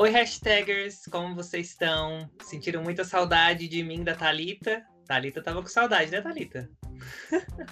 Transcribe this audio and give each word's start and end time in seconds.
Oi, 0.00 0.08
hashtagers, 0.08 1.04
como 1.10 1.34
vocês 1.34 1.68
estão? 1.68 2.26
Sentiram 2.42 2.82
muita 2.82 3.04
saudade 3.04 3.68
de 3.68 3.82
mim, 3.82 4.02
da 4.02 4.14
Thalita? 4.14 4.82
Thalita 5.06 5.42
tava 5.42 5.60
com 5.60 5.68
saudade, 5.68 6.10
né, 6.10 6.22
Thalita? 6.22 6.70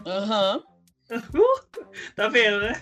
Aham. 0.04 0.62
Uh, 1.11 2.12
tá 2.14 2.29
vendo, 2.29 2.61
né? 2.61 2.75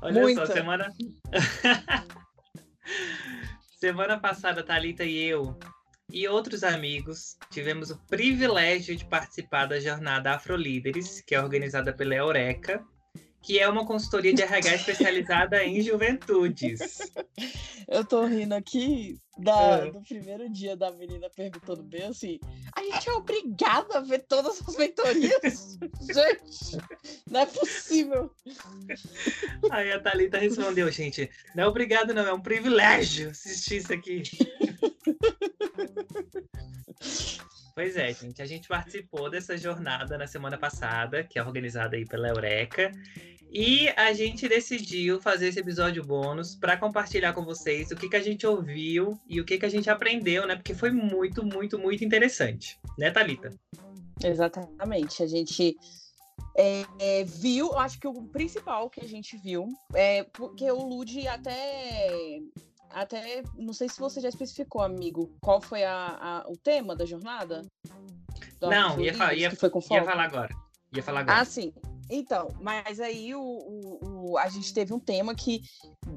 Olha 0.00 0.22
Muita. 0.22 0.46
só, 0.46 0.52
semana. 0.54 0.88
semana 3.78 4.18
passada, 4.18 4.62
Thalita 4.62 5.04
e 5.04 5.24
eu 5.24 5.58
e 6.10 6.26
outros 6.26 6.64
amigos 6.64 7.36
tivemos 7.50 7.90
o 7.90 7.98
privilégio 8.06 8.96
de 8.96 9.04
participar 9.04 9.66
da 9.66 9.78
jornada 9.78 10.34
Afrolíderes, 10.34 11.20
que 11.20 11.34
é 11.34 11.42
organizada 11.42 11.92
pela 11.92 12.14
Eureka, 12.14 12.82
que 13.46 13.60
é 13.60 13.68
uma 13.68 13.86
consultoria 13.86 14.34
de 14.34 14.42
RH 14.42 14.74
especializada 14.74 15.62
em 15.62 15.80
juventudes. 15.80 16.98
Eu 17.86 18.04
tô 18.04 18.26
rindo 18.26 18.56
aqui 18.56 19.20
da, 19.38 19.78
É. 19.78 19.90
do 19.90 20.00
primeiro 20.02 20.48
dia 20.50 20.76
da 20.76 20.90
menina 20.90 21.28
perguntando 21.28 21.82
bem 21.82 22.04
assim: 22.04 22.38
a 22.74 22.82
gente 22.82 23.08
é 23.08 23.12
obrigado 23.12 23.92
a 23.92 24.00
ver 24.00 24.20
todas 24.20 24.62
as 24.66 24.76
mentorias? 24.76 25.78
gente, 26.00 26.78
não 27.30 27.40
é 27.40 27.46
possível. 27.46 28.30
Aí 29.70 29.92
a 29.92 30.00
Thalita 30.00 30.38
respondeu, 30.38 30.90
gente, 30.90 31.30
não 31.54 31.64
é 31.64 31.66
obrigado 31.66 32.14
não, 32.14 32.26
é 32.26 32.32
um 32.32 32.40
privilégio 32.40 33.30
assistir 33.30 33.76
isso 33.76 33.92
aqui. 33.92 34.22
Pois 37.74 37.94
é, 37.94 38.10
gente, 38.14 38.40
a 38.40 38.46
gente 38.46 38.68
participou 38.68 39.28
dessa 39.28 39.54
jornada 39.58 40.16
na 40.16 40.26
semana 40.26 40.56
passada, 40.56 41.22
que 41.22 41.38
é 41.38 41.42
organizada 41.42 41.94
aí 41.96 42.06
pela 42.06 42.28
Eureka, 42.28 42.90
e 43.58 43.88
a 43.96 44.12
gente 44.12 44.46
decidiu 44.46 45.18
fazer 45.18 45.48
esse 45.48 45.58
episódio 45.58 46.04
bônus 46.04 46.54
para 46.54 46.76
compartilhar 46.76 47.32
com 47.32 47.42
vocês 47.42 47.90
o 47.90 47.96
que, 47.96 48.06
que 48.10 48.16
a 48.16 48.22
gente 48.22 48.46
ouviu 48.46 49.18
e 49.26 49.40
o 49.40 49.44
que, 49.46 49.56
que 49.58 49.64
a 49.64 49.68
gente 49.70 49.88
aprendeu, 49.88 50.46
né? 50.46 50.56
Porque 50.56 50.74
foi 50.74 50.90
muito, 50.90 51.42
muito, 51.42 51.78
muito 51.78 52.04
interessante, 52.04 52.78
né, 52.98 53.10
Thalita? 53.10 53.50
Exatamente. 54.22 55.22
A 55.22 55.26
gente 55.26 55.74
é, 56.54 56.84
é, 56.98 57.24
viu, 57.24 57.68
eu 57.68 57.78
acho 57.78 57.98
que 57.98 58.06
o 58.06 58.22
principal 58.28 58.90
que 58.90 59.00
a 59.00 59.08
gente 59.08 59.38
viu 59.38 59.66
é 59.94 60.22
porque 60.24 60.70
o 60.70 60.82
Lud 60.86 61.26
até. 61.26 62.38
Até, 62.90 63.42
não 63.56 63.72
sei 63.72 63.88
se 63.88 63.98
você 63.98 64.20
já 64.20 64.28
especificou, 64.28 64.80
amigo, 64.82 65.34
qual 65.40 65.60
foi 65.60 65.82
a, 65.84 65.94
a- 66.20 66.44
o 66.48 66.56
tema 66.56 66.94
da 66.94 67.04
jornada? 67.04 67.62
Do 68.60 68.70
Não, 68.70 69.00
ia, 69.00 69.12
fa- 69.12 69.24
Afrodíacos, 69.24 69.40
ia, 69.40 69.50
foi 69.60 69.70
com 69.70 69.80
ia 69.80 70.04
falar 70.04 70.24
agora. 70.24 70.54
Ia 70.94 71.02
falar 71.02 71.20
agora. 71.20 71.40
Ah, 71.40 71.44
sim. 71.44 71.72
Então, 72.10 72.48
mas 72.60 73.00
aí 73.00 73.34
o, 73.34 73.40
o- 73.40 74.32
o- 74.32 74.38
a 74.38 74.48
gente 74.48 74.72
teve 74.72 74.92
um 74.92 75.00
tema 75.00 75.34
que 75.34 75.60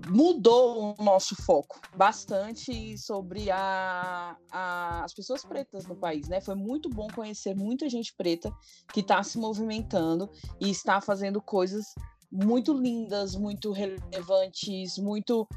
mudou 0.07 0.95
o 0.99 1.03
nosso 1.03 1.35
foco 1.35 1.79
bastante 1.97 2.97
sobre 2.97 3.49
a, 3.49 4.35
a- 4.51 5.03
as 5.03 5.13
pessoas 5.13 5.43
pretas 5.43 5.87
no 5.87 5.95
país, 5.95 6.27
né? 6.27 6.39
Foi 6.41 6.55
muito 6.55 6.89
bom 6.89 7.07
conhecer 7.07 7.55
muita 7.55 7.89
gente 7.89 8.13
preta 8.15 8.51
que 8.93 8.99
está 8.99 9.21
se 9.23 9.37
movimentando 9.39 10.29
e 10.61 10.69
está 10.69 11.01
fazendo 11.01 11.41
coisas 11.41 11.85
muito 12.31 12.73
lindas, 12.73 13.33
muito 13.35 13.71
relevantes, 13.71 14.97
muito 14.99 15.47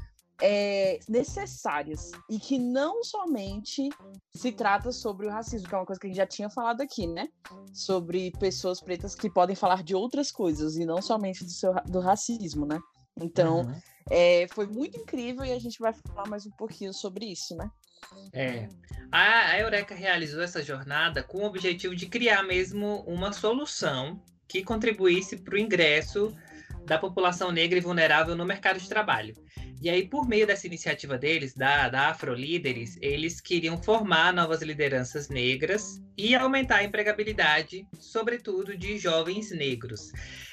é, 0.45 0.99
necessárias 1.07 2.11
e 2.29 2.37
que 2.37 2.59
não 2.59 3.01
somente 3.01 3.89
se 4.35 4.51
trata 4.51 4.91
sobre 4.91 5.25
o 5.25 5.29
racismo, 5.29 5.69
que 5.69 5.73
é 5.73 5.77
uma 5.77 5.85
coisa 5.85 5.97
que 5.97 6.07
a 6.07 6.09
gente 6.09 6.17
já 6.17 6.27
tinha 6.27 6.49
falado 6.49 6.81
aqui, 6.81 7.07
né? 7.07 7.29
Sobre 7.71 8.29
pessoas 8.31 8.81
pretas 8.81 9.15
que 9.15 9.29
podem 9.29 9.55
falar 9.55 9.81
de 9.83 9.95
outras 9.95 10.33
coisas 10.33 10.75
e 10.75 10.85
não 10.85 11.01
somente 11.01 11.45
do, 11.45 11.49
seu, 11.49 11.73
do 11.85 12.01
racismo, 12.01 12.65
né? 12.65 12.77
Então, 13.15 13.61
Uhum. 13.61 13.81
é, 14.09 14.45
foi 14.51 14.67
muito 14.67 14.99
incrível 14.99 15.45
e 15.45 15.53
a 15.53 15.59
gente 15.59 15.79
vai 15.79 15.93
falar 15.93 16.27
mais 16.27 16.45
um 16.45 16.51
pouquinho 16.51 16.93
sobre 16.93 17.25
isso, 17.25 17.55
né? 17.55 17.71
É. 18.33 18.67
A, 19.09 19.51
a 19.51 19.59
Eureka 19.61 19.95
realizou 19.95 20.41
essa 20.41 20.61
jornada 20.61 21.23
com 21.23 21.37
o 21.37 21.45
objetivo 21.45 21.95
de 21.95 22.05
criar 22.07 22.43
mesmo 22.43 23.01
uma 23.07 23.31
solução 23.31 24.21
que 24.45 24.61
contribuísse 24.61 25.37
para 25.37 25.55
o 25.55 25.57
ingresso 25.57 26.35
da 26.85 26.97
população 26.97 27.51
negra 27.51 27.77
e 27.77 27.81
vulnerável 27.81 28.35
no 28.35 28.45
mercado 28.45 28.79
de 28.79 28.87
trabalho. 28.89 29.33
E 29.81 29.89
aí, 29.89 30.07
por 30.07 30.27
meio 30.27 30.47
dessa 30.47 30.65
iniciativa 30.65 31.17
deles, 31.17 31.53
da, 31.53 31.89
da 31.89 32.07
Afrolíderes, 32.09 32.97
eles 33.01 33.41
queriam 33.41 33.81
formar 33.81 34.31
novas 34.33 34.61
lideranças 34.61 35.27
negras 35.27 36.01
e 36.17 36.33
aumentar 36.35 36.77
a 36.77 36.83
empregabilidade, 36.85 37.85
sobretudo 37.99 38.77
de 38.77 38.97
jovens 38.97 39.51
negros. 39.51 40.11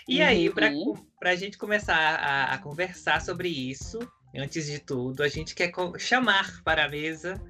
E 0.08 0.20
aí, 0.20 0.48
Uhum. 0.48 0.96
para 1.20 1.30
a 1.30 1.36
gente 1.36 1.56
começar 1.56 1.96
a, 1.96 2.54
a 2.54 2.58
conversar 2.58 3.20
sobre 3.20 3.48
isso, 3.48 4.00
antes 4.36 4.66
de 4.66 4.80
tudo, 4.80 5.22
a 5.22 5.28
gente 5.28 5.54
quer 5.54 5.70
chamar 5.98 6.60
para 6.64 6.86
a 6.86 6.88
mesa 6.88 7.40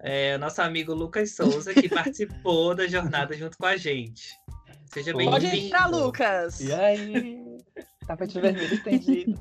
é, 0.00 0.34
o 0.34 0.38
nosso 0.40 0.60
amigo 0.60 0.92
Lucas 0.92 1.36
Souza, 1.36 1.72
que 1.72 1.88
participou 1.88 2.74
da 2.74 2.88
jornada 2.88 3.36
junto 3.36 3.56
com 3.58 3.66
a 3.66 3.76
gente. 3.76 4.28
Seja 4.92 5.12
Pode 5.12 5.26
Pode 5.26 5.46
bem-vindo. 5.46 5.66
entrar, 5.66 5.86
Lucas! 5.86 6.60
E 6.60 6.72
aí? 6.72 7.47
Tapete 8.08 8.40
vermelho 8.40 8.74
estendido. 8.74 9.38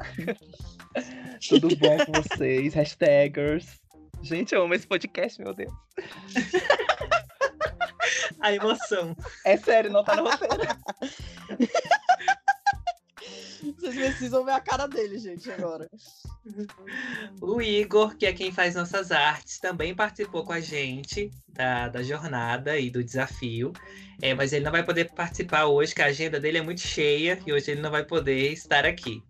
Tudo 1.48 1.70
bom 1.78 1.98
com 2.06 2.12
vocês? 2.22 2.74
Hashtagers. 2.74 3.80
Gente, 4.22 4.54
eu 4.54 4.64
amo 4.64 4.74
esse 4.74 4.86
podcast, 4.86 5.42
meu 5.42 5.54
Deus. 5.54 5.72
A 8.42 8.52
emoção. 8.52 9.16
É 9.46 9.56
sério, 9.56 9.90
não 9.90 10.04
tá 10.04 10.18
no 10.18 10.30
roteiro. 10.30 10.58
Vocês 13.80 13.96
precisam 13.96 14.46
ver 14.46 14.52
a 14.52 14.62
cara 14.62 14.88
dele, 14.88 15.18
gente, 15.18 15.52
agora. 15.52 15.90
O 17.42 17.62
Igor, 17.62 18.16
que 18.16 18.26
é 18.26 18.34
quem 18.34 18.52
faz 18.52 18.76
nossas 18.76 19.12
artes, 19.12 19.60
também 19.60 19.96
participou 19.96 20.44
com 20.44 20.54
a 20.54 20.60
gente 20.60 21.30
da, 21.48 21.88
da 21.90 22.02
jornada 22.04 22.78
e 22.78 22.90
do 22.90 23.04
desafio. 23.04 23.74
É, 24.22 24.34
mas 24.34 24.52
ele 24.54 24.66
não 24.66 24.72
vai 24.72 24.84
poder 24.84 25.12
participar 25.14 25.66
hoje, 25.66 25.94
que 25.94 26.02
a 26.02 26.08
agenda 26.08 26.40
dele 26.40 26.58
é 26.58 26.62
muito 26.62 26.82
cheia 26.82 27.40
e 27.46 27.54
hoje 27.54 27.72
ele 27.72 27.82
não 27.82 27.92
vai 27.92 28.04
poder 28.04 28.52
estar 28.52 28.86
aqui. 28.86 29.22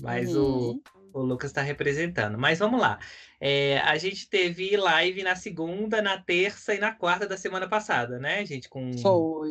Mas 0.00 0.34
o, 0.34 0.42
Uhum. 0.44 0.82
o 1.12 1.20
Lucas 1.22 1.50
está 1.50 1.60
representando. 1.62 2.38
Mas 2.38 2.58
vamos 2.60 2.80
lá. 2.80 2.98
É, 3.40 3.78
a 3.80 3.98
gente 3.98 4.28
teve 4.28 4.76
live 4.76 5.24
na 5.24 5.34
segunda, 5.34 6.00
na 6.00 6.16
terça 6.22 6.72
e 6.74 6.78
na 6.78 6.92
quarta 6.92 7.26
da 7.26 7.36
semana 7.36 7.68
passada, 7.68 8.20
né, 8.20 8.44
gente? 8.46 8.68
Com, 8.68 8.92
Foi. 8.98 9.50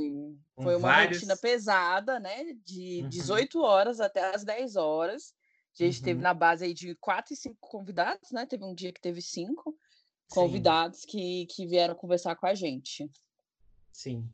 com 0.55 0.63
Foi 0.63 0.75
uma 0.75 0.79
vários- 0.87 1.17
rotina 1.17 1.35
pesada, 1.35 2.17
né? 2.17 2.45
De 2.65 3.01
Uhum. 3.03 3.09
18 3.09 3.61
horas 3.61 3.99
até 3.99 4.33
as 4.33 4.45
10 4.45 4.77
horas. 4.77 5.33
A 5.79 5.83
gente 5.83 6.01
teve 6.01 6.17
Uhum. 6.17 6.23
na 6.23 6.33
base 6.33 6.65
aí 6.65 6.73
de 6.73 6.95
4 6.95 7.33
e 7.33 7.37
5 7.37 7.57
convidados, 7.59 8.31
né? 8.31 8.45
Teve 8.45 8.63
um 8.65 8.73
dia 8.75 8.91
que 8.91 9.01
teve 9.01 9.21
5 9.21 9.71
Sim. 9.71 9.77
convidados 10.29 11.05
que, 11.05 11.45
que 11.47 11.65
vieram 11.65 11.95
conversar 11.95 12.35
com 12.35 12.45
a 12.45 12.53
gente. 12.53 13.09
Sim. 13.91 14.29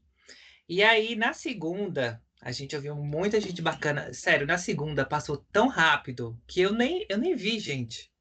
E 0.68 0.84
aí, 0.84 1.16
na 1.16 1.34
segunda, 1.34 2.22
a 2.42 2.52
gente 2.52 2.76
ouviu 2.76 2.96
muita 2.96 3.40
gente 3.40 3.62
bacana. 3.62 4.12
Sério, 4.14 4.46
na 4.48 4.58
segunda 4.58 5.06
passou 5.06 5.38
tão 5.52 5.68
rápido 5.68 6.38
que 6.48 6.62
eu 6.62 6.74
nem, 6.74 7.06
eu 7.10 7.18
nem 7.18 7.36
vi, 7.36 7.60
gente. 7.60 8.12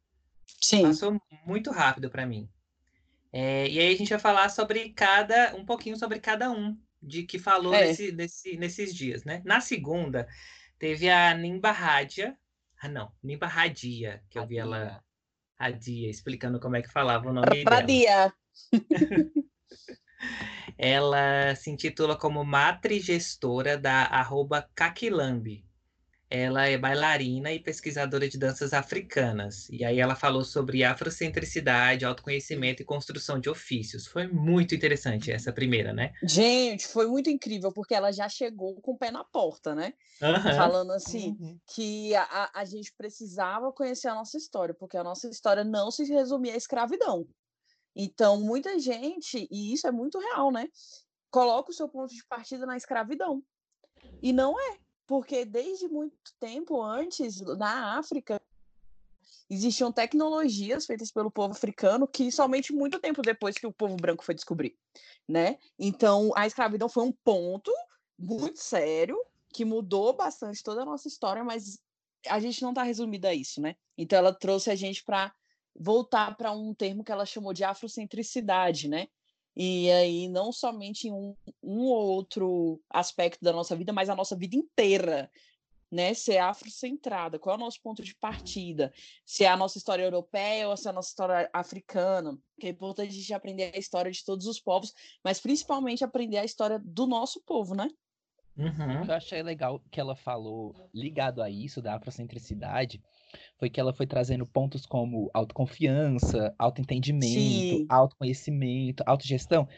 Sim. 0.61 0.83
Passou 0.83 1.21
muito 1.45 1.71
rápido 1.71 2.09
para 2.11 2.27
mim. 2.27 2.49
É, 3.33 3.69
e 3.69 3.79
aí 3.81 3.93
a 3.95 3.97
gente 3.97 4.09
vai 4.11 4.19
falar 4.19 4.49
sobre 4.51 4.91
cada, 4.91 5.55
um 5.57 5.65
pouquinho 5.65 5.97
sobre 5.99 6.21
cada 6.21 6.51
um 6.51 6.79
de 7.03 7.25
que 7.25 7.39
falou 7.39 7.75
É. 7.75 7.87
nesse, 7.89 8.13
nesse- 8.13 8.57
nesses 8.57 8.95
dias, 8.95 9.25
né? 9.25 9.43
Na 9.45 9.61
segunda, 9.61 10.27
teve 10.79 11.09
a 11.11 11.35
Nimba 11.35 11.71
Radia. 11.73 12.37
Ah, 12.81 12.89
não, 12.89 13.13
Nimba 13.23 13.47
Radia, 13.47 14.23
que 14.31 14.39
eu 14.39 14.47
vi 14.47 14.59
ela, 14.59 15.03
Radia, 15.59 16.11
explicando 16.11 16.61
como 16.61 16.77
é 16.77 16.83
que 16.83 16.93
falava 16.93 17.29
o 17.29 17.33
nome 17.33 17.65
dela. 17.65 17.65
Bradia. 17.65 18.33
Ela 20.79 21.55
se 21.55 21.71
intitula 21.71 22.19
como 22.19 22.45
matriz 22.45 23.05
gestora 23.05 23.79
da 23.79 24.05
arroba 24.05 24.69
Kakilambi. 24.75 25.66
Ela 26.29 26.67
é 26.67 26.77
bailarina 26.77 27.53
e 27.53 27.61
pesquisadora 27.61 28.29
de 28.29 28.37
danças 28.39 28.73
africanas. 28.73 29.69
E 29.71 29.85
aí 29.85 29.99
ela 30.01 30.17
falou 30.17 30.43
sobre 30.45 30.83
afrocentricidade, 30.83 32.05
autoconhecimento 32.05 32.83
e 32.83 32.85
construção 32.85 33.39
de 33.39 33.49
ofícios. 33.49 34.07
Foi 34.07 34.27
muito 34.27 34.75
interessante 34.75 35.31
essa 35.31 35.53
primeira, 35.53 35.93
né? 35.93 36.13
Gente, 36.23 36.87
foi 36.89 37.07
muito 37.07 37.31
incrível, 37.31 37.73
porque 37.73 37.95
ela 37.95 38.11
já 38.13 38.29
chegou 38.29 38.81
com 38.81 38.93
o 38.93 38.99
pé 38.99 39.11
na 39.11 39.23
porta, 39.23 39.75
né? 39.75 39.93
Aham. 40.21 40.57
Falando 40.57 40.93
assim, 40.93 41.37
Uhum. 41.39 41.61
que 41.69 42.15
a, 42.17 42.23
a, 42.23 42.61
a 42.61 42.65
gente 42.65 42.93
precisava 42.97 43.73
conhecer 43.73 44.09
a 44.09 44.15
nossa 44.15 44.37
história, 44.37 44.75
porque 44.75 44.97
a 44.97 45.05
nossa 45.05 45.29
história 45.29 45.63
não 45.63 45.91
se 45.91 46.05
resumia 46.05 46.55
à 46.55 46.57
escravidão. 46.57 47.27
Então, 47.95 48.41
muita 48.41 48.79
gente, 48.79 49.47
e 49.51 49.73
isso 49.73 49.87
é 49.87 49.93
muito 49.93 50.19
real, 50.19 50.51
né? 50.51 50.69
Coloca 51.31 51.71
o 51.71 51.75
seu 51.75 51.89
ponto 51.89 52.15
de 52.15 52.25
partida 52.27 52.67
na 52.67 52.77
escravidão. 52.77 53.43
E 54.23 54.33
não 54.33 54.59
é, 54.59 54.79
porque 55.07 55.45
desde 55.45 55.89
muito 55.89 56.17
tempo 56.41 56.83
antes, 56.83 57.41
na 57.41 57.99
África, 57.99 58.41
existiam 59.49 59.93
tecnologias 59.93 60.87
feitas 60.87 61.13
pelo 61.13 61.31
povo 61.31 61.53
africano 61.53 62.07
que 62.07 62.33
somente 62.33 62.73
muito 62.73 62.99
tempo 62.99 63.23
depois 63.23 63.57
que 63.57 63.67
o 63.67 63.73
povo 63.73 63.97
branco 63.97 64.25
foi 64.25 64.35
descobrir, 64.35 64.77
né? 65.29 65.59
Então, 65.79 66.33
a 66.37 66.47
escravidão 66.47 66.89
foi 66.89 67.05
um 67.05 67.13
ponto 67.13 67.73
muito 68.19 68.59
sério 68.59 69.17
que 69.53 69.65
mudou 69.65 70.15
bastante 70.15 70.63
toda 70.63 70.83
a 70.83 70.85
nossa 70.85 71.09
história, 71.09 71.45
mas 71.45 71.79
a 72.29 72.41
gente 72.41 72.61
não 72.63 72.71
está 72.71 72.83
resumida 72.83 73.29
a 73.29 73.35
isso, 73.35 73.61
né? 73.61 73.77
Então 73.97 74.19
ela 74.19 74.33
trouxe 74.33 74.71
a 74.71 74.75
gente 74.75 75.05
para 75.05 75.33
voltar 75.75 76.37
para 76.37 76.53
um 76.53 76.75
termo 76.75 77.05
que 77.05 77.13
ela 77.13 77.25
chamou 77.25 77.53
de 77.53 77.65
afrocentricidade, 77.65 78.89
né? 78.89 79.09
E 79.57 79.91
aí, 79.91 80.29
não 80.29 80.53
somente 80.53 81.09
em 81.09 81.13
um, 81.13 81.35
um 81.63 81.85
ou 81.87 82.09
outro 82.09 82.81
aspecto 82.91 83.43
da 83.43 83.53
nossa 83.53 83.75
vida, 83.75 83.93
mas 83.93 84.11
a 84.11 84.15
nossa 84.15 84.37
vida 84.37 84.55
inteira, 84.55 85.31
né? 85.91 86.13
Ser 86.13 86.39
afrocentrada. 86.39 87.39
Qual 87.39 87.55
é 87.55 87.59
o 87.59 87.61
nosso 87.61 87.81
ponto 87.81 88.03
de 88.03 88.15
partida? 88.15 88.93
Se 89.25 89.45
é 89.45 89.49
a 89.49 89.57
nossa 89.57 89.79
história 89.79 90.03
europeia 90.03 90.69
ou 90.69 90.77
se 90.77 90.87
é 90.87 90.91
a 90.91 90.93
nossa 90.93 91.09
história 91.09 91.49
africana. 91.53 92.39
Que 92.61 92.67
é 92.67 92.71
importante 92.71 93.09
a 93.09 93.13
gente 93.13 93.33
aprender 93.33 93.73
a 93.75 93.79
história 93.79 94.11
de 94.11 94.23
todos 94.25 94.47
os 94.47 94.61
povos, 94.61 94.93
mas 95.25 95.41
principalmente 95.41 96.05
aprender 96.05 96.37
a 96.37 96.45
história 96.45 96.79
do 96.85 97.07
nosso 97.07 97.41
povo, 97.43 97.75
né? 97.75 97.89
Uhum. 98.59 99.05
Eu 99.05 99.15
achei 99.15 99.43
legal 99.43 99.83
que 99.91 100.01
ela 100.01 100.17
falou, 100.17 100.75
ligado 100.93 101.43
a 101.43 101.51
isso, 101.51 101.83
da 101.83 101.95
afrocentricidade, 101.95 103.03
foi 103.59 103.71
que 103.71 103.81
ela 103.81 103.93
foi 103.93 104.07
trazendo 104.07 104.47
pontos 104.47 104.87
como 104.87 105.31
autoconfiança, 105.33 106.55
autoentendimento, 106.59 107.33
Sim. 107.33 107.87
autoconhecimento, 107.89 109.03
autogestão, 109.07 109.69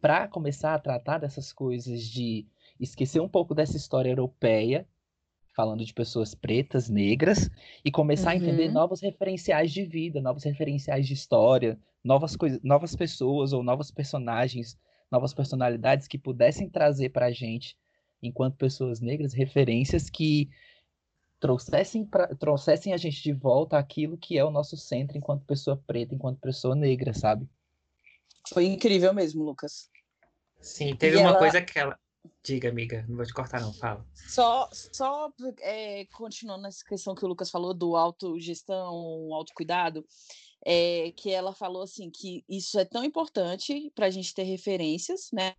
para 0.00 0.28
começar 0.28 0.74
a 0.74 0.78
tratar 0.78 1.18
dessas 1.18 1.52
coisas 1.52 2.02
de 2.02 2.46
esquecer 2.78 3.20
um 3.20 3.28
pouco 3.28 3.54
dessa 3.54 3.76
história 3.76 4.10
europeia, 4.10 4.86
falando 5.54 5.84
de 5.84 5.92
pessoas 5.92 6.34
pretas, 6.34 6.88
negras, 6.88 7.50
e 7.84 7.90
começar 7.90 8.30
uhum. 8.30 8.32
a 8.32 8.36
entender 8.36 8.68
uhum. 8.68 8.74
novos 8.74 9.00
referenciais 9.00 9.70
de 9.70 9.84
vida, 9.84 10.20
novos 10.20 10.44
referenciais 10.44 11.06
de 11.06 11.14
história, 11.14 11.78
novas 12.02 12.34
coisas, 12.34 12.60
novas 12.62 12.96
pessoas 12.96 13.52
ou 13.52 13.62
novos 13.62 13.90
personagens, 13.90 14.78
novas 15.10 15.34
personalidades 15.34 16.08
que 16.08 16.18
pudessem 16.18 16.68
trazer 16.68 17.10
para 17.10 17.26
a 17.26 17.32
gente, 17.32 17.76
enquanto 18.22 18.56
pessoas 18.56 19.00
negras, 19.00 19.34
referências 19.34 20.08
que 20.08 20.48
trouxessem, 21.42 22.06
pra, 22.06 22.28
trouxessem 22.36 22.94
a 22.94 22.96
gente 22.96 23.20
de 23.20 23.32
volta 23.32 23.76
aquilo 23.76 24.16
que 24.16 24.38
é 24.38 24.44
o 24.44 24.50
nosso 24.50 24.76
centro 24.76 25.18
enquanto 25.18 25.44
pessoa 25.44 25.76
preta, 25.76 26.14
enquanto 26.14 26.38
pessoa 26.38 26.76
negra, 26.76 27.12
sabe? 27.12 27.48
Foi 28.48 28.64
incrível 28.64 29.12
mesmo, 29.12 29.42
Lucas. 29.42 29.90
Sim, 30.60 30.94
teve 30.94 31.16
e 31.16 31.20
uma 31.20 31.30
ela... 31.30 31.38
coisa 31.38 31.60
que 31.60 31.76
ela. 31.76 31.98
Diga, 32.44 32.68
amiga, 32.68 33.04
não 33.08 33.16
vou 33.16 33.26
te 33.26 33.34
cortar, 33.34 33.60
não, 33.60 33.72
fala. 33.72 34.06
Só, 34.14 34.68
só 34.72 35.32
é, 35.60 36.06
continuando 36.12 36.62
nessa 36.62 36.84
questão 36.84 37.12
que 37.12 37.24
o 37.24 37.28
Lucas 37.28 37.50
falou 37.50 37.74
do 37.74 37.96
autogestão, 37.96 39.34
autocuidado, 39.34 40.06
é, 40.64 41.12
que 41.16 41.32
ela 41.32 41.52
falou 41.52 41.82
assim 41.82 42.08
que 42.08 42.44
isso 42.48 42.78
é 42.78 42.84
tão 42.84 43.02
importante 43.02 43.90
para 43.96 44.06
a 44.06 44.10
gente 44.10 44.32
ter 44.32 44.44
referências, 44.44 45.30
né? 45.32 45.56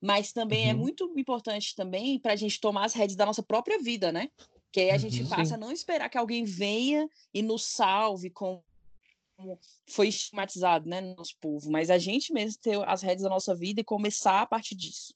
Mas 0.00 0.32
também 0.32 0.62
é 0.62 0.64
uhum. 0.66 0.70
é 0.70 0.74
muito 0.74 1.14
importante 1.16 1.74
também 1.74 2.18
para 2.18 2.32
a 2.32 2.36
gente 2.36 2.60
tomar 2.60 2.84
as 2.84 2.94
rédeas 2.94 3.16
da 3.16 3.26
nossa 3.26 3.42
própria 3.42 3.78
vida, 3.78 4.10
né? 4.10 4.30
Que 4.72 4.80
aí 4.80 4.90
a 4.90 4.98
gente 4.98 5.22
uhum, 5.22 5.28
passa 5.28 5.46
sim. 5.46 5.54
a 5.54 5.58
não 5.58 5.72
esperar 5.72 6.08
que 6.08 6.16
alguém 6.16 6.44
venha 6.44 7.08
e 7.34 7.42
nos 7.42 7.64
salve 7.64 8.30
como 8.30 8.64
foi 9.88 10.08
estigmatizado, 10.08 10.88
né, 10.88 11.00
no 11.00 11.14
nosso 11.16 11.34
povo, 11.40 11.70
mas 11.70 11.90
a 11.90 11.98
gente 11.98 12.32
mesmo 12.32 12.60
ter 12.60 12.78
as 12.86 13.02
rédeas 13.02 13.22
da 13.22 13.30
nossa 13.30 13.54
vida 13.54 13.80
e 13.80 13.84
começar 13.84 14.42
a 14.42 14.46
partir 14.46 14.74
disso. 14.74 15.14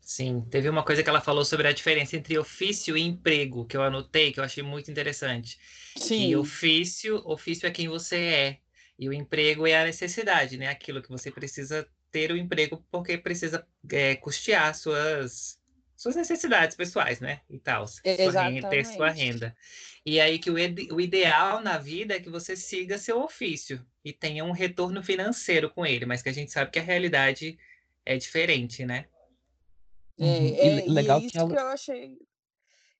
Sim, 0.00 0.42
teve 0.50 0.68
uma 0.68 0.84
coisa 0.84 1.02
que 1.02 1.08
ela 1.08 1.20
falou 1.20 1.44
sobre 1.44 1.68
a 1.68 1.72
diferença 1.72 2.16
entre 2.16 2.38
ofício 2.38 2.96
e 2.96 3.02
emprego, 3.02 3.66
que 3.66 3.76
eu 3.76 3.82
anotei, 3.82 4.32
que 4.32 4.40
eu 4.40 4.44
achei 4.44 4.62
muito 4.62 4.90
interessante. 4.90 5.58
Sim. 5.96 6.28
E 6.28 6.36
ofício, 6.36 7.22
ofício 7.26 7.66
é 7.66 7.70
quem 7.70 7.88
você 7.88 8.16
é, 8.16 8.58
e 8.98 9.08
o 9.08 9.12
emprego 9.12 9.66
é 9.66 9.78
a 9.78 9.84
necessidade, 9.84 10.56
né? 10.56 10.68
Aquilo 10.68 11.02
que 11.02 11.10
você 11.10 11.30
precisa 11.30 11.86
ter 12.10 12.30
o 12.30 12.34
um 12.34 12.36
emprego 12.36 12.84
porque 12.90 13.18
precisa 13.18 13.66
é, 13.90 14.16
custear 14.16 14.74
suas 14.74 15.58
suas 15.96 16.14
necessidades 16.14 16.76
pessoais, 16.76 17.18
né? 17.18 17.40
E 17.50 17.58
tal. 17.58 17.84
Ter 18.70 18.86
sua 18.86 19.10
renda. 19.10 19.56
E 20.06 20.20
aí 20.20 20.38
que 20.38 20.48
o, 20.48 20.54
o 20.94 21.00
ideal 21.00 21.60
na 21.60 21.76
vida 21.76 22.14
é 22.14 22.20
que 22.20 22.30
você 22.30 22.56
siga 22.56 22.96
seu 22.98 23.20
ofício 23.20 23.84
e 24.04 24.12
tenha 24.12 24.44
um 24.44 24.52
retorno 24.52 25.02
financeiro 25.02 25.68
com 25.68 25.84
ele, 25.84 26.06
mas 26.06 26.22
que 26.22 26.28
a 26.28 26.32
gente 26.32 26.52
sabe 26.52 26.70
que 26.70 26.78
a 26.78 26.82
realidade 26.82 27.58
é 28.06 28.16
diferente, 28.16 28.86
né? 28.86 29.06
É, 30.20 30.24
uhum. 30.24 30.56
é, 30.56 30.84
legal 30.86 31.18
isso 31.18 31.30
que, 31.30 31.38
ela... 31.38 31.48
que 31.48 31.60
eu 31.60 31.66
achei 31.68 32.18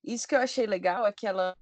isso 0.05 0.29
que 0.29 0.35
eu 0.35 0.41
achei 0.41 0.67
legal 0.67 1.07
é 1.07 1.13
que 1.13 1.27
ela 1.27 1.57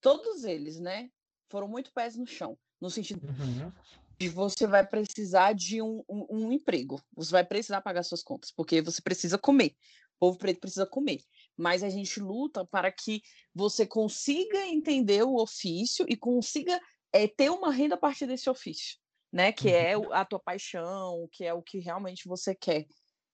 todos 0.00 0.44
eles, 0.44 0.80
né, 0.80 1.10
foram 1.48 1.68
muito 1.68 1.92
pés 1.92 2.16
no 2.16 2.26
chão, 2.26 2.58
no 2.80 2.90
sentido 2.90 3.24
uhum 3.26 3.72
e 3.99 3.99
você 4.28 4.66
vai 4.66 4.86
precisar 4.86 5.54
de 5.54 5.80
um, 5.80 6.04
um, 6.08 6.26
um, 6.30 6.52
emprego. 6.52 7.02
Você 7.16 7.30
vai 7.30 7.44
precisar 7.44 7.80
pagar 7.80 8.02
suas 8.02 8.22
contas, 8.22 8.50
porque 8.50 8.82
você 8.82 9.00
precisa 9.00 9.38
comer. 9.38 9.74
O 10.16 10.20
povo 10.20 10.38
preto 10.38 10.60
precisa 10.60 10.86
comer. 10.86 11.22
Mas 11.56 11.82
a 11.82 11.88
gente 11.88 12.20
luta 12.20 12.64
para 12.66 12.92
que 12.92 13.22
você 13.54 13.86
consiga 13.86 14.66
entender 14.66 15.22
o 15.22 15.36
ofício 15.36 16.04
e 16.08 16.16
consiga 16.16 16.78
é, 17.12 17.26
ter 17.26 17.50
uma 17.50 17.72
renda 17.72 17.94
a 17.94 17.98
partir 17.98 18.26
desse 18.26 18.48
ofício, 18.48 18.98
né? 19.32 19.52
Que 19.52 19.70
é 19.70 19.96
uhum. 19.96 20.12
a 20.12 20.24
tua 20.24 20.38
paixão, 20.38 21.28
que 21.32 21.44
é 21.44 21.54
o 21.54 21.62
que 21.62 21.78
realmente 21.78 22.28
você 22.28 22.54
quer 22.54 22.86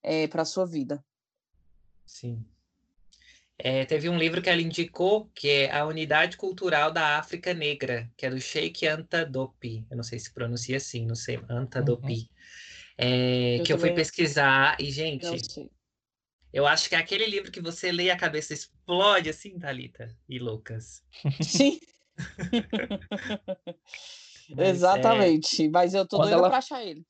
é, 0.03 0.29
para 0.29 0.43
a 0.43 0.47
sua 0.47 0.65
vida. 0.65 1.05
Sim. 2.07 2.45
É, 3.59 3.85
teve 3.87 4.09
um 4.09 4.19
livro 4.19 4.43
que 4.43 4.51
ela 4.51 4.61
indicou, 4.61 5.31
que 5.35 5.49
é 5.49 5.75
A 5.75 5.87
Unidade 5.87 6.37
Cultural 6.37 6.93
da 6.93 7.19
África 7.19 7.55
Negra, 7.55 8.11
que 8.17 8.27
é 8.27 8.31
do 8.31 8.41
Sheikh 8.41 8.87
Anta 8.87 9.25
Dopi. 9.25 9.87
Eu 9.91 9.97
não 9.97 10.05
sei 10.05 10.19
se 10.19 10.33
pronuncia 10.33 10.77
assim, 10.77 11.07
não 11.07 11.15
sei, 11.15 11.41
Anta 11.49 11.81
Dopi. 11.81 12.13
Uhum. 12.13 12.29
É, 12.99 13.63
que 13.65 13.73
eu 13.73 13.79
fui 13.79 13.93
pesquisar 13.93 14.77
e, 14.81 14.91
gente, 14.91 15.27
eu 16.53 16.67
acho 16.67 16.89
que 16.89 16.95
é 16.95 16.99
aquele 16.99 17.27
livro 17.27 17.51
que 17.51 17.61
você 17.61 17.93
lê 17.93 18.05
e 18.05 18.11
a 18.11 18.17
cabeça 18.17 18.55
explode 18.55 19.29
assim, 19.29 19.59
Thalita 19.59 20.17
e 20.29 20.39
Lucas. 20.39 21.03
Sim. 21.43 21.79
Mas, 24.49 24.69
Exatamente, 24.69 25.65
é... 25.65 25.69
mas 25.69 25.95
eu 25.95 26.07
tô 26.07 26.19
doida 26.19 26.35
ela... 26.35 26.49
pra 26.49 26.59
achar 26.59 26.85
ele. 26.85 27.05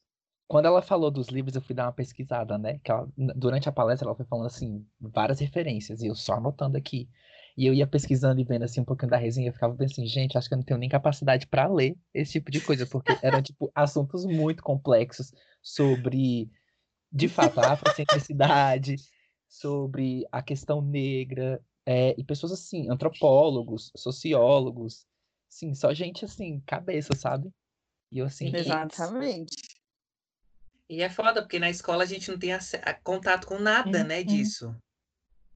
Quando 0.49 0.67
ela 0.67 0.81
falou 0.81 1.11
dos 1.11 1.29
livros, 1.29 1.57
eu 1.57 1.63
fui 1.63 1.75
dar 1.75 1.87
uma 1.87 1.93
pesquisada, 1.93 2.57
né? 2.57 2.79
Que 2.85 2.91
ela, 2.91 3.09
durante 3.17 3.69
a 3.69 3.73
palestra, 3.73 4.07
ela 4.07 4.15
foi 4.15 4.27
falando, 4.27 4.47
assim, 4.47 4.87
várias 5.01 5.41
referências, 5.41 6.03
e 6.03 6.07
eu 6.07 6.15
só 6.15 6.35
anotando 6.35 6.77
aqui. 6.77 7.09
E 7.57 7.67
eu 7.67 7.73
ia 7.73 7.87
pesquisando 7.87 8.41
e 8.41 8.45
vendo, 8.45 8.65
assim, 8.65 8.81
um 8.81 8.85
pouquinho 8.85 9.11
da 9.11 9.17
resenha, 9.17 9.49
eu 9.49 9.53
ficava 9.53 9.75
pensando, 9.75 10.05
assim, 10.05 10.07
gente, 10.07 10.37
acho 10.37 10.47
que 10.47 10.55
eu 10.55 10.59
não 10.59 10.65
tenho 10.65 10.79
nem 10.79 10.89
capacidade 10.89 11.47
para 11.47 11.67
ler 11.67 11.97
esse 12.13 12.33
tipo 12.33 12.51
de 12.51 12.61
coisa, 12.61 12.87
porque 12.87 13.17
eram, 13.23 13.43
tipo, 13.43 13.73
assuntos 13.75 14.25
muito 14.25 14.63
complexos 14.63 15.33
sobre, 15.63 16.51
de 17.11 17.29
fato, 17.29 17.59
a 17.59 17.73
afrocentricidade, 17.73 18.97
sobre 19.49 20.27
a 20.31 20.43
questão 20.43 20.83
negra, 20.83 21.61
é, 21.87 22.15
e 22.19 22.23
pessoas, 22.23 22.53
assim, 22.53 22.91
antropólogos, 22.91 23.91
sociólogos, 23.97 25.07
sim, 25.49 25.75
só 25.75 25.95
gente, 25.95 26.25
assim, 26.25 26.61
cabeça, 26.67 27.15
sabe? 27.17 27.51
E 28.12 28.19
eu, 28.19 28.26
assim... 28.26 28.55
Exatamente. 28.55 29.56
E 30.88 31.02
é 31.02 31.11
foda, 31.11 31.43
porque 31.43 31.59
na 31.59 31.69
escola 31.69 32.05
a 32.05 32.07
gente 32.07 32.31
não 32.31 32.38
tem 32.38 32.50
contato 33.02 33.47
com 33.47 33.59
nada, 33.59 34.05
né, 34.05 34.21
uhum. 34.21 34.25
disso. 34.25 34.76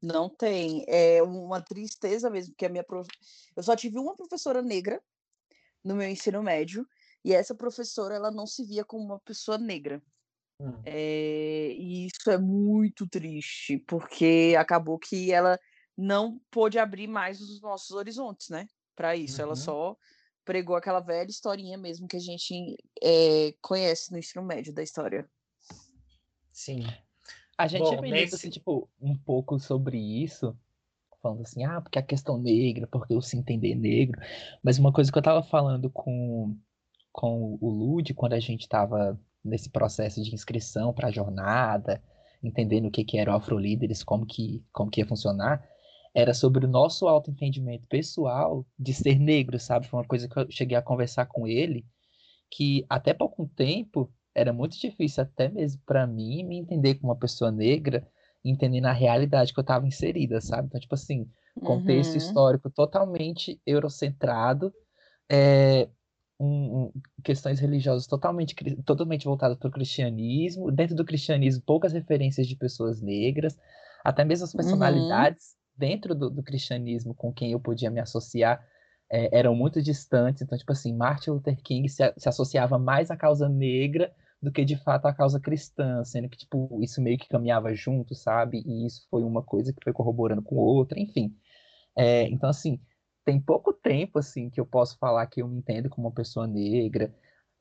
Não 0.02 0.28
tem. 0.28 0.84
É 0.88 1.22
uma 1.22 1.60
tristeza 1.60 2.28
mesmo, 2.28 2.52
porque 2.52 2.66
a 2.66 2.70
minha 2.70 2.82
prof... 2.82 3.08
eu 3.54 3.62
só 3.62 3.76
tive 3.76 3.98
uma 3.98 4.16
professora 4.16 4.60
negra 4.62 5.00
no 5.84 5.94
meu 5.94 6.08
ensino 6.08 6.42
médio, 6.42 6.86
e 7.24 7.32
essa 7.32 7.54
professora 7.54 8.14
ela 8.14 8.30
não 8.30 8.46
se 8.46 8.64
via 8.64 8.84
como 8.84 9.04
uma 9.04 9.20
pessoa 9.20 9.56
negra. 9.56 10.02
Hum. 10.58 10.82
É... 10.84 11.72
E 11.72 12.06
isso 12.06 12.30
é 12.30 12.38
muito 12.38 13.06
triste, 13.08 13.78
porque 13.86 14.54
acabou 14.58 14.98
que 14.98 15.32
ela 15.32 15.58
não 15.96 16.40
pôde 16.50 16.78
abrir 16.78 17.06
mais 17.06 17.40
os 17.40 17.60
nossos 17.60 17.90
horizontes, 17.92 18.48
né? 18.48 18.66
Para 18.96 19.14
isso, 19.14 19.40
uhum. 19.40 19.46
ela 19.46 19.56
só 19.56 19.96
pregou 20.50 20.74
aquela 20.74 20.98
velha 20.98 21.30
historinha 21.30 21.78
mesmo 21.78 22.08
que 22.08 22.16
a 22.16 22.20
gente 22.20 22.76
é, 23.00 23.54
conhece 23.62 24.10
no 24.10 24.18
ensino 24.18 24.44
médio 24.44 24.72
da 24.72 24.82
história. 24.82 25.24
Sim. 26.52 26.84
A 27.56 27.68
gente 27.68 27.94
Bom, 27.94 28.00
nesse... 28.00 28.34
assim, 28.34 28.50
tipo, 28.50 28.90
um 29.00 29.16
pouco 29.16 29.60
sobre 29.60 29.96
isso, 29.96 30.58
falando 31.22 31.42
assim, 31.42 31.62
ah, 31.62 31.80
porque 31.80 32.00
a 32.00 32.02
questão 32.02 32.36
negra, 32.36 32.88
porque 32.88 33.14
eu 33.14 33.22
se 33.22 33.36
entender 33.36 33.76
negro. 33.76 34.20
Mas 34.60 34.76
uma 34.76 34.92
coisa 34.92 35.12
que 35.12 35.16
eu 35.16 35.22
tava 35.22 35.40
falando 35.40 35.88
com, 35.88 36.58
com 37.12 37.56
o 37.60 37.70
Lud, 37.70 38.12
quando 38.14 38.32
a 38.32 38.40
gente 38.40 38.68
tava 38.68 39.16
nesse 39.44 39.70
processo 39.70 40.20
de 40.20 40.34
inscrição 40.34 40.92
para 40.92 41.06
a 41.06 41.12
jornada, 41.12 42.02
entendendo 42.42 42.88
o 42.88 42.90
que, 42.90 43.04
que 43.04 43.18
era 43.18 43.30
o 43.30 43.36
Afrolíderes, 43.36 44.02
como 44.02 44.26
que, 44.26 44.64
como 44.72 44.90
que 44.90 45.00
ia 45.00 45.06
funcionar, 45.06 45.64
era 46.14 46.34
sobre 46.34 46.64
o 46.64 46.68
nosso 46.68 47.06
autoentendimento 47.06 47.86
pessoal 47.86 48.66
de 48.78 48.92
ser 48.92 49.18
negro, 49.18 49.58
sabe? 49.58 49.86
Foi 49.86 50.00
uma 50.00 50.06
coisa 50.06 50.28
que 50.28 50.38
eu 50.38 50.50
cheguei 50.50 50.76
a 50.76 50.82
conversar 50.82 51.26
com 51.26 51.46
ele, 51.46 51.84
que 52.50 52.84
até 52.88 53.14
pouco 53.14 53.48
tempo 53.54 54.12
era 54.34 54.52
muito 54.52 54.78
difícil 54.78 55.22
até 55.22 55.48
mesmo 55.48 55.80
para 55.86 56.06
mim 56.06 56.44
me 56.44 56.58
entender 56.58 56.96
como 56.96 57.12
uma 57.12 57.18
pessoa 57.18 57.50
negra, 57.50 58.06
entendendo 58.44 58.86
a 58.86 58.92
realidade 58.92 59.52
que 59.52 59.60
eu 59.60 59.62
estava 59.62 59.86
inserida, 59.86 60.40
sabe? 60.40 60.66
Então, 60.66 60.80
tipo 60.80 60.94
assim, 60.94 61.28
contexto 61.62 62.12
uhum. 62.12 62.16
histórico 62.16 62.70
totalmente 62.70 63.60
eurocentrado, 63.66 64.72
é, 65.30 65.88
um, 66.38 66.46
um, 66.46 66.92
questões 67.22 67.60
religiosas 67.60 68.06
totalmente, 68.06 68.54
totalmente 68.84 69.26
voltadas 69.26 69.58
para 69.58 69.68
o 69.68 69.72
cristianismo, 69.72 70.72
dentro 70.72 70.96
do 70.96 71.04
cristianismo 71.04 71.62
poucas 71.64 71.92
referências 71.92 72.48
de 72.48 72.56
pessoas 72.56 73.00
negras, 73.00 73.56
até 74.02 74.24
mesmo 74.24 74.44
as 74.44 74.54
uhum. 74.54 74.56
personalidades 74.56 75.59
dentro 75.80 76.14
do, 76.14 76.28
do, 76.28 76.42
cristianismo 76.42 77.14
com 77.14 77.32
quem 77.32 77.52
eu 77.52 77.58
podia 77.58 77.90
me 77.90 78.00
associar 78.00 78.62
é, 79.10 79.36
eram 79.36 79.54
muito 79.56 79.80
distantes. 79.80 80.42
Então, 80.42 80.58
tipo 80.58 80.70
assim, 80.70 80.94
Martin 80.94 81.30
Luther 81.30 81.56
King 81.62 81.88
se, 81.88 82.12
se 82.16 82.28
associava 82.28 82.78
mais 82.78 83.10
à 83.10 83.16
causa 83.16 83.48
negra 83.48 84.14
do 84.42 84.52
que 84.52 84.64
de 84.64 84.76
fato 84.76 85.06
à 85.06 85.14
causa 85.14 85.40
cristã, 85.40 86.04
sendo 86.04 86.28
que 86.28 86.38
tipo 86.38 86.78
isso 86.82 87.00
meio 87.00 87.18
que 87.18 87.28
caminhava 87.28 87.74
junto, 87.74 88.14
sabe? 88.14 88.62
E 88.66 88.86
isso 88.86 89.06
foi 89.10 89.22
uma 89.22 89.42
coisa 89.42 89.72
que 89.72 89.82
foi 89.82 89.92
corroborando 89.92 90.42
com 90.42 90.56
outra, 90.56 91.00
enfim. 91.00 91.34
É, 91.96 92.24
então 92.28 92.48
assim 92.50 92.80
tem 93.24 93.40
pouco 93.40 93.72
tempo 93.72 94.18
assim 94.18 94.50
que 94.50 94.60
eu 94.60 94.66
posso 94.66 94.98
falar 94.98 95.26
que 95.26 95.42
eu 95.42 95.48
me 95.48 95.58
entendo 95.58 95.88
como 95.90 96.08
uma 96.08 96.14
pessoa 96.14 96.46
negra. 96.46 97.14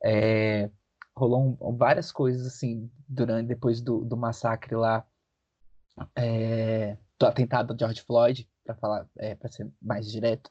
É, 0.04 0.70
rolou 1.16 1.58
um, 1.60 1.76
várias 1.76 2.12
coisas 2.12 2.46
assim 2.46 2.90
durante 3.08 3.48
depois 3.48 3.80
do, 3.80 4.04
do 4.04 4.16
massacre 4.16 4.74
lá 4.74 5.06
é, 6.16 6.96
do 7.20 7.26
atentado 7.26 7.74
de 7.74 7.80
George 7.80 8.00
Floyd, 8.00 8.48
para 8.64 8.74
falar, 8.74 9.06
é, 9.18 9.34
para 9.34 9.52
ser 9.52 9.70
mais 9.80 10.10
direto, 10.10 10.50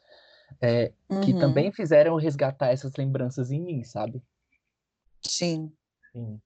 é, 0.61 0.93
uhum. 1.09 1.21
que 1.21 1.33
também 1.33 1.71
fizeram 1.71 2.15
resgatar 2.15 2.67
essas 2.67 2.95
lembranças 2.95 3.51
em 3.51 3.59
mim, 3.59 3.83
sabe? 3.83 4.21
Sim. 5.25 5.71
Sim. 6.13 6.39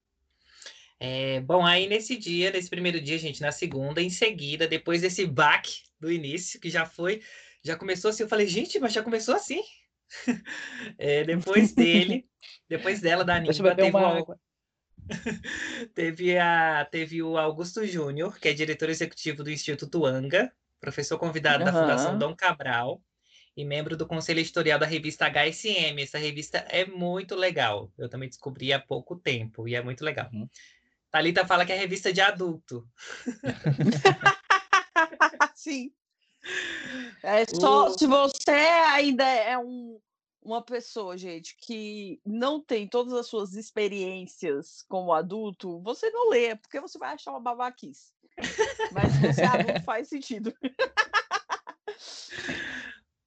É, 0.99 1.41
bom, 1.41 1.65
aí 1.65 1.87
nesse 1.87 2.15
dia, 2.15 2.49
nesse 2.51 2.69
primeiro 2.69 3.01
dia, 3.01 3.17
gente, 3.17 3.41
na 3.41 3.51
segunda, 3.51 4.01
em 4.01 4.09
seguida, 4.09 4.65
depois 4.65 5.01
desse 5.01 5.27
baque 5.27 5.81
do 5.99 6.09
início, 6.09 6.59
que 6.59 6.69
já 6.69 6.85
foi, 6.85 7.21
já 7.61 7.75
começou 7.75 8.09
assim, 8.09 8.23
eu 8.23 8.29
falei, 8.29 8.47
gente, 8.47 8.79
mas 8.79 8.93
já 8.93 9.03
começou 9.03 9.35
assim? 9.35 9.61
é, 10.97 11.25
depois 11.25 11.73
dele, 11.73 12.25
depois 12.69 13.01
dela, 13.01 13.25
da 13.25 13.35
Aninha, 13.35 13.53
teve, 13.53 13.89
uma... 13.89 14.39
teve, 15.93 16.37
a, 16.37 16.85
teve 16.85 17.21
o 17.21 17.37
Augusto 17.37 17.85
Júnior, 17.85 18.39
que 18.39 18.47
é 18.47 18.53
diretor 18.53 18.89
executivo 18.89 19.43
do 19.43 19.51
Instituto 19.51 20.05
Anga, 20.05 20.51
professor 20.79 21.17
convidado 21.17 21.63
uhum. 21.63 21.71
da 21.71 21.81
Fundação 21.81 22.17
Dom 22.17 22.35
Cabral 22.35 23.01
e 23.55 23.63
membro 23.63 23.95
do 23.95 24.07
conselho 24.07 24.39
editorial 24.39 24.79
da 24.79 24.85
revista 24.85 25.27
HSM. 25.27 26.01
Essa 26.01 26.17
revista 26.17 26.59
é 26.69 26.85
muito 26.85 27.35
legal. 27.35 27.91
Eu 27.97 28.09
também 28.09 28.29
descobri 28.29 28.73
há 28.73 28.79
pouco 28.79 29.15
tempo 29.15 29.67
e 29.67 29.75
é 29.75 29.81
muito 29.81 30.03
legal. 30.03 30.29
Uhum. 30.33 30.49
Thalita 31.11 31.45
fala 31.45 31.65
que 31.65 31.71
é 31.71 31.77
revista 31.77 32.11
de 32.11 32.21
adulto. 32.21 32.87
Sim. 35.55 35.91
É 37.21 37.45
só 37.45 37.87
o... 37.87 37.97
se 37.97 38.07
você 38.07 38.51
ainda 38.51 39.23
é 39.23 39.57
um, 39.57 39.99
uma 40.43 40.61
pessoa, 40.61 41.17
gente, 41.17 41.55
que 41.57 42.19
não 42.25 42.59
tem 42.59 42.87
todas 42.87 43.13
as 43.13 43.27
suas 43.27 43.53
experiências 43.53 44.83
como 44.87 45.13
adulto, 45.13 45.81
você 45.81 46.09
não 46.09 46.29
lê, 46.29 46.55
porque 46.55 46.79
você 46.79 46.97
vai 46.97 47.13
achar 47.13 47.31
uma 47.31 47.39
babaquice. 47.39 48.11
Mas 48.91 49.17
você 49.17 49.41
é 49.41 49.45
adulto 49.45 49.81
faz 49.85 50.07
sentido. 50.09 50.53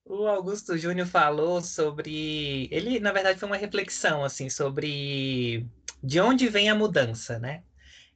O 0.05 0.27
Augusto 0.27 0.77
Júnior 0.77 1.07
falou 1.07 1.61
sobre. 1.61 2.69
Ele, 2.71 3.01
na 3.01 3.13
verdade, 3.13 3.39
foi 3.39 3.49
uma 3.49 3.57
reflexão 3.57 4.25
assim 4.25 4.49
sobre 4.49 5.67
de 6.03 6.21
onde 6.21 6.49
vem 6.49 6.71
a 6.71 6.75
mudança, 6.75 7.39
né? 7.39 7.65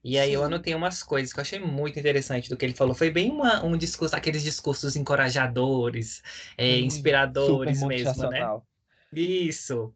E 0.03 0.19
aí 0.19 0.31
Sim. 0.31 0.37
eu 0.37 0.45
anotei 0.45 0.75
umas 0.75 1.03
coisas 1.03 1.33
que 1.33 1.39
eu 1.39 1.43
achei 1.43 1.59
muito 1.59 1.99
interessante 1.99 2.49
do 2.49 2.57
que 2.57 2.65
ele 2.65 2.75
falou. 2.75 2.95
Foi 2.95 3.11
bem 3.11 3.31
uma, 3.31 3.63
um 3.65 3.77
discurso, 3.77 4.17
aqueles 4.17 4.43
discursos 4.43 4.97
encorajadores, 4.97 6.23
é, 6.57 6.79
inspiradores 6.79 7.83
mesmo, 7.83 8.29
né? 8.29 8.61
Isso. 9.13 9.95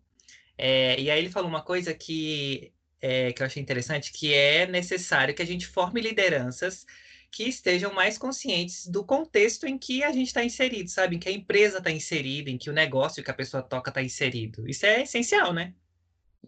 É, 0.56 1.00
e 1.00 1.11
aí 1.11 1.18
ele 1.18 1.30
falou 1.30 1.49
uma 1.49 1.62
coisa 1.62 1.92
que, 1.94 2.73
é, 3.00 3.33
que 3.33 3.42
eu 3.42 3.47
achei 3.47 3.62
interessante, 3.62 4.12
que 4.12 4.33
é 4.33 4.66
necessário 4.66 5.35
que 5.35 5.42
a 5.42 5.47
gente 5.47 5.66
forme 5.66 6.00
lideranças 6.00 6.87
que 7.30 7.49
estejam 7.49 7.92
mais 7.92 8.16
conscientes 8.16 8.87
do 8.87 9.04
contexto 9.04 9.66
em 9.66 9.76
que 9.76 10.04
a 10.04 10.12
gente 10.12 10.28
está 10.28 10.44
inserido, 10.44 10.88
sabe? 10.88 11.16
Em 11.16 11.18
que 11.18 11.28
a 11.28 11.33
empresa 11.33 11.78
está 11.78 11.90
inserida, 11.90 12.49
em 12.49 12.56
que 12.56 12.71
o 12.71 12.73
negócio 12.73 13.25
que 13.25 13.30
a 13.30 13.35
pessoa 13.35 13.61
toca 13.61 13.90
está 13.90 14.00
inserido. 14.00 14.68
Isso 14.68 14.87
é 14.87 15.02
essencial, 15.02 15.52
né? 15.52 15.75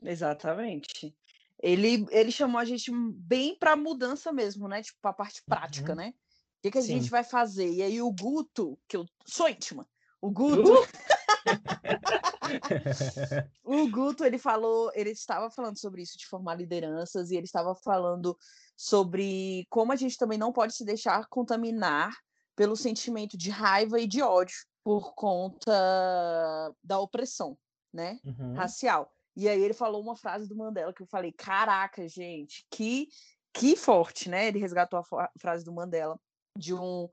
Exatamente. 0.01 1.13
Ele, 1.61 2.07
ele 2.11 2.31
chamou 2.31 2.61
a 2.61 2.65
gente 2.65 2.93
bem 2.93 3.57
para 3.57 3.75
mudança 3.75 4.33
mesmo, 4.33 4.69
né? 4.69 4.81
Tipo, 4.83 5.01
para 5.01 5.11
a 5.11 5.15
parte 5.15 5.43
prática, 5.45 5.91
uhum. 5.91 5.99
né? 5.99 6.15
O 6.59 6.63
que, 6.63 6.71
que 6.71 6.79
a 6.79 6.83
Sim. 6.83 7.01
gente 7.01 7.11
vai 7.11 7.25
fazer? 7.25 7.69
E 7.69 7.83
aí 7.83 8.01
o 8.01 8.13
Guto, 8.13 8.79
que 8.87 8.97
eu 8.97 9.05
sou 9.27 9.49
íntima, 9.49 9.89
o 10.21 10.31
Guto. 10.31 10.73
Uh! 10.73 10.87
o 13.65 13.89
Guto, 13.89 14.25
ele 14.25 14.39
falou, 14.39 14.91
ele 14.95 15.11
estava 15.11 15.51
falando 15.51 15.79
sobre 15.79 16.03
isso 16.03 16.19
de 16.19 16.27
formar 16.27 16.55
lideranças 16.55 17.31
e 17.31 17.37
ele 17.37 17.47
estava 17.47 17.75
falando 17.75 18.37
sobre 18.77 19.67
como 19.71 19.93
a 19.93 19.97
gente 19.97 20.17
também 20.17 20.39
não 20.39 20.53
pode 20.53 20.75
se 20.75 20.85
deixar 20.85 21.27
contaminar 21.29 22.15
pelo 22.55 22.77
sentimento 22.77 23.37
de 23.37 23.51
raiva 23.51 24.01
e 24.01 24.07
de 24.07 24.23
ódio 24.23 24.57
por 24.83 25.15
conta 25.15 26.75
da 26.83 26.99
opressão, 26.99 27.57
né, 27.93 28.19
uhum. 28.25 28.55
racial. 28.55 29.11
E 29.37 29.49
aí 29.49 29.61
ele 29.61 29.75
falou 29.75 30.01
uma 30.01 30.17
frase 30.17 30.49
do 30.49 30.57
Mandela 30.57 30.93
que 30.93 31.03
eu 31.03 31.07
falei, 31.07 31.33
caraca, 31.33 32.09
gente, 32.09 32.67
que 32.71 33.09
que 33.53 33.75
forte, 33.75 34.29
né? 34.29 34.49
Ele 34.49 34.59
resgatou 34.59 34.99
a 34.99 35.31
frase 35.39 35.65
do 35.65 35.73
Mandela 35.73 36.21
de 36.57 36.75
um 36.75 37.09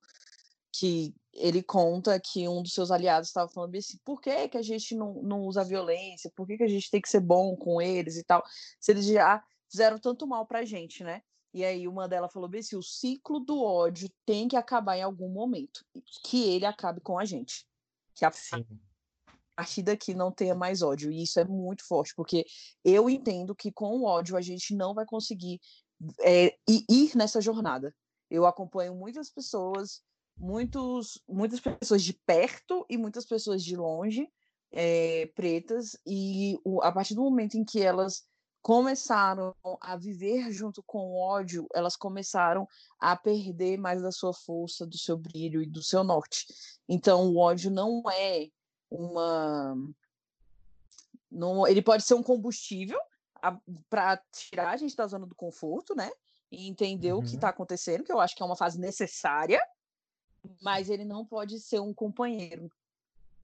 que 0.73 1.15
ele 1.33 1.63
conta 1.63 2.19
que 2.19 2.47
um 2.47 2.61
dos 2.61 2.73
seus 2.73 2.91
aliados 2.91 3.29
estava 3.29 3.49
falando 3.49 3.75
assim, 3.75 3.97
por 4.05 4.21
que, 4.21 4.47
que 4.49 4.57
a 4.57 4.61
gente 4.61 4.95
não, 4.95 5.13
não 5.23 5.41
usa 5.41 5.63
violência? 5.63 6.31
Por 6.35 6.45
que, 6.45 6.57
que 6.57 6.63
a 6.63 6.67
gente 6.67 6.89
tem 6.91 7.01
que 7.01 7.09
ser 7.09 7.19
bom 7.19 7.55
com 7.55 7.81
eles 7.81 8.17
e 8.17 8.23
tal? 8.23 8.43
Se 8.79 8.91
eles 8.91 9.05
já 9.05 9.43
fizeram 9.69 9.97
tanto 9.97 10.27
mal 10.27 10.45
pra 10.45 10.63
gente, 10.63 11.03
né? 11.03 11.21
E 11.53 11.63
aí 11.63 11.87
uma 11.87 12.07
delas 12.07 12.31
falou 12.31 12.49
bem 12.49 12.59
assim, 12.59 12.75
o 12.75 12.83
ciclo 12.83 13.39
do 13.39 13.61
ódio 13.61 14.09
tem 14.25 14.47
que 14.47 14.55
acabar 14.55 14.97
em 14.97 15.03
algum 15.03 15.29
momento. 15.29 15.85
Que 16.23 16.49
ele 16.49 16.65
acabe 16.65 17.01
com 17.01 17.17
a 17.17 17.25
gente. 17.25 17.65
Que 18.15 18.25
a 18.25 18.31
Sim. 18.31 18.65
partir 19.55 19.83
daqui 19.83 20.13
não 20.13 20.31
tenha 20.31 20.55
mais 20.55 20.81
ódio. 20.81 21.11
E 21.11 21.23
isso 21.23 21.39
é 21.39 21.45
muito 21.45 21.85
forte, 21.87 22.13
porque 22.15 22.45
eu 22.83 23.09
entendo 23.09 23.55
que 23.55 23.71
com 23.71 23.97
o 23.97 24.05
ódio 24.05 24.35
a 24.35 24.41
gente 24.41 24.75
não 24.75 24.93
vai 24.93 25.05
conseguir 25.05 25.59
é, 26.21 26.55
ir 26.67 27.15
nessa 27.15 27.39
jornada. 27.39 27.93
Eu 28.29 28.47
acompanho 28.47 28.95
muitas 28.95 29.29
pessoas, 29.29 30.01
muitos, 30.37 31.21
muitas 31.27 31.59
pessoas 31.59 32.03
de 32.03 32.13
perto 32.13 32.85
e 32.89 32.97
muitas 32.97 33.25
pessoas 33.25 33.63
de 33.63 33.75
longe, 33.75 34.27
é, 34.71 35.27
pretas, 35.35 35.97
e 36.05 36.59
o, 36.63 36.81
a 36.81 36.91
partir 36.91 37.13
do 37.15 37.21
momento 37.21 37.55
em 37.55 37.63
que 37.63 37.81
elas 37.81 38.23
começaram 38.63 39.53
a 39.81 39.97
viver 39.97 40.49
junto 40.51 40.81
com 40.83 40.99
o 40.99 41.19
ódio, 41.19 41.67
elas 41.73 41.97
começaram 41.97 42.65
a 42.97 43.13
perder 43.13 43.77
mais 43.77 44.01
da 44.01 44.11
sua 44.11 44.33
força, 44.33 44.87
do 44.87 44.97
seu 44.97 45.17
brilho 45.17 45.61
e 45.61 45.65
do 45.65 45.83
seu 45.83 46.01
norte. 46.01 46.47
Então, 46.87 47.27
o 47.27 47.37
ódio 47.37 47.69
não 47.69 48.01
é 48.09 48.47
uma. 48.89 49.75
Não, 51.29 51.67
ele 51.67 51.81
pode 51.81 52.03
ser 52.03 52.13
um 52.13 52.23
combustível 52.23 52.99
para 53.89 54.17
tirar 54.31 54.69
a 54.69 54.77
gente 54.77 54.95
da 54.95 55.07
zona 55.07 55.27
do 55.27 55.35
conforto, 55.35 55.93
né? 55.93 56.09
E 56.49 56.69
entender 56.69 57.11
uhum. 57.11 57.19
o 57.19 57.23
que 57.23 57.35
está 57.35 57.47
uhum. 57.47 57.53
acontecendo, 57.53 58.03
que 58.03 58.13
eu 58.13 58.19
acho 58.21 58.33
que 58.35 58.41
é 58.41 58.45
uma 58.45 58.55
fase 58.55 58.79
necessária, 58.79 59.59
mas 60.61 60.89
ele 60.89 61.05
não 61.05 61.25
pode 61.25 61.59
ser 61.59 61.79
um 61.79 61.93
companheiro 61.93 62.69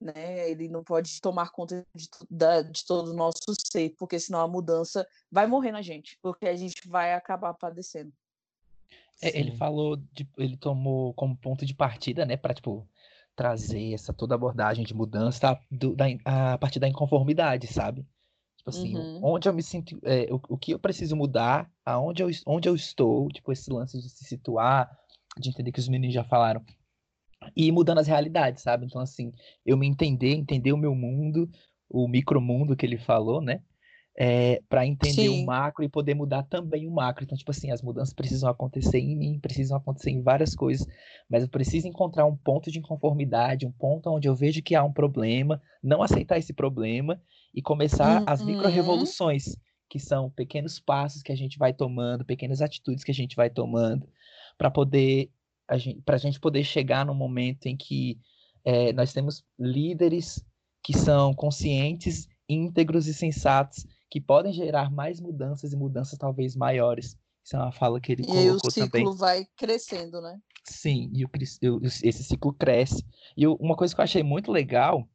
né? 0.00 0.50
Ele 0.50 0.68
não 0.68 0.82
pode 0.82 1.20
tomar 1.20 1.50
conta 1.50 1.84
de, 1.94 2.08
da, 2.30 2.62
de 2.62 2.84
todo 2.84 3.10
o 3.10 3.14
nosso 3.14 3.54
ser, 3.70 3.94
porque 3.98 4.18
senão 4.18 4.40
a 4.40 4.48
mudança 4.48 5.06
vai 5.30 5.46
morrer 5.46 5.72
na 5.72 5.82
gente, 5.82 6.18
porque 6.22 6.46
a 6.46 6.56
gente 6.56 6.88
vai 6.88 7.12
acabar 7.12 7.52
padecendo. 7.54 8.12
É, 9.22 9.38
ele 9.38 9.54
falou, 9.56 9.96
de, 10.12 10.26
ele 10.38 10.56
tomou 10.56 11.12
como 11.12 11.36
ponto 11.36 11.66
de 11.66 11.74
partida, 11.74 12.24
né, 12.24 12.36
para 12.36 12.54
tipo 12.54 12.88
trazer 13.36 13.92
essa 13.92 14.12
toda 14.12 14.34
abordagem 14.34 14.84
de 14.84 14.94
mudança 14.94 15.58
do, 15.70 15.94
da, 15.94 16.06
a 16.24 16.58
partir 16.58 16.78
da 16.78 16.88
inconformidade, 16.88 17.66
sabe? 17.66 18.06
Tipo 18.56 18.70
assim, 18.70 18.96
uhum. 18.96 19.20
onde 19.22 19.48
eu 19.48 19.52
me 19.52 19.62
sinto, 19.62 19.98
é, 20.02 20.26
o, 20.32 20.40
o 20.48 20.58
que 20.58 20.72
eu 20.72 20.78
preciso 20.78 21.16
mudar, 21.16 21.70
aonde 21.84 22.22
eu, 22.22 22.30
onde 22.46 22.68
eu 22.68 22.74
estou, 22.74 23.28
tipo 23.28 23.52
esse 23.52 23.70
lance 23.70 23.98
de 23.98 24.08
se 24.08 24.24
situar, 24.24 24.90
de 25.38 25.48
entender 25.48 25.72
que 25.72 25.80
os 25.80 25.88
meninos 25.88 26.14
já 26.14 26.24
falaram, 26.24 26.62
e 27.56 27.70
mudando 27.72 27.98
as 27.98 28.06
realidades, 28.06 28.62
sabe? 28.62 28.86
Então, 28.86 29.00
assim, 29.00 29.32
eu 29.64 29.76
me 29.76 29.86
entender, 29.86 30.34
entender 30.34 30.72
o 30.72 30.76
meu 30.76 30.94
mundo, 30.94 31.48
o 31.88 32.06
micromundo 32.06 32.76
que 32.76 32.86
ele 32.86 32.98
falou, 32.98 33.40
né? 33.40 33.60
É, 34.18 34.60
para 34.68 34.84
entender 34.84 35.28
Sim. 35.28 35.42
o 35.42 35.46
macro 35.46 35.82
e 35.82 35.88
poder 35.88 36.14
mudar 36.14 36.42
também 36.42 36.86
o 36.86 36.90
macro. 36.90 37.24
Então, 37.24 37.38
tipo 37.38 37.50
assim, 37.50 37.70
as 37.70 37.80
mudanças 37.80 38.12
precisam 38.12 38.50
acontecer 38.50 38.98
em 38.98 39.16
mim, 39.16 39.38
precisam 39.40 39.76
acontecer 39.76 40.10
em 40.10 40.20
várias 40.20 40.54
coisas, 40.54 40.86
mas 41.28 41.42
eu 41.42 41.48
preciso 41.48 41.88
encontrar 41.88 42.26
um 42.26 42.36
ponto 42.36 42.70
de 42.70 42.78
inconformidade, 42.78 43.66
um 43.66 43.72
ponto 43.72 44.10
onde 44.10 44.28
eu 44.28 44.34
vejo 44.34 44.62
que 44.62 44.74
há 44.74 44.84
um 44.84 44.92
problema, 44.92 45.62
não 45.82 46.02
aceitar 46.02 46.38
esse 46.38 46.52
problema 46.52 47.20
e 47.54 47.62
começar 47.62 48.20
uhum. 48.20 48.26
as 48.26 48.44
micro-revoluções, 48.44 49.56
que 49.88 49.98
são 49.98 50.28
pequenos 50.30 50.78
passos 50.78 51.22
que 51.22 51.32
a 51.32 51.36
gente 51.36 51.56
vai 51.56 51.72
tomando, 51.72 52.24
pequenas 52.24 52.60
atitudes 52.60 53.02
que 53.02 53.10
a 53.10 53.14
gente 53.14 53.34
vai 53.34 53.48
tomando, 53.48 54.06
para 54.58 54.70
poder 54.70 55.30
para 56.04 56.16
a 56.16 56.18
gente 56.18 56.40
poder 56.40 56.64
chegar 56.64 57.06
no 57.06 57.14
momento 57.14 57.66
em 57.66 57.76
que 57.76 58.18
é, 58.64 58.92
nós 58.92 59.12
temos 59.12 59.44
líderes 59.58 60.44
que 60.82 60.96
são 60.96 61.34
conscientes, 61.34 62.28
íntegros 62.48 63.06
e 63.06 63.14
sensatos, 63.14 63.86
que 64.10 64.20
podem 64.20 64.52
gerar 64.52 64.90
mais 64.90 65.20
mudanças 65.20 65.72
e 65.72 65.76
mudanças 65.76 66.18
talvez 66.18 66.56
maiores. 66.56 67.16
Isso 67.44 67.56
é 67.56 67.58
uma 67.58 67.72
fala 67.72 68.00
que 68.00 68.12
ele 68.12 68.22
e 68.22 68.26
colocou 68.26 68.44
também. 68.44 68.52
E 68.52 68.56
o 68.56 68.72
ciclo 68.72 68.90
também. 68.90 69.16
vai 69.16 69.46
crescendo, 69.56 70.20
né? 70.20 70.38
Sim, 70.64 71.10
e 71.14 71.24
o, 71.24 71.30
esse 71.82 72.24
ciclo 72.24 72.52
cresce. 72.52 73.04
E 73.36 73.46
uma 73.46 73.76
coisa 73.76 73.94
que 73.94 74.00
eu 74.00 74.04
achei 74.04 74.22
muito 74.22 74.52
legal 74.52 75.08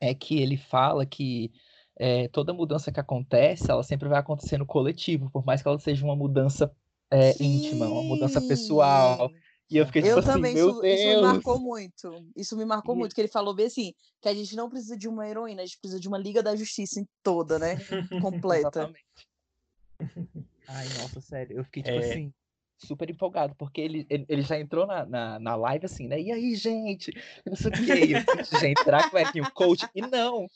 é 0.00 0.14
que 0.14 0.38
ele 0.38 0.56
fala 0.56 1.06
que 1.06 1.50
é, 1.98 2.28
toda 2.28 2.52
mudança 2.52 2.92
que 2.92 3.00
acontece, 3.00 3.70
ela 3.70 3.82
sempre 3.82 4.08
vai 4.08 4.18
acontecer 4.18 4.58
no 4.58 4.66
coletivo, 4.66 5.30
por 5.30 5.44
mais 5.44 5.62
que 5.62 5.68
ela 5.68 5.78
seja 5.78 6.04
uma 6.04 6.14
mudança 6.14 6.70
é, 7.10 7.42
íntima, 7.42 7.86
uma 7.86 8.02
mudança 8.02 8.40
pessoal. 8.40 9.30
E 9.68 9.78
eu 9.78 9.86
fiquei 9.86 10.02
tipo 10.02 10.14
eu 10.14 10.18
assim, 10.18 10.28
também, 10.28 10.54
meu 10.54 10.70
isso, 10.70 10.80
Deus. 10.80 11.00
isso 11.00 11.08
me 11.08 11.22
marcou 11.22 11.60
muito. 11.60 12.26
Isso 12.36 12.56
me 12.56 12.64
marcou 12.64 12.94
e... 12.94 12.98
muito, 12.98 13.14
que 13.14 13.20
ele 13.20 13.28
falou 13.28 13.54
bem 13.54 13.66
assim, 13.66 13.92
que 14.20 14.28
a 14.28 14.34
gente 14.34 14.54
não 14.54 14.70
precisa 14.70 14.96
de 14.96 15.08
uma 15.08 15.28
heroína, 15.28 15.62
a 15.62 15.66
gente 15.66 15.78
precisa 15.78 16.00
de 16.00 16.06
uma 16.06 16.18
Liga 16.18 16.42
da 16.42 16.54
Justiça 16.54 17.00
em 17.00 17.08
toda, 17.22 17.58
né? 17.58 17.76
Completa. 18.22 18.92
Ai, 20.68 20.88
nossa, 21.00 21.20
sério. 21.20 21.58
Eu 21.58 21.64
fiquei, 21.64 21.82
tipo 21.82 21.96
é... 21.96 22.10
assim, 22.10 22.32
super 22.78 23.10
empolgado, 23.10 23.54
porque 23.56 23.80
ele, 23.80 24.06
ele, 24.08 24.24
ele 24.28 24.42
já 24.42 24.58
entrou 24.58 24.86
na, 24.86 25.04
na, 25.04 25.38
na, 25.38 25.56
live 25.56 25.86
assim, 25.86 26.06
né? 26.06 26.20
E 26.20 26.30
aí, 26.30 26.54
gente? 26.54 27.10
Eu 27.44 27.50
não 27.50 27.56
sei 27.56 27.70
o 27.70 27.72
que. 27.72 28.12
Eu, 28.12 28.60
gente, 28.60 28.82
será 28.82 29.02
que 29.02 29.12
vai 29.12 29.24
vir 29.32 29.42
o 29.42 29.50
coach? 29.52 29.88
E 29.94 30.00
não. 30.02 30.48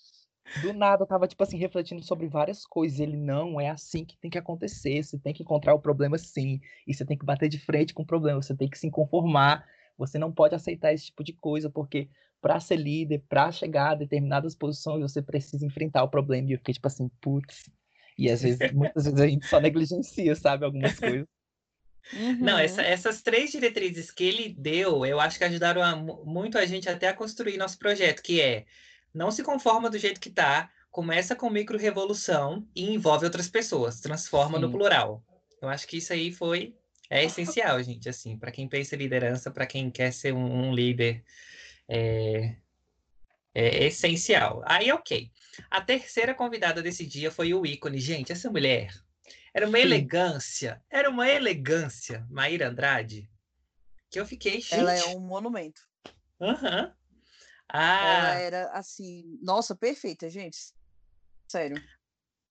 Do 0.62 0.72
nada 0.72 1.02
eu 1.02 1.06
tava, 1.06 1.28
tipo 1.28 1.42
assim, 1.42 1.56
refletindo 1.56 2.02
sobre 2.02 2.26
várias 2.26 2.64
coisas. 2.64 2.98
Ele 2.98 3.16
não 3.16 3.60
é 3.60 3.68
assim 3.68 4.04
que 4.04 4.16
tem 4.18 4.30
que 4.30 4.38
acontecer. 4.38 5.02
Você 5.02 5.18
tem 5.18 5.32
que 5.32 5.42
encontrar 5.42 5.74
o 5.74 5.80
problema 5.80 6.18
sim. 6.18 6.60
E 6.86 6.94
você 6.94 7.04
tem 7.04 7.16
que 7.16 7.24
bater 7.24 7.48
de 7.48 7.58
frente 7.58 7.94
com 7.94 8.02
o 8.02 8.06
problema. 8.06 8.42
Você 8.42 8.54
tem 8.54 8.68
que 8.68 8.78
se 8.78 8.90
conformar. 8.90 9.64
Você 9.96 10.18
não 10.18 10.32
pode 10.32 10.54
aceitar 10.54 10.92
esse 10.92 11.06
tipo 11.06 11.22
de 11.22 11.32
coisa, 11.32 11.70
porque 11.70 12.08
para 12.40 12.58
ser 12.58 12.76
líder, 12.76 13.22
para 13.28 13.52
chegar 13.52 13.90
a 13.90 13.94
determinadas 13.94 14.54
posições, 14.54 15.02
você 15.02 15.22
precisa 15.22 15.64
enfrentar 15.64 16.02
o 16.02 16.08
problema. 16.08 16.48
E 16.48 16.52
eu 16.52 16.58
fiquei, 16.58 16.74
tipo 16.74 16.86
assim, 16.86 17.08
putz. 17.20 17.70
E 18.16 18.30
às 18.30 18.42
vezes, 18.42 18.58
muitas 18.72 19.04
vezes 19.04 19.20
a 19.20 19.26
gente 19.26 19.46
só 19.46 19.60
negligencia, 19.60 20.34
sabe, 20.34 20.64
algumas 20.64 20.98
coisas. 20.98 21.26
Uhum. 22.12 22.38
Não, 22.38 22.58
essa, 22.58 22.82
essas 22.82 23.22
três 23.22 23.52
diretrizes 23.52 24.10
que 24.10 24.24
ele 24.24 24.54
deu, 24.58 25.06
eu 25.06 25.20
acho 25.20 25.38
que 25.38 25.44
ajudaram 25.44 25.82
a, 25.82 25.94
muito 25.94 26.58
a 26.58 26.66
gente 26.66 26.88
até 26.88 27.08
a 27.08 27.14
construir 27.14 27.56
nosso 27.56 27.78
projeto, 27.78 28.22
que 28.22 28.40
é 28.40 28.64
não 29.12 29.30
se 29.30 29.42
conforma 29.42 29.90
do 29.90 29.98
jeito 29.98 30.20
que 30.20 30.28
está, 30.28 30.70
começa 30.90 31.36
com 31.36 31.50
micro-revolução 31.50 32.66
e 32.74 32.90
envolve 32.90 33.24
outras 33.24 33.48
pessoas, 33.48 34.00
transforma 34.00 34.58
Sim. 34.58 34.62
no 34.62 34.70
plural. 34.70 35.22
Eu 35.60 35.68
acho 35.68 35.86
que 35.86 35.98
isso 35.98 36.12
aí 36.12 36.32
foi 36.32 36.74
é 37.08 37.24
essencial, 37.24 37.82
gente, 37.82 38.08
assim, 38.08 38.38
para 38.38 38.52
quem 38.52 38.68
pensa 38.68 38.94
em 38.94 38.98
liderança, 38.98 39.50
para 39.50 39.66
quem 39.66 39.90
quer 39.90 40.12
ser 40.12 40.32
um, 40.32 40.68
um 40.68 40.72
líder, 40.72 41.24
é, 41.88 42.54
é, 43.52 43.86
essencial. 43.86 44.62
Aí, 44.64 44.92
ok. 44.92 45.28
A 45.68 45.80
terceira 45.80 46.32
convidada 46.34 46.80
desse 46.80 47.04
dia 47.04 47.32
foi 47.32 47.52
o 47.52 47.66
ícone. 47.66 47.98
Gente, 47.98 48.30
essa 48.30 48.48
mulher 48.48 48.94
era 49.52 49.66
uma 49.66 49.78
Sim. 49.78 49.84
elegância, 49.84 50.80
era 50.88 51.10
uma 51.10 51.28
elegância, 51.28 52.24
Maíra 52.30 52.68
Andrade, 52.68 53.28
que 54.08 54.20
eu 54.20 54.24
fiquei, 54.24 54.60
gente... 54.60 54.74
Ela 54.74 54.94
é 54.94 55.04
um 55.06 55.18
monumento. 55.18 55.82
Aham. 56.40 56.84
Uhum. 56.84 56.99
Ah. 57.72 58.04
Ela 58.04 58.34
era 58.40 58.70
assim, 58.72 59.38
nossa, 59.42 59.76
perfeita, 59.76 60.28
gente. 60.28 60.58
Sério. 61.48 61.82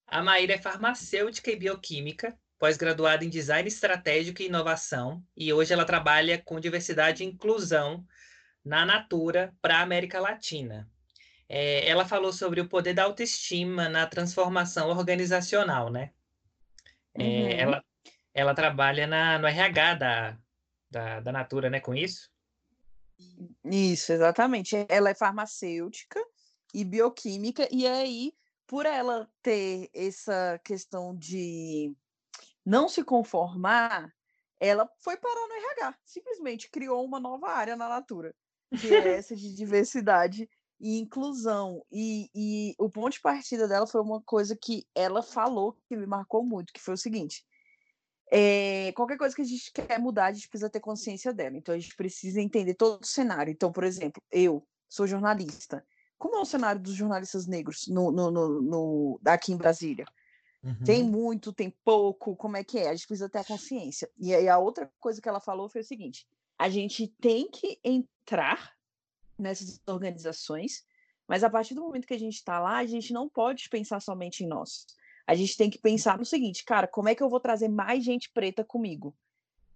A 0.07 0.23
Maíra 0.23 0.55
é 0.55 0.61
farmacêutica 0.61 1.51
e 1.51 1.55
bioquímica, 1.55 2.37
pós-graduada 2.57 3.23
em 3.23 3.29
design 3.29 3.67
estratégico 3.67 4.41
e 4.41 4.47
inovação, 4.47 5.23
e 5.35 5.53
hoje 5.53 5.71
ela 5.71 5.85
trabalha 5.85 6.41
com 6.41 6.59
diversidade 6.59 7.23
e 7.23 7.27
inclusão 7.27 8.05
na 8.65 8.85
Natura 8.85 9.53
para 9.61 9.77
a 9.77 9.81
América 9.81 10.19
Latina. 10.19 10.89
É, 11.47 11.87
ela 11.87 12.05
falou 12.05 12.33
sobre 12.33 12.61
o 12.61 12.67
poder 12.67 12.93
da 12.93 13.03
autoestima 13.03 13.87
na 13.89 14.05
transformação 14.05 14.89
organizacional, 14.89 15.91
né? 15.91 16.11
É, 17.15 17.23
uhum. 17.23 17.49
ela, 17.49 17.83
ela 18.33 18.53
trabalha 18.53 19.07
na, 19.07 19.39
no 19.39 19.47
RH 19.47 19.93
da, 19.95 20.37
da, 20.89 21.19
da 21.19 21.31
Natura, 21.31 21.69
né, 21.69 21.79
com 21.79 21.95
isso? 21.95 22.29
Isso, 23.65 24.11
exatamente. 24.11 24.75
Ela 24.89 25.09
é 25.09 25.15
farmacêutica 25.15 26.23
e 26.73 26.83
bioquímica, 26.83 27.67
e 27.71 27.87
aí, 27.87 28.33
por 28.67 28.85
ela 28.85 29.29
ter 29.41 29.89
essa 29.93 30.59
questão 30.63 31.15
de 31.15 31.95
não 32.65 32.87
se 32.87 33.03
conformar, 33.03 34.13
ela 34.59 34.89
foi 35.01 35.17
parar 35.17 35.47
no 35.47 35.53
RH, 35.53 35.95
simplesmente 36.05 36.69
criou 36.69 37.03
uma 37.03 37.19
nova 37.19 37.49
área 37.49 37.75
na 37.75 37.89
Natura, 37.89 38.35
que 38.79 38.93
é 38.93 39.17
essa 39.19 39.35
de 39.35 39.55
diversidade 39.55 40.49
e 40.79 40.97
inclusão. 40.99 41.83
E, 41.91 42.29
e 42.35 42.75
o 42.77 42.89
ponto 42.89 43.13
de 43.13 43.21
partida 43.21 43.67
dela 43.67 43.87
foi 43.87 44.01
uma 44.01 44.21
coisa 44.21 44.55
que 44.55 44.85
ela 44.93 45.23
falou 45.23 45.77
que 45.87 45.95
me 45.95 46.05
marcou 46.05 46.43
muito, 46.43 46.73
que 46.73 46.81
foi 46.81 46.93
o 46.93 46.97
seguinte: 46.97 47.43
é, 48.31 48.91
qualquer 48.93 49.17
coisa 49.17 49.35
que 49.35 49.41
a 49.41 49.45
gente 49.45 49.71
quer 49.71 49.99
mudar, 49.99 50.27
a 50.27 50.31
gente 50.31 50.47
precisa 50.47 50.69
ter 50.69 50.79
consciência 50.79 51.33
dela. 51.33 51.57
Então, 51.57 51.73
a 51.73 51.79
gente 51.79 51.95
precisa 51.95 52.39
entender 52.39 52.75
todo 52.75 53.01
o 53.01 53.05
cenário. 53.05 53.51
Então, 53.51 53.71
por 53.71 53.83
exemplo, 53.83 54.21
eu 54.31 54.65
sou 54.87 55.07
jornalista. 55.07 55.85
Como 56.17 56.35
é 56.35 56.39
o 56.39 56.45
cenário 56.45 56.81
dos 56.81 56.93
jornalistas 56.93 57.47
negros 57.47 57.87
no, 57.87 58.11
no, 58.11 58.29
no, 58.29 58.61
no 58.61 59.21
aqui 59.25 59.51
em 59.51 59.57
Brasília? 59.57 60.05
Uhum. 60.61 60.83
Tem 60.83 61.03
muito, 61.03 61.53
tem 61.53 61.73
pouco, 61.83 62.35
como 62.35 62.57
é 62.57 62.63
que 62.63 62.77
é? 62.77 62.89
A 62.89 62.95
gente 62.95 63.07
precisa 63.07 63.29
ter 63.29 63.39
a 63.39 63.43
consciência. 63.43 64.09
E 64.17 64.35
aí, 64.35 64.47
a 64.47 64.59
outra 64.59 64.91
coisa 64.99 65.21
que 65.21 65.29
ela 65.29 65.39
falou 65.39 65.69
foi 65.69 65.81
o 65.81 65.85
seguinte: 65.85 66.27
a 66.57 66.69
gente 66.69 67.07
tem 67.21 67.49
que 67.49 67.79
entrar 67.83 68.73
nessas 69.37 69.81
organizações, 69.87 70.83
mas 71.25 71.43
a 71.43 71.49
partir 71.49 71.73
do 71.73 71.81
momento 71.81 72.05
que 72.05 72.13
a 72.13 72.19
gente 72.19 72.35
está 72.35 72.59
lá, 72.59 72.77
a 72.77 72.85
gente 72.85 73.13
não 73.13 73.29
pode 73.29 73.69
pensar 73.69 74.01
somente 74.01 74.43
em 74.43 74.47
nós 74.47 74.85
a 75.29 75.35
gente 75.35 75.55
tem 75.55 75.69
que 75.69 75.77
pensar 75.77 76.17
no 76.17 76.25
seguinte, 76.25 76.65
cara, 76.65 76.87
como 76.87 77.07
é 77.07 77.13
que 77.13 77.21
eu 77.21 77.29
vou 77.29 77.39
trazer 77.39 77.67
mais 77.67 78.03
gente 78.03 78.31
preta 78.31 78.63
comigo? 78.63 79.15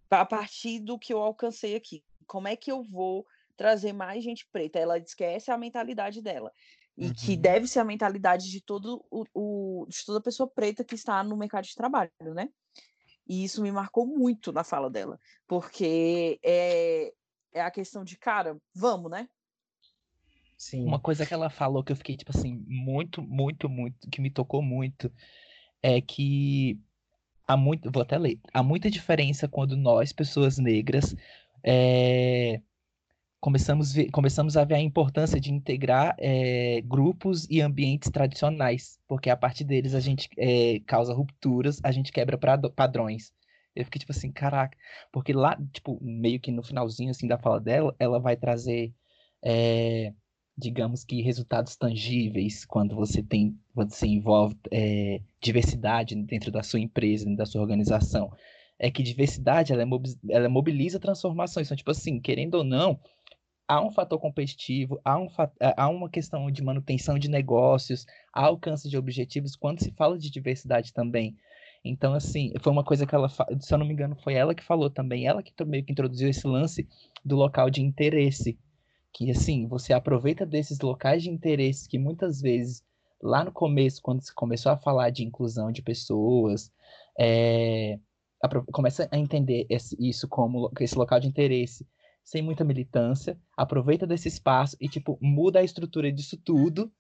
A 0.10 0.26
partir 0.26 0.80
do 0.80 0.98
que 0.98 1.14
eu 1.14 1.20
alcancei 1.20 1.76
aqui. 1.76 2.04
Como 2.26 2.48
é 2.48 2.56
que 2.56 2.72
eu 2.72 2.82
vou 2.82 3.24
trazer 3.56 3.94
mais 3.94 4.24
gente 4.24 4.48
preta? 4.52 4.80
Ela 4.80 5.00
diz 5.00 5.14
que 5.14 5.24
essa 5.24 5.52
é 5.52 5.54
a 5.54 5.58
mentalidade 5.58 6.24
dela. 6.24 6.52
E 6.98 7.06
uhum. 7.06 7.14
que 7.14 7.38
deve 7.38 7.68
ser 7.68 7.78
a 7.82 7.84
mentalidade 7.84 8.50
de, 8.50 8.62
todo 8.62 9.06
o, 9.12 9.26
o, 9.32 9.86
de 9.88 10.04
toda 10.04 10.20
pessoa 10.20 10.50
preta 10.50 10.84
que 10.84 10.96
está 10.96 11.24
no 11.24 11.38
mercado 11.38 11.66
de 11.66 11.76
trabalho, 11.76 12.10
né? 12.20 12.50
E 13.28 13.44
isso 13.44 13.62
me 13.62 13.72
marcou 13.72 14.08
muito 14.08 14.52
na 14.52 14.64
fala 14.64 14.90
dela. 14.90 15.20
Porque 15.48 16.40
é, 16.42 17.14
é 17.54 17.62
a 17.62 17.70
questão 17.70 18.04
de, 18.04 18.18
cara, 18.18 18.58
vamos, 18.74 19.12
né? 19.12 19.30
Sim. 20.64 20.86
Uma 20.86 20.98
coisa 20.98 21.26
que 21.26 21.34
ela 21.34 21.50
falou 21.50 21.84
que 21.84 21.92
eu 21.92 21.96
fiquei, 21.96 22.16
tipo 22.16 22.32
assim, 22.34 22.64
muito, 22.66 23.22
muito, 23.22 23.68
muito, 23.68 24.10
que 24.10 24.22
me 24.22 24.30
tocou 24.30 24.62
muito, 24.62 25.12
é 25.82 26.00
que 26.00 26.80
há 27.46 27.58
muito, 27.58 27.92
vou 27.92 28.02
até 28.02 28.18
ler, 28.18 28.40
há 28.54 28.64
muita 28.64 28.90
diferença 28.90 29.46
quando 29.46 29.76
nós, 29.76 30.14
pessoas 30.14 30.58
negras, 30.58 31.14
é, 31.66 32.62
começamos, 33.42 33.92
ver, 33.92 34.10
começamos 34.10 34.56
a 34.56 34.64
ver 34.64 34.76
a 34.76 34.80
importância 34.80 35.38
de 35.38 35.52
integrar 35.52 36.16
é, 36.18 36.80
grupos 36.86 37.46
e 37.50 37.60
ambientes 37.60 38.10
tradicionais, 38.10 38.98
porque 39.06 39.30
a 39.30 39.36
partir 39.36 39.66
deles 39.66 39.94
a 39.94 40.00
gente 40.00 40.30
é, 40.38 40.80
causa 40.86 41.14
rupturas, 41.14 41.82
a 41.84 41.92
gente 41.92 42.10
quebra 42.10 42.40
padrões. 42.74 43.34
Eu 43.76 43.84
fiquei 43.84 44.00
tipo 44.00 44.14
assim, 44.14 44.32
caraca, 44.32 44.78
porque 45.12 45.34
lá, 45.34 45.58
tipo, 45.74 46.00
meio 46.02 46.40
que 46.40 46.52
no 46.52 46.64
finalzinho 46.64 47.12
assim 47.12 47.28
da 47.28 47.38
fala 47.38 47.60
dela, 47.60 47.94
ela 48.00 48.18
vai 48.18 48.38
trazer 48.38 48.94
é, 49.44 50.14
digamos 50.58 51.04
que 51.04 51.22
resultados 51.22 51.76
tangíveis 51.76 52.64
quando 52.66 52.96
você 52.96 53.24
tem 53.24 53.58
quando 53.74 53.92
você 53.92 54.08
envolve 54.08 54.56
é, 54.72 55.22
diversidade 55.42 56.16
dentro 56.16 56.52
da 56.52 56.62
sua 56.62 56.80
empresa, 56.80 57.26
dentro 57.26 57.40
da 57.40 57.46
sua 57.46 57.62
organização, 57.62 58.32
é 58.78 58.92
que 58.92 59.02
diversidade 59.02 59.74
ela, 59.74 59.84
é, 59.84 59.88
ela 60.30 60.50
mobiliza 60.50 61.00
transformações. 61.00 61.68
Então, 61.68 61.78
tipo 61.78 61.92
assim, 61.92 62.20
querendo 62.20 62.56
ou 62.56 62.64
não, 62.64 63.00
há 63.68 63.82
um 63.84 63.92
fator 63.92 64.20
competitivo, 64.20 65.00
há, 65.04 65.18
um, 65.18 65.28
há 65.78 65.90
uma 65.90 66.10
questão 66.10 66.50
de 66.52 66.62
manutenção 66.62 67.18
de 67.18 67.30
negócios, 67.30 68.06
há 68.32 68.46
alcance 68.46 68.90
de 68.90 68.98
objetivos 68.98 69.56
quando 69.56 69.80
se 69.80 69.92
fala 69.92 70.18
de 70.18 70.30
diversidade 70.30 70.94
também. 70.94 71.36
Então, 71.84 72.14
assim, 72.14 72.54
foi 72.62 72.72
uma 72.72 72.84
coisa 72.84 73.06
que 73.06 73.14
ela, 73.14 73.28
se 73.28 73.74
eu 73.74 73.78
não 73.78 73.86
me 73.86 73.94
engano, 73.94 74.16
foi 74.16 74.36
ela 74.36 74.56
que 74.56 74.64
falou 74.64 74.90
também, 74.90 75.28
ela 75.28 75.44
que 75.44 75.52
meio 75.66 75.84
que 75.84 75.92
introduziu 75.92 76.30
esse 76.30 76.48
lance 76.48 76.88
do 77.26 77.36
local 77.36 77.70
de 77.70 77.82
interesse 77.82 78.58
que 79.14 79.30
assim, 79.30 79.68
você 79.68 79.94
aproveita 79.94 80.46
desses 80.46 80.80
locais 80.80 81.24
de 81.24 81.30
interesse 81.30 81.88
que 81.88 82.00
muitas 82.00 82.42
vezes 82.42 82.84
lá 83.22 83.44
no 83.44 83.52
começo, 83.52 84.02
quando 84.02 84.22
se 84.22 84.34
começou 84.34 84.72
a 84.72 84.78
falar 84.78 85.10
de 85.10 85.24
inclusão 85.24 85.72
de 85.72 85.82
pessoas, 85.82 86.72
é, 87.18 87.98
começa 88.72 89.08
a 89.12 89.18
entender 89.18 89.66
esse, 89.70 89.96
isso 90.00 90.28
como 90.28 90.70
esse 90.80 90.98
local 90.98 91.20
de 91.20 91.28
interesse 91.28 91.88
sem 92.24 92.42
muita 92.42 92.64
militância, 92.64 93.38
aproveita 93.56 94.08
desse 94.08 94.28
espaço 94.28 94.78
e 94.80 94.88
tipo 94.88 95.18
muda 95.22 95.60
a 95.60 95.64
estrutura 95.64 96.12
disso 96.12 96.38
tudo 96.38 96.92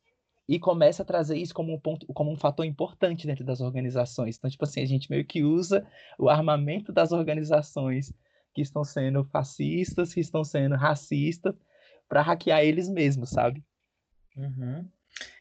e 0.47 0.59
começa 0.59 1.03
a 1.03 1.05
trazer 1.05 1.37
isso 1.37 1.53
como 1.53 1.73
um 1.73 1.79
ponto, 1.79 2.05
como 2.07 2.31
um 2.31 2.35
fator 2.35 2.65
importante 2.65 3.25
dentro 3.25 3.45
das 3.45 3.61
organizações. 3.61 4.37
Então, 4.37 4.49
tipo 4.49 4.65
assim, 4.65 4.81
a 4.81 4.85
gente 4.85 5.09
meio 5.09 5.25
que 5.25 5.43
usa 5.43 5.87
o 6.19 6.29
armamento 6.29 6.91
das 6.91 7.13
organizações 7.13 8.13
que 8.53 8.61
estão 8.61 8.83
sendo 8.83 9.23
fascistas, 9.25 10.13
que 10.13 10.19
estão 10.19 10.43
sendo 10.43 10.75
racistas, 10.75 11.55
para 12.13 12.21
hackear 12.21 12.63
eles 12.63 12.87
mesmos, 12.87 13.31
sabe? 13.31 13.63
Uhum. 14.37 14.87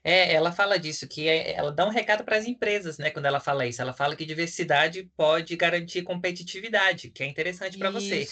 É, 0.03 0.33
ela 0.33 0.51
fala 0.53 0.79
disso, 0.79 1.07
que 1.07 1.29
é, 1.29 1.53
ela 1.53 1.71
dá 1.71 1.87
um 1.87 1.91
recado 1.91 2.25
para 2.25 2.39
as 2.39 2.47
empresas, 2.47 2.97
né? 2.97 3.11
Quando 3.11 3.27
ela 3.27 3.41
fala 3.41 3.67
isso, 3.67 3.83
ela 3.83 3.93
fala 3.93 4.17
que 4.17 4.25
diversidade 4.25 5.11
pode 5.15 5.55
garantir 5.55 6.01
competitividade, 6.01 7.11
que 7.11 7.23
é 7.23 7.27
interessante 7.27 7.77
para 7.77 7.91
você. 7.91 8.27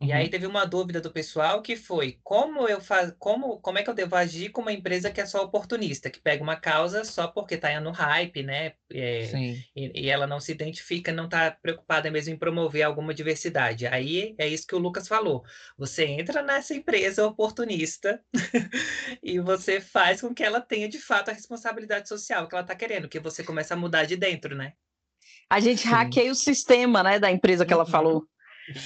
E 0.00 0.12
aí 0.12 0.24
uhum. 0.24 0.30
teve 0.30 0.46
uma 0.46 0.66
dúvida 0.66 1.00
do 1.00 1.10
pessoal 1.10 1.62
que 1.62 1.74
foi 1.74 2.18
como 2.22 2.68
eu 2.68 2.80
faz, 2.80 3.14
como, 3.18 3.58
como 3.60 3.78
é 3.78 3.82
que 3.82 3.88
eu 3.88 3.94
devo 3.94 4.14
agir 4.14 4.50
com 4.50 4.60
uma 4.60 4.72
empresa 4.72 5.10
que 5.10 5.20
é 5.20 5.26
só 5.26 5.42
oportunista, 5.42 6.10
que 6.10 6.20
pega 6.20 6.42
uma 6.42 6.56
causa 6.56 7.02
só 7.04 7.26
porque 7.26 7.54
está 7.54 7.80
no 7.80 7.90
hype, 7.90 8.42
né? 8.42 8.74
É, 8.92 9.22
e, 9.74 10.02
e, 10.02 10.10
ela 10.10 10.26
não 10.26 10.38
se 10.38 10.52
identifica, 10.52 11.12
não 11.12 11.24
está 11.24 11.50
preocupada 11.50 12.10
mesmo 12.10 12.34
em 12.34 12.38
promover 12.38 12.82
alguma 12.82 13.14
diversidade. 13.14 13.86
Aí 13.86 14.34
é 14.38 14.46
isso 14.46 14.66
que 14.66 14.74
o 14.74 14.78
Lucas 14.78 15.08
falou. 15.08 15.42
Você 15.78 16.04
entra 16.04 16.42
nessa 16.42 16.74
empresa 16.74 17.26
oportunista 17.26 18.20
e 19.22 19.40
você 19.40 19.80
faz 19.80 20.20
com 20.20 20.34
que 20.34 20.44
ela 20.44 20.60
tenha 20.60 20.88
de 20.88 20.98
fato 20.98 21.30
a 21.30 21.34
responsabilidade 21.34 22.08
social 22.08 22.46
que 22.46 22.54
ela 22.54 22.62
está 22.62 22.74
querendo, 22.74 23.08
que 23.08 23.18
você 23.18 23.42
começa 23.42 23.72
a 23.72 23.76
mudar 23.76 24.04
de 24.04 24.16
dentro, 24.16 24.54
né? 24.54 24.74
A 25.48 25.60
gente 25.60 25.82
Sim. 25.82 25.88
hackeia 25.88 26.30
o 26.30 26.34
sistema, 26.34 27.02
né, 27.02 27.18
da 27.18 27.30
empresa 27.30 27.64
que 27.64 27.72
ela 27.72 27.84
uhum. 27.84 27.90
falou. 27.90 28.28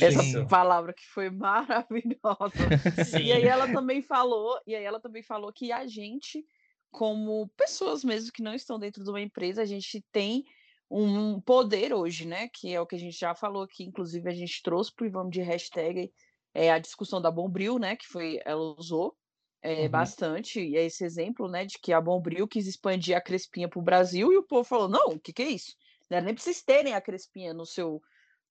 Essa 0.00 0.22
Sim. 0.22 0.46
palavra 0.46 0.92
que 0.92 1.06
foi 1.06 1.30
maravilhosa. 1.30 3.04
Sim. 3.04 3.24
E 3.24 3.32
aí 3.32 3.44
ela 3.44 3.72
também 3.72 4.02
falou, 4.02 4.60
e 4.66 4.74
aí 4.74 4.84
ela 4.84 5.00
também 5.00 5.22
falou 5.22 5.52
que 5.52 5.72
a 5.72 5.86
gente, 5.86 6.44
como 6.90 7.48
pessoas 7.56 8.04
mesmo 8.04 8.32
que 8.32 8.42
não 8.42 8.54
estão 8.54 8.78
dentro 8.78 9.02
de 9.02 9.10
uma 9.10 9.20
empresa, 9.20 9.62
a 9.62 9.66
gente 9.66 10.04
tem 10.12 10.44
um 10.90 11.40
poder 11.40 11.94
hoje, 11.94 12.26
né? 12.26 12.48
Que 12.48 12.74
é 12.74 12.80
o 12.80 12.86
que 12.86 12.96
a 12.96 12.98
gente 12.98 13.18
já 13.18 13.34
falou 13.34 13.62
aqui, 13.62 13.84
inclusive 13.84 14.28
a 14.28 14.34
gente 14.34 14.62
trouxe 14.62 14.92
para 14.94 15.06
o 15.06 15.10
Vamos 15.10 15.30
de 15.30 15.40
hashtag 15.40 16.12
é, 16.52 16.70
a 16.70 16.78
discussão 16.78 17.20
da 17.20 17.30
Bombril, 17.30 17.78
né? 17.78 17.96
Que 17.96 18.06
foi, 18.06 18.40
ela 18.44 18.60
usou 18.76 19.16
é, 19.62 19.82
uhum. 19.82 19.90
bastante, 19.90 20.60
e 20.60 20.76
é 20.76 20.84
esse 20.84 21.04
exemplo, 21.04 21.48
né, 21.48 21.64
de 21.64 21.78
que 21.78 21.92
a 21.92 22.00
Bombril 22.00 22.48
quis 22.48 22.66
expandir 22.66 23.16
a 23.16 23.20
Crespinha 23.20 23.68
para 23.68 23.78
o 23.78 23.82
Brasil, 23.82 24.32
e 24.32 24.36
o 24.36 24.42
povo 24.42 24.64
falou, 24.64 24.88
não, 24.88 25.08
o 25.08 25.20
que, 25.20 25.32
que 25.32 25.42
é 25.42 25.50
isso? 25.50 25.76
Nem 26.08 26.34
precisa 26.34 26.62
terem 26.64 26.94
a 26.94 27.00
Crespinha 27.00 27.54
no 27.54 27.64
seu 27.64 28.02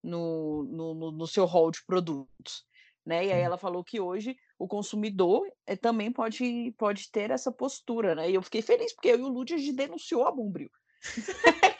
no, 0.03 0.63
no, 0.63 1.12
no 1.12 1.27
seu 1.27 1.45
hall 1.45 1.71
de 1.71 1.83
produtos. 1.85 2.65
Né? 3.05 3.27
E 3.27 3.31
aí 3.31 3.41
ela 3.41 3.57
falou 3.57 3.83
que 3.83 3.99
hoje 3.99 4.38
o 4.57 4.67
consumidor 4.67 5.47
é, 5.65 5.75
também 5.75 6.12
pode, 6.12 6.73
pode 6.77 7.09
ter 7.12 7.31
essa 7.31 7.51
postura, 7.51 8.13
né? 8.13 8.29
E 8.29 8.35
eu 8.35 8.41
fiquei 8.41 8.62
feliz, 8.62 8.93
porque 8.93 9.07
eu 9.09 9.19
e 9.19 9.21
o 9.21 9.29
Lúdia 9.29 9.55
a 9.55 9.59
gente 9.59 9.73
denunciou 9.73 10.27
a 10.27 10.31
Bombril. 10.31 10.69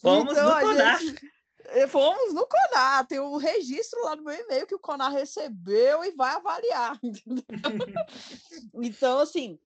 Fomos 0.00 0.32
então, 0.32 0.48
no 0.48 0.60
Conar. 0.60 1.00
Gente, 1.00 1.32
eh, 1.68 1.86
fomos 1.86 2.32
no 2.32 2.46
Conar, 2.46 3.06
tem 3.06 3.20
um 3.20 3.36
registro 3.36 4.02
lá 4.04 4.16
no 4.16 4.24
meu 4.24 4.34
e-mail 4.34 4.66
que 4.66 4.74
o 4.74 4.78
Conar 4.78 5.10
recebeu 5.10 6.04
e 6.04 6.12
vai 6.12 6.34
avaliar. 6.34 6.98
então, 8.74 9.18
assim, 9.18 9.58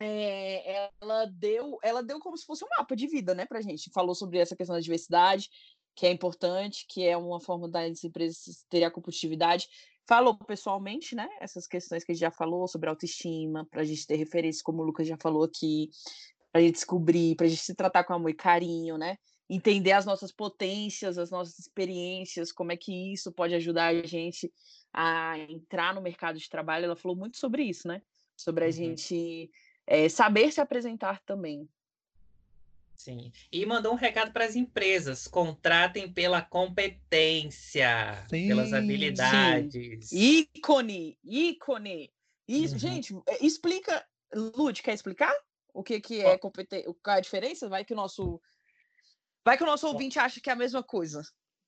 é, 0.00 0.90
ela 1.00 1.24
deu 1.26 1.78
ela 1.82 2.02
deu 2.02 2.18
como 2.18 2.36
se 2.36 2.44
fosse 2.44 2.64
um 2.64 2.68
mapa 2.76 2.94
de 2.94 3.06
vida, 3.06 3.34
né, 3.34 3.46
pra 3.46 3.60
gente. 3.60 3.90
Falou 3.92 4.14
sobre 4.14 4.38
essa 4.38 4.56
questão 4.56 4.74
da 4.74 4.80
diversidade, 4.80 5.48
que 5.94 6.06
é 6.06 6.10
importante, 6.10 6.86
que 6.88 7.06
é 7.06 7.16
uma 7.16 7.40
forma 7.40 7.68
das 7.68 8.04
empresas 8.04 8.64
terem 8.68 8.86
a 8.86 8.90
competitividade. 8.90 9.66
Falou 10.08 10.36
pessoalmente, 10.36 11.16
né, 11.16 11.28
essas 11.40 11.66
questões 11.66 12.04
que 12.04 12.12
a 12.12 12.14
gente 12.14 12.20
já 12.20 12.30
falou 12.30 12.68
sobre 12.68 12.88
autoestima, 12.88 13.66
para 13.70 13.80
a 13.80 13.84
gente 13.84 14.06
ter 14.06 14.16
referência, 14.16 14.62
como 14.62 14.82
o 14.82 14.84
Lucas 14.84 15.08
já 15.08 15.16
falou 15.16 15.42
aqui, 15.42 15.90
para 16.52 16.60
a 16.60 16.64
gente 16.64 16.74
descobrir, 16.74 17.34
para 17.34 17.46
a 17.46 17.48
gente 17.48 17.62
se 17.62 17.74
tratar 17.74 18.04
com 18.04 18.12
amor 18.12 18.30
e 18.30 18.34
carinho, 18.34 18.96
né? 18.96 19.18
Entender 19.48 19.92
as 19.92 20.04
nossas 20.04 20.32
potências, 20.32 21.18
as 21.18 21.30
nossas 21.30 21.58
experiências, 21.58 22.52
como 22.52 22.72
é 22.72 22.76
que 22.76 23.12
isso 23.12 23.32
pode 23.32 23.54
ajudar 23.54 23.86
a 23.86 24.06
gente 24.06 24.52
a 24.92 25.38
entrar 25.38 25.94
no 25.94 26.00
mercado 26.00 26.38
de 26.38 26.48
trabalho. 26.48 26.84
Ela 26.84 26.96
falou 26.96 27.16
muito 27.16 27.36
sobre 27.36 27.64
isso, 27.64 27.88
né? 27.88 28.00
Sobre 28.36 28.64
a 28.64 28.66
uhum. 28.66 28.72
gente 28.72 29.50
é, 29.86 30.08
saber 30.08 30.52
se 30.52 30.60
apresentar 30.60 31.20
também. 31.20 31.68
Sim. 32.96 33.30
E 33.52 33.64
mandou 33.66 33.92
um 33.92 33.96
recado 33.96 34.32
para 34.32 34.44
as 34.44 34.56
empresas: 34.56 35.28
contratem 35.28 36.12
pela 36.12 36.42
competência, 36.42 38.24
sim, 38.28 38.48
pelas 38.48 38.72
habilidades. 38.72 40.08
Sim. 40.08 40.46
Ícone, 40.56 41.18
ícone. 41.22 42.12
Isso, 42.48 42.74
uhum. 42.74 42.80
Gente, 42.80 43.14
é, 43.28 43.44
explica. 43.44 44.04
Lud, 44.34 44.82
quer 44.82 44.92
explicar 44.92 45.32
o 45.72 45.84
que, 45.84 46.00
que 46.00 46.20
é 46.20 46.36
competência? 46.36 46.92
Qual 47.02 47.14
é 47.14 47.18
a 47.18 47.22
diferença? 47.22 47.68
Vai 47.68 47.84
que 47.84 47.92
o 47.92 47.96
nosso. 47.96 48.40
Vai 49.44 49.56
que 49.56 49.62
o 49.62 49.66
nosso 49.66 49.86
ouvinte 49.86 50.18
acha 50.18 50.40
que 50.40 50.50
é 50.50 50.52
a 50.52 50.56
mesma 50.56 50.82
coisa. 50.82 51.22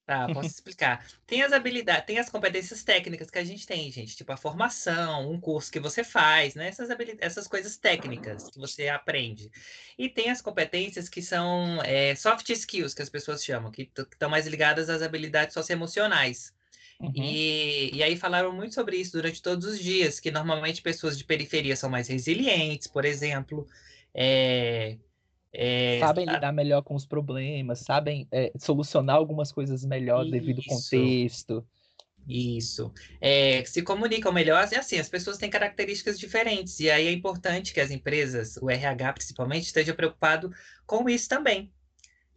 Tá, 0.08 0.26
posso 0.32 0.48
explicar. 0.48 1.06
Tem 1.26 1.42
as 1.42 1.52
habilidades, 1.52 2.06
tem 2.06 2.18
as 2.18 2.30
competências 2.30 2.82
técnicas 2.82 3.30
que 3.30 3.38
a 3.38 3.44
gente 3.44 3.66
tem, 3.66 3.92
gente, 3.92 4.16
tipo 4.16 4.32
a 4.32 4.38
formação, 4.38 5.30
um 5.30 5.38
curso 5.38 5.70
que 5.70 5.78
você 5.78 6.02
faz, 6.02 6.54
né? 6.54 6.68
Essas, 6.68 6.88
essas 7.20 7.46
coisas 7.46 7.76
técnicas 7.76 8.48
que 8.48 8.58
você 8.58 8.88
aprende. 8.88 9.50
E 9.98 10.08
tem 10.08 10.30
as 10.30 10.40
competências 10.40 11.10
que 11.10 11.20
são 11.20 11.82
é, 11.82 12.14
soft 12.14 12.48
skills, 12.48 12.94
que 12.94 13.02
as 13.02 13.10
pessoas 13.10 13.44
chamam, 13.44 13.70
que 13.70 13.82
estão 13.82 14.30
mais 14.30 14.46
ligadas 14.46 14.88
às 14.88 15.02
habilidades 15.02 15.52
socioemocionais. 15.52 16.54
Uhum. 16.98 17.12
E, 17.14 17.94
e 17.94 18.02
aí 18.02 18.16
falaram 18.16 18.50
muito 18.50 18.74
sobre 18.74 18.96
isso 18.96 19.12
durante 19.12 19.42
todos 19.42 19.66
os 19.66 19.78
dias, 19.78 20.18
que 20.18 20.30
normalmente 20.30 20.80
pessoas 20.80 21.18
de 21.18 21.24
periferia 21.24 21.76
são 21.76 21.90
mais 21.90 22.08
resilientes, 22.08 22.86
por 22.86 23.04
exemplo, 23.04 23.68
é, 24.14 24.96
é, 25.60 25.98
sabem 25.98 26.24
lidar 26.24 26.52
melhor 26.52 26.82
com 26.82 26.94
os 26.94 27.04
problemas, 27.04 27.80
sabem 27.80 28.28
é, 28.30 28.52
solucionar 28.56 29.16
algumas 29.16 29.50
coisas 29.50 29.84
melhor 29.84 30.22
Isso. 30.22 30.30
devido 30.30 30.60
ao 30.60 30.76
contexto. 30.76 31.66
Isso. 32.28 32.92
É, 33.20 33.64
se 33.64 33.82
comunicam 33.82 34.30
melhor, 34.30 34.62
assim, 34.62 34.76
assim, 34.76 34.98
as 35.00 35.08
pessoas 35.08 35.36
têm 35.36 35.50
características 35.50 36.16
diferentes, 36.16 36.78
e 36.78 36.88
aí 36.88 37.08
é 37.08 37.12
importante 37.12 37.74
que 37.74 37.80
as 37.80 37.90
empresas, 37.90 38.56
o 38.62 38.70
RH 38.70 39.14
principalmente, 39.14 39.64
esteja 39.64 39.92
preocupado 39.92 40.52
com 40.86 41.08
isso 41.08 41.28
também, 41.28 41.72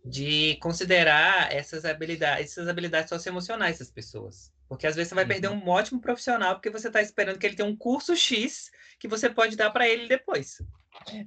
de 0.03 0.55
considerar 0.55 1.53
essas 1.53 1.85
habilidades, 1.85 2.51
essas 2.51 2.67
habilidades 2.67 3.09
socioemocionais 3.09 3.77
das 3.77 3.91
pessoas. 3.91 4.51
Porque 4.67 4.87
às 4.87 4.95
vezes 4.95 5.09
você 5.09 5.15
vai 5.15 5.25
uhum. 5.25 5.27
perder 5.27 5.49
um 5.49 5.69
ótimo 5.69 6.01
profissional 6.01 6.55
porque 6.55 6.71
você 6.71 6.87
está 6.87 7.01
esperando 7.01 7.37
que 7.37 7.45
ele 7.45 7.55
tenha 7.55 7.69
um 7.69 7.75
curso 7.75 8.15
X 8.15 8.71
que 8.97 9.07
você 9.07 9.29
pode 9.29 9.55
dar 9.55 9.69
para 9.69 9.87
ele 9.87 10.07
depois. 10.07 10.63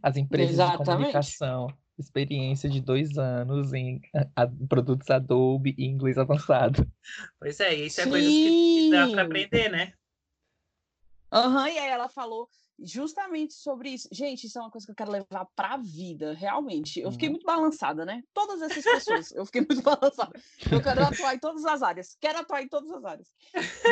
As 0.03 0.17
empresas 0.17 0.55
Exatamente. 0.55 0.81
de 0.81 0.85
comunicação, 0.87 1.67
experiência 1.99 2.69
de 2.69 2.81
dois 2.81 3.17
anos 3.19 3.73
em 3.73 4.01
a, 4.37 4.47
produtos 4.69 5.11
Adobe 5.11 5.75
e 5.79 5.87
inglês 5.87 6.19
avançado. 6.19 6.87
Pois 7.39 7.61
é, 7.61 7.75
isso 7.75 8.01
é 8.01 8.07
coisa 8.07 8.29
que 8.29 8.91
dá 8.91 9.09
para 9.09 9.23
aprender, 9.23 9.71
né? 9.71 9.93
Aham, 11.33 11.63
uhum, 11.63 11.67
e 11.67 11.79
aí 11.79 11.89
ela 11.89 12.09
falou 12.09 12.49
justamente 12.79 13.55
sobre 13.55 13.91
isso. 13.91 14.09
Gente, 14.11 14.47
isso 14.47 14.59
é 14.59 14.63
uma 14.63 14.71
coisa 14.71 14.87
que 14.87 14.93
eu 14.93 14.97
quero 14.97 15.11
levar 15.11 15.47
para 15.55 15.75
a 15.75 15.77
vida, 15.77 16.33
realmente. 16.35 17.01
Eu 17.01 17.11
fiquei 17.13 17.29
uhum. 17.29 17.35
muito 17.35 17.47
balançada, 17.47 18.05
né? 18.05 18.23
Todas 18.33 18.63
essas 18.63 18.85
pessoas, 18.85 19.33
eu 19.33 19.47
fiquei 19.47 19.61
muito 19.61 19.83
balançada. 19.83 20.33
Eu 20.71 20.83
quero 20.83 21.05
atuar 21.05 21.35
em 21.35 21.39
todas 21.39 21.65
as 21.65 21.83
áreas, 21.83 22.17
quero 22.21 22.39
atuar 22.39 22.63
em 22.63 22.69
todas 22.69 22.91
as 22.91 23.05
áreas. 23.05 23.29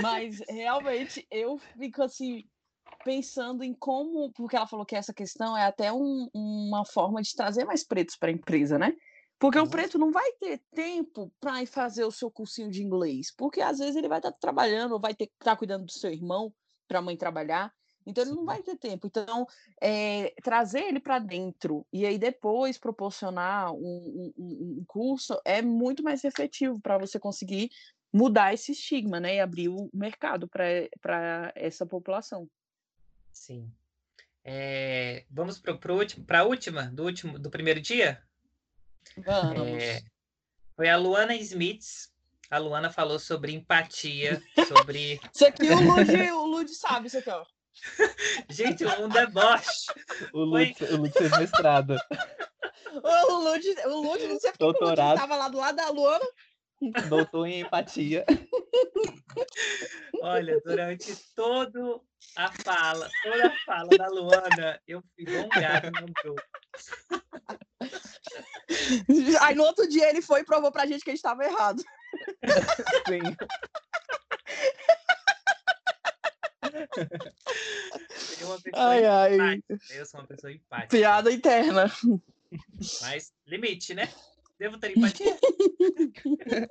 Mas 0.00 0.40
realmente 0.48 1.26
eu 1.30 1.58
fico 1.58 2.02
assim 2.02 2.44
pensando 3.04 3.62
em 3.62 3.74
como, 3.74 4.32
porque 4.32 4.56
ela 4.56 4.66
falou 4.66 4.86
que 4.86 4.96
essa 4.96 5.12
questão 5.12 5.56
é 5.56 5.64
até 5.64 5.92
um, 5.92 6.28
uma 6.34 6.84
forma 6.84 7.22
de 7.22 7.34
trazer 7.34 7.64
mais 7.64 7.84
pretos 7.84 8.16
para 8.16 8.28
a 8.28 8.32
empresa, 8.32 8.78
né? 8.78 8.94
Porque 9.38 9.58
o 9.58 9.68
preto 9.68 9.98
não 9.98 10.12
vai 10.12 10.30
ter 10.34 10.62
tempo 10.72 11.32
para 11.40 11.66
fazer 11.66 12.04
o 12.04 12.12
seu 12.12 12.30
cursinho 12.30 12.70
de 12.70 12.80
inglês, 12.80 13.34
porque 13.36 13.60
às 13.60 13.78
vezes 13.78 13.96
ele 13.96 14.08
vai 14.08 14.20
estar 14.20 14.30
tá 14.30 14.38
trabalhando, 14.40 15.00
vai 15.00 15.14
ter 15.14 15.26
que 15.26 15.32
estar 15.32 15.52
tá 15.52 15.56
cuidando 15.56 15.84
do 15.84 15.92
seu 15.92 16.12
irmão 16.12 16.54
para 16.86 17.00
a 17.00 17.02
mãe 17.02 17.16
trabalhar, 17.16 17.72
então 18.06 18.22
ele 18.24 18.34
não 18.34 18.44
vai 18.44 18.62
ter 18.62 18.76
tempo. 18.76 19.06
Então, 19.06 19.46
é, 19.80 20.32
trazer 20.42 20.84
ele 20.84 21.00
para 21.00 21.18
dentro 21.18 21.86
e 21.92 22.06
aí 22.06 22.18
depois 22.18 22.78
proporcionar 22.78 23.72
um, 23.72 24.32
um, 24.38 24.78
um 24.78 24.84
curso 24.86 25.40
é 25.44 25.62
muito 25.62 26.02
mais 26.02 26.24
efetivo 26.24 26.80
para 26.80 26.98
você 26.98 27.18
conseguir 27.18 27.70
mudar 28.12 28.52
esse 28.52 28.72
estigma, 28.72 29.18
né? 29.18 29.36
E 29.36 29.40
abrir 29.40 29.68
o 29.68 29.88
mercado 29.92 30.48
para 30.48 31.52
essa 31.54 31.86
população. 31.86 32.48
Sim. 33.32 33.72
É, 34.44 35.24
vamos 35.30 35.60
para 35.60 36.40
a 36.40 36.44
última, 36.44 36.84
do 36.84 37.04
último, 37.04 37.38
do 37.38 37.50
primeiro 37.50 37.80
dia? 37.80 38.22
Vamos. 39.16 39.82
É, 39.82 40.02
foi 40.76 40.88
a 40.88 40.96
Luana 40.96 41.34
Smith. 41.36 42.10
A 42.50 42.58
Luana 42.58 42.90
falou 42.90 43.18
sobre 43.18 43.52
empatia, 43.52 44.42
sobre. 44.68 45.18
isso 45.34 45.46
aqui 45.46 45.70
o 45.70 45.80
Lud, 45.80 46.30
o 46.32 46.46
Lud 46.46 46.70
sabe, 46.74 47.06
isso 47.06 47.18
aqui, 47.18 47.30
ó. 47.30 47.44
Gente, 48.50 48.84
um 48.84 49.08
deboche. 49.08 49.86
O 50.34 50.40
Lud, 50.40 50.74
foi... 50.74 50.88
o 50.88 50.96
Lud 50.98 51.12
fez 51.12 51.30
mestrado. 51.38 51.96
o 52.92 53.34
Lud, 53.38 53.64
o 53.86 54.02
Lud, 54.02 54.26
não 54.26 54.38
sei 54.38 54.50
porque 54.50 54.58
Doutorado. 54.58 54.98
o 54.98 55.02
Lud 55.02 55.14
estava 55.14 55.36
lá 55.36 55.48
do 55.48 55.58
lado 55.58 55.76
da 55.76 55.88
Luana. 55.88 56.26
Doutor 57.08 57.46
em 57.46 57.60
empatia. 57.60 58.24
Olha, 60.20 60.60
durante 60.64 61.14
todo 61.34 62.04
a 62.36 62.50
fala, 62.52 63.08
toda 63.22 63.46
a 63.46 63.56
fala 63.64 63.88
da 63.96 64.08
Luana, 64.08 64.80
eu 64.86 65.02
fui 65.14 65.24
gongado 65.24 65.90
no 66.00 66.06
grupo. 66.22 66.42
Aí 69.40 69.54
no 69.54 69.64
outro 69.64 69.88
dia 69.88 70.08
ele 70.08 70.22
foi 70.22 70.40
e 70.40 70.44
provou 70.44 70.72
pra 70.72 70.86
gente 70.86 71.04
que 71.04 71.10
a 71.10 71.12
gente 71.12 71.18
estava 71.18 71.44
errado. 71.44 71.82
Sim. 73.06 73.20
ai, 78.74 79.06
ai. 79.06 79.62
Eu 79.90 80.06
sou 80.06 80.20
uma 80.20 80.26
pessoa 80.26 80.52
empática. 80.52 80.88
Piada 80.88 81.32
interna. 81.32 81.92
Mas 83.02 83.32
limite, 83.46 83.94
né? 83.94 84.08
Devo 84.62 84.78
ter 84.78 84.96
empatia? 84.96 85.36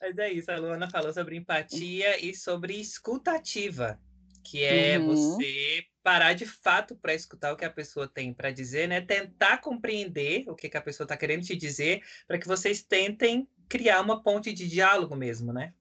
Mas 0.00 0.16
é 0.16 0.32
isso, 0.32 0.48
a 0.52 0.56
Luana 0.56 0.88
falou 0.88 1.12
sobre 1.12 1.34
empatia 1.34 2.24
e 2.24 2.36
sobre 2.36 2.80
escutativa, 2.80 4.00
que 4.44 4.62
é 4.62 4.96
uhum. 4.96 5.08
você 5.08 5.84
parar 6.00 6.34
de 6.34 6.46
fato 6.46 6.94
para 6.94 7.12
escutar 7.14 7.52
o 7.52 7.56
que 7.56 7.64
a 7.64 7.70
pessoa 7.70 8.06
tem 8.06 8.32
para 8.32 8.52
dizer, 8.52 8.86
né? 8.86 9.00
Tentar 9.00 9.58
compreender 9.58 10.48
o 10.48 10.54
que, 10.54 10.68
que 10.68 10.76
a 10.76 10.80
pessoa 10.80 11.04
está 11.04 11.16
querendo 11.16 11.42
te 11.42 11.56
dizer, 11.56 12.00
para 12.28 12.38
que 12.38 12.46
vocês 12.46 12.80
tentem 12.84 13.48
criar 13.68 14.02
uma 14.02 14.22
ponte 14.22 14.52
de 14.52 14.68
diálogo 14.68 15.16
mesmo, 15.16 15.52
né? 15.52 15.74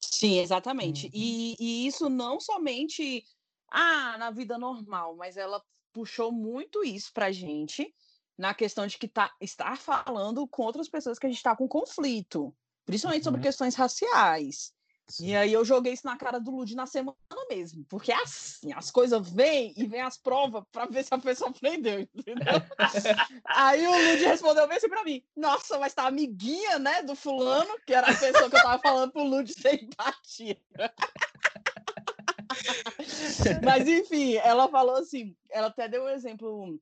Sim, 0.00 0.38
exatamente. 0.38 1.06
Uhum. 1.06 1.12
E, 1.12 1.56
e 1.58 1.88
isso 1.88 2.08
não 2.08 2.38
somente 2.38 3.26
ah, 3.68 4.16
na 4.16 4.30
vida 4.30 4.56
normal, 4.56 5.16
mas 5.16 5.36
ela 5.36 5.60
puxou 5.92 6.30
muito 6.30 6.84
isso 6.84 7.12
para 7.12 7.32
gente 7.32 7.92
na 8.36 8.54
questão 8.54 8.86
de 8.86 8.98
que 8.98 9.08
tá, 9.08 9.32
estar 9.40 9.76
falando 9.76 10.46
com 10.46 10.62
outras 10.62 10.88
pessoas 10.88 11.18
que 11.18 11.26
a 11.26 11.28
gente 11.28 11.38
está 11.38 11.54
com 11.54 11.68
conflito, 11.68 12.54
principalmente 12.84 13.22
uhum. 13.22 13.24
sobre 13.24 13.40
questões 13.40 13.74
raciais. 13.74 14.72
Sim. 15.06 15.28
E 15.28 15.36
aí 15.36 15.52
eu 15.52 15.64
joguei 15.64 15.92
isso 15.92 16.06
na 16.06 16.16
cara 16.16 16.38
do 16.38 16.50
Lud 16.50 16.74
na 16.74 16.86
semana 16.86 17.14
mesmo, 17.50 17.84
porque 17.90 18.10
é 18.10 18.22
assim, 18.22 18.72
as 18.72 18.90
coisas 18.90 19.28
vêm 19.28 19.74
e 19.76 19.86
vem 19.86 20.00
as 20.00 20.16
provas 20.16 20.64
para 20.72 20.86
ver 20.86 21.04
se 21.04 21.12
a 21.12 21.18
pessoa 21.18 21.50
aprendeu, 21.50 22.00
entendeu? 22.00 22.54
aí 23.44 23.86
o 23.86 23.92
Lud 23.92 24.24
respondeu 24.24 24.66
bem 24.66 24.78
assim 24.78 24.88
para 24.88 25.04
mim, 25.04 25.22
nossa, 25.36 25.78
mas 25.78 25.92
tá 25.92 26.06
amiguinha, 26.06 26.78
né, 26.78 27.02
do 27.02 27.14
fulano, 27.14 27.78
que 27.86 27.92
era 27.92 28.10
a 28.10 28.16
pessoa 28.16 28.48
que 28.48 28.56
eu 28.56 28.62
tava 28.62 28.80
falando 28.80 29.12
pro 29.12 29.22
Lud 29.22 29.52
sem 29.52 29.84
empatia. 29.84 30.56
mas 33.62 33.86
enfim, 33.86 34.36
ela 34.36 34.68
falou 34.68 34.96
assim, 34.96 35.36
ela 35.50 35.66
até 35.66 35.86
deu 35.86 36.04
um 36.04 36.08
exemplo 36.08 36.80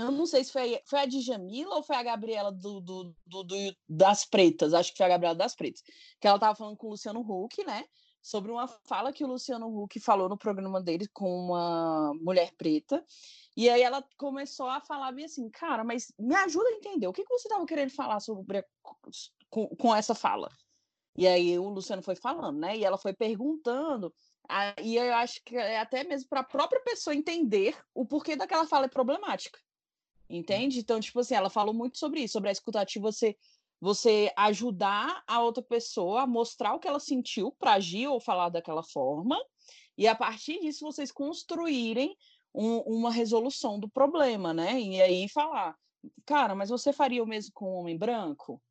eu 0.00 0.10
não 0.10 0.26
sei 0.26 0.44
se 0.44 0.52
foi, 0.52 0.80
foi 0.86 1.00
a 1.00 1.06
Djamila 1.06 1.76
ou 1.76 1.82
foi 1.82 1.96
a 1.96 2.02
Gabriela 2.02 2.52
do, 2.52 2.80
do, 2.80 3.14
do, 3.26 3.44
do, 3.44 3.76
das 3.88 4.24
Pretas, 4.24 4.74
acho 4.74 4.92
que 4.92 4.96
foi 4.96 5.06
a 5.06 5.10
Gabriela 5.10 5.34
das 5.34 5.54
Pretas, 5.54 5.82
que 6.20 6.26
ela 6.26 6.36
estava 6.36 6.54
falando 6.54 6.76
com 6.76 6.88
o 6.88 6.90
Luciano 6.90 7.20
Huck, 7.20 7.64
né? 7.64 7.84
Sobre 8.22 8.52
uma 8.52 8.68
fala 8.68 9.12
que 9.12 9.24
o 9.24 9.26
Luciano 9.26 9.66
Huck 9.66 9.98
falou 9.98 10.28
no 10.28 10.36
programa 10.36 10.80
dele 10.82 11.08
com 11.08 11.46
uma 11.46 12.12
mulher 12.20 12.52
preta. 12.56 13.04
E 13.56 13.68
aí 13.68 13.82
ela 13.82 14.04
começou 14.18 14.68
a 14.68 14.80
falar 14.80 15.10
bem 15.12 15.24
assim, 15.24 15.48
cara, 15.48 15.82
mas 15.82 16.12
me 16.18 16.34
ajuda 16.34 16.68
a 16.68 16.72
entender, 16.72 17.06
o 17.06 17.12
que, 17.12 17.24
que 17.24 17.32
você 17.32 17.48
estava 17.48 17.64
querendo 17.66 17.90
falar 17.90 18.20
sobre 18.20 18.64
com, 19.48 19.66
com 19.68 19.94
essa 19.94 20.14
fala? 20.14 20.50
E 21.16 21.26
aí 21.26 21.58
o 21.58 21.68
Luciano 21.68 22.02
foi 22.02 22.14
falando, 22.14 22.58
né? 22.58 22.76
E 22.76 22.84
ela 22.84 22.96
foi 22.96 23.12
perguntando, 23.12 24.12
e 24.82 24.96
eu 24.96 25.14
acho 25.14 25.42
que 25.44 25.56
é 25.56 25.78
até 25.78 26.04
mesmo 26.04 26.28
para 26.28 26.40
a 26.40 26.44
própria 26.44 26.80
pessoa 26.82 27.14
entender 27.14 27.76
o 27.94 28.06
porquê 28.06 28.36
daquela 28.36 28.66
fala 28.66 28.86
é 28.86 28.88
problemática. 28.88 29.58
Entende? 30.30 30.78
Então, 30.78 31.00
tipo 31.00 31.18
assim, 31.18 31.34
ela 31.34 31.50
falou 31.50 31.74
muito 31.74 31.98
sobre 31.98 32.20
isso, 32.20 32.34
sobre 32.34 32.50
a 32.50 32.52
escutativa, 32.52 33.10
você, 33.10 33.36
você 33.80 34.32
ajudar 34.36 35.24
a 35.26 35.42
outra 35.42 35.60
pessoa 35.60 36.22
a 36.22 36.26
mostrar 36.26 36.72
o 36.72 36.78
que 36.78 36.86
ela 36.86 37.00
sentiu 37.00 37.50
para 37.58 37.72
agir 37.72 38.06
ou 38.06 38.20
falar 38.20 38.48
daquela 38.48 38.84
forma, 38.84 39.36
e 39.98 40.06
a 40.06 40.14
partir 40.14 40.60
disso 40.60 40.84
vocês 40.86 41.10
construírem 41.10 42.16
um, 42.54 42.78
uma 42.78 43.10
resolução 43.10 43.78
do 43.78 43.88
problema, 43.88 44.54
né? 44.54 44.80
E 44.80 45.02
aí 45.02 45.28
falar, 45.28 45.76
cara, 46.24 46.54
mas 46.54 46.70
você 46.70 46.92
faria 46.92 47.22
o 47.24 47.26
mesmo 47.26 47.52
com 47.52 47.72
um 47.72 47.80
homem 47.80 47.98
branco? 47.98 48.62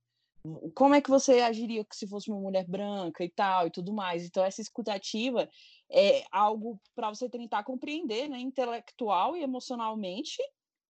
Como 0.73 0.95
é 0.95 1.01
que 1.01 1.09
você 1.09 1.41
agiria 1.41 1.85
se 1.91 2.07
fosse 2.07 2.31
uma 2.31 2.39
mulher 2.39 2.65
branca 2.65 3.21
e 3.21 3.29
tal 3.29 3.67
e 3.67 3.71
tudo 3.71 3.91
mais? 3.91 4.25
Então, 4.25 4.43
essa 4.45 4.61
escutativa 4.61 5.49
é 5.91 6.23
algo 6.31 6.79
para 6.95 7.09
você 7.09 7.29
tentar 7.29 7.65
compreender, 7.65 8.29
né, 8.29 8.39
intelectual 8.39 9.35
e 9.35 9.43
emocionalmente, 9.43 10.41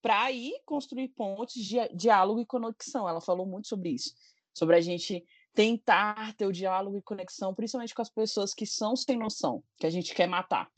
para 0.02 0.24
aí 0.24 0.54
construir 0.66 1.10
pontes 1.10 1.64
de 1.64 1.78
diálogo 1.94 2.40
e 2.40 2.46
conexão. 2.46 3.08
Ela 3.08 3.22
falou 3.22 3.46
muito 3.46 3.68
sobre 3.68 3.90
isso, 3.90 4.14
sobre 4.54 4.76
a 4.76 4.82
gente 4.82 5.24
tentar 5.54 6.34
ter 6.36 6.46
o 6.46 6.54
diálogo 6.54 6.98
e 6.98 7.02
conexão, 7.02 7.54
principalmente 7.54 7.94
com 7.94 8.02
as 8.02 8.10
pessoas 8.10 8.54
que 8.54 8.66
são 8.66 8.96
sem 8.96 9.18
noção, 9.18 9.64
que 9.78 9.86
a 9.86 9.90
gente 9.90 10.14
quer 10.14 10.28
matar. 10.28 10.70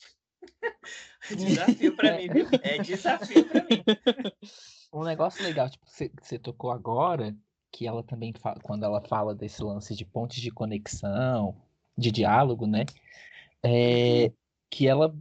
desafio 1.37 1.95
para 1.95 2.17
mim, 2.17 2.27
viu? 2.27 2.47
É 2.63 2.77
desafio 2.79 3.47
para 3.47 3.63
mim. 3.63 3.83
Um 4.93 5.03
negócio 5.03 5.41
legal, 5.41 5.69
tipo, 5.69 5.87
você, 5.87 6.11
você 6.21 6.37
tocou 6.37 6.69
agora, 6.69 7.33
que 7.71 7.87
ela 7.87 8.03
também 8.03 8.33
fala, 8.33 8.59
quando 8.61 8.83
ela 8.83 8.99
fala 8.99 9.33
desse 9.33 9.63
lance 9.63 9.95
de 9.95 10.03
pontes 10.03 10.41
de 10.41 10.51
conexão, 10.51 11.55
de 11.97 12.11
diálogo, 12.11 12.67
né? 12.67 12.83
É, 13.63 14.25
uhum. 14.25 14.33
que 14.69 14.87
ela 14.87 15.15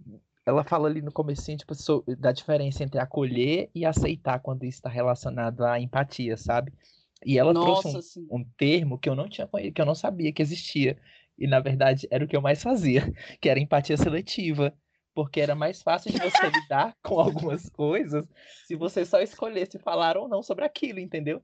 ela 0.46 0.64
fala 0.64 0.88
ali 0.88 1.02
no 1.02 1.12
comecinho, 1.12 1.58
tipo, 1.58 1.74
da 2.18 2.32
diferença 2.32 2.82
entre 2.82 2.98
acolher 2.98 3.70
e 3.74 3.84
aceitar 3.84 4.40
quando 4.40 4.64
isso 4.64 4.78
está 4.78 4.88
relacionado 4.88 5.64
à 5.64 5.78
empatia, 5.78 6.36
sabe? 6.36 6.72
E 7.24 7.38
ela 7.38 7.52
Nossa, 7.52 7.90
trouxe 7.90 8.20
um, 8.30 8.38
um, 8.38 8.44
termo 8.56 8.98
que 8.98 9.08
eu 9.08 9.14
não 9.14 9.28
tinha 9.28 9.48
que 9.74 9.80
eu 9.80 9.86
não 9.86 9.94
sabia 9.94 10.32
que 10.32 10.40
existia. 10.40 10.98
E 11.38 11.46
na 11.46 11.60
verdade 11.60 12.08
era 12.10 12.24
o 12.24 12.28
que 12.28 12.36
eu 12.36 12.40
mais 12.40 12.62
fazia, 12.62 13.02
que 13.40 13.48
era 13.48 13.60
empatia 13.60 13.96
seletiva. 13.96 14.74
Porque 15.12 15.40
era 15.40 15.56
mais 15.56 15.82
fácil 15.82 16.12
de 16.12 16.18
você 16.18 16.48
lidar 16.48 16.96
com 17.02 17.18
algumas 17.18 17.68
coisas 17.68 18.24
se 18.64 18.76
você 18.76 19.04
só 19.04 19.20
escolhesse 19.20 19.78
falar 19.78 20.16
ou 20.16 20.28
não 20.28 20.42
sobre 20.42 20.64
aquilo, 20.64 21.00
entendeu? 21.00 21.42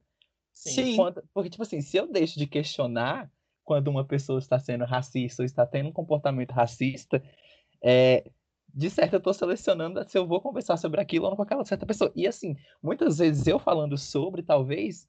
Sim. 0.52 0.96
Porque, 1.34 1.50
tipo 1.50 1.62
assim, 1.62 1.82
se 1.82 1.96
eu 1.96 2.10
deixo 2.10 2.38
de 2.38 2.46
questionar 2.46 3.30
quando 3.64 3.88
uma 3.88 4.04
pessoa 4.04 4.38
está 4.38 4.58
sendo 4.58 4.84
racista 4.84 5.42
ou 5.42 5.44
está 5.44 5.66
tendo 5.66 5.88
um 5.88 5.92
comportamento 5.92 6.52
racista, 6.52 7.22
é, 7.82 8.30
de 8.76 8.90
certo 8.90 9.14
eu 9.14 9.18
estou 9.18 9.32
selecionando 9.32 10.06
se 10.06 10.18
eu 10.18 10.26
vou 10.26 10.38
conversar 10.38 10.76
sobre 10.76 11.00
aquilo 11.00 11.24
ou 11.24 11.30
não 11.30 11.36
com 11.36 11.42
aquela 11.42 11.64
certa 11.64 11.86
pessoa. 11.86 12.12
E 12.14 12.26
assim, 12.26 12.54
muitas 12.82 13.16
vezes 13.16 13.46
eu 13.46 13.58
falando 13.58 13.96
sobre, 13.96 14.42
talvez 14.42 15.08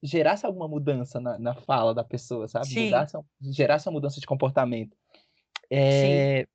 gerasse 0.00 0.46
alguma 0.46 0.68
mudança 0.68 1.18
na, 1.18 1.36
na 1.36 1.54
fala 1.54 1.92
da 1.92 2.04
pessoa, 2.04 2.46
sabe? 2.46 2.68
Sim. 2.68 2.84
Mudasse, 2.84 3.18
gerasse 3.40 3.88
uma 3.88 3.94
mudança 3.94 4.20
de 4.20 4.26
comportamento. 4.26 4.96
É... 5.68 6.46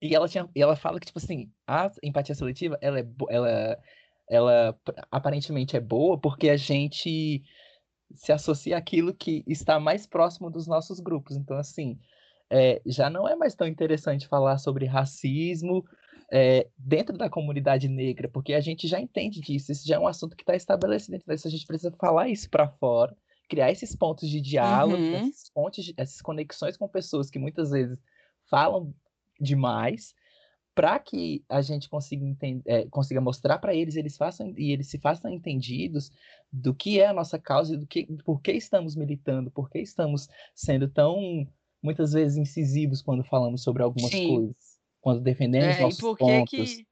E 0.00 0.16
ela, 0.16 0.28
tinha, 0.28 0.48
e 0.52 0.60
ela 0.60 0.74
fala 0.74 0.98
que, 0.98 1.06
tipo 1.06 1.20
assim, 1.20 1.48
a 1.64 1.88
empatia 2.02 2.34
seletiva, 2.34 2.76
ela, 2.80 2.98
é, 2.98 3.06
ela, 3.30 3.78
ela 4.28 4.80
aparentemente 5.12 5.76
é 5.76 5.80
boa 5.80 6.18
porque 6.18 6.50
a 6.50 6.56
gente 6.56 7.40
se 8.16 8.32
associa 8.32 8.76
àquilo 8.76 9.14
que 9.14 9.44
está 9.46 9.78
mais 9.78 10.08
próximo 10.08 10.50
dos 10.50 10.66
nossos 10.66 10.98
grupos. 10.98 11.36
Então, 11.36 11.56
assim, 11.56 12.00
é, 12.52 12.82
já 12.84 13.08
não 13.08 13.26
é 13.26 13.34
mais 13.34 13.54
tão 13.54 13.66
interessante 13.66 14.28
falar 14.28 14.58
sobre 14.58 14.84
racismo 14.84 15.82
é, 16.30 16.68
dentro 16.76 17.16
da 17.16 17.30
comunidade 17.30 17.88
negra, 17.88 18.28
porque 18.28 18.52
a 18.52 18.60
gente 18.60 18.86
já 18.86 19.00
entende 19.00 19.40
disso, 19.40 19.72
isso 19.72 19.88
já 19.88 19.96
é 19.96 19.98
um 19.98 20.06
assunto 20.06 20.36
que 20.36 20.42
está 20.42 20.54
estabelecido 20.54 21.12
dentro 21.12 21.32
disso, 21.32 21.48
a 21.48 21.50
gente 21.50 21.66
precisa 21.66 21.90
falar 21.92 22.28
isso 22.28 22.50
para 22.50 22.68
fora, 22.68 23.16
criar 23.48 23.72
esses 23.72 23.96
pontos 23.96 24.28
de 24.28 24.38
diálogo, 24.38 25.02
uhum. 25.02 25.28
esses 25.28 25.50
pontos, 25.50 25.82
de, 25.82 25.94
essas 25.96 26.20
conexões 26.20 26.76
com 26.76 26.86
pessoas 26.86 27.30
que 27.30 27.38
muitas 27.38 27.70
vezes 27.70 27.98
falam 28.50 28.94
demais, 29.40 30.14
para 30.74 30.98
que 30.98 31.42
a 31.48 31.62
gente 31.62 31.88
consiga, 31.88 32.24
entender, 32.24 32.62
é, 32.66 32.86
consiga 32.86 33.20
mostrar 33.20 33.58
para 33.58 33.74
eles, 33.74 33.96
eles 33.96 34.16
façam 34.16 34.52
e 34.58 34.72
eles 34.72 34.88
se 34.88 34.98
façam 34.98 35.30
entendidos 35.30 36.10
do 36.52 36.74
que 36.74 37.00
é 37.00 37.06
a 37.06 37.14
nossa 37.14 37.38
causa 37.38 37.74
e 37.74 37.78
do 37.78 37.86
que, 37.86 38.06
por 38.24 38.42
que 38.42 38.52
estamos 38.52 38.94
militando, 38.94 39.50
por 39.50 39.70
que 39.70 39.78
estamos 39.78 40.28
sendo 40.54 40.88
tão 40.88 41.46
muitas 41.82 42.12
vezes 42.12 42.36
incisivos 42.36 43.02
quando 43.02 43.24
falamos 43.24 43.62
sobre 43.62 43.82
algumas 43.82 44.10
Sim. 44.10 44.28
coisas, 44.28 44.78
quando 45.00 45.20
defendemos 45.20 45.76
é, 45.76 45.80
nossos 45.80 45.98
e 45.98 46.16
pontos. 46.16 46.74
Que... 46.74 46.86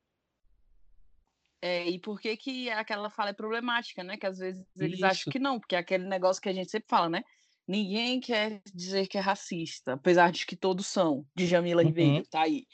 É, 1.62 1.88
e 1.88 1.98
por 1.98 2.20
que 2.20 2.36
que 2.36 2.70
aquela 2.70 3.10
fala 3.10 3.30
é 3.30 3.34
problemática, 3.34 4.02
né? 4.02 4.16
Que 4.16 4.26
às 4.26 4.38
vezes 4.38 4.66
eles 4.76 4.96
Isso. 4.96 5.06
acham 5.06 5.30
que 5.30 5.38
não, 5.38 5.60
porque 5.60 5.76
é 5.76 5.78
aquele 5.78 6.08
negócio 6.08 6.42
que 6.42 6.48
a 6.48 6.52
gente 6.52 6.70
sempre 6.70 6.88
fala, 6.88 7.08
né? 7.08 7.22
Ninguém 7.68 8.18
quer 8.18 8.60
dizer 8.74 9.06
que 9.06 9.16
é 9.16 9.20
racista, 9.20 9.92
apesar 9.92 10.32
de 10.32 10.44
que 10.44 10.56
todos 10.56 10.86
são, 10.86 11.24
de 11.36 11.46
Jamila 11.46 11.82
uhum. 11.82 11.88
Ribeiro, 11.88 12.26
tá 12.28 12.42
aí. 12.42 12.66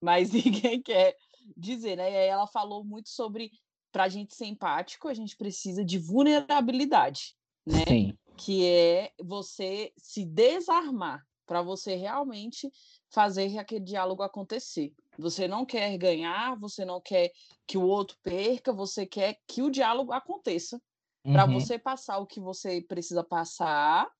Mas 0.00 0.30
ninguém 0.32 0.80
quer 0.80 1.16
dizer, 1.56 1.96
né? 1.96 2.12
E 2.12 2.16
aí 2.16 2.28
ela 2.28 2.46
falou 2.46 2.84
muito 2.84 3.08
sobre 3.08 3.50
para 3.90 4.04
a 4.04 4.08
gente 4.08 4.34
ser 4.34 4.46
empático, 4.46 5.08
a 5.08 5.14
gente 5.14 5.36
precisa 5.36 5.84
de 5.84 5.98
vulnerabilidade, 5.98 7.34
né? 7.66 7.84
Sim. 7.86 8.18
Que 8.36 8.66
é 8.66 9.12
você 9.22 9.92
se 9.96 10.24
desarmar 10.24 11.24
para 11.46 11.62
você 11.62 11.94
realmente 11.94 12.70
fazer 13.10 13.58
aquele 13.58 13.84
diálogo 13.84 14.22
acontecer. 14.22 14.92
Você 15.18 15.46
não 15.46 15.64
quer 15.64 15.96
ganhar, 15.96 16.58
você 16.58 16.84
não 16.84 17.00
quer 17.00 17.30
que 17.66 17.78
o 17.78 17.86
outro 17.86 18.16
perca, 18.22 18.72
você 18.72 19.06
quer 19.06 19.38
que 19.46 19.62
o 19.62 19.70
diálogo 19.70 20.12
aconteça 20.12 20.80
uhum. 21.24 21.32
para 21.32 21.46
você 21.46 21.78
passar 21.78 22.18
o 22.18 22.26
que 22.26 22.40
você 22.40 22.80
precisa 22.82 23.22
passar, 23.22 24.10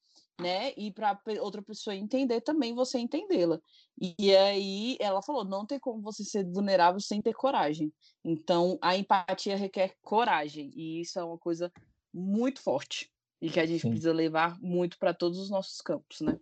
né? 0.41 0.73
E 0.77 0.93
para 0.93 1.19
outra 1.41 1.63
pessoa 1.63 1.95
entender 1.95 2.41
também 2.41 2.75
você 2.75 2.99
entendê-la. 2.99 3.61
E, 4.01 4.15
e 4.19 4.37
aí 4.37 4.97
ela 5.01 5.23
falou: 5.23 5.45
não 5.45 5.67
tem 5.67 5.79
como 5.79 6.03
você 6.03 6.25
ser 6.25 6.45
vulnerável 6.45 7.01
sem 7.01 7.21
ter 7.21 7.35
coragem. 7.35 7.93
Então 8.25 8.79
a 8.81 8.97
empatia 8.97 9.57
requer 9.57 9.97
coragem 10.03 10.71
e 10.75 11.01
isso 11.01 11.19
é 11.19 11.25
uma 11.25 11.39
coisa 11.39 11.73
muito 12.13 12.61
forte 12.61 13.11
e 13.41 13.51
que 13.51 13.61
a 13.61 13.67
gente 13.67 13.83
Sim. 13.83 13.91
precisa 13.91 14.13
levar 14.13 14.59
muito 14.61 14.99
para 14.99 15.13
todos 15.13 15.39
os 15.39 15.51
nossos 15.51 15.81
campos, 15.81 16.21
né? 16.21 16.39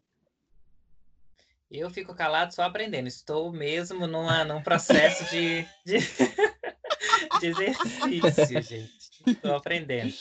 Eu 1.72 1.88
fico 1.88 2.14
calado 2.14 2.54
só 2.54 2.64
aprendendo. 2.64 3.06
Estou 3.06 3.50
mesmo 3.50 4.06
numa, 4.06 4.44
num 4.44 4.62
processo 4.62 5.24
de, 5.30 5.66
de, 5.86 5.96
de 7.40 7.46
exercício, 7.46 8.62
gente. 8.62 9.34
Tô 9.40 9.54
aprendendo. 9.54 10.12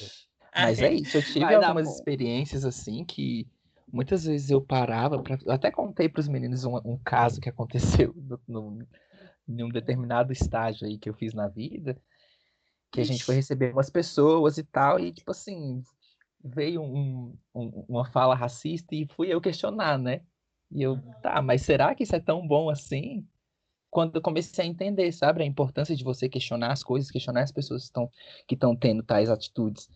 Mas 0.55 0.81
é 0.81 0.93
isso, 0.93 1.17
eu 1.17 1.21
tive 1.21 1.41
Vai 1.41 1.55
algumas 1.55 1.93
experiências 1.93 2.63
assim 2.63 3.03
que 3.03 3.45
muitas 3.91 4.23
vezes 4.23 4.49
eu 4.49 4.61
parava 4.61 5.21
para 5.21 5.37
até 5.47 5.69
contei 5.69 6.07
para 6.07 6.21
os 6.21 6.27
meninos 6.27 6.63
um, 6.63 6.77
um, 6.77 6.97
caso 6.97 7.41
que 7.41 7.49
aconteceu 7.49 8.13
no, 8.47 8.71
no, 8.71 8.87
em 9.47 9.63
um 9.63 9.69
determinado 9.69 10.31
estágio 10.31 10.87
aí 10.87 10.97
que 10.97 11.09
eu 11.09 11.13
fiz 11.13 11.33
na 11.33 11.49
vida, 11.49 11.97
que 12.91 13.01
a 13.01 13.03
gente 13.03 13.23
foi 13.23 13.35
receber 13.35 13.73
umas 13.73 13.89
pessoas 13.89 14.57
e 14.57 14.63
tal 14.63 14.99
e 14.99 15.11
tipo 15.11 15.31
assim 15.31 15.83
veio 16.43 16.81
um, 16.81 17.37
um, 17.53 17.85
uma 17.87 18.05
fala 18.05 18.35
racista 18.35 18.95
e 18.95 19.05
fui 19.05 19.27
eu 19.27 19.41
questionar, 19.41 19.97
né? 19.97 20.21
E 20.71 20.81
eu, 20.81 20.97
tá, 21.21 21.41
mas 21.41 21.61
será 21.63 21.93
que 21.93 22.03
isso 22.03 22.15
é 22.15 22.19
tão 22.19 22.47
bom 22.47 22.69
assim? 22.69 23.27
Quando 23.89 24.15
eu 24.15 24.21
comecei 24.21 24.63
a 24.63 24.67
entender, 24.67 25.11
sabe, 25.11 25.43
a 25.43 25.45
importância 25.45 25.95
de 25.95 26.03
você 26.03 26.29
questionar 26.29 26.71
as 26.71 26.83
coisas, 26.83 27.11
questionar 27.11 27.41
as 27.41 27.51
pessoas 27.51 27.91
que 28.47 28.55
estão 28.55 28.75
tendo 28.75 29.03
tais 29.03 29.29
atitudes. 29.29 29.89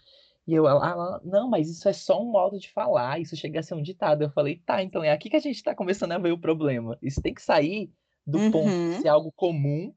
E 0.45 0.53
eu, 0.53 0.67
ela, 0.67 1.21
não, 1.23 1.49
mas 1.49 1.69
isso 1.69 1.87
é 1.87 1.93
só 1.93 2.21
um 2.21 2.29
modo 2.29 2.59
de 2.59 2.69
falar, 2.69 3.19
isso 3.19 3.35
chega 3.35 3.61
a 3.61 3.63
ser 3.63 3.73
um 3.73 3.81
ditado. 3.81 4.21
Eu 4.21 4.29
falei, 4.29 4.61
tá, 4.65 4.83
então 4.83 5.03
é 5.03 5.11
aqui 5.11 5.29
que 5.29 5.37
a 5.37 5.39
gente 5.39 5.55
está 5.55 5.73
começando 5.73 6.11
a 6.11 6.19
ver 6.19 6.31
o 6.31 6.37
problema. 6.37 6.97
Isso 7.01 7.21
tem 7.21 7.33
que 7.33 7.41
sair 7.41 7.89
do 8.27 8.37
uhum. 8.37 8.51
ponto 8.51 8.69
de 8.69 8.75
uhum. 8.75 9.01
ser 9.01 9.07
algo 9.07 9.31
comum 9.31 9.93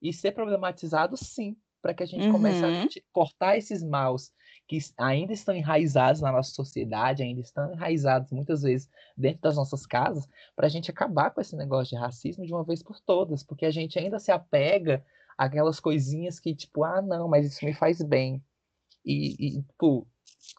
e 0.00 0.12
ser 0.12 0.32
problematizado, 0.32 1.16
sim, 1.16 1.56
para 1.82 1.92
que 1.92 2.02
a 2.02 2.06
gente 2.06 2.26
uhum. 2.26 2.32
comece 2.32 2.64
a 2.64 2.68
uhum. 2.68 2.88
cortar 3.12 3.58
esses 3.58 3.82
maus 3.82 4.30
que 4.70 4.78
ainda 4.96 5.32
estão 5.32 5.52
enraizados 5.52 6.20
na 6.20 6.30
nossa 6.30 6.52
sociedade, 6.52 7.24
ainda 7.24 7.40
estão 7.40 7.72
enraizados 7.72 8.30
muitas 8.30 8.62
vezes 8.62 8.88
dentro 9.16 9.40
das 9.40 9.56
nossas 9.56 9.84
casas, 9.84 10.28
para 10.54 10.68
a 10.68 10.70
gente 10.70 10.88
acabar 10.88 11.32
com 11.32 11.40
esse 11.40 11.56
negócio 11.56 11.96
de 11.96 12.00
racismo 12.00 12.46
de 12.46 12.52
uma 12.54 12.62
vez 12.62 12.80
por 12.80 13.00
todas, 13.00 13.42
porque 13.42 13.66
a 13.66 13.70
gente 13.72 13.98
ainda 13.98 14.20
se 14.20 14.30
apega 14.30 15.04
àquelas 15.36 15.80
coisinhas 15.80 16.38
que, 16.38 16.54
tipo, 16.54 16.84
ah, 16.84 17.02
não, 17.02 17.26
mas 17.26 17.46
isso 17.46 17.64
me 17.64 17.74
faz 17.74 18.00
bem. 18.00 18.40
E, 19.04 19.58
e 19.58 19.62
tipo, 19.62 20.06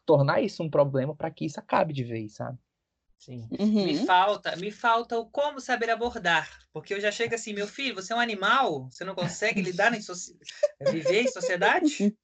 tornar 0.05 0.41
isso 0.41 0.61
um 0.61 0.69
problema 0.69 1.15
para 1.15 1.31
que 1.31 1.45
isso 1.45 1.61
acabe 1.61 1.93
de 1.93 2.03
vez, 2.03 2.33
sabe? 2.33 2.59
Sim. 3.21 3.47
Uhum. 3.59 3.85
Me 3.85 4.03
falta, 4.03 4.55
me 4.55 4.71
falta 4.71 5.15
o 5.19 5.27
como 5.27 5.61
saber 5.61 5.91
abordar, 5.91 6.49
porque 6.73 6.91
eu 6.91 6.99
já 6.99 7.11
chego 7.11 7.35
assim, 7.35 7.53
meu 7.53 7.67
filho, 7.67 7.93
você 7.93 8.11
é 8.13 8.15
um 8.15 8.19
animal, 8.19 8.89
você 8.89 9.03
não 9.03 9.13
consegue 9.13 9.61
lidar 9.61 9.93
em 9.93 10.01
soci... 10.01 10.35
viver 10.91 11.21
em 11.21 11.27
sociedade? 11.27 12.17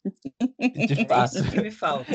De 0.60 1.06
fato. 1.06 1.38
É 1.38 1.42
isso 1.42 1.52
que 1.52 1.62
me 1.62 1.70
falta. 1.70 2.12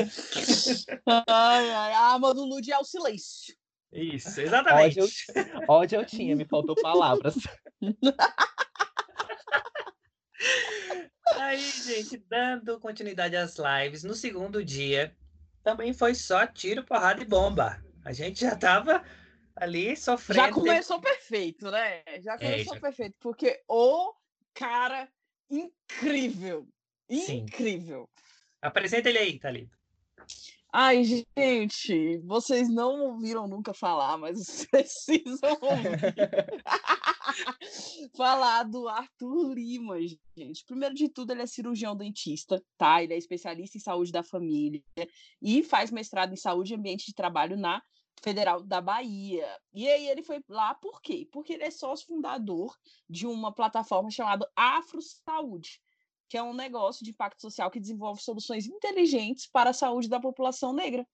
Ai, 1.07 1.71
ai, 1.71 1.93
a 1.93 1.99
arma 2.11 2.33
do 2.33 2.43
Lud 2.43 2.69
é 2.69 2.77
o 2.77 2.83
silêncio. 2.83 3.55
Isso, 3.93 4.41
exatamente. 4.41 4.99
Ódio, 4.99 5.13
ódio 5.69 6.01
eu 6.01 6.05
tinha, 6.05 6.35
me 6.35 6.43
faltou 6.43 6.75
palavras. 6.75 7.35
Aí, 11.37 11.71
gente, 11.85 12.17
dando 12.17 12.81
continuidade 12.81 13.37
às 13.37 13.55
lives, 13.57 14.03
no 14.03 14.13
segundo 14.13 14.61
dia, 14.61 15.15
também 15.63 15.93
foi 15.93 16.13
só 16.13 16.45
tiro, 16.45 16.83
porrada 16.83 17.21
e 17.21 17.25
bomba. 17.25 17.81
A 18.03 18.11
gente 18.11 18.41
já 18.41 18.55
tava 18.55 19.03
ali 19.55 19.95
sofrendo. 19.95 20.41
Já 20.41 20.51
começou 20.51 20.99
perfeito, 20.99 21.71
né? 21.71 22.03
Já 22.21 22.33
é, 22.33 22.37
começou 22.37 22.73
é, 22.73 22.75
já... 22.75 22.81
perfeito, 22.81 23.15
porque 23.19 23.61
o 23.67 24.13
cara 24.53 25.09
incrível. 25.49 26.67
Incrível. 27.09 28.09
Sim. 28.09 28.23
Apresenta 28.61 29.09
ele 29.09 29.17
aí, 29.19 29.39
Thalita. 29.39 29.77
Ai, 30.75 31.03
gente, 31.03 32.17
vocês 32.25 32.67
não 32.67 32.99
ouviram 32.99 33.47
nunca 33.47 33.75
falar, 33.75 34.17
mas 34.17 34.39
vocês 34.39 34.65
precisam 34.71 35.59
ouvir. 35.61 36.15
falar 38.17 38.63
do 38.63 38.87
Arthur 38.87 39.53
Lima, 39.53 39.97
gente. 40.35 40.65
Primeiro 40.65 40.95
de 40.95 41.09
tudo, 41.09 41.31
ele 41.31 41.43
é 41.43 41.45
cirurgião 41.45 41.95
dentista, 41.95 42.59
tá? 42.75 43.03
Ele 43.03 43.13
é 43.13 43.17
especialista 43.17 43.77
em 43.77 43.81
saúde 43.81 44.11
da 44.11 44.23
família 44.23 44.81
e 45.39 45.61
faz 45.61 45.91
mestrado 45.91 46.33
em 46.33 46.37
saúde 46.37 46.73
e 46.73 46.75
ambiente 46.75 47.05
de 47.05 47.13
trabalho 47.13 47.55
na 47.55 47.79
Federal 48.23 48.63
da 48.63 48.79
Bahia. 48.79 49.47
E 49.73 49.87
aí 49.87 50.07
ele 50.07 50.23
foi 50.23 50.41
lá 50.47 50.73
por 50.73 51.01
quê? 51.01 51.27
Porque 51.31 51.53
ele 51.53 51.63
é 51.63 51.71
sócio 51.71 52.07
fundador 52.07 52.75
de 53.09 53.27
uma 53.27 53.53
plataforma 53.53 54.09
chamada 54.09 54.49
Afro 54.55 55.01
Saúde 55.01 55.81
que 56.33 56.37
é 56.37 56.41
um 56.41 56.55
negócio 56.55 57.05
de 57.05 57.11
impacto 57.11 57.41
social 57.41 57.69
que 57.69 57.79
desenvolve 57.79 58.19
soluções 58.19 58.65
inteligentes 58.65 59.45
para 59.45 59.69
a 59.69 59.73
saúde 59.73 60.09
da 60.09 60.19
população 60.19 60.73
negra. 60.73 61.07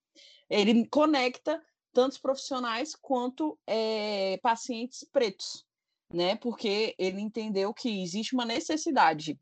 Ele 0.50 0.88
conecta 0.88 1.62
tantos 1.91 2.17
profissionais 2.17 2.95
quanto 2.95 3.60
é, 3.67 4.38
pacientes 4.41 5.04
pretos, 5.12 5.65
né? 6.10 6.38
Porque 6.38 6.95
ele 6.98 7.19
entendeu 7.19 7.74
que 7.74 8.02
existe 8.02 8.34
uma 8.34 8.45
necessidade 8.45 9.38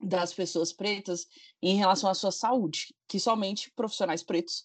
das 0.00 0.32
pessoas 0.32 0.72
pretas 0.72 1.26
em 1.60 1.74
relação 1.74 2.08
à 2.08 2.14
sua 2.14 2.30
saúde, 2.30 2.94
que 3.08 3.18
somente 3.18 3.72
profissionais 3.72 4.22
pretos 4.22 4.62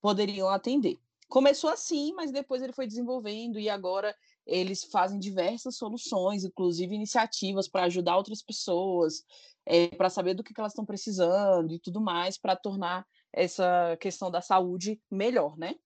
poderiam 0.00 0.48
atender. 0.48 0.98
Começou 1.30 1.70
assim, 1.70 2.12
mas 2.12 2.32
depois 2.32 2.60
ele 2.60 2.72
foi 2.72 2.88
desenvolvendo 2.88 3.56
e 3.60 3.68
agora 3.68 4.12
eles 4.44 4.82
fazem 4.82 5.16
diversas 5.16 5.76
soluções, 5.76 6.44
inclusive 6.44 6.92
iniciativas 6.92 7.68
para 7.68 7.84
ajudar 7.84 8.16
outras 8.16 8.42
pessoas, 8.42 9.22
é, 9.64 9.86
para 9.94 10.10
saber 10.10 10.34
do 10.34 10.42
que, 10.42 10.52
que 10.52 10.60
elas 10.60 10.72
estão 10.72 10.84
precisando 10.84 11.72
e 11.72 11.78
tudo 11.78 12.00
mais, 12.00 12.36
para 12.36 12.56
tornar 12.56 13.06
essa 13.32 13.96
questão 14.00 14.28
da 14.28 14.40
saúde 14.40 15.00
melhor, 15.08 15.56
né? 15.56 15.76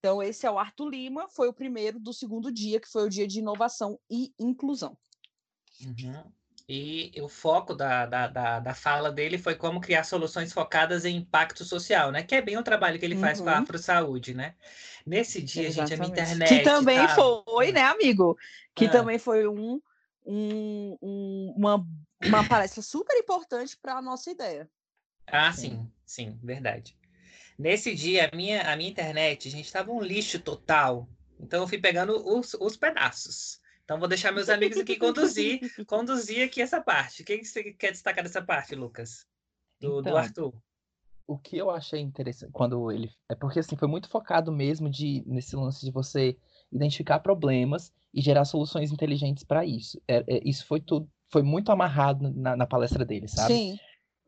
Então, 0.00 0.22
esse 0.22 0.46
é 0.46 0.50
o 0.50 0.58
Arthur 0.58 0.90
Lima, 0.90 1.30
foi 1.30 1.48
o 1.48 1.54
primeiro 1.54 1.98
do 1.98 2.12
segundo 2.12 2.52
dia, 2.52 2.78
que 2.78 2.88
foi 2.88 3.06
o 3.06 3.08
dia 3.08 3.26
de 3.26 3.38
inovação 3.38 3.98
e 4.10 4.34
inclusão. 4.38 4.98
Uhum. 5.80 6.30
E 6.66 7.12
o 7.20 7.28
foco 7.28 7.74
da, 7.74 8.06
da, 8.06 8.26
da, 8.26 8.60
da, 8.60 8.74
fala 8.74 9.12
dele 9.12 9.36
foi 9.36 9.54
como 9.54 9.82
criar 9.82 10.02
soluções 10.04 10.50
focadas 10.50 11.04
em 11.04 11.16
impacto 11.16 11.62
social, 11.62 12.10
né? 12.10 12.22
Que 12.22 12.36
é 12.36 12.40
bem 12.40 12.56
o 12.56 12.62
trabalho 12.62 12.98
que 12.98 13.04
ele 13.04 13.16
faz 13.16 13.38
uhum. 13.38 13.44
com 13.44 13.50
a 13.50 13.58
Afro 13.58 13.78
Saúde, 13.78 14.32
né? 14.32 14.54
Nesse 15.04 15.42
dia, 15.42 15.66
Exatamente. 15.66 15.90
gente, 15.90 16.00
a 16.00 16.02
minha 16.02 16.22
internet. 16.22 16.48
Que 16.48 16.64
também 16.64 17.06
tá... 17.06 17.14
foi, 17.14 17.70
né, 17.70 17.82
amigo? 17.82 18.38
Que 18.74 18.86
ah. 18.86 18.90
também 18.90 19.18
foi 19.18 19.46
um, 19.46 19.78
um, 20.24 20.98
um, 21.02 21.54
uma 21.54 21.86
uma 22.28 22.46
palestra 22.46 22.82
super 22.82 23.16
importante 23.16 23.76
para 23.76 23.96
a 23.96 24.02
nossa 24.02 24.30
ideia. 24.30 24.68
Ah, 25.26 25.52
sim, 25.52 25.90
sim, 26.04 26.38
verdade. 26.42 26.96
Nesse 27.58 27.94
dia, 27.94 28.28
a 28.30 28.36
minha, 28.36 28.62
a 28.62 28.76
minha 28.76 28.90
internet, 28.90 29.48
a 29.48 29.50
gente, 29.50 29.66
estava 29.66 29.92
um 29.92 30.02
lixo 30.02 30.40
total. 30.40 31.08
Então, 31.38 31.62
eu 31.62 31.68
fui 31.68 31.78
pegando 31.78 32.16
os, 32.26 32.54
os 32.54 32.76
pedaços. 32.76 33.60
Então, 33.84 33.98
vou 33.98 34.08
deixar 34.08 34.32
meus 34.32 34.48
amigos 34.48 34.78
aqui 34.78 34.96
conduzir, 34.96 35.60
conduzir 35.86 36.44
aqui 36.46 36.62
essa 36.62 36.80
parte. 36.80 37.22
O 37.22 37.24
que 37.24 37.44
você 37.44 37.72
quer 37.72 37.92
destacar 37.92 38.24
dessa 38.24 38.42
parte, 38.42 38.74
Lucas? 38.74 39.26
Do, 39.78 40.00
então, 40.00 40.12
do 40.12 40.16
Arthur? 40.16 40.54
O 41.26 41.38
que 41.38 41.56
eu 41.56 41.70
achei 41.70 42.00
interessante 42.00 42.52
quando 42.52 42.90
ele. 42.90 43.10
É 43.30 43.34
porque 43.34 43.58
assim, 43.58 43.76
foi 43.76 43.88
muito 43.88 44.08
focado 44.08 44.50
mesmo 44.50 44.90
de, 44.90 45.22
nesse 45.26 45.54
lance 45.56 45.84
de 45.84 45.90
você 45.90 46.36
identificar 46.72 47.20
problemas 47.20 47.92
e 48.12 48.20
gerar 48.20 48.44
soluções 48.44 48.90
inteligentes 48.90 49.44
para 49.44 49.64
isso. 49.64 50.00
É, 50.08 50.24
é, 50.28 50.40
isso 50.44 50.66
foi 50.66 50.80
tudo 50.80 51.08
foi 51.34 51.42
muito 51.42 51.72
amarrado 51.72 52.32
na, 52.32 52.56
na 52.56 52.64
palestra 52.64 53.04
dele, 53.04 53.26
sabe? 53.26 53.54
Sim. 53.54 53.78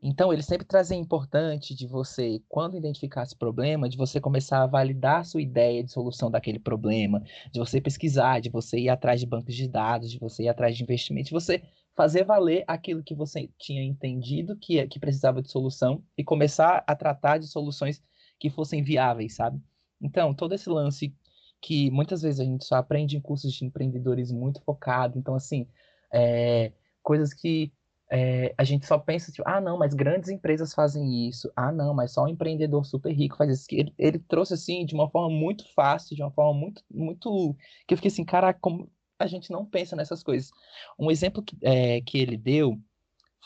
Então, 0.08 0.32
ele 0.32 0.40
sempre 0.40 0.64
trazia 0.64 0.96
importante 0.96 1.74
de 1.74 1.84
você, 1.84 2.40
quando 2.48 2.76
identificar 2.76 3.24
esse 3.24 3.34
problema, 3.34 3.88
de 3.88 3.96
você 3.96 4.20
começar 4.20 4.62
a 4.62 4.66
validar 4.66 5.18
a 5.18 5.24
sua 5.24 5.42
ideia 5.42 5.82
de 5.82 5.90
solução 5.90 6.30
daquele 6.30 6.60
problema, 6.60 7.20
de 7.50 7.58
você 7.58 7.80
pesquisar, 7.80 8.38
de 8.38 8.48
você 8.48 8.78
ir 8.78 8.88
atrás 8.88 9.18
de 9.18 9.26
bancos 9.26 9.56
de 9.56 9.66
dados, 9.66 10.08
de 10.08 10.20
você 10.20 10.44
ir 10.44 10.48
atrás 10.48 10.76
de 10.76 10.84
investimentos, 10.84 11.30
de 11.30 11.34
você 11.34 11.60
fazer 11.96 12.24
valer 12.24 12.62
aquilo 12.68 13.02
que 13.02 13.16
você 13.16 13.50
tinha 13.58 13.82
entendido 13.82 14.56
que, 14.56 14.86
que 14.86 15.00
precisava 15.00 15.42
de 15.42 15.50
solução 15.50 16.04
e 16.16 16.22
começar 16.22 16.84
a 16.86 16.94
tratar 16.94 17.38
de 17.38 17.48
soluções 17.48 18.00
que 18.38 18.48
fossem 18.48 18.84
viáveis, 18.84 19.34
sabe? 19.34 19.60
Então, 20.00 20.32
todo 20.32 20.54
esse 20.54 20.68
lance 20.68 21.12
que 21.60 21.90
muitas 21.90 22.22
vezes 22.22 22.38
a 22.38 22.44
gente 22.44 22.64
só 22.64 22.76
aprende 22.76 23.16
em 23.16 23.20
cursos 23.20 23.52
de 23.52 23.64
empreendedores 23.64 24.30
muito 24.30 24.62
focado. 24.62 25.18
Então, 25.18 25.34
assim, 25.34 25.66
é, 26.12 26.70
coisas 27.02 27.34
que 27.34 27.72
é, 28.10 28.54
a 28.56 28.64
gente 28.64 28.86
só 28.86 28.98
pensa, 28.98 29.32
tipo, 29.32 29.48
ah, 29.48 29.60
não, 29.60 29.78
mas 29.78 29.94
grandes 29.94 30.28
empresas 30.28 30.72
fazem 30.72 31.28
isso. 31.28 31.50
Ah, 31.56 31.72
não, 31.72 31.94
mas 31.94 32.12
só 32.12 32.24
um 32.24 32.28
empreendedor 32.28 32.84
super 32.84 33.12
rico 33.12 33.36
faz 33.36 33.50
isso. 33.50 33.66
Ele, 33.72 33.92
ele 33.98 34.18
trouxe, 34.18 34.54
assim, 34.54 34.84
de 34.86 34.94
uma 34.94 35.10
forma 35.10 35.34
muito 35.34 35.64
fácil, 35.74 36.14
de 36.14 36.22
uma 36.22 36.30
forma 36.30 36.59
muito, 36.59 36.82
muito... 36.90 37.57
Que 37.86 37.94
eu 37.94 37.98
fiquei 37.98 38.11
assim, 38.11 38.24
caraca, 38.24 38.59
como 38.61 38.90
a 39.18 39.26
gente 39.26 39.50
não 39.50 39.64
pensa 39.64 39.96
nessas 39.96 40.22
coisas. 40.22 40.50
Um 40.98 41.11
exemplo 41.11 41.42
que, 41.42 41.57
é, 41.62 42.00
que 42.02 42.18
ele 42.18 42.36
deu 42.36 42.78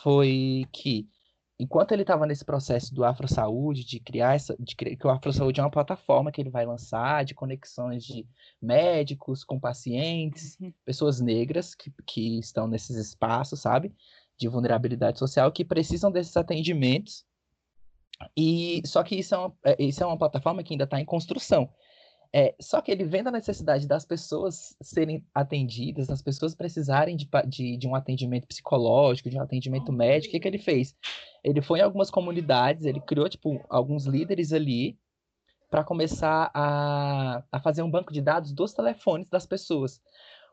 foi 0.03 0.67
que 0.73 1.09
enquanto 1.61 1.93
ele 1.93 2.03
estava 2.03 2.27
nesse 2.27 2.43
processo 2.43 2.95
do 2.95 3.05
Afro 3.05 3.29
Saúde, 3.29 3.85
de 3.85 4.01
criar 4.01 4.35
essa, 4.35 4.57
de 4.59 4.75
criar, 4.75 4.97
que 4.97 5.07
o 5.07 5.11
Afro 5.11 5.31
Saúde 5.31 5.61
é 5.61 5.63
uma 5.63 5.71
plataforma 5.71 6.33
que 6.33 6.41
ele 6.41 6.49
vai 6.49 6.65
lançar 6.65 7.23
de 7.23 7.35
conexões 7.35 8.03
de 8.03 8.27
médicos 8.63 9.45
com 9.45 9.61
pacientes, 9.61 10.57
uhum. 10.59 10.73
pessoas 10.87 11.21
negras 11.21 11.75
que, 11.75 11.93
que 12.07 12.39
estão 12.39 12.67
nesses 12.67 12.97
espaços, 12.97 13.61
sabe, 13.61 13.95
de 14.41 14.49
vulnerabilidade 14.49 15.19
social, 15.19 15.53
que 15.53 15.65
precisam 15.65 16.11
desses 16.11 16.37
atendimentos. 16.37 17.25
E 18.37 18.83
só 18.85 19.03
que 19.03 19.17
isso 19.17 19.35
é 19.35 19.39
uma, 19.39 19.53
é, 19.65 19.83
isso 19.83 20.03
é 20.03 20.07
uma 20.07 20.19
plataforma 20.19 20.63
que 20.63 20.75
ainda 20.75 20.85
está 20.85 21.01
em 21.01 21.05
construção. 21.05 21.69
É, 22.33 22.55
só 22.61 22.81
que 22.81 22.93
ele 22.93 23.05
vendo 23.05 23.27
a 23.27 23.33
necessidade 23.33 23.89
das 23.89 24.05
pessoas 24.05 24.77
serem 24.81 25.25
atendidas, 25.35 26.07
das 26.07 26.23
pessoas 26.23 26.55
precisarem 26.55 27.17
de, 27.17 27.29
de, 27.49 27.77
de 27.77 27.89
um 27.89 27.95
atendimento 27.95 28.47
psicológico, 28.47 29.29
de 29.29 29.37
um 29.37 29.43
atendimento 29.43 29.93
médico, 29.93 30.29
o 30.29 30.33
que, 30.33 30.41
que 30.41 30.49
ele 30.49 30.59
fez? 30.59 30.95
ele 31.43 31.63
foi 31.63 31.81
em 31.81 31.83
algumas 31.83 32.11
comunidades, 32.11 32.85
ele 32.85 33.01
criou, 33.01 33.29
tipo, 33.29 33.65
alguns 33.69 34.07
líderes 34.07 34.53
ali 34.53 34.99
para 35.71 35.85
começar 35.85 36.51
a, 36.53 37.43
a 37.51 37.61
fazer 37.61 37.83
um 37.83 37.91
banco 37.91 38.13
de 38.13 38.21
dados 38.21 38.53
dos 38.53 38.73
telefones 38.73 39.29
das 39.29 39.47
pessoas. 39.47 40.01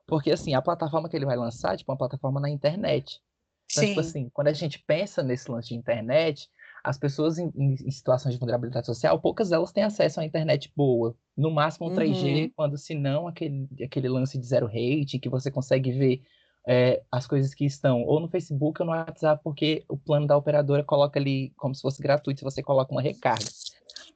Porque, 0.06 0.32
assim, 0.32 0.54
a 0.54 0.62
plataforma 0.62 1.10
que 1.10 1.16
ele 1.16 1.26
vai 1.26 1.36
lançar 1.36 1.74
é, 1.74 1.78
tipo, 1.78 1.92
uma 1.92 1.98
plataforma 1.98 2.40
na 2.40 2.50
internet. 2.50 3.22
Então, 3.70 3.84
tipo 3.84 3.86
Sim. 3.86 3.88
tipo 3.88 4.00
assim, 4.00 4.30
quando 4.34 4.48
a 4.48 4.54
gente 4.54 4.80
pensa 4.80 5.22
nesse 5.22 5.52
lance 5.52 5.70
de 5.70 5.76
internet, 5.76 6.50
as 6.84 6.98
pessoas 6.98 7.38
em, 7.38 7.52
em, 7.56 7.92
situações 7.92 8.34
de 8.34 8.40
vulnerabilidade 8.40 8.86
social, 8.86 9.20
poucas 9.20 9.50
delas 9.50 9.72
têm 9.72 9.84
acesso 9.84 10.20
à 10.20 10.26
internet 10.26 10.72
boa. 10.76 11.16
No 11.36 11.52
máximo 11.52 11.90
um 11.90 11.94
3G, 11.94 12.44
uhum. 12.44 12.52
quando 12.56 12.78
se 12.78 12.96
não 12.96 13.28
aquele, 13.28 13.68
aquele 13.84 14.08
lance 14.08 14.38
de 14.38 14.46
zero 14.46 14.68
rate, 14.68 15.20
que 15.20 15.30
você 15.30 15.52
consegue 15.52 15.92
ver 15.92 16.22
é, 16.68 17.02
as 17.12 17.28
coisas 17.28 17.54
que 17.54 17.66
estão 17.66 18.04
ou 18.04 18.20
no 18.20 18.30
Facebook 18.30 18.82
ou 18.82 18.86
no 18.86 18.94
WhatsApp, 18.94 19.42
porque 19.44 19.84
o 19.90 19.98
plano 19.98 20.28
da 20.28 20.38
operadora 20.38 20.84
coloca 20.84 21.20
ali 21.20 21.52
como 21.58 21.76
se 21.76 21.82
fosse 21.82 22.02
gratuito, 22.02 22.40
se 22.40 22.46
você 22.46 22.64
coloca 22.64 22.92
uma 22.92 23.02
recarga. 23.02 23.46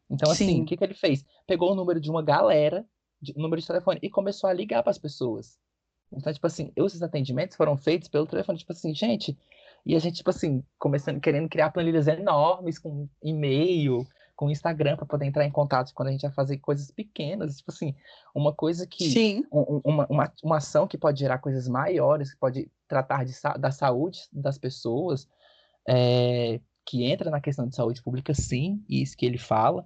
Então, 0.09 0.31
assim, 0.31 0.47
Sim. 0.47 0.61
o 0.61 0.65
que, 0.65 0.75
que 0.75 0.83
ele 0.83 0.93
fez? 0.93 1.25
Pegou 1.47 1.71
o 1.71 1.75
número 1.75 1.99
de 1.99 2.09
uma 2.09 2.21
galera, 2.21 2.85
de, 3.21 3.33
número 3.37 3.61
de 3.61 3.67
telefone, 3.67 3.99
e 4.01 4.09
começou 4.09 4.49
a 4.49 4.53
ligar 4.53 4.83
para 4.83 4.91
as 4.91 4.97
pessoas. 4.97 5.57
Então, 6.11 6.31
tipo 6.33 6.45
assim, 6.45 6.71
esses 6.75 7.01
atendimentos 7.01 7.55
foram 7.55 7.77
feitos 7.77 8.09
pelo 8.09 8.27
telefone, 8.27 8.59
tipo 8.59 8.71
assim, 8.71 8.93
gente, 8.93 9.37
e 9.85 9.95
a 9.95 9.99
gente, 9.99 10.17
tipo 10.17 10.29
assim, 10.29 10.63
começando, 10.77 11.19
querendo 11.19 11.49
criar 11.49 11.71
planilhas 11.71 12.07
enormes 12.07 12.77
com 12.77 13.07
e-mail, 13.23 14.05
com 14.35 14.49
Instagram 14.49 14.95
para 14.95 15.05
poder 15.05 15.25
entrar 15.25 15.45
em 15.45 15.51
contato 15.51 15.93
quando 15.93 16.09
a 16.09 16.11
gente 16.11 16.23
vai 16.23 16.31
fazer 16.31 16.57
coisas 16.57 16.91
pequenas, 16.91 17.57
tipo 17.57 17.71
assim, 17.71 17.95
uma 18.33 18.53
coisa 18.53 18.87
que 18.87 19.09
Sim. 19.09 19.45
uma, 19.51 20.07
uma, 20.09 20.33
uma 20.43 20.57
ação 20.57 20.87
que 20.87 20.97
pode 20.97 21.19
gerar 21.19 21.39
coisas 21.39 21.67
maiores, 21.67 22.33
que 22.33 22.39
pode 22.39 22.69
tratar 22.87 23.23
de, 23.23 23.33
da 23.59 23.71
saúde 23.71 24.21
das 24.31 24.57
pessoas, 24.57 25.27
é, 25.87 26.59
que 26.85 27.03
entra 27.03 27.29
na 27.29 27.39
questão 27.39 27.67
de 27.67 27.75
saúde 27.75 28.01
pública, 28.01 28.33
sim, 28.33 28.83
isso 28.89 29.15
que 29.15 29.25
ele 29.25 29.37
fala. 29.37 29.85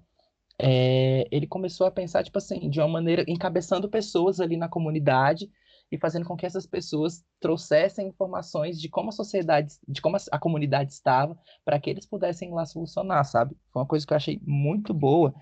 É, 0.57 1.27
ele 1.31 1.47
começou 1.47 1.85
a 1.85 1.91
pensar, 1.91 2.23
tipo 2.23 2.37
assim, 2.37 2.69
de 2.69 2.79
uma 2.79 2.87
maneira, 2.87 3.25
encabeçando 3.27 3.89
pessoas 3.89 4.39
ali 4.39 4.55
na 4.55 4.69
comunidade 4.69 5.49
e 5.91 5.97
fazendo 5.97 6.25
com 6.25 6.35
que 6.35 6.45
essas 6.45 6.65
pessoas 6.65 7.23
trouxessem 7.39 8.07
informações 8.07 8.79
de 8.79 8.89
como 8.89 9.09
a 9.09 9.13
sociedade, 9.13 9.75
de 9.87 10.01
como 10.01 10.17
a, 10.31 10.39
comunidade 10.39 10.91
estava, 10.91 11.37
para 11.63 11.79
que 11.79 11.89
eles 11.89 12.05
pudessem 12.05 12.49
ir 12.49 12.53
lá 12.53 12.65
solucionar, 12.65 13.23
sabe? 13.25 13.55
Foi 13.71 13.81
uma 13.81 13.87
coisa 13.87 14.05
que 14.05 14.13
eu 14.13 14.17
achei 14.17 14.41
muito 14.43 14.93
boa 14.93 15.33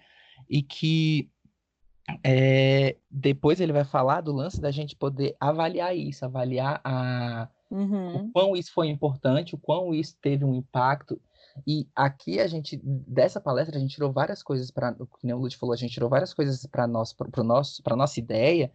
e 0.49 0.61
que 0.61 1.29
é, 2.23 2.97
depois 3.09 3.61
ele 3.61 3.71
vai 3.71 3.85
falar 3.85 4.21
do 4.21 4.33
lance 4.33 4.59
da 4.59 4.71
gente 4.71 4.95
poder 4.95 5.35
avaliar 5.39 5.95
isso, 5.95 6.25
avaliar 6.25 6.81
a, 6.83 7.47
uhum. 7.71 8.15
o 8.15 8.31
quão 8.31 8.55
isso 8.55 8.73
foi 8.73 8.89
importante, 8.89 9.55
o 9.55 9.57
quão 9.57 9.93
isso 9.93 10.17
teve 10.21 10.43
um 10.43 10.53
impacto. 10.53 11.19
E 11.65 11.87
aqui 11.95 12.39
a 12.39 12.47
gente, 12.47 12.79
dessa 12.83 13.39
palestra, 13.39 13.77
a 13.77 13.79
gente 13.79 13.93
tirou 13.93 14.11
várias 14.11 14.41
coisas 14.41 14.71
para, 14.71 14.95
o 14.99 15.05
que 15.05 15.31
o 15.31 15.37
Lute 15.37 15.55
falou, 15.55 15.73
a 15.73 15.77
gente 15.77 15.93
tirou 15.93 16.09
várias 16.09 16.33
coisas 16.33 16.65
para 16.65 16.87
nós, 16.87 17.13
para 17.13 17.43
nosso, 17.43 17.81
para 17.83 17.95
nossa 17.95 18.19
ideia, 18.19 18.71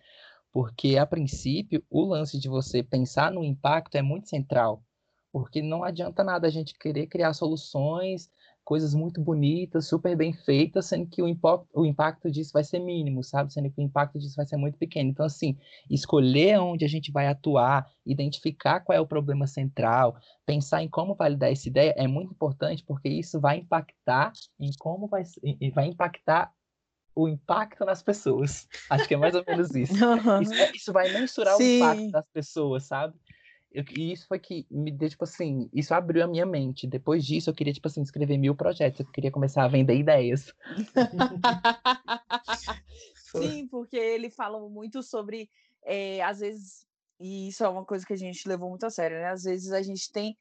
porque, 0.53 0.97
a 0.97 1.07
princípio, 1.07 1.85
o 1.91 2.05
lance 2.05 2.39
de 2.39 2.49
você 2.49 2.83
pensar 2.83 3.31
no 3.33 3.45
impacto 3.45 3.97
é 3.97 4.03
muito 4.03 4.29
central. 4.29 4.83
Porque 5.33 5.63
não 5.63 5.85
adianta 5.85 6.25
nada 6.25 6.47
a 6.47 6.51
gente 6.51 6.79
querer 6.79 7.07
criar 7.07 7.35
soluções, 7.35 8.31
coisas 8.69 8.93
muito 8.95 9.19
bonitas, 9.23 9.89
super 9.89 10.15
bem 10.15 10.31
feitas, 10.31 10.85
sendo 10.85 11.07
que 11.07 11.23
o 11.23 11.27
impacto, 11.27 11.67
o 11.75 11.87
impacto 11.87 12.31
disso 12.31 12.51
vai 12.53 12.63
ser 12.63 12.79
mínimo, 12.79 13.25
sabe? 13.25 13.51
Sendo 13.51 13.71
que 13.71 13.81
o 13.81 13.83
impacto 13.83 14.19
disso 14.19 14.37
vai 14.37 14.45
ser 14.45 14.59
muito 14.59 14.77
pequeno. 14.77 15.09
Então, 15.09 15.25
assim, 15.25 15.57
escolher 15.89 16.59
onde 16.61 16.85
a 16.85 16.89
gente 16.89 17.11
vai 17.11 17.29
atuar, 17.29 17.91
identificar 18.05 18.81
qual 18.81 18.95
é 18.95 19.01
o 19.01 19.07
problema 19.07 19.47
central, 19.47 20.17
pensar 20.45 20.83
em 20.83 20.89
como 20.89 21.15
validar 21.15 21.51
essa 21.51 21.67
ideia 21.67 21.95
é 21.97 22.07
muito 22.07 22.33
importante, 22.33 22.85
porque 22.85 23.09
isso 23.09 23.41
vai 23.41 23.57
impactar 23.57 24.33
em 24.61 24.71
como 24.79 25.09
vai, 25.09 25.23
vai 25.73 25.87
impactar 25.87 26.53
o 27.19 27.29
impacto 27.29 27.85
nas 27.85 28.01
pessoas. 28.01 28.69
Acho 28.89 29.09
que 29.09 29.15
é 29.15 29.17
mais 29.17 29.35
ou 29.35 29.45
menos 29.45 29.75
isso. 29.75 29.93
Isso, 30.41 30.55
é, 30.55 30.71
isso, 30.73 30.93
vai 30.93 31.13
mensurar 31.13 31.57
Sim. 31.57 31.65
o 31.65 31.77
impacto 31.77 32.11
das 32.13 32.27
pessoas, 32.33 32.85
sabe? 32.85 33.19
Eu, 33.73 33.85
e 33.97 34.13
isso 34.13 34.29
foi 34.29 34.39
que 34.39 34.65
me 34.71 34.93
deu, 34.93 35.11
tipo 35.11 35.25
assim, 35.25 35.69
isso 35.75 35.93
abriu 35.93 36.25
a 36.25 36.29
minha 36.29 36.47
mente. 36.47 36.87
Depois 36.87 37.27
disso, 37.27 37.51
eu 37.51 37.55
queria, 37.55 37.73
tipo 37.73 37.89
assim, 37.89 38.03
escrever 38.03 38.39
mil 38.39 38.55
projetos. 38.55 39.01
Eu 39.01 39.13
queria 39.13 39.33
começar 39.33 39.65
a 39.65 39.69
vender 39.69 39.97
ideias. 39.97 40.53
Sim, 43.37 43.67
porque 43.69 43.97
ele 43.97 44.31
fala 44.31 44.61
muito 44.69 45.03
sobre, 45.03 45.51
é, 45.85 46.23
às 46.23 46.39
vezes, 46.39 46.87
e 47.21 47.49
isso 47.49 47.65
é 47.65 47.69
uma 47.69 47.85
coisa 47.85 48.07
que 48.07 48.13
a 48.13 48.17
gente 48.17 48.49
levou 48.49 48.71
muito 48.71 48.87
a 48.87 48.91
sério, 48.91 49.19
né? 49.19 49.27
Às 49.27 49.43
vezes 49.43 49.73
a 49.73 49.83
gente 49.83 50.11
tem 50.13 50.37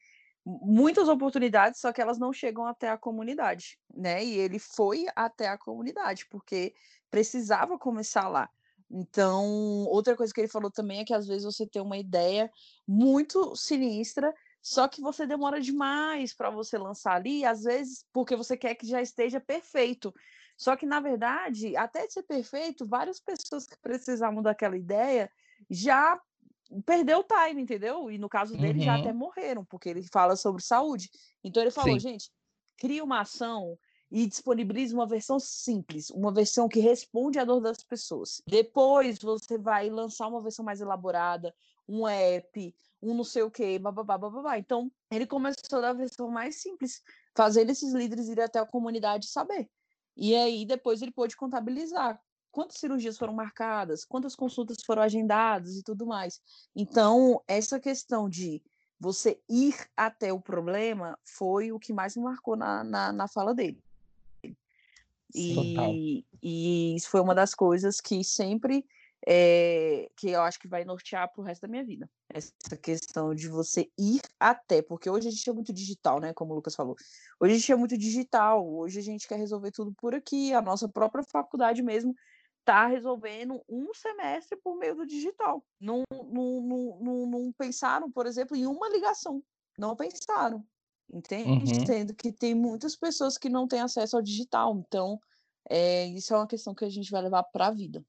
muitas 0.47 1.09
oportunidades, 1.09 1.81
só 1.81 1.91
que 1.91 2.01
elas 2.01 2.17
não 2.17 2.31
chegam 2.31 2.65
até 2.65 2.89
a 2.89 2.97
comunidade, 2.97 3.77
né? 3.93 4.23
E 4.23 4.37
ele 4.37 4.59
foi 4.59 5.05
até 5.15 5.49
a 5.49 5.57
comunidade, 5.57 6.25
porque 6.29 6.73
precisava 7.11 7.77
começar 7.77 8.29
lá. 8.29 8.49
Então, 8.89 9.43
outra 9.89 10.15
coisa 10.15 10.33
que 10.33 10.39
ele 10.39 10.47
falou 10.47 10.71
também 10.71 10.99
é 10.99 11.05
que 11.05 11.13
às 11.13 11.27
vezes 11.27 11.43
você 11.43 11.67
tem 11.67 11.81
uma 11.81 11.97
ideia 11.97 12.49
muito 12.87 13.53
sinistra, 13.57 14.33
só 14.61 14.87
que 14.87 15.01
você 15.01 15.27
demora 15.27 15.59
demais 15.59 16.33
para 16.33 16.49
você 16.49 16.77
lançar 16.77 17.15
ali, 17.15 17.43
às 17.43 17.63
vezes 17.63 18.05
porque 18.13 18.35
você 18.35 18.55
quer 18.55 18.75
que 18.75 18.87
já 18.87 19.01
esteja 19.01 19.41
perfeito. 19.41 20.13
Só 20.57 20.75
que, 20.77 20.85
na 20.85 21.01
verdade, 21.01 21.75
até 21.75 22.07
de 22.07 22.13
ser 22.13 22.23
perfeito, 22.23 22.87
várias 22.87 23.19
pessoas 23.19 23.67
que 23.67 23.77
precisavam 23.79 24.41
daquela 24.41 24.77
ideia 24.77 25.29
já 25.69 26.19
perdeu 26.85 27.19
o 27.19 27.23
time, 27.23 27.61
entendeu? 27.61 28.11
E 28.11 28.17
no 28.17 28.29
caso 28.29 28.57
dele 28.57 28.79
uhum. 28.79 28.85
já 28.85 28.95
até 28.95 29.13
morreram, 29.13 29.65
porque 29.65 29.89
ele 29.89 30.03
fala 30.11 30.35
sobre 30.35 30.61
saúde. 30.61 31.09
Então 31.43 31.61
ele 31.61 31.71
falou, 31.71 31.93
Sim. 31.93 31.99
gente, 31.99 32.31
cria 32.77 33.03
uma 33.03 33.21
ação 33.21 33.77
e 34.09 34.25
disponibilize 34.25 34.93
uma 34.93 35.05
versão 35.05 35.39
simples, 35.39 36.09
uma 36.09 36.31
versão 36.31 36.67
que 36.67 36.79
responde 36.79 37.39
à 37.39 37.45
dor 37.45 37.59
das 37.59 37.83
pessoas. 37.83 38.41
Depois 38.47 39.19
você 39.19 39.57
vai 39.57 39.89
lançar 39.89 40.27
uma 40.27 40.41
versão 40.41 40.63
mais 40.63 40.79
elaborada, 40.79 41.53
um 41.87 42.07
app, 42.07 42.75
um 43.01 43.13
não 43.13 43.23
sei 43.23 43.43
o 43.43 43.51
quê, 43.51 43.77
bababá, 43.77 44.17
bababá. 44.17 44.57
Então, 44.57 44.91
ele 45.11 45.27
começou 45.27 45.81
da 45.81 45.93
versão 45.93 46.29
mais 46.29 46.61
simples, 46.61 47.01
fazendo 47.35 47.69
esses 47.69 47.93
líderes 47.93 48.27
ir 48.27 48.39
até 48.39 48.59
a 48.59 48.65
comunidade 48.65 49.27
saber. 49.27 49.69
E 50.15 50.35
aí, 50.35 50.65
depois 50.65 51.01
ele 51.01 51.11
pôde 51.11 51.35
contabilizar 51.35 52.19
quantas 52.57 52.79
cirurgias 52.79 53.19
foram 53.19 53.33
marcadas, 53.33 54.03
quantas 54.03 54.35
consultas 54.35 54.77
foram 54.83 55.03
agendadas 55.03 55.75
e 55.77 55.83
tudo 55.83 56.07
mais. 56.07 56.41
Então, 56.75 57.39
essa 57.47 57.79
questão 57.79 58.27
de 58.27 58.63
você 58.99 59.39
ir 59.47 59.75
até 59.95 60.33
o 60.33 60.41
problema 60.41 61.19
foi 61.23 61.71
o 61.71 61.77
que 61.77 61.93
mais 61.93 62.15
me 62.15 62.23
marcou 62.23 62.55
na, 62.55 62.83
na, 62.83 63.13
na 63.13 63.27
fala 63.27 63.53
dele. 63.53 63.79
E, 65.35 66.25
e, 66.41 66.95
isso 66.95 67.11
foi 67.11 67.21
uma 67.21 67.35
das 67.35 67.53
coisas 67.53 68.01
que 68.01 68.23
sempre 68.23 68.83
é, 69.27 70.09
que 70.15 70.29
eu 70.29 70.41
acho 70.41 70.59
que 70.59 70.67
vai 70.67 70.83
nortear 70.83 71.31
para 71.31 71.41
o 71.41 71.43
resto 71.43 71.61
da 71.61 71.67
minha 71.67 71.85
vida. 71.85 72.09
Essa 72.27 72.75
questão 72.81 73.35
de 73.35 73.47
você 73.47 73.87
ir 73.99 74.21
até, 74.39 74.81
porque 74.81 75.07
hoje 75.07 75.27
a 75.27 75.31
gente 75.31 75.47
é 75.47 75.53
muito 75.53 75.71
digital, 75.71 76.19
né? 76.19 76.33
Como 76.33 76.53
o 76.53 76.55
Lucas 76.55 76.73
falou. 76.73 76.95
Hoje 77.39 77.53
a 77.53 77.57
gente 77.57 77.71
é 77.71 77.75
muito 77.75 77.95
digital, 77.95 78.67
hoje 78.67 78.97
a 78.97 79.03
gente 79.03 79.27
quer 79.27 79.37
resolver 79.37 79.69
tudo 79.69 79.93
por 79.93 80.15
aqui, 80.15 80.53
a 80.55 80.61
nossa 80.61 80.89
própria 80.89 81.23
faculdade 81.23 81.83
mesmo 81.83 82.15
está 82.67 82.85
resolvendo 82.85 83.63
um 83.69 83.93
semestre 83.93 84.57
por 84.57 84.77
meio 84.77 84.93
do 84.93 85.07
digital. 85.07 85.63
Não, 85.79 86.03
não, 86.11 86.99
não, 86.99 87.25
não, 87.25 87.51
pensaram, 87.53 88.11
por 88.11 88.25
exemplo, 88.25 88.57
em 88.57 88.67
uma 88.67 88.89
ligação. 88.89 89.41
Não 89.79 89.95
pensaram. 89.95 90.65
Entende? 91.09 91.73
Uhum. 91.73 91.85
Sendo 91.85 92.13
que 92.13 92.29
tem 92.29 92.53
muitas 92.53 92.93
pessoas 92.93 93.37
que 93.37 93.47
não 93.47 93.69
têm 93.69 93.79
acesso 93.79 94.17
ao 94.17 94.21
digital. 94.21 94.83
Então, 94.85 95.17
é, 95.69 96.07
isso 96.07 96.33
é 96.33 96.37
uma 96.37 96.47
questão 96.47 96.75
que 96.75 96.83
a 96.83 96.89
gente 96.89 97.09
vai 97.09 97.21
levar 97.21 97.43
para 97.43 97.67
a 97.67 97.71
vida. 97.71 98.03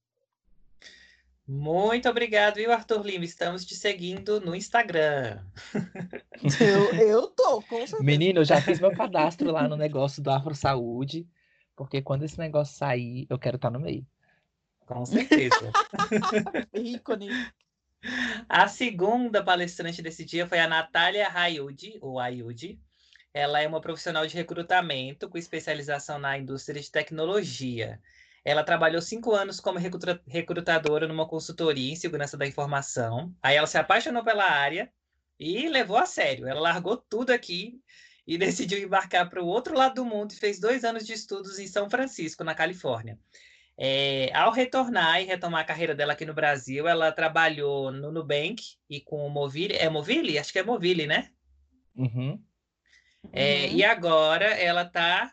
Muito 1.47 2.09
obrigado, 2.09 2.57
viu, 2.57 2.73
Arthur 2.73 3.07
Lima? 3.07 3.25
Estamos 3.25 3.65
te 3.65 3.77
seguindo 3.77 4.41
no 4.41 4.57
Instagram. 4.57 5.41
Eu, 6.61 6.95
eu 7.01 7.27
tô, 7.29 7.63
com 7.63 7.79
certeza. 7.79 8.03
Menino, 8.03 8.41
eu 8.41 8.45
já 8.45 8.61
fiz 8.61 8.81
meu 8.81 8.91
cadastro 8.95 9.53
lá 9.53 9.69
no 9.69 9.77
negócio 9.77 10.21
do 10.21 10.31
Afro 10.31 10.55
Saúde, 10.55 11.27
porque 11.77 12.03
quando 12.03 12.25
esse 12.25 12.39
negócio 12.39 12.77
sair, 12.77 13.25
eu 13.31 13.39
quero 13.39 13.57
estar 13.57 13.71
no 13.71 13.81
meio. 13.81 14.05
Com 14.89 15.05
certeza. 15.05 15.70
Ícone. 16.72 17.28
A 18.49 18.66
segunda 18.68 19.45
palestrante 19.45 20.01
desse 20.01 20.24
dia 20.24 20.47
foi 20.47 20.59
a 20.59 20.66
Natália 20.66 21.28
Hayudi, 21.28 21.99
ou 22.01 22.18
Ayudi. 22.18 22.80
Ela 23.34 23.61
é 23.61 23.68
uma 23.68 23.82
profissional 23.82 24.26
de 24.26 24.34
recrutamento 24.34 25.28
com 25.28 25.36
especialização 25.36 26.18
na 26.18 26.39
indústria 26.39 26.80
de 26.80 26.91
tecnologia. 26.91 28.01
Ela 28.43 28.64
trabalhou 28.64 29.03
cinco 29.03 29.34
anos 29.34 29.61
como 29.61 29.78
recrutadora 30.26 31.07
numa 31.07 31.28
consultoria 31.28 31.93
em 31.93 31.97
segurança 31.97 32.39
da 32.39 32.47
informação. 32.47 33.34
Aí 33.43 33.57
ela 33.57 33.66
se 33.66 33.76
apaixonou 33.76 34.24
pela 34.24 34.45
área 34.45 34.91
e 35.39 35.68
levou 35.68 35.99
a 35.99 36.07
sério. 36.07 36.49
Ela 36.49 36.61
largou 36.61 36.97
tudo 36.97 37.30
aqui 37.30 37.78
e 38.26 38.39
decidiu 38.39 38.78
embarcar 38.78 39.28
para 39.28 39.43
o 39.43 39.47
outro 39.47 39.76
lado 39.76 39.97
do 39.97 40.05
mundo 40.07 40.32
e 40.32 40.36
fez 40.36 40.59
dois 40.59 40.82
anos 40.82 41.05
de 41.05 41.12
estudos 41.12 41.59
em 41.59 41.66
São 41.66 41.91
Francisco, 41.91 42.43
na 42.43 42.55
Califórnia. 42.55 43.18
É, 43.81 44.31
ao 44.35 44.51
retornar 44.51 45.22
e 45.22 45.26
retomar 45.26 45.61
a 45.61 45.64
carreira 45.64 45.95
dela 45.95 46.12
aqui 46.12 46.26
no 46.26 46.35
Brasil, 46.35 46.89
ela 46.89 47.12
trabalhou 47.12 47.93
no 47.93 48.11
Nubank 48.11 48.61
e 48.91 49.01
com 49.01 49.24
o 49.24 49.31
Movile. 49.31 49.76
É 49.76 49.89
Movile? 49.89 50.37
Acho 50.37 50.53
que 50.53 50.59
é 50.59 50.64
Movile, 50.64 51.07
né? 51.07 51.31
Uhum. 51.95 52.43
É, 53.33 53.66
uhum. 53.66 53.76
e 53.76 53.85
agora 53.85 54.47
ela 54.47 54.83
está 54.83 55.33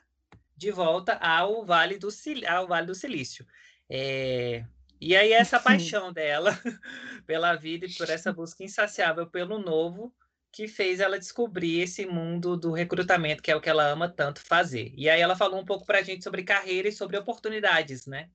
de 0.55 0.69
volta 0.69 1.13
ao 1.15 1.65
Vale 1.65 1.97
do, 1.97 2.09
ao 2.47 2.67
vale 2.67 2.85
do 2.85 2.93
Silício. 2.93 3.45
É, 3.89 4.63
e 5.01 5.15
aí 5.15 5.33
essa 5.33 5.59
paixão 5.59 6.13
dela 6.13 6.51
pela 7.25 7.55
vida 7.55 7.85
e 7.85 7.93
por 7.93 8.09
essa 8.09 8.31
busca 8.31 8.63
insaciável 8.63 9.27
pelo 9.27 9.57
novo 9.57 10.13
que 10.55 10.69
fez 10.69 11.01
ela 11.01 11.19
descobrir 11.19 11.81
esse 11.81 12.05
mundo 12.05 12.55
do 12.55 12.71
recrutamento, 12.71 13.43
que 13.43 13.51
é 13.51 13.55
o 13.57 13.59
que 13.59 13.69
ela 13.69 13.89
ama 13.89 14.07
tanto 14.07 14.39
fazer. 14.39 14.93
E 14.95 15.09
aí 15.09 15.19
ela 15.19 15.35
falou 15.35 15.59
um 15.59 15.65
pouco 15.65 15.85
para 15.85 15.99
a 15.99 16.01
gente 16.01 16.23
sobre 16.23 16.45
carreira 16.45 16.87
e 16.87 16.93
sobre 16.93 17.17
oportunidades, 17.17 18.05
né? 18.05 18.29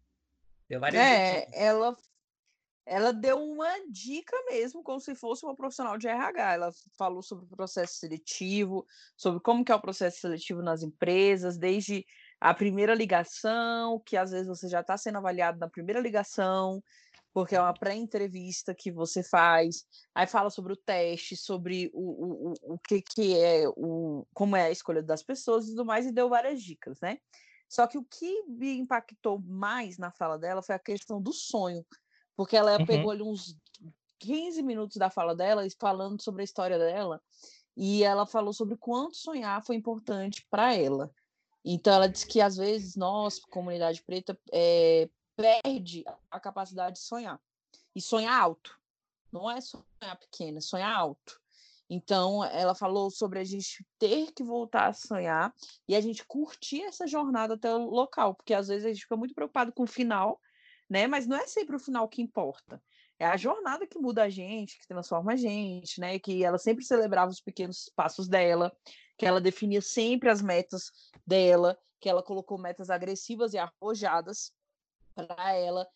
Deu 0.68 0.78
várias 0.78 1.02
é, 1.02 1.48
ela 1.50 1.96
ela 2.84 3.10
deu 3.12 3.42
uma 3.42 3.68
dica 3.88 4.36
mesmo, 4.50 4.82
como 4.82 5.00
se 5.00 5.14
fosse 5.14 5.46
uma 5.46 5.54
profissional 5.54 5.96
de 5.96 6.08
RH. 6.08 6.52
Ela 6.52 6.70
falou 6.98 7.22
sobre 7.22 7.46
o 7.46 7.56
processo 7.56 7.94
seletivo, 7.94 8.86
sobre 9.16 9.40
como 9.40 9.64
que 9.64 9.72
é 9.72 9.74
o 9.74 9.80
processo 9.80 10.20
seletivo 10.20 10.60
nas 10.60 10.82
empresas, 10.82 11.56
desde 11.56 12.04
a 12.38 12.52
primeira 12.52 12.94
ligação, 12.94 13.98
que 14.04 14.16
às 14.16 14.30
vezes 14.30 14.46
você 14.46 14.68
já 14.68 14.80
está 14.80 14.96
sendo 14.98 15.16
avaliado 15.16 15.58
na 15.58 15.68
primeira 15.68 16.00
ligação, 16.00 16.82
porque 17.32 17.54
é 17.54 17.60
uma 17.60 17.74
pré-entrevista 17.74 18.74
que 18.74 18.90
você 18.90 19.22
faz. 19.22 19.84
Aí 20.14 20.26
fala 20.26 20.50
sobre 20.50 20.72
o 20.72 20.76
teste, 20.76 21.36
sobre 21.36 21.90
o, 21.94 22.52
o, 22.52 22.74
o 22.74 22.78
que, 22.78 23.00
que 23.00 23.38
é, 23.38 23.68
o, 23.76 24.26
como 24.34 24.56
é 24.56 24.64
a 24.64 24.70
escolha 24.70 25.02
das 25.02 25.22
pessoas 25.22 25.66
e 25.66 25.70
tudo 25.70 25.84
mais, 25.84 26.06
e 26.06 26.12
deu 26.12 26.28
várias 26.28 26.62
dicas, 26.62 26.98
né? 27.00 27.18
Só 27.68 27.86
que 27.86 27.96
o 27.96 28.04
que 28.04 28.42
me 28.48 28.78
impactou 28.78 29.40
mais 29.40 29.96
na 29.96 30.10
fala 30.10 30.36
dela 30.36 30.62
foi 30.62 30.74
a 30.74 30.78
questão 30.78 31.22
do 31.22 31.32
sonho 31.32 31.86
porque 32.40 32.56
ela 32.56 32.78
uhum. 32.78 32.86
pegou 32.86 33.10
ali 33.10 33.22
uns 33.22 33.54
15 34.18 34.62
minutos 34.62 34.96
da 34.96 35.10
fala 35.10 35.36
dela, 35.36 35.62
falando 35.78 36.22
sobre 36.22 36.40
a 36.40 36.44
história 36.44 36.78
dela, 36.78 37.20
e 37.76 38.02
ela 38.02 38.24
falou 38.24 38.54
sobre 38.54 38.78
quanto 38.78 39.14
sonhar 39.14 39.62
foi 39.62 39.76
importante 39.76 40.46
para 40.50 40.74
ela. 40.74 41.10
Então, 41.62 41.92
ela 41.92 42.08
disse 42.08 42.26
que 42.26 42.40
às 42.40 42.56
vezes 42.56 42.96
nós, 42.96 43.38
comunidade 43.38 44.02
preta, 44.02 44.38
é, 44.50 45.06
perde 45.40 46.04
a 46.30 46.38
capacidade 46.40 46.96
de 46.96 47.02
sonhar. 47.02 47.40
E 47.94 48.00
sonhar 48.00 48.38
alto. 48.38 48.78
Não 49.32 49.50
é 49.50 49.60
sonhar 49.60 50.18
pequeno, 50.18 50.58
é 50.58 50.60
sonhar 50.60 50.92
alto. 50.92 51.40
Então, 51.88 52.44
ela 52.44 52.74
falou 52.74 53.10
sobre 53.10 53.40
a 53.40 53.44
gente 53.44 53.84
ter 53.98 54.30
que 54.32 54.44
voltar 54.44 54.88
a 54.88 54.92
sonhar 54.92 55.52
e 55.88 55.96
a 55.96 56.00
gente 56.00 56.24
curtir 56.24 56.82
essa 56.82 57.06
jornada 57.06 57.54
até 57.54 57.72
o 57.74 57.90
local, 57.90 58.34
porque 58.34 58.54
às 58.54 58.68
vezes 58.68 58.84
a 58.84 58.88
gente 58.88 59.02
fica 59.02 59.16
muito 59.16 59.34
preocupado 59.34 59.72
com 59.72 59.82
o 59.82 59.88
final 59.88 60.40
né? 60.90 61.06
Mas 61.06 61.26
não 61.26 61.36
é 61.36 61.46
sempre 61.46 61.76
o 61.76 61.78
final 61.78 62.08
que 62.08 62.20
importa. 62.20 62.82
É 63.18 63.26
a 63.26 63.36
jornada 63.36 63.86
que 63.86 63.98
muda 63.98 64.24
a 64.24 64.28
gente, 64.28 64.78
que 64.78 64.88
transforma 64.88 65.32
a 65.32 65.36
gente, 65.36 66.00
né? 66.00 66.18
Que 66.18 66.44
ela 66.44 66.58
sempre 66.58 66.84
celebrava 66.84 67.30
os 67.30 67.40
pequenos 67.40 67.90
passos 67.94 68.26
dela, 68.26 68.72
que 69.16 69.24
ela 69.24 69.40
definia 69.40 69.80
sempre 69.80 70.28
as 70.28 70.42
metas 70.42 70.90
dela, 71.24 71.78
que 72.00 72.08
ela 72.08 72.22
colocou 72.22 72.58
metas 72.58 72.90
agressivas 72.90 73.54
e 73.54 73.58
arrojadas 73.58 74.52
para 75.26 75.54
ela. 75.54 75.86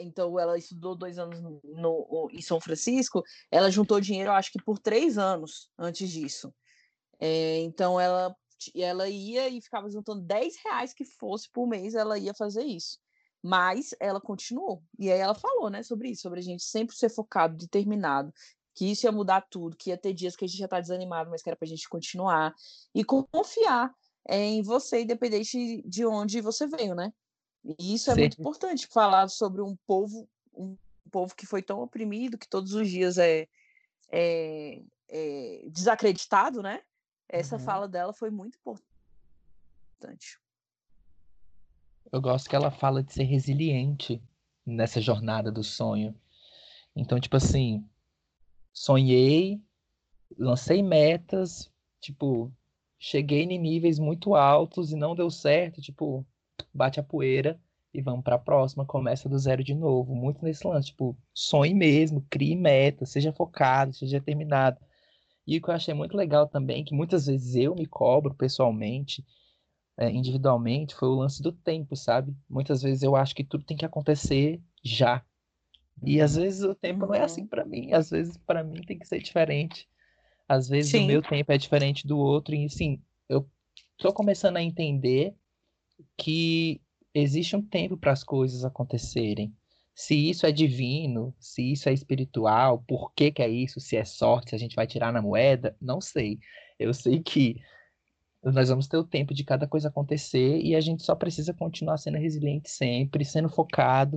Então, 0.00 0.38
ela 0.38 0.58
estudou 0.58 0.94
dois 0.94 1.18
anos 1.18 1.40
no, 1.40 1.60
no, 1.64 2.28
em 2.30 2.42
São 2.42 2.60
Francisco. 2.60 3.22
Ela 3.50 3.70
juntou 3.70 4.00
dinheiro, 4.00 4.30
acho 4.30 4.52
que 4.52 4.62
por 4.62 4.78
três 4.78 5.16
anos 5.16 5.70
antes 5.78 6.10
disso. 6.10 6.52
É, 7.18 7.58
então, 7.60 7.98
ela, 7.98 8.36
ela 8.74 9.08
ia 9.08 9.48
e 9.48 9.60
ficava 9.60 9.88
juntando 9.88 10.22
10 10.22 10.56
reais 10.64 10.92
que 10.92 11.04
fosse 11.04 11.48
por 11.50 11.66
mês, 11.66 11.94
ela 11.94 12.18
ia 12.18 12.34
fazer 12.34 12.64
isso. 12.64 12.98
Mas 13.42 13.94
ela 13.98 14.20
continuou. 14.20 14.82
E 14.98 15.10
aí 15.10 15.18
ela 15.18 15.34
falou, 15.34 15.70
né, 15.70 15.82
sobre 15.82 16.10
isso, 16.10 16.22
sobre 16.22 16.40
a 16.40 16.42
gente 16.42 16.62
sempre 16.62 16.94
ser 16.94 17.08
focado, 17.08 17.56
determinado, 17.56 18.32
que 18.74 18.90
isso 18.90 19.06
ia 19.06 19.12
mudar 19.12 19.46
tudo, 19.48 19.76
que 19.76 19.90
ia 19.90 19.96
ter 19.96 20.12
dias 20.12 20.36
que 20.36 20.44
a 20.44 20.48
gente 20.48 20.58
já 20.58 20.68
tá 20.68 20.80
desanimado, 20.80 21.30
mas 21.30 21.42
que 21.42 21.48
era 21.48 21.56
pra 21.56 21.66
gente 21.66 21.88
continuar. 21.88 22.54
E 22.94 23.04
confiar 23.04 23.92
em 24.28 24.62
você, 24.62 25.02
independente 25.02 25.82
de 25.82 26.06
onde 26.06 26.40
você 26.40 26.66
veio, 26.66 26.94
né? 26.94 27.12
E 27.64 27.94
isso 27.94 28.10
é 28.10 28.14
Sim. 28.14 28.20
muito 28.20 28.40
importante, 28.40 28.86
falar 28.88 29.28
sobre 29.28 29.62
um 29.62 29.76
povo, 29.86 30.28
um 30.52 30.76
povo 31.10 31.34
que 31.34 31.46
foi 31.46 31.62
tão 31.62 31.80
oprimido, 31.80 32.38
que 32.38 32.48
todos 32.48 32.74
os 32.74 32.88
dias 32.88 33.18
é, 33.18 33.48
é, 34.10 34.82
é 35.08 35.68
desacreditado, 35.68 36.62
né? 36.62 36.82
Essa 37.28 37.56
uhum. 37.56 37.62
fala 37.62 37.88
dela 37.88 38.12
foi 38.12 38.30
muito 38.30 38.58
importante. 38.58 40.38
Eu 42.10 42.20
gosto 42.20 42.50
que 42.50 42.56
ela 42.56 42.70
fala 42.70 43.02
de 43.02 43.12
ser 43.12 43.24
resiliente 43.24 44.22
nessa 44.66 45.00
jornada 45.00 45.50
do 45.50 45.62
sonho. 45.62 46.14
Então, 46.94 47.18
tipo 47.18 47.36
assim, 47.36 47.88
sonhei, 48.72 49.62
lancei 50.36 50.82
metas, 50.82 51.70
tipo, 52.00 52.52
cheguei 52.98 53.42
em 53.42 53.58
níveis 53.58 53.98
muito 53.98 54.34
altos 54.34 54.92
e 54.92 54.96
não 54.96 55.14
deu 55.14 55.30
certo, 55.30 55.80
tipo, 55.80 56.26
bate 56.72 57.00
a 57.00 57.02
poeira 57.02 57.60
e 57.94 58.00
vamos 58.00 58.24
para 58.24 58.36
a 58.36 58.38
próxima, 58.38 58.86
começa 58.86 59.28
do 59.28 59.38
zero 59.38 59.62
de 59.62 59.74
novo. 59.74 60.14
Muito 60.14 60.42
nesse 60.44 60.66
lance, 60.66 60.88
tipo, 60.88 61.16
sonhe 61.34 61.74
mesmo, 61.74 62.24
crie 62.30 62.56
metas, 62.56 63.10
seja 63.10 63.32
focado, 63.32 63.92
seja 63.92 64.18
determinado. 64.18 64.80
E 65.46 65.58
o 65.58 65.62
que 65.62 65.68
eu 65.68 65.74
achei 65.74 65.92
muito 65.92 66.16
legal 66.16 66.46
também, 66.46 66.84
que 66.84 66.94
muitas 66.94 67.26
vezes 67.26 67.54
eu 67.56 67.74
me 67.74 67.86
cobro 67.86 68.34
pessoalmente, 68.34 69.24
é, 69.96 70.10
individualmente 70.10 70.94
foi 70.94 71.08
o 71.08 71.16
lance 71.16 71.42
do 71.42 71.52
tempo, 71.52 71.94
sabe? 71.94 72.34
Muitas 72.48 72.80
vezes 72.80 73.02
eu 73.02 73.14
acho 73.14 73.34
que 73.34 73.44
tudo 73.44 73.64
tem 73.64 73.76
que 73.76 73.84
acontecer 73.84 74.60
já. 74.82 75.22
E 76.02 76.20
às 76.20 76.36
uhum. 76.36 76.42
vezes 76.42 76.64
o 76.64 76.74
tempo 76.74 77.06
não 77.06 77.14
é 77.14 77.22
assim 77.22 77.46
para 77.46 77.64
mim, 77.64 77.92
às 77.92 78.10
vezes 78.10 78.36
para 78.38 78.64
mim 78.64 78.80
tem 78.82 78.98
que 78.98 79.06
ser 79.06 79.20
diferente. 79.20 79.88
Às 80.48 80.68
vezes 80.68 80.90
Sim. 80.90 81.04
o 81.04 81.06
meu 81.06 81.22
tempo 81.22 81.52
é 81.52 81.58
diferente 81.58 82.06
do 82.06 82.18
outro 82.18 82.54
e 82.54 82.64
assim, 82.64 83.00
eu 83.28 83.48
tô 83.98 84.12
começando 84.12 84.56
a 84.56 84.62
entender 84.62 85.34
que 86.16 86.80
existe 87.14 87.56
um 87.56 87.62
tempo 87.62 87.96
para 87.96 88.12
as 88.12 88.24
coisas 88.24 88.64
acontecerem. 88.64 89.54
Se 89.94 90.14
isso 90.14 90.46
é 90.46 90.52
divino, 90.52 91.34
se 91.38 91.72
isso 91.72 91.88
é 91.88 91.92
espiritual, 91.92 92.82
por 92.88 93.12
que 93.14 93.30
que 93.30 93.42
é 93.42 93.48
isso? 93.48 93.78
Se 93.78 93.96
é 93.96 94.04
sorte, 94.04 94.50
se 94.50 94.56
a 94.56 94.58
gente 94.58 94.74
vai 94.74 94.86
tirar 94.86 95.12
na 95.12 95.20
moeda, 95.20 95.76
não 95.80 96.00
sei. 96.00 96.38
Eu 96.78 96.94
sei 96.94 97.22
que 97.22 97.60
nós 98.42 98.68
vamos 98.68 98.88
ter 98.88 98.96
o 98.96 99.04
tempo 99.04 99.32
de 99.32 99.44
cada 99.44 99.68
coisa 99.68 99.88
acontecer 99.88 100.60
e 100.60 100.74
a 100.74 100.80
gente 100.80 101.02
só 101.02 101.14
precisa 101.14 101.54
continuar 101.54 101.98
sendo 101.98 102.18
resiliente 102.18 102.70
sempre, 102.70 103.24
sendo 103.24 103.48
focado, 103.48 104.16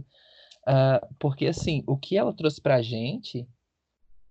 uh, 0.67 1.15
porque 1.19 1.45
assim, 1.45 1.83
o 1.85 1.95
que 1.95 2.17
ela 2.17 2.33
trouxe 2.33 2.59
pra 2.59 2.81
gente 2.81 3.47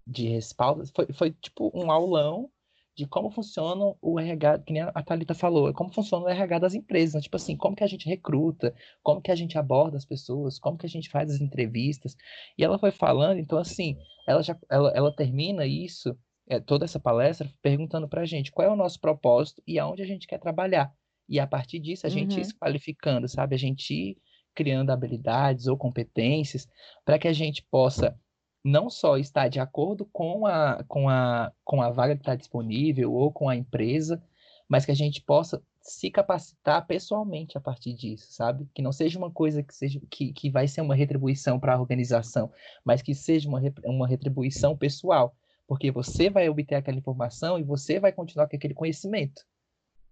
de 0.06 0.28
respaldo 0.28 0.84
foi, 0.94 1.06
foi 1.12 1.30
tipo 1.30 1.70
um 1.74 1.90
aulão 1.90 2.50
de 2.96 3.06
como 3.06 3.30
funciona 3.30 3.94
o 4.00 4.20
RH, 4.20 4.60
que 4.60 4.72
nem 4.72 4.82
a 4.82 5.02
Thalita 5.02 5.34
falou, 5.34 5.72
como 5.74 5.92
funciona 5.92 6.26
o 6.26 6.28
RH 6.28 6.58
das 6.60 6.74
empresas, 6.74 7.14
né? 7.14 7.20
tipo 7.20 7.36
assim, 7.36 7.56
como 7.56 7.74
que 7.74 7.82
a 7.82 7.86
gente 7.86 8.08
recruta, 8.08 8.74
como 9.02 9.20
que 9.20 9.30
a 9.30 9.34
gente 9.34 9.58
aborda 9.58 9.96
as 9.96 10.04
pessoas, 10.04 10.58
como 10.58 10.78
que 10.78 10.86
a 10.86 10.88
gente 10.88 11.10
faz 11.10 11.30
as 11.30 11.40
entrevistas, 11.40 12.16
e 12.56 12.62
ela 12.62 12.78
foi 12.78 12.92
falando, 12.92 13.38
então 13.38 13.58
assim, 13.58 13.96
ela 14.28 14.42
já, 14.42 14.56
ela, 14.70 14.92
ela 14.94 15.14
termina 15.14 15.66
isso 15.66 16.16
é, 16.48 16.60
toda 16.60 16.84
essa 16.84 17.00
palestra 17.00 17.50
perguntando 17.62 18.08
para 18.08 18.22
a 18.22 18.26
gente 18.26 18.52
qual 18.52 18.68
é 18.68 18.70
o 18.70 18.76
nosso 18.76 19.00
propósito 19.00 19.62
e 19.66 19.78
aonde 19.78 20.02
a 20.02 20.06
gente 20.06 20.26
quer 20.26 20.38
trabalhar. 20.38 20.92
E 21.28 21.40
a 21.40 21.46
partir 21.46 21.78
disso, 21.78 22.06
a 22.06 22.10
uhum. 22.10 22.14
gente 22.14 22.40
ir 22.40 22.44
se 22.44 22.54
qualificando, 22.54 23.26
sabe? 23.26 23.54
A 23.54 23.58
gente 23.58 23.92
ir 23.92 24.18
criando 24.54 24.90
habilidades 24.90 25.66
ou 25.66 25.76
competências 25.76 26.68
para 27.04 27.18
que 27.18 27.26
a 27.26 27.32
gente 27.32 27.62
possa 27.70 28.16
não 28.64 28.88
só 28.88 29.18
estar 29.18 29.48
de 29.48 29.60
acordo 29.60 30.06
com 30.06 30.46
a, 30.46 30.82
com 30.88 31.08
a, 31.08 31.52
com 31.62 31.82
a 31.82 31.90
vaga 31.90 32.14
que 32.14 32.22
está 32.22 32.34
disponível 32.34 33.12
ou 33.12 33.30
com 33.30 33.48
a 33.48 33.54
empresa, 33.54 34.22
mas 34.68 34.86
que 34.86 34.90
a 34.90 34.96
gente 34.96 35.20
possa 35.20 35.62
se 35.82 36.10
capacitar 36.10 36.86
pessoalmente 36.86 37.58
a 37.58 37.60
partir 37.60 37.92
disso, 37.92 38.32
sabe? 38.32 38.66
Que 38.74 38.80
não 38.80 38.90
seja 38.90 39.18
uma 39.18 39.30
coisa 39.30 39.62
que 39.62 39.74
seja 39.74 40.00
que, 40.10 40.32
que 40.32 40.50
vai 40.50 40.66
ser 40.66 40.80
uma 40.80 40.94
retribuição 40.94 41.60
para 41.60 41.74
a 41.74 41.80
organização, 41.80 42.50
mas 42.82 43.02
que 43.02 43.14
seja 43.14 43.46
uma, 43.48 43.60
uma 43.84 44.08
retribuição 44.08 44.74
pessoal 44.74 45.36
porque 45.66 45.90
você 45.90 46.30
vai 46.30 46.48
obter 46.48 46.74
aquela 46.74 46.98
informação 46.98 47.58
e 47.58 47.62
você 47.62 47.98
vai 47.98 48.12
continuar 48.12 48.48
com 48.48 48.56
aquele 48.56 48.74
conhecimento. 48.74 49.42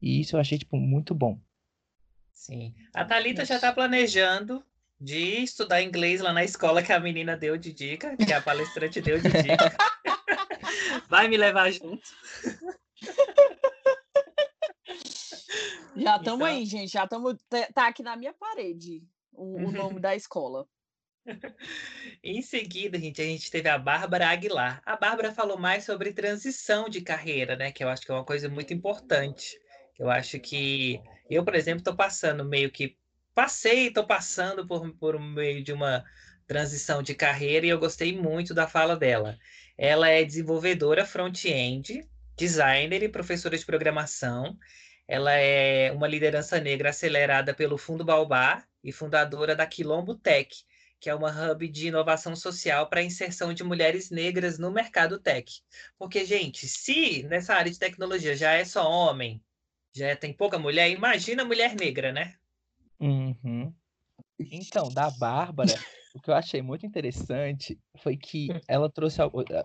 E 0.01 0.21
isso 0.21 0.37
eu 0.37 0.41
achei, 0.41 0.59
tipo, 0.59 0.77
muito 0.77 1.15
bom. 1.15 1.39
Sim. 2.33 2.75
A 2.95 3.05
Thalita 3.05 3.45
já 3.45 3.57
está 3.57 3.73
planejando 3.73 4.65
de 5.03 5.43
estudar 5.43 5.83
inglês 5.83 6.21
lá 6.21 6.33
na 6.33 6.45
escola 6.45 6.81
que 6.81 6.93
a 6.93 7.01
menina 7.01 7.37
deu 7.37 7.57
de 7.57 7.73
dica, 7.73 8.17
que 8.17 8.33
a 8.33 8.41
palestrante 8.41 9.01
deu 9.01 9.19
de 9.19 9.29
dica. 9.29 9.77
Vai 11.11 11.27
me 11.27 11.37
levar 11.37 11.73
junto. 11.73 12.03
Já 15.97 16.17
estamos 16.17 16.41
então... 16.41 16.45
aí, 16.45 16.65
gente. 16.65 16.93
Já 16.93 17.03
estamos. 17.03 17.37
Tá, 17.49 17.69
tá 17.75 17.89
aqui 17.89 18.03
na 18.03 18.17
minha 18.17 18.33
parede 18.33 19.03
o, 19.33 19.57
o 19.57 19.73
nome 19.73 19.99
da 19.99 20.15
escola. 20.15 20.67
em 22.23 22.41
seguida, 22.41 22.99
gente, 22.99 23.21
a 23.21 23.25
gente 23.25 23.51
teve 23.51 23.69
a 23.69 23.79
Bárbara 23.79 24.29
Aguilar. 24.29 24.81
A 24.87 24.97
Bárbara 24.97 25.33
falou 25.33 25.59
mais 25.59 25.85
sobre 25.85 26.13
transição 26.13 26.89
de 26.89 27.01
carreira, 27.01 27.57
né? 27.57 27.73
Que 27.73 27.83
eu 27.83 27.89
acho 27.89 28.03
que 28.03 28.13
é 28.13 28.15
uma 28.15 28.25
coisa 28.25 28.49
muito 28.49 28.73
importante. 28.73 29.59
Eu 29.99 30.09
acho 30.09 30.39
que 30.39 31.01
eu, 31.29 31.45
por 31.45 31.57
exemplo, 31.57 31.81
estou 31.81 31.97
passando 31.97 32.45
meio 32.45 32.71
que 32.71 32.97
passei, 33.35 33.89
estou 33.89 34.07
passando 34.07 34.67
por, 34.67 34.93
por 34.95 35.19
meio 35.19 35.63
de 35.63 35.73
uma 35.73 36.05
transição 36.47 37.03
de 37.03 37.15
carreira 37.15 37.67
e 37.67 37.71
eu 37.71 37.79
gostei 37.79 38.17
muito 38.17 38.55
da 38.55 38.67
fala 38.67 38.97
dela. 38.97 39.39
Ela 39.77 40.09
é 40.09 40.25
desenvolvedora 40.25 41.07
front-end, 41.07 42.07
designer 42.37 43.03
e 43.03 43.09
professora 43.09 43.57
de 43.57 43.65
programação. 43.65 44.57
Ela 45.09 45.33
é 45.33 45.91
uma 45.93 46.07
liderança 46.07 46.61
negra 46.61 46.91
acelerada 46.91 47.55
pelo 47.55 47.79
Fundo 47.79 48.05
Baobá 48.05 48.65
e 48.83 48.93
fundadora 48.93 49.55
da 49.55 49.67
Quilombo 49.67 50.15
Tech, 50.15 50.55
que 51.01 51.11
é 51.11 51.15
uma 51.15 51.31
hub 51.31 51.69
de 51.69 51.89
inovação 51.89 52.37
social 52.37 52.89
para 52.89 53.01
a 53.01 53.05
inserção 53.05 53.53
de 53.53 53.65
mulheres 53.65 54.11
negras 54.11 54.59
no 54.59 54.71
mercado 54.71 55.19
tech. 55.19 55.61
Porque, 55.99 56.25
gente, 56.25 56.69
se 56.69 57.25
nessa 57.25 57.55
área 57.55 57.73
de 57.73 57.79
tecnologia 57.79 58.37
já 58.37 58.53
é 58.53 58.65
só 58.65 58.89
homem, 58.89 59.43
já 59.93 60.15
tem 60.15 60.33
pouca 60.33 60.59
mulher, 60.59 60.91
imagina 60.91 61.45
mulher 61.45 61.75
negra, 61.75 62.13
né? 62.13 62.35
Uhum. 63.03 63.75
Então, 64.39 64.89
da 64.89 65.11
Bárbara, 65.11 65.75
o 66.15 66.21
que 66.21 66.31
eu 66.31 66.35
achei 66.35 66.63
muito 66.63 66.87
interessante 66.87 67.79
foi 67.99 68.17
que 68.17 68.49
ela 68.69 68.89
trouxe, 68.89 69.19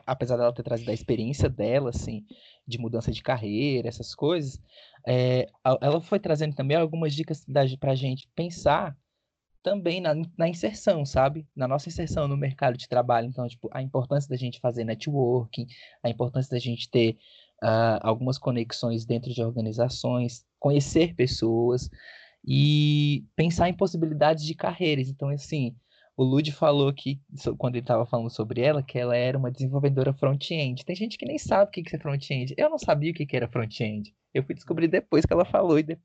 apesar 0.05 0.37
dela 0.37 0.53
ter 0.53 0.63
trazido 0.63 0.89
a 0.89 0.93
experiência 0.93 1.47
dela, 1.47 1.91
assim, 1.91 2.25
de 2.67 2.79
mudança 2.79 3.11
de 3.11 3.21
carreira, 3.21 3.87
essas 3.87 4.15
coisas, 4.15 4.59
é, 5.05 5.45
ela 5.81 6.01
foi 6.01 6.19
trazendo 6.19 6.55
também 6.55 6.75
algumas 6.75 7.13
dicas 7.13 7.45
para 7.79 7.91
a 7.91 7.95
gente 7.95 8.27
pensar 8.35 8.97
também 9.61 9.99
na, 9.99 10.13
na, 10.37 10.47
inserção, 10.47 11.05
sabe? 11.05 11.45
Na 11.55 11.67
nossa 11.67 11.89
inserção 11.89 12.27
no 12.27 12.37
mercado 12.37 12.77
de 12.77 12.87
trabalho. 12.87 13.27
Então, 13.27 13.47
tipo, 13.47 13.69
a 13.73 13.81
importância 13.81 14.29
da 14.29 14.37
gente 14.37 14.61
fazer 14.61 14.85
networking, 14.85 15.67
a 16.01 16.09
importância 16.09 16.51
da 16.51 16.59
gente 16.59 16.89
ter 16.89 17.17
uh, 17.61 17.99
algumas 18.01 18.37
conexões 18.37 19.05
dentro 19.05 19.33
de 19.33 19.43
organizações, 19.43 20.45
conhecer 20.57 21.13
pessoas 21.15 21.89
e 22.47 23.25
pensar 23.35 23.67
em 23.67 23.73
possibilidades 23.73 24.45
de 24.45 24.55
carreiras. 24.55 25.09
Então, 25.09 25.27
assim, 25.27 25.75
o 26.15 26.23
Lud 26.23 26.49
falou 26.53 26.93
que, 26.93 27.19
quando 27.57 27.75
ele 27.75 27.83
estava 27.83 28.05
falando 28.05 28.29
sobre 28.29 28.61
ela, 28.61 28.81
que 28.81 28.97
ela 28.97 29.17
era 29.17 29.37
uma 29.37 29.51
desenvolvedora 29.51 30.13
front-end. 30.13 30.85
Tem 30.85 30.95
gente 30.95 31.17
que 31.17 31.25
nem 31.25 31.37
sabe 31.37 31.65
o 31.65 31.71
que 31.71 31.83
é 31.93 31.99
front-end. 31.99 32.55
Eu 32.57 32.69
não 32.69 32.77
sabia 32.77 33.11
o 33.11 33.13
que 33.13 33.35
era 33.35 33.49
front-end. 33.49 34.15
Eu 34.33 34.43
fui 34.43 34.55
descobrir 34.55 34.87
depois 34.87 35.25
que 35.25 35.33
ela 35.33 35.43
falou. 35.43 35.77
E, 35.77 35.99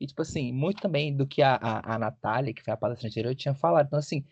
e 0.00 0.06
tipo 0.06 0.22
assim, 0.22 0.52
muito 0.52 0.80
também 0.80 1.16
do 1.16 1.26
que 1.26 1.42
a, 1.42 1.56
a, 1.56 1.96
a 1.96 1.98
Natália, 1.98 2.54
que 2.54 2.62
foi 2.62 2.72
a 2.72 2.76
palestra 2.76 3.08
anterior, 3.08 3.34
tinha 3.34 3.54
falado. 3.54 3.88
Então, 3.88 3.98
assim, 3.98 4.24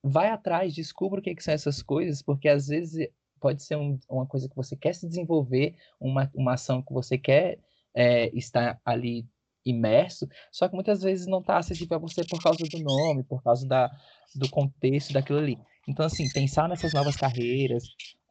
vai 0.00 0.28
atrás, 0.28 0.72
descubra 0.72 1.18
o 1.18 1.22
que, 1.22 1.34
que 1.34 1.42
são 1.42 1.52
essas 1.52 1.82
coisas, 1.82 2.22
porque 2.22 2.48
às 2.48 2.68
vezes 2.68 3.08
pode 3.40 3.64
ser 3.64 3.76
um, 3.76 3.98
uma 4.08 4.26
coisa 4.26 4.48
que 4.48 4.54
você 4.54 4.76
quer 4.76 4.94
se 4.94 5.08
desenvolver, 5.08 5.74
uma, 6.00 6.30
uma 6.34 6.54
ação 6.54 6.80
que 6.80 6.92
você 6.92 7.18
quer 7.18 7.58
é, 7.94 8.28
estar 8.36 8.80
ali 8.84 9.26
imerso, 9.64 10.28
só 10.52 10.68
que 10.68 10.74
muitas 10.74 11.02
vezes 11.02 11.26
não 11.26 11.40
está 11.40 11.58
acessível 11.58 11.96
a 11.96 12.00
você 12.00 12.24
por 12.24 12.42
causa 12.42 12.64
do 12.64 12.78
nome, 12.78 13.24
por 13.24 13.42
causa 13.42 13.66
da, 13.66 13.90
do 14.34 14.48
contexto 14.50 15.12
daquilo 15.12 15.38
ali. 15.38 15.58
Então, 15.88 16.04
assim, 16.04 16.28
pensar 16.30 16.68
nessas 16.68 16.92
novas 16.92 17.16
carreiras, 17.16 17.84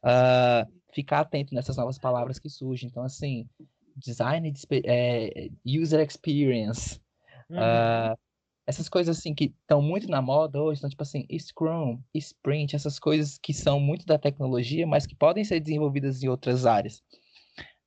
uh, 0.04 0.70
ficar 0.92 1.20
atento 1.20 1.54
nessas 1.54 1.76
novas 1.76 1.98
palavras 1.98 2.38
que 2.38 2.48
surgem. 2.48 2.88
Então, 2.88 3.02
assim, 3.02 3.48
design, 3.96 4.52
é, 4.84 5.48
user 5.64 6.00
experience, 6.06 7.00
uhum. 7.48 7.58
uh, 7.58 8.18
essas 8.66 8.88
coisas 8.88 9.18
assim 9.18 9.34
que 9.34 9.54
estão 9.60 9.82
muito 9.82 10.08
na 10.08 10.22
moda 10.22 10.60
hoje, 10.60 10.78
então, 10.78 10.90
tipo 10.90 11.02
assim, 11.02 11.26
Scrum, 11.38 12.00
Sprint, 12.14 12.74
essas 12.74 12.98
coisas 12.98 13.38
que 13.38 13.52
são 13.52 13.78
muito 13.78 14.06
da 14.06 14.18
tecnologia, 14.18 14.86
mas 14.86 15.06
que 15.06 15.14
podem 15.14 15.44
ser 15.44 15.60
desenvolvidas 15.60 16.22
em 16.22 16.28
outras 16.28 16.64
áreas. 16.64 17.02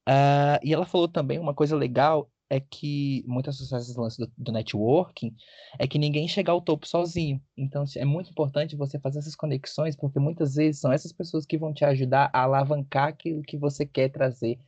Uh, 0.07 0.59
e 0.63 0.73
ela 0.73 0.85
falou 0.85 1.07
também 1.07 1.39
uma 1.39 1.53
coisa 1.53 1.75
legal 1.75 2.29
é 2.49 2.59
que 2.59 3.23
muitas 3.27 3.59
o 3.71 4.01
lance 4.01 4.17
do, 4.17 4.31
do, 4.37 4.51
networking 4.51 5.35
é 5.77 5.87
que 5.87 5.99
ninguém 5.99 6.27
chega 6.27 6.51
ao 6.51 6.61
topo 6.61 6.87
sozinho. 6.87 7.41
Então 7.57 7.83
é 7.95 8.05
muito 8.05 8.29
importante 8.31 8.75
você 8.75 8.99
fazer 8.99 9.19
essas 9.19 9.35
conexões, 9.35 9.95
porque 9.95 10.19
muitas 10.19 10.55
vezes 10.55 10.79
são 10.79 10.91
essas 10.91 11.11
pessoas 11.11 11.45
que 11.45 11.57
vão 11.57 11.73
te 11.73 11.83
ajudar 11.83 12.29
a 12.33 12.43
alavancar 12.43 13.09
aquilo 13.09 13.41
que 13.41 13.57
você 13.57 13.85
quer 13.85 14.09
trazer 14.09 14.59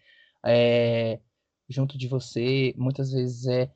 é, 0.46 1.20
junto 1.70 1.98
de 1.98 2.08
você. 2.08 2.74
Muitas 2.78 3.12
vezes 3.12 3.48
é, 3.48 3.72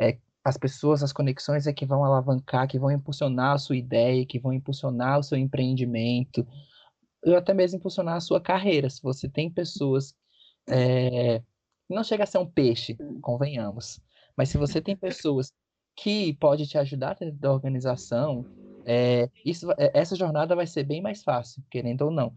é 0.00 0.18
as 0.44 0.58
pessoas, 0.58 1.02
as 1.02 1.12
conexões 1.12 1.66
é 1.66 1.72
que 1.72 1.86
vão 1.86 2.04
alavancar, 2.04 2.68
que 2.68 2.78
vão 2.78 2.90
impulsionar 2.90 3.52
a 3.52 3.58
sua 3.58 3.76
ideia, 3.76 4.26
que 4.26 4.38
vão 4.38 4.52
impulsionar 4.52 5.18
o 5.20 5.22
seu 5.22 5.38
empreendimento, 5.38 6.46
ou 7.24 7.36
até 7.36 7.54
mesmo 7.54 7.78
impulsionar 7.78 8.16
a 8.16 8.20
sua 8.20 8.40
carreira. 8.40 8.90
Se 8.90 9.02
você 9.02 9.28
tem 9.28 9.48
pessoas 9.50 10.14
é, 10.68 11.42
não 11.88 12.04
chega 12.04 12.24
a 12.24 12.26
ser 12.26 12.38
um 12.38 12.46
peixe, 12.46 12.96
convenhamos. 13.20 14.00
Mas 14.36 14.48
se 14.48 14.58
você 14.58 14.80
tem 14.80 14.96
pessoas 14.96 15.52
que 15.96 16.34
pode 16.34 16.66
te 16.66 16.78
ajudar 16.78 17.14
dentro 17.14 17.36
da 17.36 17.52
organização, 17.52 18.44
é, 18.84 19.30
isso, 19.44 19.70
é, 19.72 19.90
essa 19.94 20.16
jornada 20.16 20.56
vai 20.56 20.66
ser 20.66 20.84
bem 20.84 21.00
mais 21.00 21.22
fácil, 21.22 21.62
querendo 21.70 22.02
ou 22.02 22.10
não. 22.10 22.36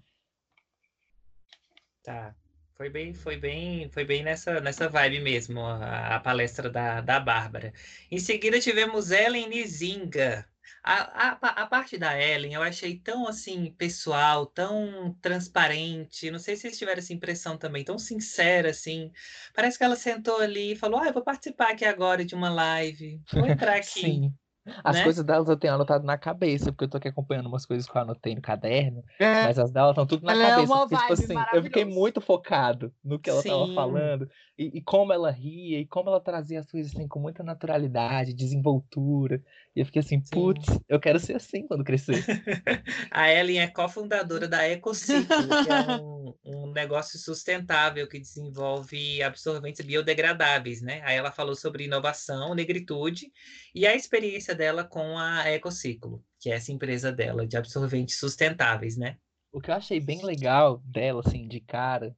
Tá. 2.04 2.36
Foi 2.76 2.92
bem, 2.92 3.12
foi 3.12 3.38
bem, 3.38 3.90
foi 3.90 4.06
bem 4.06 4.24
nessa, 4.24 4.62
nessa 4.62 4.88
vibe 4.88 5.20
mesmo, 5.20 5.62
a, 5.62 6.16
a 6.16 6.20
palestra 6.20 6.70
da, 6.70 7.02
da 7.02 7.20
Bárbara. 7.20 7.74
Em 8.12 8.20
seguida 8.20 8.60
tivemos 8.60 9.10
Ellen 9.10 9.50
Nizinga, 9.50 10.48
a, 10.84 11.30
a, 11.30 11.64
a, 11.64 11.68
parte 11.68 11.98
da 11.98 12.20
Ellen 12.22 12.54
eu 12.54 12.62
achei 12.62 12.98
tão 13.00 13.28
assim 13.28 13.74
pessoal, 13.78 14.46
tão 14.46 15.16
transparente. 15.22 16.32
Não 16.32 16.40
sei 16.40 16.56
se 16.56 16.64
vocês 16.64 16.78
tiveram 16.78 17.00
essa 17.00 17.14
impressão 17.14 17.58
também, 17.58 17.84
tão 17.84 17.98
sincera 17.98 18.70
assim. 18.70 19.12
Parece 19.56 19.78
que 19.78 19.84
ela 19.84 19.96
sentou 19.96 20.40
ali 20.40 20.74
e 20.74 20.76
falou: 20.76 21.00
Ah, 21.00 21.08
eu 21.08 21.14
vou 21.14 21.24
participar 21.24 21.72
aqui 21.72 21.86
agora 21.86 22.24
de 22.24 22.36
uma 22.36 22.50
live. 22.50 23.22
Vou 23.34 23.46
entrar 23.48 23.76
aqui. 23.76 24.02
Sim. 24.02 24.34
As 24.84 24.98
né? 24.98 25.04
coisas 25.04 25.24
delas 25.24 25.48
eu 25.48 25.58
tenho 25.58 25.74
anotado 25.74 26.06
na 26.06 26.18
cabeça, 26.18 26.72
porque 26.72 26.86
eu 26.86 26.90
tô 26.90 26.98
aqui 26.98 27.08
acompanhando 27.08 27.48
umas 27.48 27.66
coisas 27.66 27.90
que 27.90 27.98
eu 27.98 28.02
anotei 28.02 28.36
no 28.36 28.42
caderno, 28.42 29.04
é. 29.20 29.46
mas 29.46 29.58
as 29.58 29.72
delas 29.72 29.92
estão 29.92 30.06
tudo 30.06 30.26
na 30.26 30.34
ela 30.34 30.44
é 30.44 30.50
cabeça. 30.50 30.74
É 30.74 30.78
porque, 30.78 30.96
tipo 30.96 31.14
assim, 31.14 31.36
eu 31.54 31.64
fiquei 31.64 31.86
muito 31.86 32.22
focado 32.22 32.94
no 33.04 33.20
que 33.20 33.30
ela 33.30 33.42
Sim. 33.42 33.50
tava 33.50 33.74
falando, 33.74 34.30
e, 34.58 34.78
e, 34.78 34.82
como 34.82 35.14
ela 35.14 35.32
ria, 35.32 35.80
e 35.80 35.86
como 35.86 36.10
ela 36.10 36.20
trazia 36.20 36.60
as 36.60 36.70
coisas 36.70 36.94
assim 36.94 37.08
com 37.08 37.20
muita 37.20 37.44
naturalidade, 37.44 38.34
desenvoltura. 38.34 39.42
E 39.78 39.82
eu 39.82 39.86
fiquei 39.86 40.00
assim, 40.00 40.20
putz, 40.20 40.66
eu 40.90 41.00
quero 41.00 41.20
ser 41.20 41.36
assim 41.36 41.68
quando 41.68 41.84
crescer. 41.84 42.26
a 43.12 43.32
Ellen 43.32 43.60
é 43.60 43.68
cofundadora 43.68 44.48
da 44.48 44.68
Ecociclo, 44.68 45.28
que 45.28 45.72
é 45.72 46.02
um, 46.02 46.34
um 46.44 46.72
negócio 46.72 47.20
sustentável 47.20 48.10
que 48.10 48.18
desenvolve 48.18 49.22
absorventes 49.22 49.86
biodegradáveis, 49.86 50.82
né? 50.82 51.04
Aí 51.06 51.16
ela 51.16 51.32
falou 51.32 51.56
sobre 51.56 51.84
inovação, 51.84 52.56
negritude 52.56 53.32
e 53.76 53.86
a 53.86 53.94
experiência 53.94 54.56
dela 54.56 54.84
com 54.84 55.16
a 55.16 55.48
Ecociclo, 55.52 56.26
que 56.40 56.50
é 56.50 56.56
essa 56.56 56.72
empresa 56.72 57.12
dela 57.12 57.46
de 57.46 57.56
absorventes 57.56 58.18
sustentáveis, 58.18 58.98
né? 58.98 59.16
O 59.52 59.62
que 59.62 59.70
eu 59.70 59.76
achei 59.76 60.00
bem 60.00 60.26
legal 60.26 60.82
dela, 60.86 61.22
assim, 61.24 61.48
de 61.48 61.60
cara, 61.60 62.18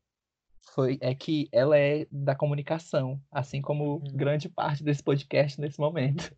foi 0.73 0.97
é 1.01 1.13
que 1.13 1.49
ela 1.51 1.77
é 1.77 2.07
da 2.09 2.35
comunicação, 2.35 3.21
assim 3.29 3.61
como 3.61 3.97
hum. 3.97 4.03
grande 4.13 4.47
parte 4.47 4.81
desse 4.81 5.03
podcast 5.03 5.59
nesse 5.59 5.77
momento. 5.77 6.33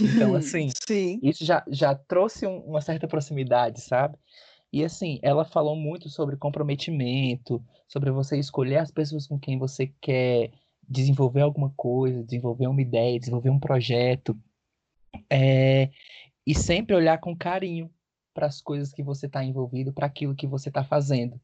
Então, 0.00 0.34
assim, 0.36 0.70
Sim. 0.86 1.18
isso 1.22 1.44
já, 1.44 1.64
já 1.68 1.94
trouxe 1.94 2.46
um, 2.46 2.58
uma 2.60 2.80
certa 2.80 3.06
proximidade, 3.06 3.80
sabe? 3.80 4.16
E 4.72 4.84
assim, 4.84 5.18
ela 5.22 5.44
falou 5.44 5.76
muito 5.76 6.08
sobre 6.08 6.36
comprometimento, 6.36 7.64
sobre 7.88 8.10
você 8.10 8.38
escolher 8.38 8.78
as 8.78 8.90
pessoas 8.90 9.26
com 9.26 9.38
quem 9.38 9.58
você 9.58 9.92
quer 10.00 10.50
desenvolver 10.88 11.40
alguma 11.40 11.72
coisa, 11.76 12.24
desenvolver 12.24 12.66
uma 12.66 12.82
ideia, 12.82 13.18
desenvolver 13.18 13.50
um 13.50 13.60
projeto. 13.60 14.38
É, 15.30 15.90
e 16.46 16.54
sempre 16.54 16.94
olhar 16.94 17.18
com 17.18 17.36
carinho 17.36 17.90
para 18.34 18.46
as 18.46 18.60
coisas 18.60 18.92
que 18.92 19.02
você 19.02 19.26
está 19.26 19.42
envolvido, 19.42 19.92
para 19.92 20.06
aquilo 20.06 20.34
que 20.34 20.46
você 20.46 20.68
está 20.68 20.84
fazendo. 20.84 21.40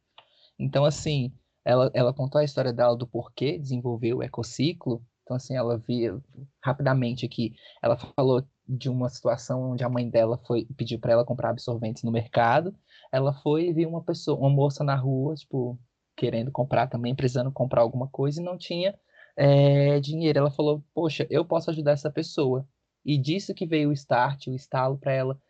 Então, 0.58 0.84
assim, 0.84 1.32
ela, 1.64 1.90
ela 1.94 2.12
contou 2.12 2.40
a 2.40 2.44
história 2.44 2.72
dela 2.72 2.96
do 2.96 3.06
porquê 3.06 3.58
desenvolver 3.58 4.14
o 4.14 4.22
ecociclo, 4.22 5.04
então, 5.32 5.36
assim, 5.36 5.56
ela 5.56 5.78
via 5.78 6.20
rapidamente 6.62 7.24
aqui, 7.24 7.54
ela 7.82 7.96
falou 7.96 8.44
de 8.68 8.88
uma 8.88 9.08
situação 9.08 9.72
onde 9.72 9.82
a 9.84 9.88
mãe 9.88 10.08
dela 10.08 10.38
foi 10.46 10.66
pediu 10.76 10.98
para 10.98 11.12
ela 11.12 11.24
comprar 11.24 11.50
absorventes 11.50 12.02
no 12.02 12.12
mercado. 12.12 12.74
Ela 13.10 13.32
foi 13.32 13.68
e 13.68 13.72
viu 13.72 13.88
uma 13.88 14.02
pessoa, 14.02 14.38
uma 14.38 14.50
moça 14.50 14.84
na 14.84 14.94
rua, 14.94 15.34
tipo, 15.34 15.78
querendo 16.16 16.50
comprar 16.50 16.86
também, 16.86 17.14
precisando 17.14 17.50
comprar 17.50 17.82
alguma 17.82 18.08
coisa 18.08 18.40
e 18.40 18.44
não 18.44 18.58
tinha 18.58 18.94
é, 19.36 20.00
dinheiro. 20.00 20.38
Ela 20.38 20.50
falou: 20.50 20.82
Poxa, 20.94 21.26
eu 21.30 21.44
posso 21.44 21.70
ajudar 21.70 21.92
essa 21.92 22.10
pessoa. 22.10 22.66
E 23.04 23.18
disso 23.18 23.54
que 23.54 23.66
veio 23.66 23.90
o 23.90 23.92
start, 23.92 24.46
o 24.48 24.54
estalo 24.54 24.98
para 24.98 25.12
ela 25.12 25.40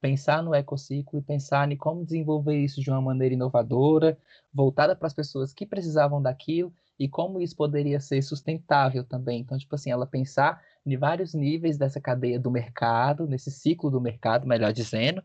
pensar 0.00 0.42
no 0.42 0.54
ecociclo 0.54 1.18
e 1.18 1.22
pensar 1.22 1.70
em 1.70 1.76
como 1.76 2.04
desenvolver 2.04 2.58
isso 2.58 2.80
de 2.80 2.90
uma 2.90 3.00
maneira 3.00 3.34
inovadora, 3.34 4.18
voltada 4.52 4.96
para 4.96 5.06
as 5.06 5.14
pessoas 5.14 5.52
que 5.52 5.66
precisavam 5.66 6.20
daquilo 6.20 6.72
e 6.98 7.08
como 7.08 7.40
isso 7.40 7.56
poderia 7.56 8.00
ser 8.00 8.22
sustentável 8.22 9.04
também. 9.04 9.40
Então, 9.40 9.58
tipo 9.58 9.74
assim, 9.74 9.90
ela 9.90 10.06
pensar 10.06 10.62
em 10.84 10.96
vários 10.96 11.34
níveis 11.34 11.78
dessa 11.78 12.00
cadeia 12.00 12.38
do 12.38 12.50
mercado, 12.50 13.26
nesse 13.26 13.50
ciclo 13.50 13.90
do 13.90 14.00
mercado, 14.00 14.46
melhor 14.46 14.72
dizendo, 14.72 15.22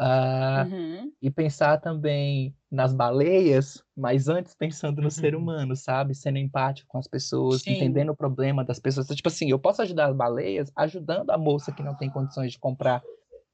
uh, 0.00 0.68
uhum. 0.70 1.12
e 1.20 1.30
pensar 1.30 1.78
também 1.78 2.54
nas 2.70 2.92
baleias, 2.92 3.82
mas 3.96 4.28
antes 4.28 4.54
pensando 4.54 4.98
no 4.98 5.04
uhum. 5.04 5.10
ser 5.10 5.34
humano, 5.34 5.74
sabe? 5.74 6.14
Sendo 6.14 6.38
empático 6.38 6.88
com 6.88 6.98
as 6.98 7.08
pessoas, 7.08 7.62
Sim. 7.62 7.72
entendendo 7.72 8.10
o 8.10 8.16
problema 8.16 8.64
das 8.64 8.78
pessoas. 8.78 9.06
Então, 9.06 9.16
tipo 9.16 9.28
assim, 9.28 9.50
eu 9.50 9.58
posso 9.58 9.82
ajudar 9.82 10.06
as 10.06 10.16
baleias 10.16 10.70
ajudando 10.76 11.30
a 11.30 11.38
moça 11.38 11.72
que 11.72 11.82
não 11.82 11.96
tem 11.96 12.10
condições 12.10 12.52
de 12.52 12.58
comprar 12.58 13.02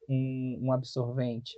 um, 0.09 0.59
um 0.63 0.71
absorvente. 0.71 1.53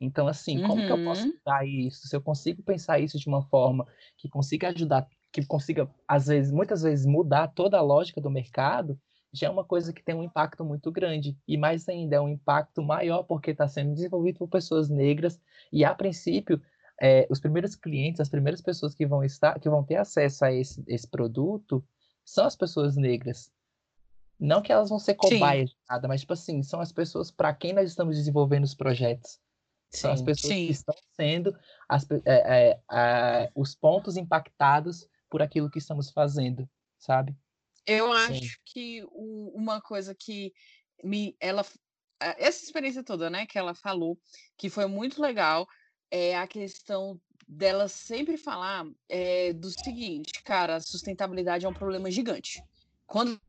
Então, 0.00 0.26
assim, 0.26 0.60
como 0.62 0.80
uhum. 0.80 0.86
que 0.86 0.92
eu 0.92 1.04
posso 1.04 1.32
dar 1.46 1.62
uhum. 1.62 1.68
isso? 1.68 2.08
Se 2.08 2.16
eu 2.16 2.20
consigo 2.20 2.62
pensar 2.62 2.98
isso 2.98 3.18
de 3.18 3.28
uma 3.28 3.42
forma 3.42 3.86
que 4.18 4.28
consiga 4.28 4.68
ajudar 4.68 5.06
que 5.32 5.44
consiga, 5.46 5.90
às 6.06 6.26
vezes, 6.26 6.52
muitas 6.52 6.82
vezes, 6.82 7.06
mudar 7.06 7.48
toda 7.48 7.78
a 7.78 7.82
lógica 7.82 8.20
do 8.20 8.30
mercado, 8.30 9.00
já 9.32 9.46
é 9.46 9.50
uma 9.50 9.64
coisa 9.64 9.92
que 9.92 10.02
tem 10.02 10.14
um 10.14 10.22
impacto 10.22 10.62
muito 10.62 10.92
grande. 10.92 11.36
E 11.48 11.56
mais 11.56 11.88
ainda, 11.88 12.16
é 12.16 12.20
um 12.20 12.28
impacto 12.28 12.82
maior 12.82 13.22
porque 13.22 13.52
está 13.52 13.66
sendo 13.66 13.94
desenvolvido 13.94 14.38
por 14.38 14.48
pessoas 14.48 14.90
negras. 14.90 15.40
E, 15.72 15.84
a 15.84 15.94
princípio, 15.94 16.60
é, 17.00 17.26
os 17.30 17.40
primeiros 17.40 17.74
clientes, 17.74 18.20
as 18.20 18.28
primeiras 18.28 18.60
pessoas 18.60 18.94
que 18.94 19.06
vão 19.06 19.24
estar, 19.24 19.58
que 19.58 19.70
vão 19.70 19.82
ter 19.82 19.96
acesso 19.96 20.44
a 20.44 20.52
esse, 20.52 20.84
esse 20.86 21.08
produto, 21.08 21.82
são 22.24 22.44
as 22.44 22.54
pessoas 22.54 22.94
negras. 22.94 23.50
Não 24.38 24.60
que 24.60 24.72
elas 24.72 24.90
vão 24.90 24.98
ser 24.98 25.14
cobaias 25.14 25.70
de 25.70 25.76
nada, 25.88 26.06
mas, 26.08 26.20
tipo 26.20 26.34
assim, 26.34 26.62
são 26.62 26.80
as 26.80 26.92
pessoas 26.92 27.30
para 27.30 27.54
quem 27.54 27.72
nós 27.72 27.88
estamos 27.88 28.16
desenvolvendo 28.16 28.64
os 28.64 28.74
projetos. 28.74 29.40
São 29.88 30.10
sim, 30.10 30.14
as 30.14 30.22
pessoas 30.22 30.52
sim. 30.52 30.66
que 30.66 30.72
estão 30.72 30.94
sendo 31.14 31.56
as, 31.88 32.06
é, 32.24 32.78
é, 32.90 33.50
os 33.54 33.74
pontos 33.74 34.16
impactados 34.16 35.06
por 35.32 35.40
aquilo 35.40 35.70
que 35.70 35.78
estamos 35.78 36.10
fazendo, 36.10 36.68
sabe? 36.98 37.34
Eu 37.86 38.12
acho 38.12 38.34
sim. 38.34 38.56
que 38.66 39.02
uma 39.10 39.80
coisa 39.80 40.14
que 40.14 40.52
me 41.02 41.34
ela 41.40 41.64
essa 42.20 42.62
experiência 42.62 43.02
toda, 43.02 43.30
né, 43.30 43.46
que 43.46 43.58
ela 43.58 43.74
falou, 43.74 44.16
que 44.58 44.68
foi 44.68 44.84
muito 44.86 45.20
legal, 45.20 45.66
é 46.10 46.36
a 46.36 46.46
questão 46.46 47.18
dela 47.48 47.88
sempre 47.88 48.36
falar 48.36 48.86
é, 49.08 49.54
do 49.54 49.70
seguinte, 49.70 50.42
cara, 50.44 50.78
sustentabilidade 50.80 51.64
é 51.64 51.68
um 51.68 51.74
problema 51.74 52.10
gigante. 52.10 52.62
Quando 53.06 53.40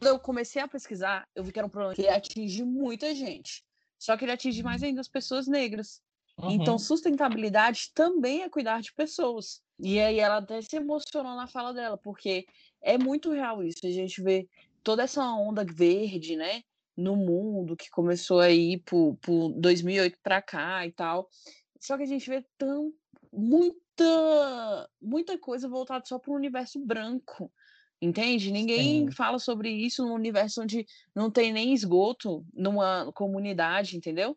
eu 0.00 0.18
comecei 0.18 0.60
a 0.60 0.68
pesquisar, 0.68 1.28
eu 1.34 1.44
vi 1.44 1.52
que 1.52 1.60
era 1.60 1.66
um 1.66 1.70
problema 1.70 1.94
que 1.94 2.08
atinge 2.08 2.64
muita 2.64 3.14
gente. 3.14 3.64
Só 3.98 4.16
que 4.16 4.24
ele 4.24 4.32
atinge 4.32 4.62
mais 4.62 4.82
uhum. 4.82 4.88
ainda 4.88 5.00
as 5.00 5.08
pessoas 5.08 5.46
negras. 5.46 6.02
Então, 6.40 6.48
uhum. 6.48 6.62
Então, 6.62 6.78
sustentabilidade 6.78 7.90
também 7.94 8.42
é 8.42 8.48
cuidar 8.48 8.80
de 8.80 8.92
pessoas. 8.92 9.60
E 9.78 10.00
aí 10.00 10.18
ela 10.18 10.38
até 10.38 10.60
se 10.60 10.76
emocionou 10.76 11.34
na 11.36 11.46
fala 11.46 11.72
dela, 11.72 11.96
porque 11.96 12.46
é 12.82 12.98
muito 12.98 13.30
real 13.30 13.62
isso. 13.62 13.80
A 13.84 13.90
gente 13.90 14.22
vê 14.22 14.48
toda 14.82 15.02
essa 15.02 15.22
onda 15.24 15.64
verde, 15.64 16.36
né, 16.36 16.62
no 16.96 17.16
mundo 17.16 17.76
que 17.76 17.90
começou 17.90 18.40
aí 18.40 18.78
por, 18.80 19.16
por 19.22 19.52
2008 19.52 20.18
para 20.22 20.42
cá 20.42 20.86
e 20.86 20.92
tal. 20.92 21.28
Só 21.80 21.96
que 21.96 22.02
a 22.02 22.06
gente 22.06 22.28
vê 22.28 22.44
tão 22.58 22.92
muita 23.32 24.88
muita 25.00 25.38
coisa 25.38 25.68
voltada 25.68 26.04
só 26.06 26.18
para 26.18 26.32
o 26.32 26.36
universo 26.36 26.78
branco. 26.78 27.50
Entende? 28.02 28.50
Ninguém 28.50 29.06
Sim. 29.06 29.12
fala 29.12 29.38
sobre 29.38 29.70
isso 29.70 30.06
num 30.06 30.14
universo 30.14 30.62
onde 30.62 30.86
não 31.14 31.30
tem 31.30 31.52
nem 31.52 31.74
esgoto 31.74 32.44
numa 32.52 33.12
comunidade, 33.12 33.94
entendeu? 33.94 34.36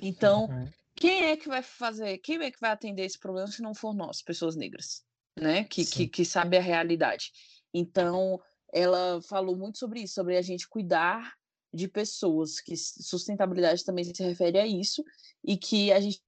Então, 0.00 0.46
uhum. 0.46 0.68
Quem 0.96 1.24
é 1.24 1.36
que 1.36 1.48
vai 1.48 1.62
fazer, 1.62 2.18
quem 2.18 2.42
é 2.42 2.50
que 2.50 2.60
vai 2.60 2.70
atender 2.70 3.04
esse 3.04 3.18
problema 3.18 3.48
se 3.48 3.62
não 3.62 3.74
for 3.74 3.94
nós, 3.94 4.22
pessoas 4.22 4.56
negras, 4.56 5.04
né? 5.38 5.64
Que, 5.64 5.84
que, 5.84 6.06
que 6.06 6.24
sabe 6.24 6.56
a 6.56 6.60
realidade. 6.60 7.32
Então, 7.72 8.40
ela 8.72 9.20
falou 9.22 9.56
muito 9.56 9.78
sobre 9.78 10.02
isso, 10.02 10.14
sobre 10.14 10.36
a 10.36 10.42
gente 10.42 10.68
cuidar 10.68 11.34
de 11.72 11.88
pessoas, 11.88 12.60
que 12.60 12.76
sustentabilidade 12.76 13.84
também 13.84 14.04
se 14.04 14.22
refere 14.22 14.58
a 14.58 14.66
isso, 14.66 15.04
e 15.44 15.56
que 15.56 15.92
a 15.92 16.00
gente 16.00 16.22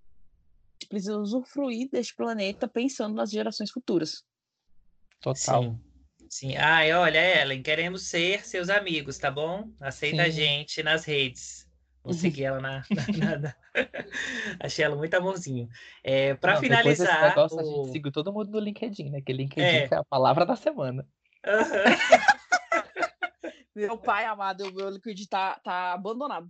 precisa 0.89 1.17
usufruir 1.17 1.89
deste 1.91 2.15
planeta 2.15 2.67
pensando 2.67 3.15
nas 3.15 3.31
gerações 3.31 3.71
futuras. 3.71 4.25
Total. 5.21 5.63
Sim. 5.63 5.81
Sim. 6.29 6.57
Ai, 6.57 6.93
olha, 6.93 7.41
Ellen, 7.41 7.63
queremos 7.63 8.09
ser 8.09 8.45
seus 8.45 8.69
amigos, 8.69 9.17
tá 9.17 9.31
bom? 9.31 9.71
Aceita 9.81 10.17
Sim. 10.17 10.23
a 10.23 10.29
gente 10.29 10.83
nas 10.83 11.05
redes. 11.05 11.66
Vou 12.07 12.15
uhum. 12.15 12.33
ela 12.39 12.61
na. 12.61 12.85
na, 13.19 13.39
na... 13.39 13.55
Achei 14.61 14.85
ela 14.85 14.95
muito 14.95 15.13
amorzinho. 15.15 15.69
É, 16.05 16.35
para 16.35 16.59
finalizar. 16.59 17.31
Negócio, 17.31 17.57
o... 17.57 17.61
A 17.61 17.65
gente 17.65 17.91
seguiu 17.93 18.13
todo 18.13 18.33
mundo 18.33 18.53
no 18.53 18.61
LinkedIn, 18.61 19.11
né? 19.11 19.21
Que 19.21 19.33
LinkedIn 19.33 19.67
é. 19.67 19.89
é 19.91 19.97
a 19.97 20.05
palavra 20.05 20.47
da 20.47 20.55
semana. 20.55 21.05
Uhum. 21.45 23.51
meu 23.75 23.99
pai 23.99 24.25
amado, 24.25 24.69
o 24.69 24.73
meu 24.73 24.89
LinkedIn 24.89 25.27
tá, 25.27 25.59
tá 25.65 25.93
abandonado. 25.93 26.49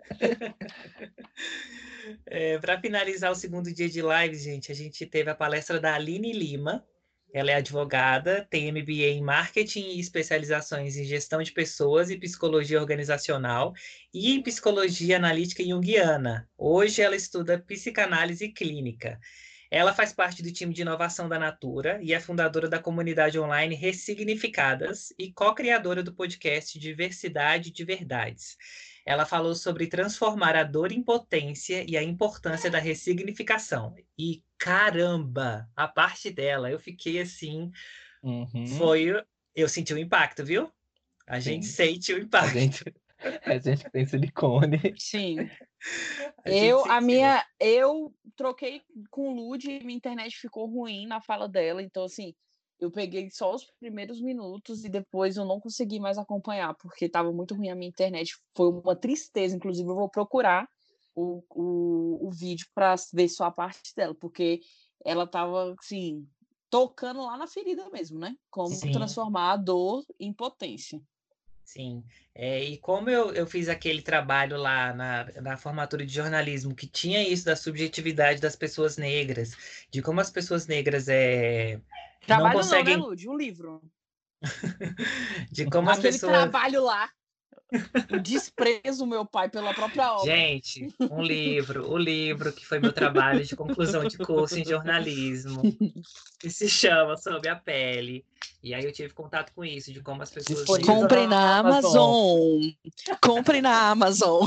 É, 2.26 2.58
para 2.58 2.80
finalizar 2.80 3.30
o 3.30 3.36
segundo 3.36 3.72
dia 3.72 3.88
de 3.88 4.02
live, 4.02 4.34
gente, 4.34 4.72
a 4.72 4.74
gente 4.74 5.06
teve 5.06 5.30
a 5.30 5.36
palestra 5.36 5.78
da 5.78 5.94
Aline 5.94 6.32
Lima, 6.32 6.84
ela 7.32 7.50
é 7.50 7.54
advogada, 7.54 8.46
tem 8.50 8.70
MBA 8.70 9.08
em 9.08 9.22
marketing 9.22 9.92
e 9.92 10.00
especializações 10.00 10.96
em 10.96 11.04
gestão 11.04 11.42
de 11.42 11.50
pessoas 11.50 12.10
e 12.10 12.18
psicologia 12.18 12.78
organizacional 12.78 13.72
e 14.12 14.32
em 14.32 14.42
psicologia 14.42 15.16
analítica 15.16 15.64
junguiana. 15.64 16.46
Hoje 16.58 17.00
ela 17.00 17.16
estuda 17.16 17.58
psicanálise 17.58 18.50
clínica. 18.50 19.18
Ela 19.70 19.94
faz 19.94 20.12
parte 20.12 20.42
do 20.42 20.52
time 20.52 20.74
de 20.74 20.82
inovação 20.82 21.30
da 21.30 21.38
Natura 21.38 21.98
e 22.02 22.12
é 22.12 22.20
fundadora 22.20 22.68
da 22.68 22.78
comunidade 22.78 23.40
online 23.40 23.74
Ressignificadas 23.74 25.14
e 25.18 25.32
co-criadora 25.32 26.02
do 26.02 26.12
podcast 26.14 26.78
Diversidade 26.78 27.70
de 27.70 27.82
Verdades. 27.82 28.58
Ela 29.04 29.26
falou 29.26 29.54
sobre 29.54 29.86
transformar 29.86 30.54
a 30.54 30.62
dor 30.62 30.92
em 30.92 31.02
potência 31.02 31.84
e 31.88 31.96
a 31.96 32.02
importância 32.02 32.70
da 32.70 32.78
ressignificação. 32.78 33.94
E 34.18 34.42
caramba, 34.56 35.68
a 35.74 35.88
parte 35.88 36.30
dela, 36.30 36.70
eu 36.70 36.78
fiquei 36.78 37.20
assim. 37.20 37.70
Uhum. 38.22 38.66
Foi. 38.78 39.22
Eu 39.54 39.68
senti 39.68 39.92
o 39.92 39.98
impacto, 39.98 40.44
viu? 40.44 40.72
A 41.26 41.40
Sim. 41.40 41.52
gente 41.52 41.66
sente 41.66 42.12
o 42.12 42.18
impacto. 42.18 42.56
A 42.56 42.60
gente, 42.60 42.94
a 43.44 43.58
gente 43.58 43.90
tem 43.92 44.04
silicone. 44.04 44.94
Sim. 44.98 45.48
A 46.44 46.50
eu, 46.50 46.84
a 46.90 47.00
minha, 47.00 47.44
eu 47.60 48.12
troquei 48.34 48.82
com 49.10 49.28
o 49.28 49.34
Lud 49.34 49.64
e 49.70 49.84
minha 49.84 49.96
internet 49.96 50.36
ficou 50.36 50.66
ruim 50.66 51.06
na 51.06 51.20
fala 51.20 51.48
dela, 51.48 51.80
então 51.82 52.04
assim, 52.04 52.34
eu 52.82 52.90
peguei 52.90 53.30
só 53.30 53.54
os 53.54 53.64
primeiros 53.78 54.20
minutos 54.20 54.84
e 54.84 54.88
depois 54.88 55.36
eu 55.36 55.44
não 55.44 55.60
consegui 55.60 56.00
mais 56.00 56.18
acompanhar, 56.18 56.74
porque 56.74 57.04
estava 57.04 57.32
muito 57.32 57.54
ruim 57.54 57.70
a 57.70 57.76
minha 57.76 57.88
internet. 57.88 58.36
Foi 58.56 58.70
uma 58.70 58.96
tristeza, 58.96 59.54
inclusive 59.54 59.88
eu 59.88 59.94
vou 59.94 60.08
procurar 60.08 60.68
o, 61.14 61.44
o, 61.50 62.26
o 62.26 62.30
vídeo 62.32 62.66
para 62.74 62.96
ver 63.12 63.28
só 63.28 63.44
a 63.44 63.52
parte 63.52 63.94
dela, 63.94 64.16
porque 64.16 64.60
ela 65.04 65.24
estava 65.24 65.74
assim, 65.78 66.26
tocando 66.68 67.22
lá 67.24 67.36
na 67.36 67.46
ferida 67.46 67.88
mesmo, 67.90 68.18
né? 68.18 68.36
Como 68.50 68.74
Sim. 68.74 68.90
transformar 68.90 69.52
a 69.52 69.56
dor 69.56 70.04
em 70.18 70.32
potência. 70.32 71.00
Sim, 71.64 72.02
é, 72.34 72.64
e 72.64 72.76
como 72.78 73.08
eu, 73.08 73.32
eu 73.32 73.46
fiz 73.46 73.68
aquele 73.68 74.02
trabalho 74.02 74.56
lá 74.56 74.92
na, 74.92 75.24
na 75.40 75.56
formatura 75.56 76.04
de 76.04 76.12
jornalismo, 76.12 76.74
que 76.74 76.88
tinha 76.88 77.26
isso 77.26 77.44
da 77.44 77.54
subjetividade 77.54 78.40
das 78.40 78.56
pessoas 78.56 78.96
negras, 78.96 79.86
de 79.88 80.02
como 80.02 80.20
as 80.20 80.30
pessoas 80.30 80.66
negras 80.66 81.08
é, 81.08 81.80
Trabalho 82.26 82.54
não, 82.54 82.62
conseguem... 82.62 82.96
não 82.96 83.02
né, 83.02 83.08
Lud? 83.08 83.28
Um 83.28 83.36
livro. 83.36 83.82
de 85.50 85.66
como 85.66 85.90
Aquele 85.90 86.08
as 86.08 86.14
pessoas... 86.14 86.32
trabalho 86.32 86.84
lá. 86.84 87.08
O 88.12 88.18
desprezo, 88.18 89.06
meu 89.06 89.24
pai, 89.24 89.48
pela 89.48 89.72
própria 89.72 90.12
obra. 90.12 90.26
Gente, 90.26 90.92
um 91.00 91.22
livro, 91.22 91.90
o 91.90 91.96
livro 91.96 92.52
que 92.52 92.66
foi 92.66 92.78
meu 92.78 92.92
trabalho 92.92 93.42
de 93.42 93.56
conclusão 93.56 94.04
de 94.06 94.18
curso 94.18 94.58
em 94.58 94.64
jornalismo, 94.64 95.62
que 96.38 96.50
se 96.50 96.68
chama 96.68 97.16
Sob 97.16 97.48
a 97.48 97.56
Pele. 97.56 98.26
E 98.62 98.74
aí 98.74 98.84
eu 98.84 98.92
tive 98.92 99.14
contato 99.14 99.52
com 99.54 99.64
isso, 99.64 99.90
de 99.90 100.02
como 100.02 100.22
as 100.22 100.30
pessoas. 100.30 100.84
Comprem 100.84 101.26
na 101.26 101.58
Amazon. 101.58 102.60
Comprem 103.22 103.62
na 103.62 103.90
Amazon. 103.90 104.46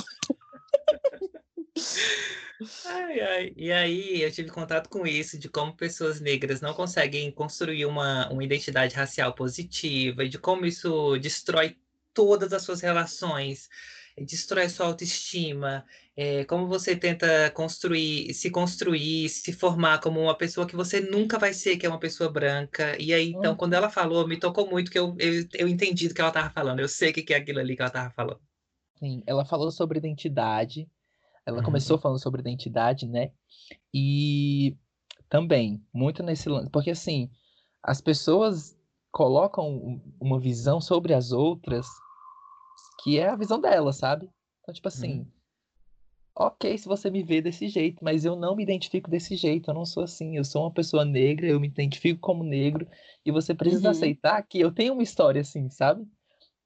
Ai, 2.85 3.19
ai. 3.19 3.53
E 3.57 3.71
aí 3.71 4.21
eu 4.21 4.31
tive 4.31 4.49
contato 4.49 4.89
com 4.89 5.05
isso, 5.05 5.37
de 5.37 5.49
como 5.49 5.75
pessoas 5.75 6.21
negras 6.21 6.61
não 6.61 6.73
conseguem 6.73 7.29
construir 7.31 7.85
uma, 7.85 8.29
uma 8.29 8.43
identidade 8.43 8.95
racial 8.95 9.33
positiva, 9.33 10.23
e 10.23 10.29
de 10.29 10.39
como 10.39 10.65
isso 10.65 11.17
destrói 11.19 11.77
todas 12.13 12.53
as 12.53 12.63
suas 12.63 12.79
relações, 12.79 13.67
destrói 14.17 14.69
sua 14.69 14.85
autoestima, 14.85 15.85
é, 16.15 16.45
como 16.45 16.67
você 16.67 16.95
tenta 16.95 17.51
construir, 17.51 18.33
se 18.33 18.49
construir, 18.49 19.27
se 19.27 19.51
formar 19.51 19.99
como 19.99 20.21
uma 20.21 20.37
pessoa 20.37 20.65
que 20.65 20.75
você 20.75 21.01
nunca 21.01 21.37
vai 21.37 21.53
ser, 21.53 21.75
que 21.75 21.85
é 21.85 21.89
uma 21.89 21.99
pessoa 21.99 22.31
branca. 22.31 22.95
E 22.97 23.13
aí, 23.13 23.31
então, 23.31 23.51
uhum. 23.51 23.57
quando 23.57 23.73
ela 23.73 23.89
falou, 23.89 24.25
me 24.25 24.39
tocou 24.39 24.69
muito 24.69 24.89
que 24.89 24.97
eu, 24.97 25.13
eu, 25.19 25.45
eu 25.55 25.67
entendi 25.67 26.07
do 26.07 26.13
que 26.13 26.21
ela 26.21 26.29
estava 26.29 26.49
falando, 26.49 26.79
eu 26.79 26.87
sei 26.87 27.11
o 27.11 27.13
que 27.13 27.33
é 27.33 27.37
aquilo 27.37 27.59
ali 27.59 27.75
que 27.75 27.81
ela 27.81 27.89
estava 27.89 28.09
falando. 28.11 28.39
Sim, 28.97 29.21
ela 29.27 29.43
falou 29.43 29.69
sobre 29.71 29.99
identidade, 29.99 30.87
ela 31.45 31.59
uhum. 31.59 31.63
começou 31.63 31.97
falando 31.97 32.21
sobre 32.21 32.41
identidade, 32.41 33.07
né? 33.07 33.31
E 33.93 34.75
também, 35.29 35.83
muito 35.93 36.23
nesse 36.23 36.49
lance, 36.49 36.69
porque 36.69 36.91
assim, 36.91 37.29
as 37.83 38.01
pessoas 38.01 38.77
colocam 39.11 40.01
uma 40.19 40.39
visão 40.39 40.81
sobre 40.81 41.13
as 41.13 41.31
outras 41.31 41.87
que 43.03 43.19
é 43.19 43.29
a 43.29 43.35
visão 43.35 43.59
delas, 43.59 43.97
sabe? 43.97 44.29
Então, 44.61 44.73
tipo 44.73 44.87
assim, 44.87 45.19
uhum. 45.19 45.27
ok 46.35 46.77
se 46.77 46.87
você 46.87 47.09
me 47.09 47.23
vê 47.23 47.41
desse 47.41 47.67
jeito, 47.67 48.03
mas 48.03 48.25
eu 48.25 48.35
não 48.35 48.55
me 48.55 48.63
identifico 48.63 49.09
desse 49.09 49.35
jeito, 49.35 49.69
eu 49.69 49.73
não 49.73 49.85
sou 49.85 50.03
assim, 50.03 50.35
eu 50.35 50.43
sou 50.43 50.63
uma 50.63 50.73
pessoa 50.73 51.05
negra, 51.05 51.47
eu 51.47 51.59
me 51.59 51.67
identifico 51.67 52.19
como 52.19 52.43
negro, 52.43 52.87
e 53.23 53.31
você 53.31 53.53
precisa 53.53 53.85
uhum. 53.85 53.91
aceitar 53.91 54.41
que 54.43 54.59
eu 54.59 54.71
tenho 54.71 54.93
uma 54.93 55.03
história 55.03 55.41
assim, 55.41 55.69
sabe? 55.69 56.07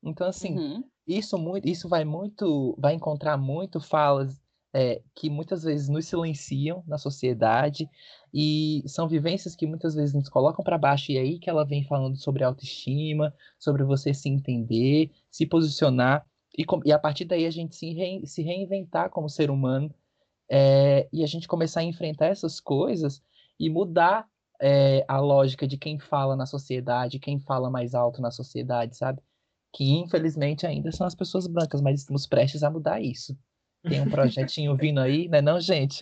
Então, 0.01 0.27
assim, 0.27 0.57
uhum. 0.57 0.83
isso 1.05 1.37
muito, 1.37 1.67
isso 1.67 1.89
vai 1.89 2.05
muito, 2.05 2.75
vai 2.79 2.93
encontrar 2.93 3.37
muito 3.37 3.81
falas 3.81 4.41
é, 4.73 5.01
que 5.15 5.29
muitas 5.29 5.63
vezes 5.63 5.89
nos 5.89 6.05
silenciam 6.05 6.83
na 6.87 6.97
sociedade 6.97 7.89
e 8.33 8.83
são 8.85 9.07
vivências 9.07 9.55
que 9.55 9.65
muitas 9.65 9.95
vezes 9.95 10.13
nos 10.13 10.29
colocam 10.29 10.63
para 10.63 10.77
baixo 10.77 11.11
e 11.11 11.17
é 11.17 11.21
aí 11.21 11.39
que 11.39 11.49
ela 11.49 11.65
vem 11.65 11.83
falando 11.83 12.17
sobre 12.17 12.43
autoestima, 12.43 13.33
sobre 13.57 13.83
você 13.83 14.13
se 14.13 14.29
entender, 14.29 15.11
se 15.31 15.45
posicionar 15.45 16.25
e, 16.57 16.65
e 16.85 16.91
a 16.91 16.99
partir 16.99 17.25
daí 17.25 17.45
a 17.45 17.51
gente 17.51 17.75
se, 17.75 18.21
se 18.25 18.41
reinventar 18.41 19.09
como 19.09 19.29
ser 19.29 19.49
humano 19.49 19.93
é, 20.49 21.07
e 21.11 21.23
a 21.23 21.27
gente 21.27 21.47
começar 21.47 21.81
a 21.81 21.83
enfrentar 21.83 22.27
essas 22.27 22.59
coisas 22.59 23.21
e 23.59 23.69
mudar 23.69 24.27
é, 24.61 25.05
a 25.07 25.19
lógica 25.19 25.67
de 25.67 25.77
quem 25.77 25.99
fala 25.99 26.35
na 26.35 26.45
sociedade, 26.45 27.19
quem 27.19 27.39
fala 27.39 27.69
mais 27.69 27.95
alto 27.95 28.21
na 28.21 28.31
sociedade, 28.31 28.97
sabe? 28.97 29.21
Que 29.71 29.91
infelizmente 29.91 30.65
ainda 30.65 30.91
são 30.91 31.05
as 31.07 31.15
pessoas 31.15 31.47
brancas, 31.47 31.81
mas 31.81 32.01
estamos 32.01 32.27
prestes 32.27 32.63
a 32.63 32.69
mudar 32.69 32.99
isso. 33.01 33.37
Tem 33.83 34.01
um 34.01 34.09
projetinho 34.09 34.75
vindo 34.75 34.99
aí, 34.99 35.27
né, 35.29 35.41
não, 35.41 35.59
gente? 35.59 35.99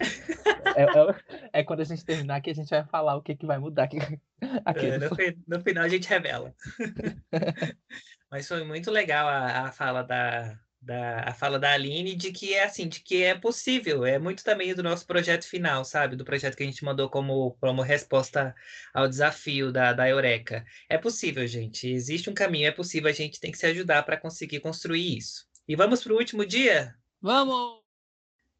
É, 0.75 0.83
é, 0.83 1.59
é, 1.59 1.63
quando 1.63 1.81
a 1.81 1.83
gente 1.83 2.03
terminar 2.03 2.41
que 2.41 2.49
a 2.49 2.55
gente 2.55 2.69
vai 2.69 2.83
falar 2.85 3.15
o 3.15 3.21
que, 3.21 3.35
que 3.35 3.45
vai 3.45 3.57
mudar. 3.57 3.89
É, 4.39 4.97
no, 4.99 5.57
no, 5.57 5.63
final 5.63 5.83
a 5.83 5.89
gente 5.89 6.07
revela. 6.07 6.53
Mas 8.29 8.47
foi 8.47 8.63
muito 8.63 8.91
legal 8.91 9.27
a, 9.27 9.61
a 9.67 9.71
fala 9.71 10.03
da, 10.03 10.59
da 10.79 11.21
a 11.21 11.33
fala 11.33 11.57
da 11.57 11.71
Aline 11.71 12.15
de 12.15 12.31
que 12.31 12.53
é 12.53 12.63
assim, 12.63 12.87
de 12.87 12.99
que 12.99 13.23
é 13.23 13.33
possível, 13.33 14.05
é 14.05 14.19
muito 14.19 14.43
também 14.43 14.75
do 14.75 14.83
nosso 14.83 15.07
projeto 15.07 15.45
final, 15.45 15.83
sabe? 15.83 16.15
Do 16.15 16.23
projeto 16.23 16.55
que 16.55 16.61
a 16.61 16.65
gente 16.67 16.85
mandou 16.85 17.09
como, 17.09 17.57
como 17.59 17.81
resposta 17.81 18.53
ao 18.93 19.07
desafio 19.07 19.71
da, 19.71 19.91
da 19.91 20.07
Eureka. 20.07 20.63
É 20.87 20.99
possível, 20.99 21.47
gente. 21.47 21.89
Existe 21.89 22.29
um 22.29 22.35
caminho, 22.35 22.67
é 22.67 22.71
possível, 22.71 23.09
a 23.09 23.13
gente 23.13 23.39
tem 23.39 23.51
que 23.51 23.57
se 23.57 23.65
ajudar 23.65 24.03
para 24.03 24.17
conseguir 24.17 24.59
construir 24.59 25.17
isso. 25.17 25.47
E 25.67 25.75
vamos 25.75 26.03
para 26.03 26.13
o 26.13 26.17
último 26.17 26.45
dia? 26.45 26.93
Vamos! 27.21 27.81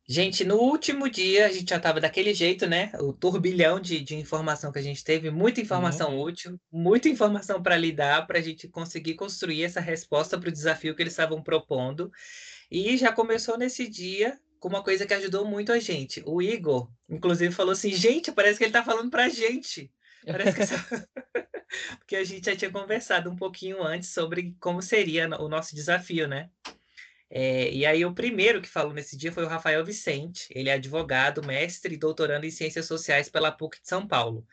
Gente, 0.09 0.45
no 0.45 0.55
último 0.55 1.09
dia 1.09 1.47
a 1.47 1.51
gente 1.51 1.69
já 1.69 1.75
estava 1.75 1.99
daquele 1.99 2.33
jeito, 2.33 2.65
né? 2.65 2.91
O 3.01 3.11
turbilhão 3.11 3.77
de, 3.77 3.99
de 3.99 4.15
informação 4.15 4.71
que 4.71 4.79
a 4.79 4.81
gente 4.81 5.03
teve, 5.03 5.29
muita 5.29 5.59
informação 5.59 6.15
uhum. 6.15 6.21
útil, 6.21 6.59
muita 6.71 7.09
informação 7.09 7.61
para 7.61 7.75
lidar, 7.75 8.25
para 8.25 8.39
a 8.39 8.41
gente 8.41 8.69
conseguir 8.69 9.15
construir 9.15 9.63
essa 9.63 9.81
resposta 9.81 10.39
para 10.39 10.47
o 10.47 10.51
desafio 10.51 10.95
que 10.95 11.03
eles 11.03 11.11
estavam 11.11 11.43
propondo. 11.43 12.09
E 12.71 12.95
já 12.95 13.11
começou 13.11 13.57
nesse 13.57 13.85
dia 13.87 14.39
com 14.61 14.69
uma 14.69 14.81
coisa 14.81 15.05
que 15.05 15.13
ajudou 15.13 15.45
muito 15.45 15.73
a 15.73 15.79
gente. 15.79 16.23
O 16.25 16.41
Igor, 16.41 16.89
inclusive, 17.09 17.53
falou 17.53 17.73
assim: 17.73 17.91
gente, 17.91 18.31
parece 18.31 18.57
que 18.57 18.63
ele 18.63 18.69
está 18.69 18.83
falando 18.83 19.11
para 19.11 19.25
a 19.25 19.29
gente. 19.29 19.91
Parece 20.25 20.55
que. 20.55 20.63
Porque 21.99 22.15
a 22.15 22.23
gente 22.23 22.45
já 22.45 22.55
tinha 22.55 22.71
conversado 22.71 23.29
um 23.29 23.35
pouquinho 23.35 23.83
antes 23.83 24.09
sobre 24.09 24.55
como 24.59 24.81
seria 24.81 25.27
o 25.39 25.49
nosso 25.49 25.75
desafio, 25.75 26.27
né? 26.27 26.49
É, 27.29 27.69
e 27.71 27.85
aí 27.85 28.05
o 28.05 28.13
primeiro 28.13 28.61
que 28.61 28.69
falou 28.69 28.93
nesse 28.93 29.17
dia 29.17 29.31
foi 29.31 29.43
o 29.43 29.47
Rafael 29.47 29.83
Vicente. 29.83 30.47
Ele 30.51 30.69
é 30.69 30.73
advogado, 30.73 31.45
mestre 31.45 31.95
e 31.95 31.97
doutorando 31.97 32.45
em 32.45 32.51
Ciências 32.51 32.85
Sociais 32.85 33.29
pela 33.29 33.51
PUC 33.51 33.81
de 33.81 33.87
São 33.87 34.07
Paulo. 34.07 34.45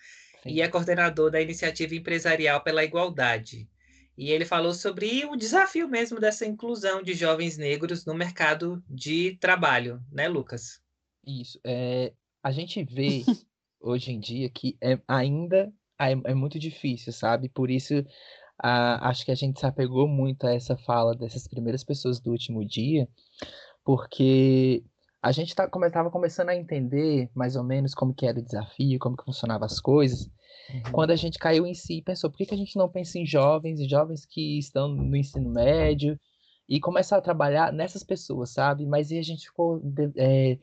Sim. 0.42 0.50
E 0.50 0.60
é 0.60 0.68
coordenador 0.68 1.30
da 1.30 1.40
Iniciativa 1.40 1.94
Empresarial 1.94 2.62
pela 2.62 2.84
Igualdade. 2.84 3.68
E 4.16 4.30
ele 4.30 4.44
falou 4.44 4.72
sobre 4.72 5.24
o 5.24 5.36
desafio 5.36 5.88
mesmo 5.88 6.20
dessa 6.20 6.46
inclusão 6.46 7.02
de 7.02 7.14
jovens 7.14 7.56
negros 7.56 8.04
no 8.04 8.14
mercado 8.14 8.82
de 8.88 9.36
trabalho, 9.40 10.00
né, 10.10 10.28
Lucas? 10.28 10.80
Isso. 11.26 11.58
É, 11.64 12.12
a 12.42 12.52
gente 12.52 12.84
vê 12.84 13.24
hoje 13.80 14.12
em 14.12 14.20
dia 14.20 14.48
que 14.50 14.76
é, 14.80 14.98
ainda 15.08 15.72
é, 15.98 16.12
é 16.12 16.34
muito 16.34 16.58
difícil, 16.58 17.12
sabe? 17.12 17.48
Por 17.48 17.70
isso 17.70 18.04
ah, 18.62 19.08
acho 19.08 19.24
que 19.24 19.30
a 19.30 19.34
gente 19.34 19.58
se 19.58 19.66
apegou 19.66 20.06
muito 20.06 20.46
a 20.46 20.54
essa 20.54 20.76
fala 20.76 21.14
dessas 21.14 21.48
primeiras 21.48 21.84
pessoas 21.84 22.20
do 22.20 22.30
último 22.30 22.64
dia, 22.64 23.08
porque 23.84 24.84
a 25.22 25.32
gente 25.32 25.48
estava 25.48 25.70
tá, 25.70 26.10
começando 26.10 26.50
a 26.50 26.56
entender 26.56 27.30
mais 27.34 27.56
ou 27.56 27.64
menos 27.64 27.94
como 27.94 28.14
que 28.14 28.26
era 28.26 28.38
o 28.38 28.42
desafio, 28.42 28.98
como 28.98 29.16
que 29.16 29.24
funcionavam 29.24 29.66
as 29.66 29.80
coisas, 29.80 30.30
uhum. 30.70 30.92
quando 30.92 31.10
a 31.10 31.16
gente 31.16 31.38
caiu 31.38 31.66
em 31.66 31.74
si 31.74 31.98
e 31.98 32.02
pensou, 32.02 32.30
por 32.30 32.36
que, 32.36 32.46
que 32.46 32.54
a 32.54 32.58
gente 32.58 32.76
não 32.76 32.88
pensa 32.88 33.18
em 33.18 33.26
jovens, 33.26 33.80
e 33.80 33.88
jovens 33.88 34.26
que 34.26 34.58
estão 34.58 34.88
no 34.88 35.16
ensino 35.16 35.50
médio, 35.50 36.18
e 36.68 36.80
começar 36.80 37.18
a 37.18 37.22
trabalhar 37.22 37.72
nessas 37.72 38.02
pessoas, 38.02 38.50
sabe? 38.50 38.86
Mas 38.86 39.10
aí 39.10 39.18
a 39.18 39.22
gente 39.22 39.46
ficou 39.46 39.80
de, 39.80 40.10
é, 40.16 40.58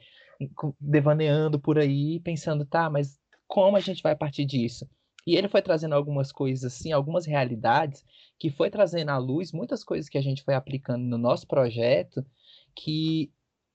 devaneando 0.79 1.59
por 1.59 1.77
aí, 1.77 2.19
pensando, 2.19 2.65
tá, 2.65 2.89
mas 2.89 3.19
como 3.47 3.77
a 3.77 3.79
gente 3.79 4.01
vai 4.01 4.15
partir 4.15 4.45
disso? 4.45 4.87
E 5.25 5.35
ele 5.35 5.47
foi 5.47 5.61
trazendo 5.61 5.93
algumas 5.93 6.31
coisas 6.31 6.63
assim, 6.65 6.91
algumas 6.91 7.25
realidades, 7.25 8.03
que 8.39 8.49
foi 8.49 8.69
trazendo 8.69 9.09
à 9.09 9.17
luz 9.17 9.51
muitas 9.51 9.83
coisas 9.83 10.09
que 10.09 10.17
a 10.17 10.21
gente 10.21 10.43
foi 10.43 10.55
aplicando 10.55 11.03
no 11.03 11.17
nosso 11.17 11.45
projeto, 11.47 12.25
que 12.73 13.31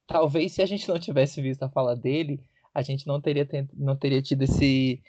talvez 0.07 0.53
se 0.53 0.63
a 0.63 0.67
gente 0.67 0.89
não 0.89 0.99
tivesse 0.99 1.41
visto 1.41 1.63
a 1.63 1.69
fala 1.69 1.95
dele, 1.95 2.41
a 2.75 2.83
gente 2.83 3.07
não 3.07 3.21
teria, 3.21 3.49
não 3.73 3.97
teria 3.97 4.21
tido 4.21 4.43
esse, 4.43 5.03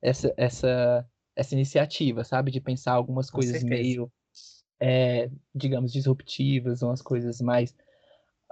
essa, 0.00 0.32
essa, 0.36 1.08
essa 1.34 1.54
iniciativa, 1.54 2.22
sabe? 2.22 2.50
De 2.50 2.60
pensar 2.60 2.92
algumas 2.92 3.30
coisas 3.30 3.62
meio, 3.62 4.10
é, 4.78 5.30
digamos, 5.54 5.92
disruptivas, 5.92 6.82
umas 6.82 7.02
coisas 7.02 7.40
mais 7.40 7.74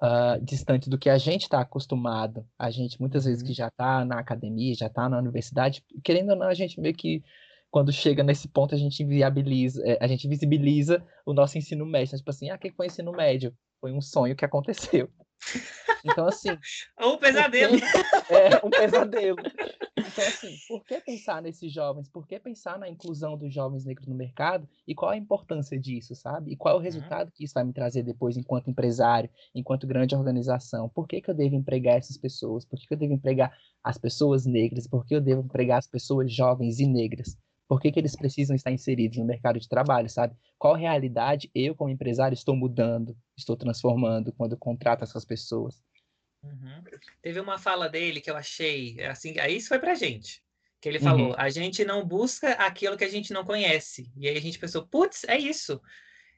uh, 0.03 0.43
distante 0.43 0.89
do 0.89 0.99
que 0.99 1.09
a 1.09 1.19
gente 1.19 1.43
está 1.43 1.61
acostumado. 1.61 2.47
A 2.59 2.71
gente, 2.71 3.01
muitas 3.01 3.25
vezes, 3.25 3.43
que 3.43 3.51
uhum. 3.51 3.55
já 3.55 3.69
está 3.69 4.05
na 4.05 4.19
academia, 4.19 4.75
já 4.75 4.87
está 4.87 5.09
na 5.09 5.19
universidade, 5.19 5.85
querendo 6.05 6.31
ou 6.31 6.37
não, 6.37 6.49
a 6.49 6.55
gente 6.55 6.81
meio 6.81 6.95
que, 6.95 7.23
quando 7.71 7.93
chega 7.93 8.23
nesse 8.23 8.49
ponto, 8.49 8.75
a 8.75 8.79
gente 8.79 9.05
viabiliza, 9.05 9.83
é, 9.85 9.99
a 10.01 10.07
gente 10.07 10.29
visibiliza 10.29 11.05
o 11.25 11.33
nosso 11.33 11.59
ensino 11.59 11.87
médio. 11.87 12.09
Então, 12.09 12.19
tipo 12.19 12.31
assim, 12.31 12.51
ah, 12.51 12.57
o 12.57 12.59
que 12.59 12.73
foi 12.73 12.87
ensino 12.87 13.13
médio? 13.13 13.55
Foi 13.81 13.93
um 13.93 14.01
sonho 14.01 14.37
que 14.37 14.45
aconteceu. 14.45 15.11
Então, 16.05 16.27
assim. 16.27 16.49
um 17.01 17.17
pesadelo. 17.19 17.77
É, 18.31 18.67
um 18.67 18.71
pesadelo. 18.71 19.37
Então, 19.99 20.25
assim, 20.27 20.55
por 20.69 20.85
que 20.85 21.01
pensar 21.01 21.41
nesses 21.41 21.73
jovens? 21.73 22.09
Por 22.09 22.27
que 22.27 22.39
pensar 22.39 22.79
na 22.79 22.89
inclusão 22.89 23.37
dos 23.37 23.53
jovens 23.53 23.85
negros 23.87 24.07
no 24.07 24.15
mercado? 24.15 24.69
E 24.87 24.95
qual 24.95 25.11
a 25.11 25.17
importância 25.17 25.79
disso, 25.79 26.15
sabe? 26.15 26.53
E 26.53 26.57
qual 26.57 26.73
é 26.73 26.75
o 26.75 26.79
uhum. 26.79 26.85
resultado 26.85 27.33
que 27.33 27.45
isso 27.45 27.55
vai 27.55 27.65
me 27.65 27.73
trazer 27.73 28.03
depois 28.03 28.37
enquanto 28.37 28.69
empresário, 28.69 29.31
enquanto 29.55 29.87
grande 29.87 30.15
organização? 30.15 30.89
Por 30.89 31.09
que, 31.09 31.23
que 31.23 31.31
eu 31.31 31.35
devo 31.35 31.55
empregar 31.55 31.97
essas 31.97 32.19
pessoas? 32.19 32.65
Por 32.65 32.79
que, 32.79 32.87
que 32.87 32.95
eu 32.95 32.99
devo 32.99 33.15
empregar 33.15 33.57
as 33.83 33.97
pessoas 33.97 34.45
negras? 34.45 34.87
Por 34.87 35.07
que 35.07 35.15
eu 35.15 35.21
devo 35.21 35.43
empregar 35.43 35.79
as 35.79 35.87
pessoas 35.87 36.31
jovens 36.33 36.79
e 36.79 36.87
negras? 36.87 37.39
Por 37.69 37.81
que, 37.81 37.91
que 37.91 37.99
eles 37.99 38.15
precisam 38.15 38.55
estar 38.55 38.71
inseridos 38.71 39.19
no 39.19 39.25
mercado 39.25 39.59
de 39.59 39.69
trabalho, 39.69 40.09
sabe? 40.09 40.37
Qual 40.59 40.75
realidade 40.75 41.51
eu, 41.55 41.75
como 41.75 41.91
empresário, 41.91 42.35
estou 42.35 42.55
mudando, 42.55 43.17
estou 43.37 43.57
transformando 43.57 44.33
quando 44.33 44.57
contrato 44.57 45.03
essas 45.03 45.25
pessoas? 45.25 45.83
Uhum. 46.43 46.83
Teve 47.21 47.41
uma 47.41 47.59
fala 47.59 47.89
dele 47.89 48.21
que 48.21 48.31
eu 48.31 48.37
achei, 48.37 49.03
assim, 49.05 49.39
aí 49.39 49.57
isso 49.57 49.69
foi 49.69 49.79
pra 49.79 49.95
gente. 49.95 50.43
Que 50.81 50.89
ele 50.89 51.01
falou: 51.01 51.31
uhum. 51.31 51.35
a 51.37 51.49
gente 51.49 51.85
não 51.85 52.07
busca 52.07 52.51
aquilo 52.53 52.97
que 52.97 53.05
a 53.05 53.09
gente 53.09 53.33
não 53.33 53.45
conhece. 53.45 54.13
E 54.17 54.29
aí 54.29 54.37
a 54.37 54.41
gente 54.41 54.59
pensou: 54.59 54.87
putz, 54.87 55.25
é 55.25 55.37
isso. 55.39 55.81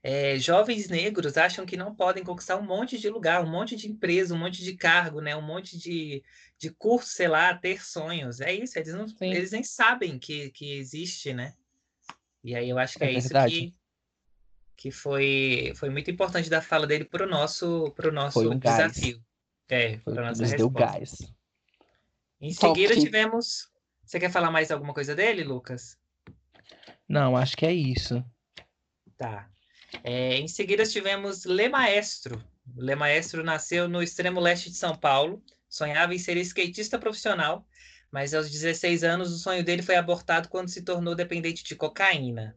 É, 0.03 0.39
jovens 0.39 0.89
negros 0.89 1.37
acham 1.37 1.67
que 1.67 1.77
não 1.77 1.95
podem 1.95 2.23
conquistar 2.23 2.57
um 2.57 2.65
monte 2.65 2.99
de 2.99 3.11
lugar, 3.11 3.45
um 3.45 3.51
monte 3.51 3.75
de 3.75 3.89
empresa, 3.89 4.35
um 4.35 4.39
monte 4.39 4.63
de 4.63 4.77
cargo, 4.77 5.21
né? 5.21 5.35
um 5.37 5.43
monte 5.43 5.77
de, 5.77 6.23
de 6.57 6.71
curso, 6.71 7.11
sei 7.11 7.27
lá, 7.27 7.53
ter 7.55 7.85
sonhos. 7.85 8.41
É 8.41 8.53
isso, 8.53 8.79
eles, 8.79 8.95
não, 8.95 9.07
eles 9.21 9.51
nem 9.51 9.65
sabem 9.65 10.19
que, 10.19 10.51
que 10.51 10.79
existe, 10.79 11.33
né? 11.33 11.53
E 12.45 12.55
aí 12.55 12.69
eu 12.71 12.79
acho 12.79 12.97
que 12.97 13.05
é, 13.05 13.09
é 13.09 13.13
isso 13.13 13.29
que, 13.49 13.75
que 14.77 14.91
foi, 14.93 15.73
foi 15.75 15.91
muito 15.91 16.11
importante 16.11 16.49
da 16.49 16.63
fala 16.63 16.87
dele 16.87 17.05
para 17.05 17.27
o 17.27 17.29
nosso, 17.29 17.91
pro 17.97 18.13
nosso 18.13 18.55
desafio. 18.55 19.21
É, 19.69 19.99
foi 19.99 20.15
para 20.15 20.29
nossa 20.29 20.43
resposta. 20.43 20.57
deu 20.57 20.71
gás. 20.71 21.33
Em 22.41 22.53
seguida 22.53 22.95
Top. 22.95 23.05
tivemos. 23.05 23.69
Você 24.05 24.19
quer 24.19 24.31
falar 24.31 24.51
mais 24.51 24.71
alguma 24.71 24.95
coisa 24.95 25.15
dele, 25.15 25.45
Lucas? 25.45 25.99
Não, 27.09 27.37
acho 27.37 27.57
que 27.57 27.67
é 27.67 27.73
isso. 27.73 28.25
Tá. 29.17 29.51
É, 30.05 30.37
em 30.37 30.49
seguida 30.49 30.85
tivemos 30.85 31.45
Le 31.45 31.69
Maestro. 31.69 32.43
Le 32.77 32.95
Maestro 32.95 33.43
nasceu 33.43 33.89
no 33.89 34.03
extremo 34.03 34.41
leste 34.41 34.71
de 34.71 34.77
São 34.77 34.97
Paulo, 34.97 35.43
sonhava 35.69 36.15
em 36.15 36.19
ser 36.19 36.37
skatista 36.39 36.99
profissional, 36.99 37.67
mas 38.11 38.35
aos 38.35 38.51
16 38.51 39.05
anos 39.05 39.33
o 39.33 39.39
sonho 39.39 39.65
dele 39.65 39.83
foi 39.83 39.97
abortado 39.97 40.49
quando 40.49 40.69
se 40.69 40.83
tornou 40.83 41.15
dependente 41.15 41.65
de 41.65 41.75
cocaína. 41.75 42.57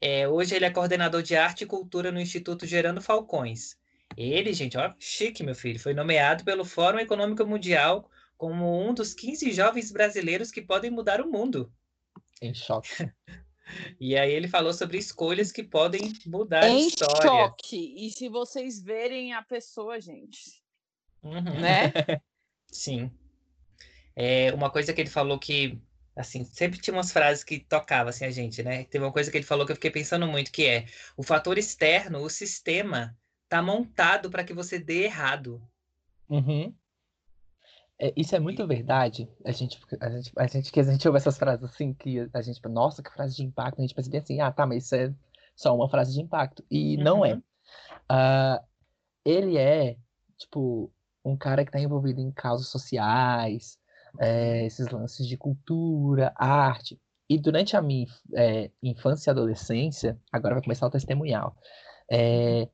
É, 0.00 0.26
hoje 0.28 0.54
ele 0.54 0.64
é 0.64 0.70
coordenador 0.70 1.22
de 1.22 1.36
arte 1.36 1.64
e 1.64 1.66
cultura 1.66 2.10
no 2.10 2.20
Instituto 2.20 2.66
Gerando 2.66 3.02
Falcões. 3.02 3.76
Ele, 4.20 4.52
gente, 4.52 4.76
ó, 4.76 4.92
chique, 4.98 5.42
meu 5.42 5.54
filho, 5.54 5.80
foi 5.80 5.94
nomeado 5.94 6.44
pelo 6.44 6.62
Fórum 6.62 6.98
Econômico 6.98 7.46
Mundial 7.46 8.06
como 8.36 8.86
um 8.86 8.92
dos 8.92 9.14
15 9.14 9.50
jovens 9.50 9.90
brasileiros 9.90 10.50
que 10.50 10.60
podem 10.60 10.90
mudar 10.90 11.22
o 11.22 11.30
mundo. 11.30 11.72
Em 12.42 12.52
choque. 12.52 12.90
E 14.00 14.16
aí 14.16 14.32
ele 14.32 14.48
falou 14.48 14.72
sobre 14.72 14.98
escolhas 14.98 15.52
que 15.52 15.62
podem 15.62 16.12
mudar 16.26 16.68
em 16.68 16.74
a 16.74 16.86
história. 16.88 17.14
Em 17.14 17.22
choque. 17.22 17.94
E 17.96 18.10
se 18.10 18.28
vocês 18.28 18.82
verem 18.82 19.32
a 19.32 19.42
pessoa, 19.42 20.00
gente, 20.00 20.60
uhum. 21.22 21.60
né? 21.60 21.92
Sim. 22.66 23.12
É, 24.16 24.52
uma 24.52 24.70
coisa 24.70 24.92
que 24.92 25.00
ele 25.00 25.08
falou 25.08 25.38
que, 25.38 25.80
assim, 26.16 26.42
sempre 26.42 26.80
tinha 26.80 26.94
umas 26.94 27.12
frases 27.12 27.44
que 27.44 27.60
tocavam, 27.60 28.08
assim, 28.08 28.24
a 28.24 28.30
gente, 28.32 28.60
né? 28.60 28.82
Teve 28.82 29.04
uma 29.04 29.12
coisa 29.12 29.30
que 29.30 29.38
ele 29.38 29.46
falou 29.46 29.64
que 29.64 29.70
eu 29.70 29.76
fiquei 29.76 29.92
pensando 29.92 30.26
muito, 30.26 30.50
que 30.50 30.66
é 30.66 30.86
o 31.16 31.22
fator 31.22 31.56
externo, 31.56 32.18
o 32.18 32.28
sistema, 32.28 33.16
tá 33.50 33.60
montado 33.60 34.30
para 34.30 34.44
que 34.44 34.54
você 34.54 34.78
dê 34.78 35.02
errado. 35.02 35.60
Uhum. 36.28 36.72
é, 37.98 38.12
isso 38.16 38.36
é 38.36 38.38
muito 38.38 38.64
verdade. 38.64 39.28
A 39.44 39.50
gente, 39.50 39.78
a 40.00 40.08
gente, 40.08 40.32
a 40.38 40.46
gente, 40.46 40.72
que 40.72 40.78
a 40.78 40.84
gente 40.84 41.06
ouve 41.08 41.18
essas 41.18 41.36
frases 41.36 41.64
assim, 41.64 41.92
que 41.92 42.30
a 42.32 42.40
gente, 42.40 42.60
nossa, 42.68 43.02
que 43.02 43.12
frase 43.12 43.34
de 43.36 43.42
impacto, 43.42 43.80
a 43.80 43.82
gente 43.82 43.94
pensa 43.94 44.08
bem 44.08 44.20
assim, 44.20 44.40
ah, 44.40 44.52
tá, 44.52 44.64
mas 44.64 44.84
isso 44.84 44.94
é 44.94 45.12
só 45.56 45.74
uma 45.74 45.90
frase 45.90 46.14
de 46.14 46.20
impacto. 46.22 46.64
E 46.70 46.96
uhum. 46.96 47.02
não 47.02 47.26
é. 47.26 47.34
Uh, 47.34 48.64
ele 49.24 49.58
é, 49.58 49.96
tipo, 50.38 50.90
um 51.24 51.36
cara 51.36 51.64
que 51.64 51.70
está 51.70 51.80
envolvido 51.80 52.20
em 52.20 52.30
causas 52.30 52.68
sociais, 52.68 53.78
é, 54.18 54.64
esses 54.64 54.88
lances 54.88 55.26
de 55.26 55.36
cultura, 55.36 56.32
arte. 56.36 57.00
E 57.28 57.36
durante 57.36 57.76
a 57.76 57.82
minha 57.82 58.06
é, 58.34 58.70
infância 58.80 59.30
e 59.30 59.32
adolescência, 59.32 60.16
agora 60.32 60.54
vai 60.54 60.62
começar 60.62 60.86
o 60.86 60.90
testemunhal. 60.90 61.56
É, 62.10 62.68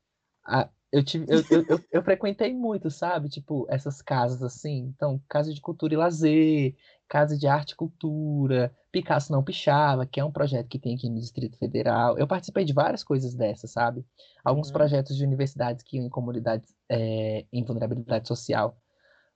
a, 0.47 0.69
eu, 0.93 1.05
tive, 1.05 1.27
eu, 1.29 1.43
eu, 1.51 1.67
eu, 1.69 1.85
eu, 1.93 2.03
frequentei 2.03 2.55
muito, 2.55 2.91
sabe? 2.91 3.29
Tipo, 3.29 3.67
essas 3.69 4.01
casas 4.01 4.43
assim. 4.43 4.93
Então, 4.95 5.21
casa 5.29 5.53
de 5.53 5.61
cultura 5.61 5.95
e 5.95 5.97
lazer, 5.97 6.75
casa 7.09 7.37
de 7.37 7.47
arte 7.47 7.73
e 7.73 7.77
cultura, 7.77 8.75
Picasso 8.91 9.33
Não 9.33 9.45
Pichava, 9.45 10.07
que 10.07 10.21
é 10.21 10.25
um 10.25 10.33
projeto 10.33 10.69
que 10.69 10.79
tem 10.79 10.95
aqui 10.95 11.09
no 11.09 11.21
Distrito 11.21 11.59
Federal. 11.59 12.17
Eu 12.19 12.27
participei 12.27 12.65
de 12.65 12.73
várias 12.73 13.05
coisas 13.05 13.35
dessas, 13.35 13.71
sabe? 13.73 14.05
Alguns 14.45 14.69
uhum. 14.69 14.75
projetos 14.75 15.17
de 15.17 15.25
universidades 15.25 15.83
que 15.83 15.97
iam 15.97 16.07
em 16.07 16.11
comunidades 16.11 16.75
é, 16.89 17.45
em 17.53 17.65
vulnerabilidade 17.65 18.27
social 18.27 18.81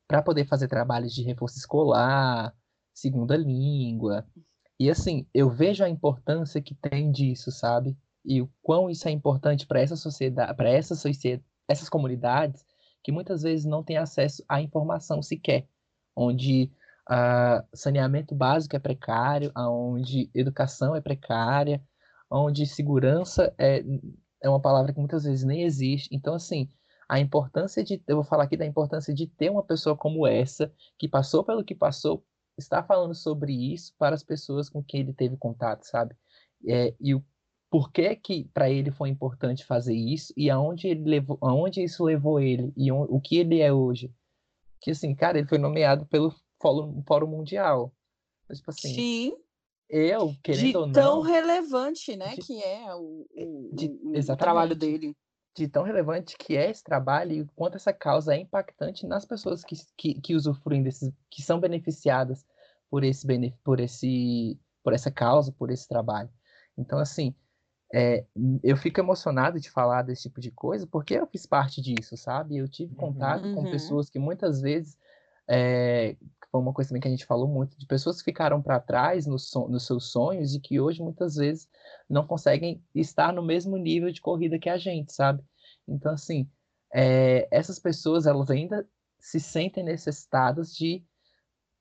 para 0.08 0.22
poder 0.22 0.46
fazer 0.46 0.66
trabalhos 0.66 1.14
de 1.14 1.22
reforço 1.22 1.58
escolar, 1.58 2.54
segunda 2.92 3.36
língua. 3.36 4.26
E 4.78 4.90
assim, 4.90 5.26
eu 5.34 5.50
vejo 5.50 5.84
a 5.84 5.88
importância 5.88 6.60
que 6.60 6.74
tem 6.74 7.12
disso, 7.12 7.52
sabe? 7.52 7.96
E 8.24 8.42
o 8.42 8.50
quão 8.62 8.90
isso 8.90 9.08
é 9.08 9.10
importante 9.10 9.66
para 9.66 9.80
essa 9.80 9.96
sociedade, 9.96 10.56
para 10.56 10.68
essa 10.68 10.94
essas 11.68 11.88
comunidades 11.88 12.64
que 13.02 13.12
muitas 13.12 13.42
vezes 13.42 13.64
não 13.64 13.82
têm 13.82 13.96
acesso 13.96 14.44
à 14.48 14.60
informação 14.60 15.22
sequer, 15.22 15.66
onde 16.14 16.70
uh, 17.08 17.64
saneamento 17.74 18.34
básico 18.34 18.76
é 18.76 18.78
precário, 18.78 19.50
onde 19.56 20.30
educação 20.34 20.94
é 20.94 21.00
precária, 21.00 21.82
onde 22.30 22.66
segurança 22.66 23.54
é, 23.58 23.82
é 24.42 24.48
uma 24.48 24.60
palavra 24.60 24.92
que 24.92 24.98
muitas 24.98 25.24
vezes 25.24 25.44
nem 25.44 25.62
existe. 25.62 26.08
Então, 26.12 26.34
assim, 26.34 26.68
a 27.08 27.18
importância 27.18 27.82
de, 27.82 28.02
eu 28.06 28.16
vou 28.16 28.24
falar 28.24 28.44
aqui 28.44 28.56
da 28.56 28.66
importância 28.66 29.12
de 29.12 29.26
ter 29.26 29.50
uma 29.50 29.64
pessoa 29.64 29.96
como 29.96 30.26
essa, 30.26 30.72
que 30.98 31.08
passou 31.08 31.42
pelo 31.42 31.64
que 31.64 31.74
passou 31.74 32.24
está 32.56 32.82
falando 32.82 33.14
sobre 33.14 33.52
isso 33.52 33.94
para 33.98 34.14
as 34.14 34.22
pessoas 34.22 34.68
com 34.68 34.82
quem 34.82 35.00
ele 35.00 35.12
teve 35.14 35.36
contato, 35.36 35.84
sabe? 35.84 36.14
É, 36.68 36.94
e 37.00 37.14
o 37.14 37.24
porquê 37.70 38.16
que 38.16 38.44
para 38.52 38.68
ele 38.68 38.90
foi 38.90 39.08
importante 39.08 39.64
fazer 39.64 39.94
isso 39.94 40.34
e 40.36 40.50
aonde 40.50 40.88
ele 40.88 41.08
levou, 41.08 41.38
aonde 41.40 41.82
isso 41.82 42.04
levou 42.04 42.40
ele 42.40 42.72
e 42.76 42.90
o, 42.90 43.02
o 43.02 43.20
que 43.20 43.38
ele 43.38 43.60
é 43.60 43.72
hoje. 43.72 44.12
Que 44.80 44.90
assim, 44.90 45.14
cara, 45.14 45.38
ele 45.38 45.48
foi 45.48 45.58
nomeado 45.58 46.04
pelo 46.06 46.34
Fórum, 46.60 47.02
Fórum 47.06 47.28
Mundial. 47.28 47.92
Mas, 48.48 48.58
tipo 48.58 48.70
assim, 48.70 48.94
Sim. 48.94 49.36
Eu, 49.88 50.36
querendo 50.42 50.70
de 50.70 50.76
ou 50.76 50.86
não. 50.86 50.92
tão 50.92 51.20
relevante, 51.20 52.16
né, 52.16 52.34
de, 52.36 52.42
que 52.42 52.62
é 52.62 52.94
o, 52.94 53.26
o, 53.34 53.70
de, 53.72 53.86
o 53.88 54.36
trabalho 54.36 54.76
dele 54.76 55.16
de 55.56 55.66
tão 55.66 55.82
relevante 55.82 56.36
que 56.38 56.56
é 56.56 56.70
esse 56.70 56.82
trabalho 56.82 57.32
e 57.32 57.44
quanto 57.56 57.76
essa 57.76 57.92
causa 57.92 58.34
é 58.34 58.38
impactante 58.38 59.04
nas 59.06 59.24
pessoas 59.24 59.64
que, 59.64 59.74
que, 59.96 60.14
que 60.20 60.34
usufruem 60.34 60.82
desses, 60.82 61.12
que 61.28 61.42
são 61.42 61.58
beneficiadas 61.58 62.46
por 62.88 63.02
esse, 63.04 63.26
por 63.64 63.80
esse, 63.80 64.58
por 64.82 64.92
essa 64.92 65.10
causa, 65.10 65.52
por 65.52 65.70
esse 65.70 65.88
trabalho. 65.88 66.30
Então, 66.78 66.98
assim, 66.98 67.34
é, 67.92 68.24
eu 68.62 68.76
fico 68.76 69.00
emocionado 69.00 69.58
de 69.58 69.70
falar 69.70 70.02
desse 70.02 70.22
tipo 70.22 70.40
de 70.40 70.50
coisa 70.50 70.86
porque 70.86 71.14
eu 71.14 71.26
fiz 71.26 71.44
parte 71.44 71.80
disso, 71.82 72.16
sabe? 72.16 72.56
Eu 72.56 72.68
tive 72.68 72.94
contato 72.94 73.44
uhum. 73.44 73.54
com 73.54 73.70
pessoas 73.70 74.08
que 74.08 74.18
muitas 74.18 74.60
vezes 74.60 74.96
é, 75.48 76.16
foi 76.50 76.60
uma 76.60 76.72
coisa 76.72 76.90
também 76.90 77.00
que 77.00 77.08
a 77.08 77.10
gente 77.10 77.26
falou 77.26 77.48
muito, 77.48 77.76
de 77.78 77.86
pessoas 77.86 78.18
que 78.18 78.24
ficaram 78.24 78.62
para 78.62 78.80
trás 78.80 79.26
no 79.26 79.38
son 79.38 79.68
nos 79.68 79.86
seus 79.86 80.10
sonhos 80.10 80.54
e 80.54 80.60
que 80.60 80.80
hoje 80.80 81.02
muitas 81.02 81.34
vezes 81.36 81.68
não 82.08 82.26
conseguem 82.26 82.82
estar 82.94 83.32
no 83.32 83.42
mesmo 83.42 83.76
nível 83.76 84.10
de 84.12 84.20
corrida 84.20 84.58
que 84.58 84.68
a 84.68 84.78
gente, 84.78 85.12
sabe? 85.12 85.42
Então, 85.86 86.12
assim, 86.12 86.48
é, 86.92 87.48
essas 87.50 87.78
pessoas, 87.78 88.26
elas 88.26 88.50
ainda 88.50 88.86
se 89.18 89.38
sentem 89.38 89.84
necessitadas 89.84 90.74
de, 90.74 91.04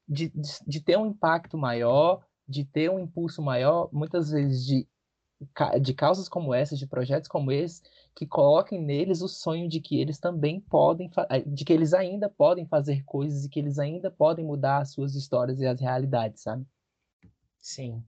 de, 0.07 0.29
de, 0.29 0.49
de 0.67 0.81
ter 0.81 0.97
um 0.97 1.07
impacto 1.07 1.57
maior, 1.57 2.23
de 2.47 2.65
ter 2.65 2.89
um 2.89 2.99
impulso 2.99 3.41
maior, 3.41 3.89
muitas 3.91 4.31
vezes 4.31 4.65
de 4.65 4.87
de 5.81 5.93
causas 5.93 6.27
como 6.27 6.53
essas, 6.53 6.77
de 6.77 6.85
projetos 6.85 7.29
como 7.29 7.51
esse, 7.51 7.81
que 8.13 8.25
coloquem 8.25 8.81
neles 8.81 9.21
o 9.21 9.27
sonho 9.27 9.69
de 9.69 9.79
que 9.79 9.99
eles 9.99 10.19
também 10.19 10.59
podem, 10.59 11.09
de 11.47 11.63
que 11.63 11.71
eles 11.71 11.93
ainda 11.93 12.29
podem 12.29 12.65
fazer 12.65 13.03
coisas 13.05 13.45
e 13.45 13.49
que 13.49 13.59
eles 13.59 13.79
ainda 13.79 14.11
podem 14.11 14.43
mudar 14.43 14.79
as 14.79 14.91
suas 14.91 15.15
histórias 15.15 15.61
e 15.61 15.65
as 15.65 15.79
realidades, 15.79 16.43
sabe? 16.43 16.65
Sim. 17.57 18.03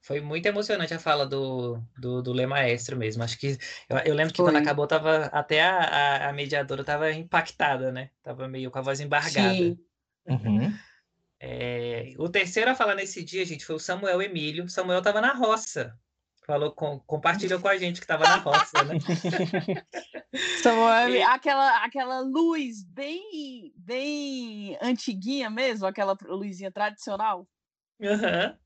Foi 0.00 0.20
muito 0.20 0.44
emocionante 0.46 0.92
a 0.92 0.98
fala 0.98 1.26
do, 1.26 1.80
do, 1.98 2.22
do 2.22 2.32
Lê 2.32 2.46
Maestro 2.46 2.96
mesmo. 2.96 3.22
Acho 3.22 3.38
que 3.38 3.58
eu, 3.88 3.98
eu 3.98 4.14
lembro 4.14 4.32
que 4.34 4.42
Foi. 4.42 4.50
quando 4.50 4.62
acabou, 4.62 4.86
tava, 4.86 5.26
até 5.26 5.62
a, 5.62 5.78
a, 5.78 6.28
a 6.28 6.32
mediadora 6.32 6.82
estava 6.82 7.10
impactada, 7.10 7.90
né? 7.90 8.10
Tava 8.22 8.46
meio 8.46 8.70
com 8.70 8.78
a 8.78 8.82
voz 8.82 9.00
embargada. 9.00 9.54
Sim. 9.54 9.78
Uhum. 10.26 10.72
É, 11.40 12.12
o 12.18 12.28
terceiro 12.28 12.70
a 12.70 12.74
falar 12.74 12.94
nesse 12.94 13.24
dia, 13.24 13.44
gente, 13.46 13.64
foi 13.64 13.76
o 13.76 13.80
Samuel 13.80 14.20
Emílio. 14.20 14.68
Samuel 14.68 14.98
estava 14.98 15.22
na 15.22 15.32
roça 15.32 15.98
falou, 16.46 16.72
com, 16.72 16.98
compartilhou 17.00 17.60
com 17.60 17.68
a 17.68 17.76
gente 17.76 18.00
que 18.00 18.04
estava 18.04 18.24
na 18.24 18.36
roça, 18.36 18.84
né? 18.84 18.98
Samuel, 20.62 21.28
aquela, 21.28 21.84
aquela 21.84 22.20
luz 22.20 22.82
bem, 22.84 23.72
bem 23.76 24.78
antiguinha 24.80 25.48
mesmo, 25.48 25.86
aquela 25.86 26.16
luzinha 26.26 26.70
tradicional. 26.70 27.48
Uhum. 28.00 28.56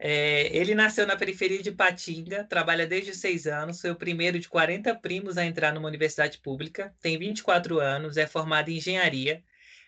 É, 0.00 0.56
ele 0.56 0.76
nasceu 0.76 1.06
na 1.06 1.16
periferia 1.16 1.60
de 1.60 1.72
Patinga, 1.72 2.44
trabalha 2.44 2.86
desde 2.86 3.14
seis 3.14 3.46
anos, 3.46 3.80
foi 3.80 3.90
o 3.90 3.96
primeiro 3.96 4.38
de 4.38 4.48
40 4.48 4.94
primos 4.94 5.36
a 5.36 5.44
entrar 5.44 5.72
numa 5.72 5.88
universidade 5.88 6.38
pública, 6.38 6.94
tem 7.00 7.18
24 7.18 7.80
anos, 7.80 8.16
é 8.16 8.26
formado 8.26 8.68
em 8.68 8.76
engenharia, 8.76 9.42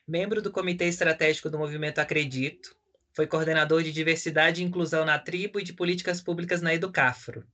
membro 0.06 0.42
do 0.42 0.50
Comitê 0.50 0.86
Estratégico 0.86 1.48
do 1.48 1.58
Movimento 1.58 2.00
Acredito, 2.00 2.74
foi 3.12 3.26
coordenador 3.26 3.82
de 3.82 3.92
diversidade 3.92 4.62
e 4.62 4.64
inclusão 4.64 5.04
na 5.04 5.18
tribo 5.18 5.58
e 5.58 5.64
de 5.64 5.72
políticas 5.72 6.20
públicas 6.20 6.62
na 6.62 6.74
Educafro. 6.74 7.46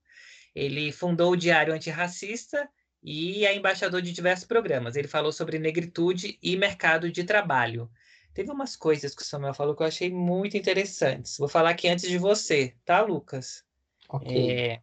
Ele 0.54 0.90
fundou 0.92 1.32
o 1.32 1.36
Diário 1.36 1.74
Antirracista 1.74 2.68
e 3.02 3.44
é 3.46 3.54
embaixador 3.54 4.02
de 4.02 4.12
diversos 4.12 4.46
programas. 4.46 4.96
Ele 4.96 5.08
falou 5.08 5.32
sobre 5.32 5.58
negritude 5.58 6.38
e 6.42 6.56
mercado 6.56 7.10
de 7.10 7.24
trabalho. 7.24 7.90
Teve 8.34 8.50
umas 8.50 8.76
coisas 8.76 9.14
que 9.14 9.22
o 9.22 9.24
Samuel 9.24 9.54
falou 9.54 9.74
que 9.74 9.82
eu 9.82 9.86
achei 9.86 10.10
muito 10.10 10.56
interessantes. 10.56 11.38
Vou 11.38 11.48
falar 11.48 11.70
aqui 11.70 11.88
antes 11.88 12.08
de 12.08 12.18
você, 12.18 12.74
tá, 12.84 13.00
Lucas? 13.00 13.64
Ok. 14.08 14.50
É, 14.50 14.82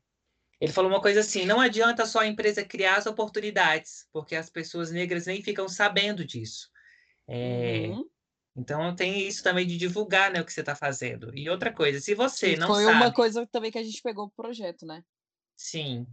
ele 0.59 0.71
falou 0.71 0.89
uma 0.89 1.01
coisa 1.01 1.19
assim: 1.19 1.45
não 1.45 1.59
adianta 1.59 2.05
só 2.05 2.19
a 2.19 2.27
empresa 2.27 2.63
criar 2.63 2.95
as 2.95 3.05
oportunidades, 3.05 4.07
porque 4.13 4.35
as 4.35 4.49
pessoas 4.49 4.91
negras 4.91 5.25
nem 5.25 5.41
ficam 5.41 5.67
sabendo 5.67 6.25
disso. 6.25 6.69
É, 7.27 7.87
uhum. 7.89 8.09
Então 8.55 8.95
tem 8.95 9.27
isso 9.27 9.41
também 9.41 9.65
de 9.65 9.77
divulgar 9.77 10.31
né, 10.31 10.39
o 10.39 10.45
que 10.45 10.53
você 10.53 10.59
está 10.59 10.75
fazendo. 10.75 11.35
E 11.35 11.49
outra 11.49 11.71
coisa, 11.71 11.99
se 11.99 12.13
você 12.13 12.55
não 12.55 12.67
foi 12.67 12.83
sabe. 12.83 12.97
Foi 12.97 13.05
uma 13.05 13.13
coisa 13.13 13.47
também 13.47 13.71
que 13.71 13.79
a 13.79 13.83
gente 13.83 14.01
pegou 14.01 14.29
pro 14.29 14.43
projeto, 14.43 14.85
né? 14.85 15.03
Sim. 15.57 16.05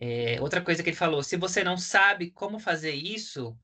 É, 0.00 0.40
outra 0.40 0.60
coisa 0.60 0.82
que 0.82 0.90
ele 0.90 0.96
falou: 0.96 1.22
se 1.22 1.36
você 1.36 1.64
não 1.64 1.76
sabe 1.76 2.30
como 2.30 2.58
fazer 2.58 2.92
isso 2.92 3.56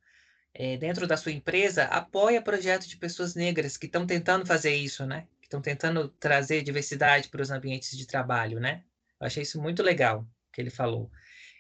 é, 0.55 0.77
dentro 0.77 1.07
da 1.07 1.17
sua 1.17 1.33
empresa, 1.33 1.85
apoia 1.85 2.41
projetos 2.41 2.89
de 2.89 2.97
pessoas 2.97 3.35
negras 3.35 3.77
que 3.77 3.87
estão 3.87 4.07
tentando 4.07 4.47
fazer 4.47 4.75
isso, 4.75 5.05
né? 5.05 5.27
Que 5.41 5.47
estão 5.47 5.61
tentando 5.61 6.09
trazer 6.09 6.63
diversidade 6.63 7.29
para 7.29 7.43
os 7.43 7.51
ambientes 7.51 7.97
de 7.97 8.07
trabalho, 8.07 8.59
né? 8.59 8.83
Eu 9.21 9.27
achei 9.27 9.43
isso 9.43 9.61
muito 9.61 9.83
legal 9.83 10.27
que 10.53 10.61
ele 10.61 10.71
falou. 10.71 11.11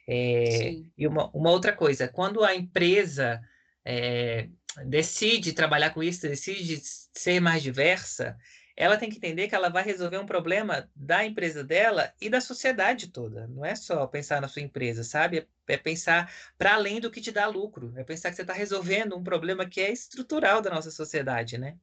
É, 0.08 0.72
e 0.96 1.06
uma, 1.06 1.30
uma 1.30 1.50
outra 1.50 1.72
coisa, 1.72 2.08
quando 2.08 2.42
a 2.42 2.54
empresa 2.54 3.40
é, 3.84 4.48
decide 4.86 5.52
trabalhar 5.52 5.90
com 5.90 6.02
isso, 6.02 6.22
decide 6.22 6.80
ser 7.14 7.40
mais 7.40 7.62
diversa, 7.62 8.36
ela 8.76 8.96
tem 8.96 9.10
que 9.10 9.16
entender 9.16 9.46
que 9.46 9.54
ela 9.54 9.68
vai 9.68 9.82
resolver 9.82 10.16
um 10.16 10.24
problema 10.24 10.88
da 10.96 11.24
empresa 11.24 11.62
dela 11.62 12.12
e 12.18 12.30
da 12.30 12.40
sociedade 12.40 13.08
toda. 13.08 13.46
Não 13.48 13.62
é 13.62 13.74
só 13.74 14.06
pensar 14.06 14.40
na 14.40 14.48
sua 14.48 14.62
empresa, 14.62 15.04
sabe? 15.04 15.46
É 15.68 15.76
pensar 15.76 16.32
para 16.56 16.74
além 16.74 16.98
do 16.98 17.10
que 17.10 17.20
te 17.20 17.30
dá 17.30 17.46
lucro. 17.46 17.92
É 17.96 18.02
pensar 18.04 18.30
que 18.30 18.36
você 18.36 18.42
está 18.42 18.54
resolvendo 18.54 19.14
um 19.14 19.22
problema 19.22 19.66
que 19.66 19.82
é 19.82 19.92
estrutural 19.92 20.62
da 20.62 20.70
nossa 20.70 20.90
sociedade, 20.90 21.58
né? 21.58 21.76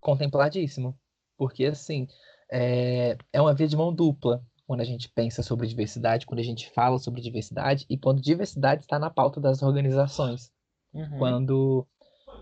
Contempladíssimo. 0.00 0.98
Porque, 1.36 1.66
assim, 1.66 2.08
é, 2.50 3.18
é 3.30 3.40
uma 3.40 3.54
via 3.54 3.68
de 3.68 3.76
mão 3.76 3.94
dupla 3.94 4.42
quando 4.66 4.80
a 4.80 4.84
gente 4.84 5.10
pensa 5.10 5.42
sobre 5.42 5.66
diversidade, 5.66 6.24
quando 6.24 6.40
a 6.40 6.44
gente 6.44 6.70
fala 6.70 6.98
sobre 6.98 7.20
diversidade 7.20 7.84
e 7.90 7.98
quando 7.98 8.22
diversidade 8.22 8.82
está 8.82 8.98
na 8.98 9.10
pauta 9.10 9.40
das 9.40 9.62
organizações. 9.62 10.50
Uhum. 10.92 11.18
Quando 11.18 11.86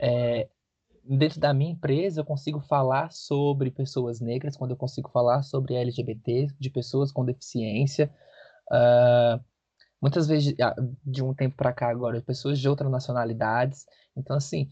é, 0.01 0.49
dentro 1.05 1.38
da 1.38 1.55
minha 1.55 1.72
empresa 1.72 2.20
eu 2.20 2.24
consigo 2.24 2.61
falar 2.61 3.12
sobre 3.12 3.70
pessoas 3.70 4.20
negras, 4.20 4.57
quando 4.57 4.72
eu 4.72 4.76
consigo 4.76 5.11
falar 5.11 5.42
sobre 5.42 5.74
LGBT, 5.74 6.49
de 6.59 6.70
pessoas 6.70 7.12
com 7.12 7.24
deficiência, 7.24 8.11
uh, 8.70 9.42
muitas 10.01 10.26
vezes 10.26 10.55
ah, 10.61 10.74
de 11.05 11.22
um 11.22 11.32
tempo 11.32 11.57
para 11.57 11.72
cá 11.72 11.88
agora, 11.88 12.20
pessoas 12.20 12.59
de 12.59 12.68
outras 12.68 12.90
nacionalidades. 12.90 13.86
Então, 14.16 14.36
assim, 14.36 14.68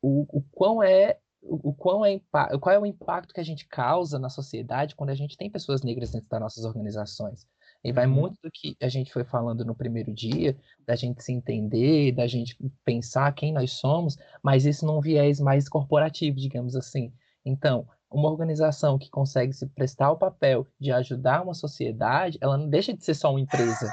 o, 0.00 0.26
o 0.38 0.42
quão 0.52 0.82
é 0.82 1.18
o, 1.42 1.70
o 1.70 1.74
quão 1.74 2.04
é 2.04 2.20
qual 2.60 2.74
é 2.74 2.78
o 2.78 2.86
impacto 2.86 3.34
que 3.34 3.40
a 3.40 3.44
gente 3.44 3.66
causa 3.68 4.18
na 4.18 4.28
sociedade 4.28 4.96
quando 4.96 5.10
a 5.10 5.14
gente 5.14 5.36
tem 5.36 5.50
pessoas 5.50 5.82
negras 5.82 6.10
dentro 6.10 6.28
das 6.28 6.40
nossas 6.40 6.64
organizações. 6.64 7.46
E 7.86 7.92
vai 7.92 8.04
uhum. 8.04 8.14
muito 8.14 8.36
do 8.42 8.50
que 8.50 8.76
a 8.82 8.88
gente 8.88 9.12
foi 9.12 9.22
falando 9.22 9.64
no 9.64 9.72
primeiro 9.72 10.12
dia, 10.12 10.58
da 10.84 10.96
gente 10.96 11.22
se 11.22 11.32
entender, 11.32 12.10
da 12.10 12.26
gente 12.26 12.58
pensar 12.84 13.32
quem 13.32 13.52
nós 13.52 13.74
somos, 13.74 14.18
mas 14.42 14.66
isso 14.66 14.84
num 14.84 15.00
viés 15.00 15.38
mais 15.38 15.68
corporativo, 15.68 16.36
digamos 16.36 16.74
assim. 16.74 17.12
Então, 17.44 17.88
uma 18.10 18.28
organização 18.28 18.98
que 18.98 19.08
consegue 19.08 19.52
se 19.52 19.68
prestar 19.68 20.10
o 20.10 20.18
papel 20.18 20.66
de 20.80 20.90
ajudar 20.90 21.44
uma 21.44 21.54
sociedade, 21.54 22.38
ela 22.40 22.58
não 22.58 22.68
deixa 22.68 22.92
de 22.92 23.04
ser 23.04 23.14
só 23.14 23.30
uma 23.30 23.40
empresa, 23.40 23.88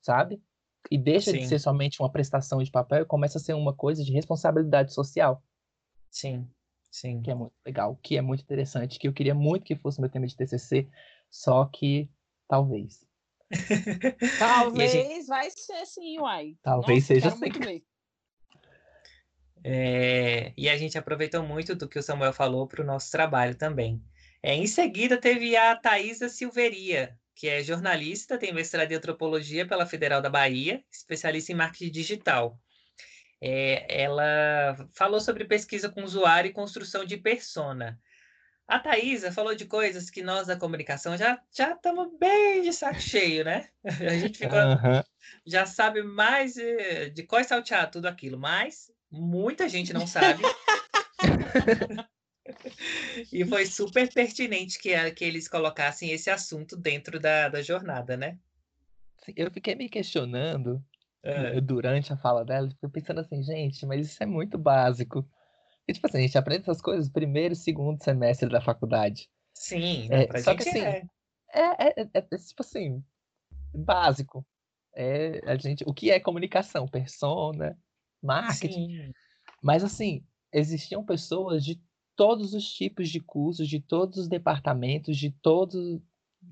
sabe? 0.00 0.42
E 0.90 0.96
deixa 0.96 1.30
Sim. 1.30 1.40
de 1.40 1.46
ser 1.46 1.58
somente 1.58 2.00
uma 2.00 2.10
prestação 2.10 2.62
de 2.62 2.70
papel 2.70 3.02
e 3.02 3.06
começa 3.06 3.36
a 3.36 3.40
ser 3.42 3.52
uma 3.52 3.74
coisa 3.74 4.02
de 4.02 4.10
responsabilidade 4.10 4.94
social. 4.94 5.42
Sim. 6.10 6.48
Sim. 6.90 7.20
Que 7.20 7.30
é 7.30 7.34
muito 7.34 7.52
legal, 7.66 7.98
que 8.02 8.16
é 8.16 8.22
muito 8.22 8.42
interessante, 8.42 8.98
que 8.98 9.06
eu 9.06 9.12
queria 9.12 9.34
muito 9.34 9.66
que 9.66 9.76
fosse 9.76 10.00
meu 10.00 10.08
tema 10.08 10.26
de 10.26 10.34
TCC, 10.34 10.88
só 11.30 11.66
que 11.66 12.08
talvez. 12.48 13.03
Talvez 14.38 14.92
gente... 14.92 15.26
vai 15.26 15.50
ser 15.50 15.86
sim, 15.86 16.18
uai. 16.18 16.56
Talvez 16.62 17.08
Nossa, 17.08 17.14
seja 17.14 17.28
assim. 17.28 17.84
É, 19.66 20.52
e 20.58 20.68
a 20.68 20.76
gente 20.76 20.98
aproveitou 20.98 21.42
muito 21.42 21.74
do 21.74 21.88
que 21.88 21.98
o 21.98 22.02
Samuel 22.02 22.34
falou 22.34 22.68
para 22.68 22.82
o 22.82 22.84
nosso 22.84 23.10
trabalho 23.10 23.54
também. 23.54 24.04
É, 24.42 24.54
em 24.54 24.66
seguida, 24.66 25.16
teve 25.16 25.56
a 25.56 25.74
Thaisa 25.74 26.28
Silveria, 26.28 27.18
que 27.34 27.48
é 27.48 27.62
jornalista, 27.62 28.36
tem 28.36 28.52
mestrado 28.52 28.92
em 28.92 28.96
antropologia 28.96 29.66
pela 29.66 29.86
Federal 29.86 30.20
da 30.20 30.28
Bahia, 30.28 30.84
especialista 30.92 31.50
em 31.50 31.54
marketing 31.54 31.90
digital. 31.90 32.60
É, 33.40 34.02
ela 34.02 34.76
falou 34.92 35.18
sobre 35.18 35.46
pesquisa 35.46 35.88
com 35.88 36.04
usuário 36.04 36.50
e 36.50 36.52
construção 36.52 37.02
de 37.04 37.16
persona. 37.16 37.98
A 38.66 38.78
Thaisa 38.78 39.30
falou 39.30 39.54
de 39.54 39.66
coisas 39.66 40.08
que 40.08 40.22
nós 40.22 40.46
da 40.46 40.56
comunicação 40.56 41.16
já 41.16 41.38
já 41.52 41.72
estamos 41.72 42.08
bem 42.18 42.62
de 42.62 42.72
saco 42.72 43.00
cheio, 43.00 43.44
né? 43.44 43.68
A 43.84 44.18
gente 44.18 44.42
uhum. 44.44 45.02
já 45.46 45.66
sabe 45.66 46.02
mais 46.02 46.54
de, 46.54 47.10
de 47.10 47.22
qual 47.24 47.44
saltear 47.44 47.90
tudo 47.90 48.06
aquilo, 48.06 48.38
mas 48.38 48.90
muita 49.10 49.68
gente 49.68 49.92
não 49.92 50.06
sabe. 50.06 50.42
e 53.32 53.44
foi 53.44 53.66
super 53.66 54.12
pertinente 54.12 54.78
que, 54.78 55.10
que 55.12 55.24
eles 55.24 55.46
colocassem 55.46 56.10
esse 56.10 56.30
assunto 56.30 56.76
dentro 56.76 57.20
da, 57.20 57.48
da 57.48 57.62
jornada, 57.62 58.16
né? 58.16 58.38
Eu 59.36 59.50
fiquei 59.50 59.74
me 59.74 59.88
questionando 59.88 60.82
é. 61.22 61.60
durante 61.60 62.12
a 62.12 62.16
fala 62.16 62.44
dela, 62.44 62.68
fiquei 62.68 62.88
pensando 62.88 63.20
assim, 63.20 63.42
gente, 63.42 63.86
mas 63.86 64.06
isso 64.06 64.22
é 64.22 64.26
muito 64.26 64.58
básico. 64.58 65.26
E, 65.86 65.92
tipo 65.92 66.06
assim, 66.06 66.18
a 66.18 66.20
gente 66.22 66.38
aprende 66.38 66.62
essas 66.62 66.80
coisas 66.80 67.08
primeiro 67.08 67.52
e 67.52 67.56
segundo 67.56 68.02
semestre 68.02 68.48
da 68.48 68.60
faculdade. 68.60 69.28
Sim, 69.52 70.08
é, 70.10 70.26
pra 70.26 70.42
só 70.42 70.54
que 70.54 70.68
assim, 70.68 70.80
é. 70.80 71.06
É, 71.52 71.88
é, 71.88 71.94
é, 72.02 72.08
é, 72.14 72.38
tipo 72.38 72.62
assim, 72.62 73.04
básico. 73.72 74.44
É, 74.94 75.40
a 75.44 75.56
gente, 75.56 75.84
o 75.86 75.92
que 75.92 76.10
é 76.10 76.18
comunicação? 76.18 76.88
Persona, 76.88 77.78
marketing. 78.22 78.88
Sim. 78.88 79.12
Mas 79.62 79.84
assim, 79.84 80.24
existiam 80.52 81.04
pessoas 81.04 81.64
de 81.64 81.80
todos 82.16 82.54
os 82.54 82.72
tipos 82.72 83.08
de 83.08 83.20
cursos, 83.20 83.68
de 83.68 83.80
todos 83.80 84.18
os 84.18 84.28
departamentos, 84.28 85.16
de 85.16 85.30
todos 85.30 86.00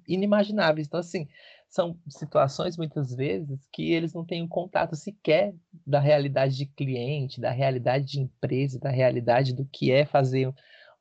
inimagináveis. 0.07 0.87
Então, 0.87 1.01
assim, 1.01 1.29
são 1.73 1.99
situações 2.07 2.77
muitas 2.77 3.15
vezes 3.15 3.67
que 3.73 3.93
eles 3.93 4.13
não 4.13 4.27
têm 4.27 4.43
um 4.43 4.49
contato 4.49 4.95
sequer 4.95 5.55
da 5.87 5.99
realidade 5.99 6.55
de 6.55 6.67
cliente, 6.67 7.41
da 7.41 7.51
realidade 7.51 8.05
de 8.05 8.21
empresa, 8.21 8.79
da 8.79 8.91
realidade 8.91 9.55
do 9.55 9.65
que 9.65 9.91
é 9.91 10.05
fazer 10.05 10.53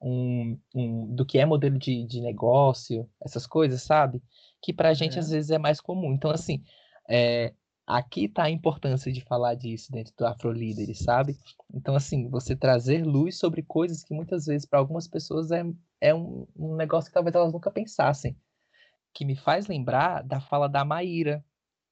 um, 0.02 0.58
um 0.74 1.14
do 1.14 1.26
que 1.26 1.38
é 1.38 1.46
modelo 1.46 1.78
de, 1.78 2.06
de 2.06 2.22
negócio, 2.22 3.06
essas 3.22 3.46
coisas, 3.46 3.82
sabe? 3.82 4.24
Que 4.62 4.72
para 4.72 4.88
a 4.88 4.94
gente 4.94 5.18
é. 5.18 5.20
às 5.20 5.30
vezes 5.30 5.52
é 5.52 5.58
mais 5.58 5.82
comum. 5.82 6.14
Então, 6.14 6.32
assim, 6.32 6.64
é, 7.10 7.54
aqui 7.86 8.28
está 8.28 8.44
a 8.44 8.50
importância 8.50 9.12
de 9.12 9.20
falar 9.20 9.56
disso 9.56 9.92
dentro 9.92 10.14
do 10.18 10.26
Afrolíderes, 10.26 11.00
sabe? 11.00 11.38
Então, 11.74 11.98
assim, 11.98 12.30
você 12.30 12.56
trazer 12.56 13.06
luz 13.06 13.38
sobre 13.38 13.62
coisas 13.62 14.06
que 14.06 14.14
muitas 14.14 14.46
vezes 14.46 14.66
para 14.66 14.80
algumas 14.80 15.06
pessoas 15.06 15.52
é, 15.52 15.66
é 16.00 16.16
um, 16.16 16.48
um 16.56 16.78
negócio 16.78 17.10
que 17.10 17.14
talvez 17.14 17.36
elas 17.36 17.52
nunca 17.52 17.70
pensassem 17.70 18.38
que 19.14 19.26
me 19.26 19.36
faz 19.36 19.68
lembrar 19.68 20.24
da 20.24 20.40
fala 20.40 20.68
da 20.68 20.86
Maíra. 20.86 21.44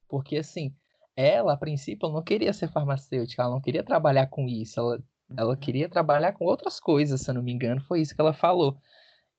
Porque, 0.07 0.38
assim, 0.38 0.74
ela, 1.15 1.53
a 1.53 1.57
princípio, 1.57 2.09
não 2.09 2.24
queria 2.24 2.53
ser 2.53 2.70
farmacêutica, 2.70 3.41
ela 3.43 3.51
não 3.51 3.61
queria 3.61 3.84
trabalhar 3.84 4.28
com 4.28 4.47
isso, 4.47 4.80
ela, 4.80 5.03
ela 5.38 5.53
uhum. 5.53 5.59
queria 5.59 5.89
trabalhar 5.89 6.34
com 6.34 6.45
outras 6.45 6.80
coisas, 6.80 7.22
se 7.22 7.30
eu 7.30 7.36
não 7.36 7.43
me 7.43 7.51
engano, 7.51 7.82
foi 7.82 8.01
isso 8.01 8.15
que 8.15 8.22
ela 8.22 8.34
falou. 8.34 8.78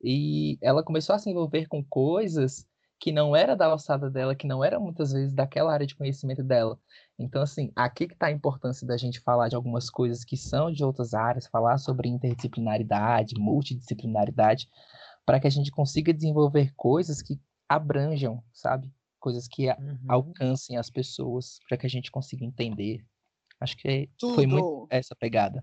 E 0.03 0.59
ela 0.63 0.83
começou 0.83 1.15
a 1.15 1.19
se 1.19 1.31
envolver 1.31 1.67
com 1.69 1.83
coisas 1.85 2.67
que 3.01 3.11
não 3.11 3.35
era 3.35 3.57
da 3.57 3.65
alçada 3.65 4.11
dela, 4.11 4.35
que 4.35 4.47
não 4.47 4.63
era 4.63 4.79
muitas 4.79 5.11
vezes 5.13 5.33
daquela 5.33 5.73
área 5.73 5.87
de 5.87 5.95
conhecimento 5.95 6.43
dela. 6.43 6.79
Então, 7.19 7.41
assim, 7.41 7.73
aqui 7.75 8.07
que 8.07 8.13
está 8.13 8.27
a 8.27 8.31
importância 8.31 8.87
da 8.87 8.97
gente 8.99 9.21
falar 9.21 9.49
de 9.49 9.57
algumas 9.57 9.89
coisas 9.89 10.23
que 10.23 10.37
são 10.37 10.71
de 10.71 10.85
outras 10.85 11.15
áreas, 11.15 11.47
falar 11.47 11.79
sobre 11.79 12.11
interdisciplinaridade, 12.11 13.39
multidisciplinaridade, 13.39 14.69
para 15.25 15.41
que 15.41 15.47
a 15.47 15.51
gente 15.51 15.71
consiga 15.71 16.13
desenvolver 16.13 16.75
coisas 16.77 17.23
que 17.23 17.41
abranjam, 17.71 18.43
sabe? 18.53 18.93
Coisas 19.21 19.47
que 19.47 19.69
uhum. 19.69 19.99
alcancem 20.09 20.77
as 20.77 20.91
pessoas 20.91 21.61
para 21.69 21.79
que 21.79 21.87
a 21.87 21.91
gente 21.91 22.11
consiga 22.11 22.45
entender. 22.45 23.05
Acho 23.61 23.77
que 23.77 24.11
Tudo. 24.19 24.35
foi 24.35 24.47
muito 24.47 24.89
essa 24.91 25.15
pegada. 25.15 25.63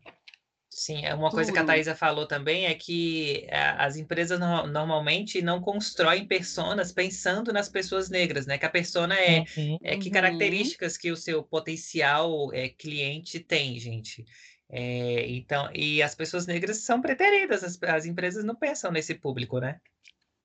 Sim, 0.69 1.05
é 1.05 1.13
uma 1.13 1.31
coisa 1.31 1.51
que 1.51 1.57
a 1.57 1.65
Thaisa 1.65 1.95
falou 1.95 2.27
também 2.27 2.65
é 2.65 2.73
que 2.75 3.45
é, 3.47 3.57
as 3.79 3.95
empresas 3.97 4.39
no, 4.39 4.67
normalmente 4.67 5.41
não 5.41 5.59
constroem 5.59 6.27
personas 6.27 6.91
pensando 6.91 7.51
nas 7.51 7.67
pessoas 7.67 8.09
negras, 8.09 8.45
né? 8.45 8.57
Que 8.57 8.65
a 8.65 8.69
persona 8.69 9.15
é, 9.15 9.39
uhum. 9.57 9.79
é 9.81 9.97
que 9.97 10.09
uhum. 10.09 10.13
características 10.13 10.95
que 10.95 11.11
o 11.11 11.17
seu 11.17 11.41
potencial 11.41 12.53
é, 12.53 12.69
cliente 12.69 13.39
tem, 13.39 13.79
gente. 13.79 14.23
É, 14.69 15.27
então, 15.29 15.69
e 15.73 16.03
as 16.03 16.13
pessoas 16.13 16.45
negras 16.45 16.77
são 16.77 17.01
preteridas, 17.01 17.63
as, 17.63 17.81
as 17.83 18.05
empresas 18.05 18.43
não 18.43 18.55
pensam 18.55 18.91
nesse 18.91 19.15
público, 19.15 19.59
né? 19.59 19.79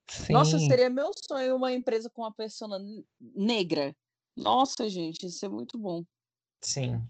Sim. 0.09 0.33
Nossa, 0.33 0.59
seria 0.59 0.91
meu 0.91 1.11
sonho 1.27 1.57
uma 1.57 1.73
empresa 1.73 2.11
com 2.11 2.23
uma 2.23 2.33
pessoa 2.33 2.79
negra. 3.21 3.95
Nossa, 4.37 4.89
gente, 4.89 5.27
isso 5.27 5.45
é 5.45 5.49
muito 5.49 5.79
bom. 5.79 6.05
Sim. 6.61 7.03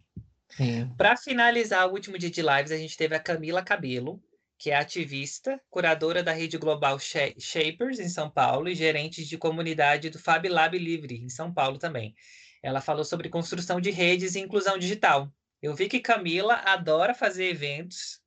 Sim. 0.50 0.92
Para 0.96 1.16
finalizar 1.16 1.88
o 1.88 1.92
último 1.92 2.18
dia 2.18 2.30
de 2.30 2.42
lives, 2.42 2.72
a 2.72 2.76
gente 2.76 2.96
teve 2.96 3.14
a 3.14 3.20
Camila 3.20 3.62
Cabelo, 3.62 4.22
que 4.58 4.70
é 4.70 4.76
ativista, 4.76 5.60
curadora 5.68 6.22
da 6.22 6.32
rede 6.32 6.56
global 6.56 6.96
Shapers 6.98 7.98
em 7.98 8.08
São 8.08 8.30
Paulo 8.30 8.68
e 8.68 8.74
gerente 8.74 9.24
de 9.24 9.36
comunidade 9.36 10.08
do 10.08 10.18
Fab 10.18 10.48
Lab 10.48 10.78
Livre 10.78 11.16
em 11.16 11.28
São 11.28 11.52
Paulo 11.52 11.78
também. 11.78 12.14
Ela 12.62 12.80
falou 12.80 13.04
sobre 13.04 13.28
construção 13.28 13.80
de 13.80 13.90
redes 13.90 14.36
e 14.36 14.40
inclusão 14.40 14.78
digital. 14.78 15.28
Eu 15.60 15.74
vi 15.74 15.88
que 15.88 15.98
Camila 15.98 16.54
adora 16.64 17.12
fazer 17.12 17.46
eventos, 17.46 18.21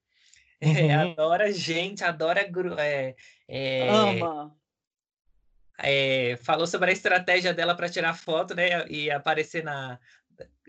é, 0.62 0.68
uhum. 0.68 1.12
adora 1.12 1.52
gente, 1.52 2.04
adora 2.04 2.42
é, 2.80 3.16
é, 3.48 3.90
ama 3.90 4.56
é, 5.78 6.38
falou 6.42 6.68
sobre 6.68 6.90
a 6.90 6.94
estratégia 6.94 7.54
dela 7.54 7.76
para 7.76 7.90
tirar 7.90 8.14
foto, 8.14 8.56
né? 8.56 8.88
E 8.88 9.12
aparecer 9.12 9.64
na, 9.64 10.00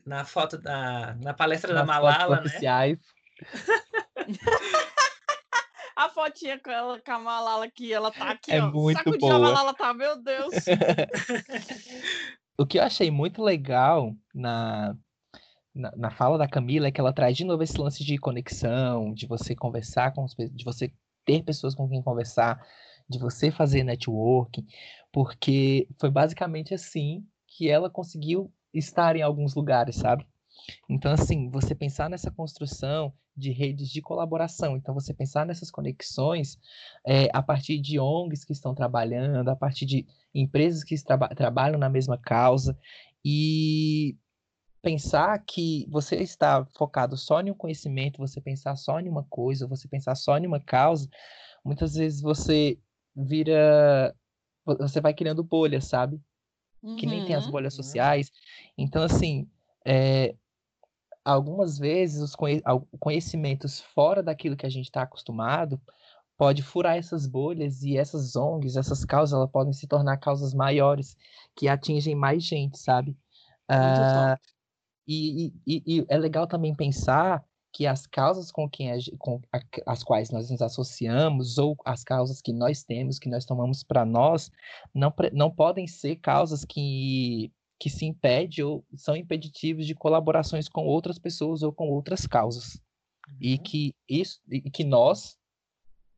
na 0.05 0.25
foto 0.25 0.59
da 0.59 1.15
na 1.23 1.33
palestra 1.33 1.73
Nas 1.73 1.83
da 1.83 1.87
Malala, 1.87 2.37
né? 2.37 2.47
Oficiais. 2.47 2.99
a 5.97 6.09
fotinha 6.09 6.59
com 6.59 6.71
ela, 6.71 7.01
com 7.01 7.13
a 7.13 7.19
Malala 7.19 7.71
que 7.71 7.93
ela 7.93 8.11
tá 8.11 8.31
aqui, 8.31 8.53
é 8.53 8.63
ó. 8.63 8.71
Muito 8.71 8.99
Sacudindo 8.99 9.21
boa. 9.21 9.37
a 9.37 9.39
Malala 9.39 9.75
tá, 9.75 9.95
meu 9.95 10.21
Deus. 10.21 10.55
o 12.59 12.67
que 12.67 12.79
eu 12.79 12.83
achei 12.83 13.11
muito 13.11 13.43
legal 13.43 14.15
na, 14.35 14.97
na, 15.77 15.93
na, 15.97 16.11
fala 16.11 16.39
da 16.39 16.49
Camila 16.49 16.89
é 16.89 16.91
que 16.91 17.01
ela 17.01 17.13
traz 17.13 17.37
de 17.37 17.45
novo 17.45 17.63
esse 17.63 17.79
lance 17.79 18.03
de 18.03 18.17
conexão, 18.17 19.13
de 19.13 19.27
você 19.27 19.55
conversar 19.55 20.13
com 20.13 20.25
de 20.27 20.65
você 20.65 20.91
ter 21.25 21.43
pessoas 21.43 21.75
com 21.75 21.89
quem 21.89 22.03
conversar, 22.03 22.67
de 23.09 23.19
você 23.19 23.51
fazer 23.51 23.85
networking, 23.85 24.67
porque 25.13 25.87
foi 26.01 26.11
basicamente 26.11 26.73
assim 26.73 27.25
que 27.47 27.69
ela 27.69 27.91
conseguiu 27.91 28.51
estar 28.73 29.17
em 29.17 29.23
alguns 29.23 29.55
lugares, 29.55 29.97
sabe? 29.97 30.27
Então, 30.89 31.13
assim, 31.13 31.51
você 31.51 31.75
pensar 31.75 32.09
nessa 32.11 32.31
construção 32.31 33.13
de 33.37 33.53
redes 33.53 33.91
de 33.91 34.01
colaboração, 34.01 34.77
então 34.77 34.95
você 34.95 35.13
pensar 35.13 35.45
nessas 35.45 35.71
conexões 35.71 36.59
é, 37.07 37.29
a 37.33 37.43
partir 37.43 37.79
de 37.79 38.01
ONGs 38.01 38.45
que 38.45 38.53
estão 38.53 38.75
trabalhando, 38.75 39.49
a 39.51 39.57
partir 39.57 39.85
de 39.85 40.07
empresas 40.35 40.83
que 40.83 40.97
traba 41.05 41.29
trabalham 41.29 41.79
na 41.79 41.91
mesma 41.91 42.17
causa, 42.17 42.77
e 43.25 44.17
pensar 44.87 45.37
que 45.45 45.85
você 45.91 46.15
está 46.15 46.65
focado 46.77 47.17
só 47.17 47.41
em 47.41 47.51
um 47.51 47.55
conhecimento, 47.55 48.19
você 48.19 48.41
pensar 48.41 48.77
só 48.77 49.01
em 49.01 49.09
uma 49.09 49.25
coisa, 49.25 49.67
você 49.67 49.89
pensar 49.89 50.15
só 50.15 50.39
em 50.39 50.47
uma 50.47 50.61
causa, 50.61 51.09
muitas 51.65 51.97
vezes 51.97 52.21
você 52.21 52.79
vira. 53.17 54.15
Você 54.65 55.01
vai 55.01 55.13
criando 55.13 55.43
bolhas, 55.43 55.87
sabe? 55.87 56.21
Uhum. 56.81 56.95
Que 56.95 57.05
nem 57.05 57.25
tem 57.25 57.35
as 57.35 57.47
uhum. 57.47 57.51
bolhas 57.51 57.75
sociais. 57.75 58.31
Então, 58.79 59.03
assim, 59.03 59.51
é, 59.85 60.37
algumas 61.25 61.79
vezes 61.79 62.23
os 62.23 62.37
conhecimentos 63.01 63.81
fora 63.81 64.23
daquilo 64.23 64.57
que 64.57 64.67
a 64.67 64.71
gente 64.71 64.85
está 64.85 65.03
acostumado 65.03 65.81
pode 66.37 66.63
furar 66.63 66.97
essas 66.97 67.27
bolhas 67.27 67.83
e 67.83 67.97
essas 67.97 68.37
ONGs, 68.37 68.77
essas 68.77 69.05
causas, 69.05 69.37
elas 69.37 69.51
podem 69.51 69.73
se 69.73 69.89
tornar 69.89 70.19
causas 70.19 70.55
maiores 70.55 71.17
que 71.57 71.67
atingem 71.67 72.15
mais 72.15 72.45
gente, 72.45 72.79
sabe? 72.79 73.17
Uh, 73.69 74.39
e, 75.07 75.53
e, 75.67 75.83
e, 75.87 76.07
é 76.09 76.19
legal 76.19 76.47
também 76.47 76.75
pensar 76.75 77.45
que 77.73 77.87
as 77.87 78.07
causas 78.07 78.51
com, 78.51 78.67
quem 78.69 78.91
com 79.19 79.39
a, 79.53 79.61
as 79.87 80.03
quais 80.03 80.31
nós 80.31 80.51
nos 80.51 80.63
associamos 80.63 81.59
ou 81.59 81.77
as 81.85 82.03
causas 82.03 82.41
que 82.41 82.51
nós 82.51 82.83
temos, 82.83 83.19
que 83.19 83.29
nós 83.29 83.45
tomamos 83.45 83.83
para 83.83 84.05
nós, 84.05 84.51
não, 84.95 85.13
não 85.33 85.51
podem 85.51 85.87
ser 85.87 86.17
causas 86.17 86.65
que, 86.65 87.53
que 87.79 87.91
se 87.91 88.07
impedem 88.07 88.65
ou 88.65 88.83
são 88.97 89.15
impeditivos 89.15 89.87
de 89.87 89.95
colaborações 89.95 90.71
com 90.71 90.87
outras 90.87 91.19
pessoas 91.19 91.63
ou 91.63 91.71
com 91.71 91.91
outras 91.91 92.27
causas. 92.27 92.81
Uhum. 93.29 93.37
E 93.43 93.59
que 93.59 93.95
isso 94.09 94.41
e 94.51 94.71
que 94.71 94.83
nós, 94.83 95.37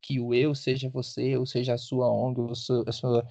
que 0.01 0.17
o 0.17 0.33
eu, 0.33 0.55
seja 0.55 0.89
você, 0.89 1.35
ou 1.35 1.45
seja 1.45 1.73
a 1.73 1.77
sua 1.77 2.09
ONG, 2.09 2.39
ou 2.39 2.51
a 2.87 2.91
sua, 2.93 3.27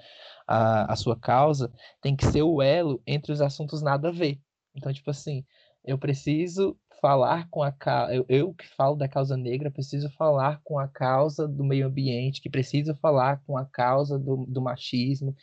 a, 0.47 0.93
a 0.93 0.97
sua 0.97 1.17
causa, 1.17 1.73
tem 2.03 2.15
que 2.15 2.27
ser 2.27 2.43
o 2.43 2.61
elo 2.61 3.03
entre 3.07 3.33
os 3.33 3.41
assuntos 3.41 3.81
nada 3.81 4.09
a 4.09 4.13
ver. 4.13 4.39
Então, 4.79 4.93
tipo 4.93 5.11
assim, 5.11 5.45
eu 5.85 5.99
preciso 5.99 6.77
falar 7.01 7.49
com 7.51 7.63
a 7.63 7.73
eu, 8.11 8.25
eu 8.29 8.55
que 8.55 8.67
falo 8.67 8.97
da 8.97 9.09
causa 9.09 9.37
negra 9.37 9.71
preciso 9.71 10.11
falar 10.11 10.61
com 10.65 10.79
a 10.79 10.89
causa 10.89 11.47
do 11.47 11.65
meio 11.65 11.87
ambiente, 11.87 12.41
que 12.41 12.51
preciso 12.51 12.95
falar 12.97 13.43
com 13.47 13.57
a 13.57 13.65
causa 13.65 14.19
do, 14.19 14.45
do 14.47 14.61
machismo, 14.61 15.35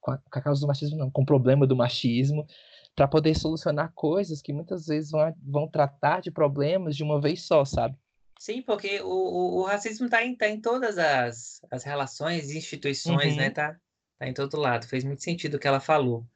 com 0.00 0.12
a, 0.12 0.18
com 0.18 0.38
a, 0.38 0.42
causa 0.42 0.60
do 0.60 0.66
machismo 0.66 0.96
não, 0.96 1.10
com 1.10 1.22
o 1.22 1.26
problema 1.26 1.66
do 1.66 1.76
machismo, 1.76 2.46
para 2.94 3.08
poder 3.08 3.34
solucionar 3.34 3.92
coisas 3.94 4.42
que 4.42 4.52
muitas 4.52 4.86
vezes 4.86 5.10
vão, 5.10 5.34
vão 5.42 5.68
tratar 5.68 6.20
de 6.20 6.30
problemas 6.30 6.96
de 6.96 7.02
uma 7.02 7.20
vez 7.20 7.42
só, 7.42 7.64
sabe? 7.64 7.96
Sim, 8.38 8.60
porque 8.62 9.00
o, 9.00 9.06
o, 9.06 9.60
o 9.60 9.62
racismo 9.62 10.06
está 10.06 10.24
em, 10.24 10.34
tá 10.34 10.48
em 10.48 10.60
todas 10.60 10.98
as, 10.98 11.60
as 11.70 11.84
relações 11.84 12.50
instituições, 12.50 13.36
né? 13.36 13.44
uhum. 13.44 13.48
né? 13.48 13.50
Tá, 13.50 13.76
tá 14.18 14.28
em 14.28 14.34
todo 14.34 14.56
lado. 14.56 14.86
Fez 14.86 15.04
muito 15.04 15.22
sentido 15.22 15.54
o 15.54 15.58
que 15.60 15.68
ela 15.68 15.78
falou. 15.78 16.26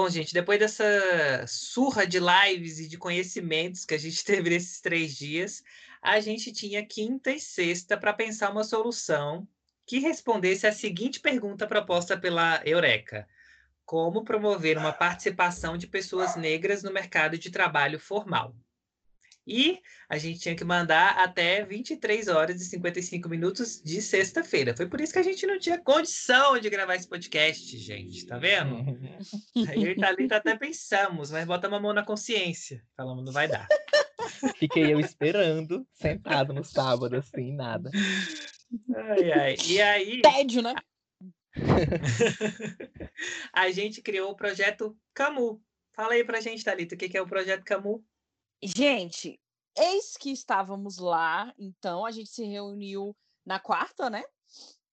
Bom, 0.00 0.08
gente, 0.08 0.32
depois 0.32 0.60
dessa 0.60 1.44
surra 1.48 2.06
de 2.06 2.20
lives 2.20 2.78
e 2.78 2.86
de 2.86 2.96
conhecimentos 2.96 3.84
que 3.84 3.94
a 3.94 3.98
gente 3.98 4.22
teve 4.24 4.48
nesses 4.48 4.80
três 4.80 5.16
dias, 5.16 5.60
a 6.00 6.20
gente 6.20 6.52
tinha 6.52 6.86
quinta 6.86 7.32
e 7.32 7.40
sexta 7.40 7.96
para 7.96 8.12
pensar 8.12 8.52
uma 8.52 8.62
solução 8.62 9.44
que 9.84 9.98
respondesse 9.98 10.68
a 10.68 10.72
seguinte 10.72 11.18
pergunta 11.18 11.66
proposta 11.66 12.16
pela 12.16 12.62
Eureka: 12.64 13.26
Como 13.84 14.22
promover 14.22 14.78
uma 14.78 14.92
participação 14.92 15.76
de 15.76 15.88
pessoas 15.88 16.36
negras 16.36 16.84
no 16.84 16.92
mercado 16.92 17.36
de 17.36 17.50
trabalho 17.50 17.98
formal? 17.98 18.54
E 19.48 19.80
a 20.10 20.18
gente 20.18 20.40
tinha 20.40 20.54
que 20.54 20.62
mandar 20.62 21.16
até 21.16 21.64
23 21.64 22.28
horas 22.28 22.60
e 22.60 22.66
55 22.66 23.30
minutos 23.30 23.80
de 23.82 24.02
sexta-feira. 24.02 24.76
Foi 24.76 24.86
por 24.86 25.00
isso 25.00 25.14
que 25.14 25.18
a 25.18 25.22
gente 25.22 25.46
não 25.46 25.58
tinha 25.58 25.78
condição 25.78 26.58
de 26.60 26.68
gravar 26.68 26.96
esse 26.96 27.08
podcast, 27.08 27.78
gente. 27.78 28.26
Tá 28.26 28.36
vendo? 28.36 28.76
Aí 29.66 29.82
eu 29.82 29.92
e 29.92 29.96
Thalita 29.96 30.36
até 30.36 30.54
pensamos, 30.54 31.30
mas 31.30 31.46
bota 31.46 31.66
uma 31.66 31.80
mão 31.80 31.94
na 31.94 32.04
consciência. 32.04 32.84
Falamos, 32.94 33.24
não 33.24 33.32
vai 33.32 33.48
dar. 33.48 33.66
Fiquei 34.58 34.92
eu 34.92 35.00
esperando, 35.00 35.86
sentado 35.94 36.52
no 36.52 36.62
sábado, 36.62 37.16
assim, 37.16 37.54
nada. 37.54 37.90
Ai, 38.94 39.32
ai. 39.32 39.56
E 39.66 39.80
aí. 39.80 40.20
Tédio, 40.22 40.60
né? 40.60 40.74
a 43.52 43.70
gente 43.70 44.02
criou 44.02 44.30
o 44.30 44.36
projeto 44.36 44.94
Camu. 45.14 45.62
Fala 45.94 46.12
aí 46.12 46.22
pra 46.22 46.40
gente, 46.40 46.62
Thalita, 46.62 46.94
o 46.94 46.98
que 46.98 47.16
é 47.16 47.22
o 47.22 47.26
projeto 47.26 47.64
Camu? 47.64 48.04
Gente, 48.62 49.40
eis 49.76 50.16
que 50.16 50.30
estávamos 50.30 50.98
lá, 50.98 51.54
então 51.58 52.04
a 52.04 52.10
gente 52.10 52.30
se 52.30 52.44
reuniu 52.44 53.16
na 53.46 53.58
quarta, 53.58 54.10
né? 54.10 54.24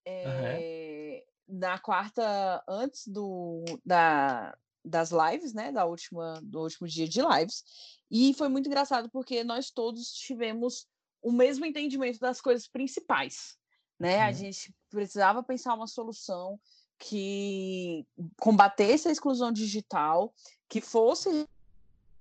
É, 0.06 1.26
uhum. 1.48 1.60
Na 1.60 1.80
quarta, 1.80 2.64
antes 2.68 3.08
do, 3.08 3.64
da, 3.84 4.56
das 4.84 5.12
lives, 5.12 5.54
né? 5.54 5.72
Da 5.72 5.86
última, 5.86 6.40
do 6.44 6.62
último 6.62 6.88
dia 6.88 7.08
de 7.08 7.22
lives. 7.22 7.64
E 8.10 8.34
foi 8.36 8.48
muito 8.48 8.68
engraçado 8.68 9.10
porque 9.10 9.44
nós 9.44 9.72
todos 9.72 10.12
tivemos 10.14 10.88
o 11.22 11.32
mesmo 11.32 11.66
entendimento 11.66 12.20
das 12.20 12.40
coisas 12.40 12.68
principais, 12.68 13.58
né? 14.00 14.18
Uhum. 14.18 14.24
A 14.26 14.32
gente 14.32 14.74
precisava 14.90 15.42
pensar 15.42 15.74
uma 15.74 15.88
solução 15.88 16.60
que 17.00 18.06
combatesse 18.40 19.08
a 19.08 19.12
exclusão 19.12 19.52
digital, 19.52 20.34
que 20.70 20.80
fosse 20.80 21.48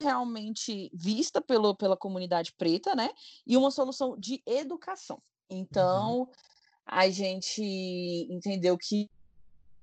realmente 0.00 0.90
vista 0.92 1.40
pelo, 1.40 1.74
pela 1.74 1.96
comunidade 1.96 2.52
preta, 2.56 2.94
né? 2.94 3.10
E 3.46 3.56
uma 3.56 3.70
solução 3.70 4.16
de 4.18 4.42
educação. 4.46 5.22
Então, 5.48 6.20
uhum. 6.20 6.28
a 6.86 7.08
gente 7.08 7.62
entendeu 8.30 8.76
que 8.78 9.08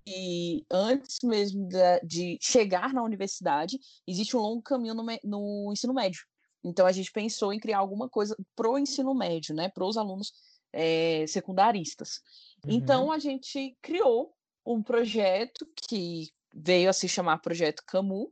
e 0.06 0.66
antes 0.72 1.20
mesmo 1.24 1.70
de 2.04 2.38
chegar 2.42 2.94
na 2.94 3.04
universidade, 3.04 3.80
existe 4.08 4.36
um 4.36 4.40
longo 4.40 4.62
caminho 4.62 4.96
no, 4.96 5.06
no, 5.24 5.72
ensino 5.72 5.94
médio. 5.94 6.26
Então 6.64 6.86
a 6.86 6.92
gente 6.92 7.12
pensou 7.12 7.54
em 7.54 7.60
criar 7.60 7.80
alguma 7.80 8.10
coisa 8.10 8.36
pro 8.56 8.78
ensino 8.78 9.14
médio, 9.14 9.56
né, 9.56 9.70
para 9.70 9.86
os 9.86 9.98
alunos 9.98 10.34
é, 10.74 11.26
secundaristas. 11.28 12.20
Uhum. 12.66 12.74
Então 12.74 13.12
a 13.12 13.20
gente 13.20 13.78
criou 13.82 14.34
um 14.66 14.82
projeto 14.82 15.68
que 15.88 16.30
veio 16.54 16.90
a 16.90 16.94
se 16.94 17.08
chamar 17.08 17.40
Projeto 17.40 17.84
Camu, 17.86 18.32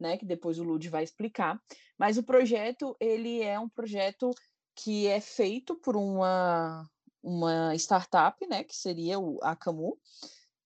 né, 0.00 0.16
que 0.16 0.24
depois 0.24 0.58
o 0.58 0.64
Lud 0.64 0.88
vai 0.88 1.04
explicar. 1.04 1.60
Mas 1.98 2.16
o 2.16 2.22
projeto, 2.22 2.96
ele 2.98 3.42
é 3.42 3.58
um 3.58 3.68
projeto 3.68 4.30
que 4.74 5.06
é 5.06 5.20
feito 5.20 5.76
por 5.76 5.96
uma, 5.96 6.88
uma 7.22 7.74
startup, 7.74 8.46
né, 8.46 8.64
que 8.64 8.74
seria 8.74 9.18
o 9.18 9.38
Acamu, 9.42 9.98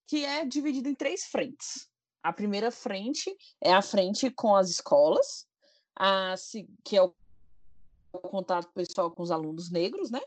que 0.07 0.25
é 0.25 0.45
dividido 0.45 0.89
em 0.89 0.95
três 0.95 1.25
frentes. 1.25 1.89
A 2.23 2.33
primeira 2.33 2.71
frente 2.71 3.35
é 3.61 3.73
a 3.73 3.83
frente 3.83 4.31
com 4.31 4.55
as 4.55 4.71
escolas, 4.71 5.47
a, 5.99 6.35
que 6.85 6.97
é 6.97 7.03
o 7.03 7.13
contato 8.13 8.73
pessoal 8.73 9.11
com 9.11 9.23
os 9.23 9.31
alunos 9.31 9.71
negros, 9.71 10.11
né? 10.11 10.21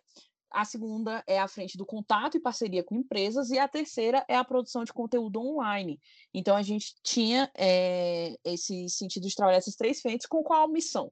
A 0.49 0.64
segunda 0.64 1.24
é 1.28 1.40
a 1.40 1.48
frente 1.48 1.78
do 1.78 1.86
contato 1.86 2.38
e 2.38 2.40
parceria 2.40 2.84
com 2.84 2.95
empresas, 2.95 3.49
e 3.49 3.60
a 3.60 3.68
terceira 3.68 4.26
é 4.28 4.36
a 4.36 4.44
produção 4.44 4.84
de 4.84 4.94
conteúdo 4.94 5.40
online. 5.40 5.99
Então, 6.34 6.56
a 6.56 6.61
gente 6.61 6.95
tinha 7.03 7.52
é, 7.56 8.36
esse 8.45 8.88
sentido 8.90 9.28
de 9.28 9.36
trabalhar 9.36 9.57
essas 9.57 9.76
três 9.76 10.02
frentes 10.02 10.26
com 10.26 10.41
qual 10.44 10.68
missão? 10.69 11.11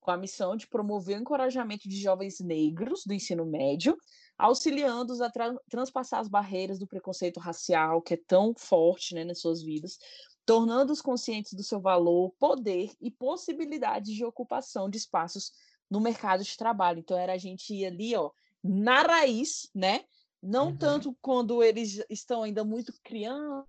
Com 0.00 0.10
a 0.10 0.16
missão 0.16 0.56
de 0.56 0.66
promover 0.66 1.16
o 1.16 1.20
encorajamento 1.20 1.88
de 1.88 2.00
jovens 2.00 2.40
negros 2.40 3.02
do 3.06 3.14
ensino 3.14 3.46
médio, 3.46 3.96
auxiliando-os 4.36 5.20
a 5.20 5.30
tra 5.30 5.54
transpassar 5.70 6.20
as 6.20 6.28
barreiras 6.28 6.78
do 6.78 6.86
preconceito 6.86 7.38
racial, 7.38 8.02
que 8.02 8.14
é 8.14 8.20
tão 8.26 8.52
forte 8.56 9.14
né, 9.14 9.22
nas 9.22 9.40
suas 9.40 9.62
vidas, 9.62 9.96
tornando-os 10.44 11.00
conscientes 11.00 11.52
do 11.52 11.62
seu 11.62 11.80
valor, 11.80 12.34
poder 12.38 12.90
e 13.00 13.12
possibilidades 13.12 14.12
de 14.12 14.24
ocupação 14.24 14.90
de 14.90 14.98
espaços 14.98 15.52
no 15.88 16.00
mercado 16.00 16.42
de 16.42 16.56
trabalho. 16.56 16.98
Então, 16.98 17.16
era 17.16 17.34
a 17.34 17.38
gente 17.38 17.72
ir 17.72 17.86
ali, 17.86 18.16
ó, 18.16 18.30
na 18.62 19.02
raiz, 19.02 19.70
né? 19.74 20.04
Não 20.42 20.68
uhum. 20.68 20.76
tanto 20.76 21.16
quando 21.20 21.62
eles 21.62 22.02
estão 22.10 22.42
ainda 22.42 22.64
muito 22.64 22.92
crianças, 23.02 23.66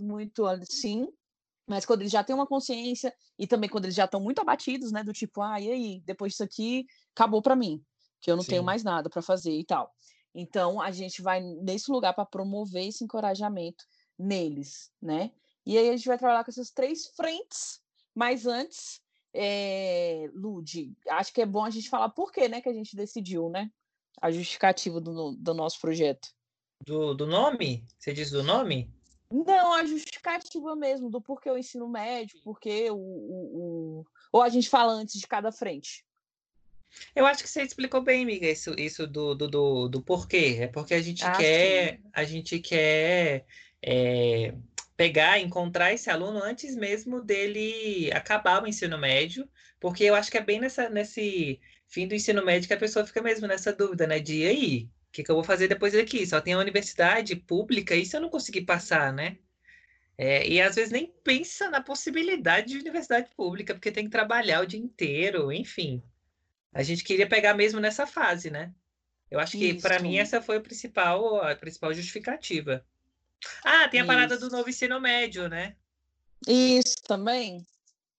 muito 0.00 0.46
assim, 0.46 1.08
mas 1.66 1.84
quando 1.84 2.02
eles 2.02 2.12
já 2.12 2.22
têm 2.22 2.34
uma 2.34 2.46
consciência 2.46 3.12
e 3.38 3.46
também 3.46 3.68
quando 3.68 3.84
eles 3.84 3.96
já 3.96 4.04
estão 4.04 4.20
muito 4.20 4.40
abatidos, 4.40 4.92
né? 4.92 5.02
Do 5.02 5.12
tipo, 5.12 5.42
ah, 5.42 5.60
e 5.60 5.70
aí, 5.70 6.02
depois 6.04 6.32
disso 6.32 6.44
aqui, 6.44 6.86
acabou 7.14 7.42
para 7.42 7.56
mim, 7.56 7.84
que 8.20 8.30
eu 8.30 8.36
não 8.36 8.42
Sim. 8.42 8.50
tenho 8.50 8.62
mais 8.62 8.82
nada 8.84 9.10
para 9.10 9.20
fazer 9.20 9.52
e 9.52 9.64
tal. 9.64 9.92
Então, 10.34 10.80
a 10.80 10.90
gente 10.90 11.22
vai 11.22 11.40
nesse 11.40 11.90
lugar 11.90 12.12
para 12.14 12.26
promover 12.26 12.86
esse 12.86 13.02
encorajamento 13.02 13.84
neles, 14.18 14.90
né? 15.00 15.32
E 15.64 15.76
aí 15.76 15.88
a 15.88 15.96
gente 15.96 16.06
vai 16.06 16.18
trabalhar 16.18 16.44
com 16.44 16.50
essas 16.50 16.70
três 16.70 17.08
frentes, 17.08 17.80
mas 18.14 18.46
antes, 18.46 19.00
é, 19.34 20.30
Lude, 20.34 20.96
acho 21.08 21.32
que 21.32 21.42
é 21.42 21.46
bom 21.46 21.64
a 21.64 21.70
gente 21.70 21.88
falar 21.88 22.10
por 22.10 22.30
que, 22.30 22.48
né, 22.48 22.60
que 22.60 22.68
a 22.68 22.72
gente 22.72 22.94
decidiu, 22.94 23.48
né? 23.48 23.70
A 24.20 24.30
justificativa 24.30 25.00
do, 25.00 25.32
do 25.32 25.54
nosso 25.54 25.80
projeto. 25.80 26.28
Do, 26.84 27.14
do 27.14 27.26
nome? 27.26 27.84
Você 27.98 28.12
diz 28.12 28.30
do 28.30 28.42
nome? 28.42 28.90
Não, 29.30 29.72
a 29.72 29.84
justificativa 29.84 30.76
mesmo, 30.76 31.10
do 31.10 31.20
porquê 31.20 31.50
o 31.50 31.58
ensino 31.58 31.88
médio, 31.88 32.38
porquê 32.42 32.90
o, 32.90 32.96
o, 32.96 34.00
o, 34.00 34.06
Ou 34.32 34.42
a 34.42 34.48
gente 34.48 34.68
fala 34.68 34.92
antes 34.92 35.18
de 35.18 35.26
cada 35.26 35.50
frente. 35.50 36.04
Eu 37.14 37.26
acho 37.26 37.42
que 37.42 37.48
você 37.48 37.62
explicou 37.62 38.00
bem, 38.00 38.22
amiga, 38.22 38.48
isso, 38.48 38.74
isso 38.78 39.06
do, 39.06 39.34
do, 39.34 39.48
do, 39.48 39.88
do 39.88 40.02
porquê. 40.02 40.58
É 40.60 40.66
porque 40.68 40.94
a 40.94 41.02
gente 41.02 41.24
quer. 41.36 42.00
A 42.12 42.24
gente 42.24 42.58
quer 42.60 43.44
é, 43.82 44.54
pegar, 44.96 45.38
encontrar 45.38 45.92
esse 45.92 46.08
aluno 46.08 46.42
antes 46.42 46.74
mesmo 46.76 47.20
dele 47.20 48.10
acabar 48.12 48.62
o 48.62 48.66
ensino 48.66 48.96
médio, 48.96 49.48
porque 49.78 50.04
eu 50.04 50.14
acho 50.14 50.30
que 50.30 50.38
é 50.38 50.42
bem 50.42 50.60
nessa, 50.60 50.88
nesse 50.88 51.60
fim 51.88 52.06
do 52.06 52.14
ensino 52.14 52.44
médio 52.44 52.68
que 52.68 52.74
a 52.74 52.78
pessoa 52.78 53.06
fica 53.06 53.22
mesmo 53.22 53.46
nessa 53.46 53.72
dúvida, 53.72 54.06
né? 54.06 54.18
De 54.18 54.46
aí, 54.46 54.88
o 55.08 55.12
que, 55.12 55.22
que 55.22 55.30
eu 55.30 55.34
vou 55.34 55.44
fazer 55.44 55.68
depois 55.68 55.92
daqui? 55.92 56.26
Só 56.26 56.40
tem 56.40 56.54
a 56.54 56.58
universidade 56.58 57.34
pública, 57.36 57.94
e 57.94 58.04
se 58.04 58.16
eu 58.16 58.20
não 58.20 58.28
conseguir 58.28 58.62
passar, 58.62 59.12
né? 59.12 59.38
É, 60.18 60.48
e 60.48 60.60
às 60.60 60.76
vezes 60.76 60.90
nem 60.90 61.12
pensa 61.22 61.68
na 61.68 61.80
possibilidade 61.80 62.68
de 62.68 62.78
universidade 62.78 63.30
pública, 63.36 63.74
porque 63.74 63.92
tem 63.92 64.04
que 64.04 64.10
trabalhar 64.10 64.62
o 64.62 64.66
dia 64.66 64.80
inteiro, 64.80 65.52
enfim. 65.52 66.02
A 66.72 66.82
gente 66.82 67.04
queria 67.04 67.28
pegar 67.28 67.54
mesmo 67.54 67.80
nessa 67.80 68.06
fase, 68.06 68.50
né? 68.50 68.72
Eu 69.30 69.40
acho 69.40 69.58
que 69.58 69.74
para 69.80 69.98
mim 69.98 70.18
essa 70.18 70.40
foi 70.40 70.56
a 70.56 70.60
principal, 70.60 71.42
a 71.42 71.54
principal 71.54 71.92
justificativa. 71.92 72.84
Ah, 73.64 73.88
tem 73.88 74.00
a 74.00 74.06
parada 74.06 74.34
Isso. 74.34 74.48
do 74.48 74.56
novo 74.56 74.68
ensino 74.70 75.00
médio, 75.00 75.48
né? 75.48 75.76
Isso 76.46 76.96
também. 77.06 77.66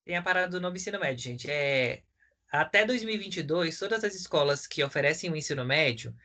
Tem 0.06 0.18
a 0.18 0.22
parada 0.22 0.50
do 0.50 0.62
novo 0.62 0.76
ensino 0.76 1.00
médio, 1.00 1.24
gente. 1.24 1.50
É 1.50 2.04
até 2.52 2.86
2022, 2.86 3.78
todas 3.78 4.04
as 4.04 4.16
escolas 4.16 4.66
que 4.66 4.84
oferecem 4.84 5.32
o 5.32 5.36
ensino 5.36 5.66
médio 5.66 6.16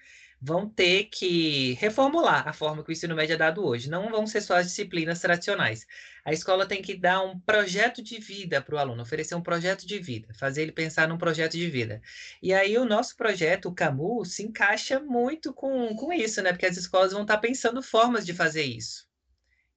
vão 0.45 0.69
ter 0.69 1.05
que 1.05 1.75
reformular 1.75 2.49
a 2.49 2.53
forma 2.53 2.83
que 2.83 2.91
o 2.91 2.93
ensino 2.93 3.15
médio 3.15 3.35
é 3.35 3.37
dado 3.37 3.65
hoje. 3.65 3.89
Não 3.89 4.11
vão 4.11 4.27
ser 4.27 4.41
só 4.41 4.57
as 4.57 4.67
disciplinas 4.67 5.21
tradicionais. 5.21 5.87
A 6.25 6.33
escola 6.33 6.67
tem 6.67 6.83
que 6.83 6.97
dar 6.97 7.23
um 7.23 7.39
projeto 7.39 8.03
de 8.03 8.19
vida 8.19 8.61
para 8.61 8.75
o 8.75 8.79
aluno, 8.79 9.03
oferecer 9.03 9.37
um 9.37 9.43
projeto 9.43 9.87
de 9.87 10.01
vida, 10.01 10.35
fazer 10.35 10.63
ele 10.63 10.73
pensar 10.73 11.07
num 11.07 11.17
projeto 11.17 11.53
de 11.53 11.71
vida. 11.71 12.03
E 12.43 12.53
aí 12.53 12.77
o 12.77 12.85
nosso 12.85 13.17
projeto, 13.17 13.69
o 13.69 13.75
CAMU, 13.75 14.25
se 14.25 14.43
encaixa 14.43 14.99
muito 14.99 15.55
com, 15.55 15.95
com 15.95 16.13
isso, 16.13 16.43
né? 16.43 16.51
Porque 16.53 16.67
as 16.67 16.77
escolas 16.77 17.13
vão 17.13 17.23
estar 17.23 17.39
pensando 17.39 17.81
formas 17.81 18.27
de 18.27 18.35
fazer 18.35 18.65
isso. 18.65 19.07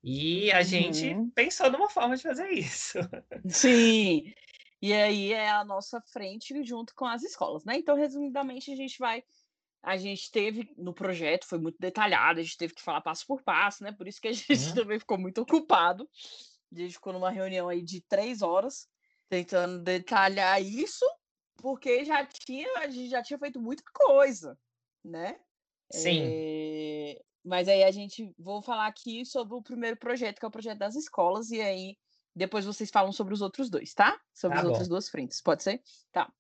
E 0.03 0.51
a 0.51 0.57
uhum. 0.57 0.63
gente 0.63 1.15
pensou 1.35 1.71
numa 1.71 1.89
forma 1.89 2.17
de 2.17 2.23
fazer 2.23 2.49
isso. 2.49 2.97
Sim. 3.47 4.33
E 4.85 4.93
aí 4.93 5.33
é 5.33 5.49
a 5.49 5.65
nossa 5.65 5.99
frente 5.99 6.63
junto 6.63 6.93
com 6.93 7.05
as 7.05 7.23
escolas, 7.23 7.65
né? 7.65 7.75
Então, 7.75 7.95
resumidamente, 7.95 8.71
a 8.71 8.75
gente 8.75 8.99
vai 8.99 9.23
a 9.81 9.97
gente 9.97 10.31
teve 10.31 10.71
no 10.77 10.93
projeto, 10.93 11.47
foi 11.47 11.57
muito 11.57 11.77
detalhado, 11.79 12.39
a 12.39 12.43
gente 12.43 12.57
teve 12.57 12.75
que 12.75 12.83
falar 12.83 13.01
passo 13.01 13.25
por 13.25 13.41
passo, 13.41 13.83
né? 13.83 13.91
Por 13.91 14.07
isso 14.07 14.21
que 14.21 14.27
a 14.27 14.31
gente 14.33 14.69
uhum. 14.69 14.75
também 14.75 14.99
ficou 14.99 15.17
muito 15.17 15.41
ocupado. 15.41 16.07
A 16.71 16.79
gente 16.79 16.93
ficou 16.93 17.13
numa 17.13 17.31
reunião 17.31 17.67
aí 17.67 17.81
de 17.81 17.99
três 18.01 18.43
horas 18.43 18.87
tentando 19.27 19.81
detalhar 19.81 20.61
isso, 20.61 21.05
porque 21.57 22.05
já 22.05 22.23
tinha, 22.23 22.77
a 22.77 22.87
gente 22.87 23.09
já 23.09 23.23
tinha 23.23 23.39
feito 23.39 23.59
muita 23.59 23.81
coisa, 23.91 24.55
né? 25.03 25.39
Sim. 25.91 26.21
É... 26.23 27.21
Mas 27.43 27.67
aí 27.67 27.83
a 27.83 27.91
gente 27.91 28.31
vou 28.37 28.61
falar 28.61 28.85
aqui 28.85 29.25
sobre 29.25 29.55
o 29.55 29.63
primeiro 29.63 29.97
projeto, 29.97 30.37
que 30.37 30.45
é 30.45 30.47
o 30.47 30.51
projeto 30.51 30.77
das 30.77 30.95
escolas, 30.95 31.49
e 31.49 31.59
aí 31.59 31.97
depois 32.35 32.65
vocês 32.65 32.89
falam 32.89 33.11
sobre 33.11 33.33
os 33.33 33.41
outros 33.41 33.69
dois, 33.69 33.93
tá? 33.93 34.19
Sobre 34.33 34.55
tá 34.55 34.61
as 34.61 34.65
bom. 34.65 34.71
outras 34.71 34.87
duas 34.87 35.09
frentes, 35.09 35.41
pode 35.41 35.63
ser? 35.63 35.81
Tá. 36.11 36.31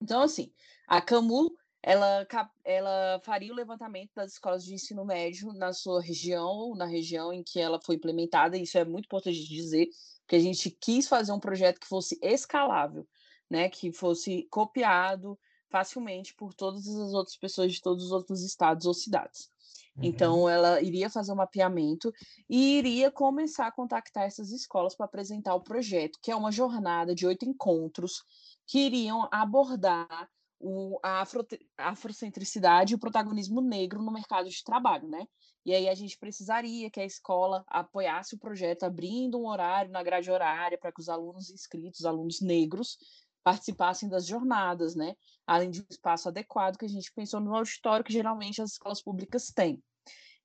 Então, 0.00 0.22
assim, 0.22 0.52
a 0.86 1.00
Camu 1.00 1.54
ela, 1.86 2.26
ela 2.64 3.20
faria 3.22 3.52
o 3.52 3.56
levantamento 3.56 4.10
das 4.14 4.32
escolas 4.32 4.64
de 4.64 4.72
ensino 4.72 5.04
médio 5.04 5.52
na 5.52 5.74
sua 5.74 6.00
região, 6.00 6.74
na 6.74 6.86
região 6.86 7.30
em 7.30 7.42
que 7.42 7.60
ela 7.60 7.78
foi 7.78 7.96
implementada, 7.96 8.56
isso 8.56 8.78
é 8.78 8.84
muito 8.86 9.04
importante 9.04 9.46
dizer, 9.46 9.90
porque 10.20 10.36
a 10.36 10.40
gente 10.40 10.70
quis 10.70 11.06
fazer 11.06 11.30
um 11.32 11.38
projeto 11.38 11.78
que 11.78 11.86
fosse 11.86 12.18
escalável, 12.22 13.06
né, 13.50 13.68
que 13.68 13.92
fosse 13.92 14.44
copiado 14.50 15.38
facilmente 15.68 16.32
por 16.34 16.54
todas 16.54 16.88
as 16.88 17.12
outras 17.12 17.36
pessoas 17.36 17.74
de 17.74 17.82
todos 17.82 18.06
os 18.06 18.12
outros 18.12 18.42
estados 18.42 18.86
ou 18.86 18.94
cidades. 18.94 19.50
Uhum. 19.96 20.04
Então, 20.04 20.48
ela 20.48 20.80
iria 20.80 21.08
fazer 21.08 21.32
um 21.32 21.36
mapeamento 21.36 22.12
e 22.48 22.78
iria 22.78 23.10
começar 23.10 23.66
a 23.66 23.72
contactar 23.72 24.24
essas 24.24 24.50
escolas 24.50 24.94
para 24.94 25.06
apresentar 25.06 25.54
o 25.54 25.62
projeto, 25.62 26.18
que 26.22 26.30
é 26.30 26.36
uma 26.36 26.50
jornada 26.50 27.14
de 27.14 27.26
oito 27.26 27.44
encontros 27.44 28.24
que 28.66 28.80
iriam 28.86 29.28
abordar 29.30 30.28
o, 30.58 30.98
a, 31.02 31.20
afro, 31.20 31.46
afrocentricidade 31.76 32.92
e 32.92 32.96
o 32.96 32.98
protagonismo 32.98 33.60
negro 33.60 34.02
no 34.02 34.12
mercado 34.12 34.48
de 34.48 34.64
trabalho, 34.64 35.08
né? 35.08 35.26
E 35.64 35.74
aí 35.74 35.88
a 35.88 35.94
gente 35.94 36.18
precisaria 36.18 36.90
que 36.90 37.00
a 37.00 37.04
escola 37.04 37.64
apoiasse 37.68 38.34
o 38.34 38.38
projeto, 38.38 38.84
abrindo 38.84 39.38
um 39.38 39.46
horário 39.46 39.90
na 39.90 40.02
grade 40.02 40.30
horária 40.30 40.76
para 40.76 40.92
que 40.92 41.00
os 41.00 41.08
alunos 41.08 41.50
inscritos, 41.50 42.04
alunos 42.04 42.40
negros, 42.40 42.98
participassem 43.44 44.08
das 44.08 44.26
jornadas, 44.26 44.96
né? 44.96 45.14
Além 45.46 45.70
de 45.70 45.82
um 45.82 45.86
espaço 45.88 46.28
adequado 46.28 46.78
que 46.78 46.86
a 46.86 46.88
gente 46.88 47.12
pensou 47.12 47.40
no 47.40 47.54
auditório 47.54 48.04
que 48.04 48.12
geralmente 48.12 48.62
as 48.62 48.72
escolas 48.72 49.02
públicas 49.02 49.52
têm. 49.54 49.82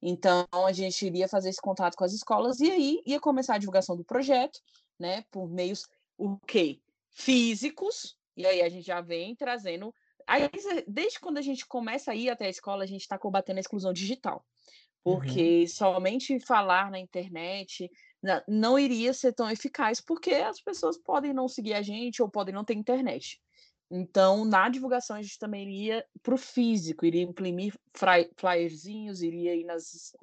Então, 0.01 0.45
a 0.51 0.71
gente 0.71 1.05
iria 1.05 1.27
fazer 1.27 1.49
esse 1.49 1.61
contato 1.61 1.95
com 1.95 2.03
as 2.03 2.13
escolas 2.13 2.59
e 2.59 2.69
aí 2.69 3.01
ia 3.05 3.19
começar 3.19 3.55
a 3.55 3.57
divulgação 3.57 3.97
do 3.97 4.03
projeto, 4.03 4.59
né, 4.99 5.23
por 5.31 5.49
meios 5.49 5.87
o 6.17 6.37
quê? 6.45 6.79
Físicos, 7.09 8.17
e 8.35 8.45
aí 8.45 8.61
a 8.61 8.69
gente 8.69 8.85
já 8.85 9.01
vem 9.01 9.35
trazendo 9.35 9.93
Aí, 10.29 10.47
desde 10.87 11.19
quando 11.19 11.39
a 11.39 11.41
gente 11.41 11.65
começa 11.65 12.11
a 12.11 12.15
ir 12.15 12.29
até 12.29 12.45
a 12.45 12.49
escola, 12.51 12.83
a 12.83 12.87
gente 12.87 13.01
está 13.01 13.17
combatendo 13.17 13.57
a 13.57 13.61
exclusão 13.61 13.91
digital. 13.91 14.45
Porque 15.03 15.61
uhum. 15.61 15.67
somente 15.67 16.39
falar 16.41 16.91
na 16.91 16.99
internet 16.99 17.89
não 18.47 18.77
iria 18.77 19.13
ser 19.13 19.33
tão 19.33 19.49
eficaz, 19.49 20.01
porque 20.01 20.31
as 20.33 20.61
pessoas 20.61 20.97
podem 20.97 21.33
não 21.33 21.47
seguir 21.47 21.73
a 21.73 21.81
gente 21.81 22.21
ou 22.21 22.29
podem 22.29 22.53
não 22.53 22.65
ter 22.65 22.73
internet. 22.73 23.41
Então, 23.91 24.45
na 24.45 24.69
divulgação, 24.69 25.15
a 25.15 25.21
gente 25.21 25.39
também 25.39 25.63
iria 25.63 26.05
para 26.21 26.35
o 26.35 26.37
físico, 26.37 27.05
iria 27.05 27.23
imprimir 27.23 27.73
flyerzinhos, 28.37 29.23
iria 29.23 29.55
ir 29.55 29.63
nas 29.63 30.13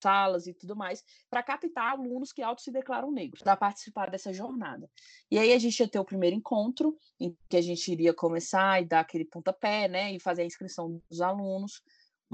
salas 0.00 0.46
e 0.46 0.54
tudo 0.54 0.76
mais, 0.76 1.04
para 1.28 1.42
captar 1.42 1.92
alunos 1.92 2.32
que 2.32 2.42
auto 2.42 2.62
se 2.62 2.70
declaram 2.70 3.10
negros, 3.10 3.42
para 3.42 3.56
participar 3.56 4.10
dessa 4.10 4.32
jornada. 4.32 4.88
E 5.30 5.38
aí 5.38 5.52
a 5.52 5.58
gente 5.58 5.80
ia 5.80 5.88
ter 5.88 5.98
o 5.98 6.04
primeiro 6.04 6.36
encontro, 6.36 6.96
em 7.18 7.36
que 7.48 7.56
a 7.56 7.62
gente 7.62 7.90
iria 7.90 8.14
começar 8.14 8.80
e 8.80 8.84
dar 8.84 9.00
aquele 9.00 9.24
pontapé, 9.24 9.88
né, 9.88 10.12
e 10.12 10.20
fazer 10.20 10.42
a 10.42 10.46
inscrição 10.46 11.02
dos 11.10 11.20
alunos, 11.20 11.82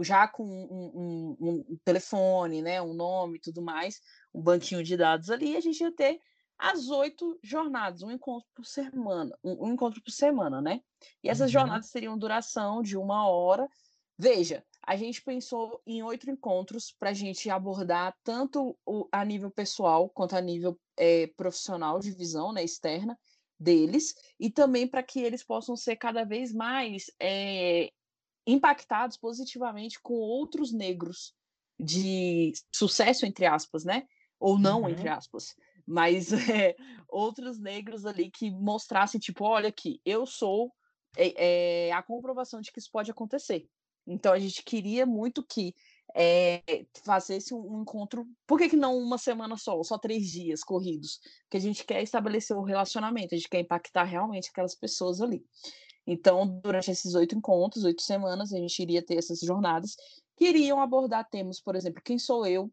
já 0.01 0.27
com 0.27 0.44
um, 0.44 1.36
um, 1.40 1.64
um 1.70 1.78
telefone, 1.85 2.60
né, 2.60 2.82
um 2.82 2.94
nome 2.94 3.36
e 3.36 3.40
tudo 3.40 3.62
mais, 3.62 4.01
um 4.34 4.40
banquinho 4.40 4.82
de 4.82 4.96
dados 4.96 5.30
ali, 5.30 5.52
e 5.52 5.56
a 5.56 5.60
gente 5.60 5.80
ia 5.80 5.92
ter 5.92 6.20
as 6.59 6.88
oito 6.90 7.38
jornadas, 7.42 8.02
um 8.02 8.10
encontro 8.10 8.48
por 8.54 8.64
semana, 8.64 9.36
um, 9.42 9.66
um 9.66 9.72
encontro 9.72 10.00
por 10.00 10.12
semana, 10.12 10.60
né? 10.60 10.80
E 11.22 11.28
essas 11.28 11.48
uhum. 11.48 11.60
jornadas 11.60 11.90
teriam 11.90 12.16
duração 12.16 12.82
de 12.82 12.96
uma 12.96 13.26
hora. 13.28 13.68
Veja, 14.16 14.64
a 14.86 14.94
gente 14.96 15.22
pensou 15.22 15.82
em 15.86 16.02
oito 16.02 16.30
encontros 16.30 16.92
para 16.92 17.10
a 17.10 17.14
gente 17.14 17.50
abordar 17.50 18.16
tanto 18.22 18.78
o, 18.86 19.09
a 19.10 19.24
nível 19.24 19.50
pessoal 19.50 20.09
quanto 20.09 20.36
a 20.36 20.40
nível 20.40 20.78
é, 20.96 21.26
profissional 21.28 21.98
de 21.98 22.12
visão 22.12 22.52
né, 22.52 22.62
externa 22.62 23.18
deles, 23.59 24.14
e 24.38 24.50
também 24.50 24.86
para 24.86 25.02
que 25.02 25.20
eles 25.20 25.42
possam 25.42 25.76
ser 25.76 25.96
cada 25.96 26.24
vez 26.24 26.52
mais 26.52 27.10
é, 27.20 27.92
impactados 28.46 29.16
positivamente 29.16 30.00
com 30.00 30.14
outros 30.14 30.72
negros 30.72 31.34
de 31.78 32.52
sucesso, 32.72 33.24
entre 33.26 33.46
aspas, 33.46 33.84
né? 33.84 34.06
Ou 34.43 34.59
não, 34.59 34.82
uhum. 34.82 34.89
entre 34.89 35.09
aspas. 35.09 35.55
Mas 35.86 36.32
é, 36.32 36.74
outros 37.09 37.60
negros 37.60 38.05
ali 38.05 38.28
que 38.28 38.51
mostrassem, 38.51 39.20
tipo, 39.20 39.44
olha 39.44 39.69
aqui, 39.69 40.01
eu 40.05 40.27
sou 40.27 40.73
é, 41.16 41.86
é, 41.89 41.93
a 41.93 42.02
comprovação 42.02 42.60
de 42.60 42.73
que 42.73 42.81
isso 42.81 42.90
pode 42.93 43.10
acontecer. 43.10 43.69
Então 44.05 44.32
a 44.32 44.39
gente 44.39 44.64
queria 44.64 45.06
muito 45.06 45.44
que 45.47 45.73
é, 46.14 46.60
fazesse 47.05 47.55
um, 47.55 47.82
encontro. 47.82 48.27
Por 48.47 48.59
que, 48.59 48.70
que 48.70 48.77
não 48.77 48.98
uma 48.98 49.16
semana 49.16 49.56
só, 49.56 49.81
só 49.85 49.97
três 49.97 50.28
dias 50.28 50.64
corridos? 50.64 51.20
Porque 51.44 51.59
a 51.59 51.60
gente 51.60 51.85
quer 51.85 52.02
estabelecer 52.02 52.56
o 52.56 52.64
relacionamento, 52.64 53.35
a 53.35 53.39
gente 53.39 53.48
quer 53.48 53.60
impactar 53.60 54.05
realmente 54.05 54.51
aquelas 54.51 54.74
pessoas 54.74 55.20
ali. 55.20 55.44
Então, 56.05 56.60
durante 56.64 56.90
esses 56.90 57.14
oito 57.14 57.36
encontros, 57.36 57.85
oito 57.85 58.02
semanas, 58.02 58.52
a 58.52 58.59
gente 58.59 58.82
iria 58.82 59.05
ter 59.05 59.19
essas 59.19 59.39
jornadas 59.39 59.94
que 60.36 60.47
iriam 60.47 60.81
abordar 60.81 61.28
temas, 61.31 61.60
por 61.60 61.77
exemplo, 61.77 62.02
quem 62.05 62.19
sou 62.19 62.44
eu, 62.44 62.69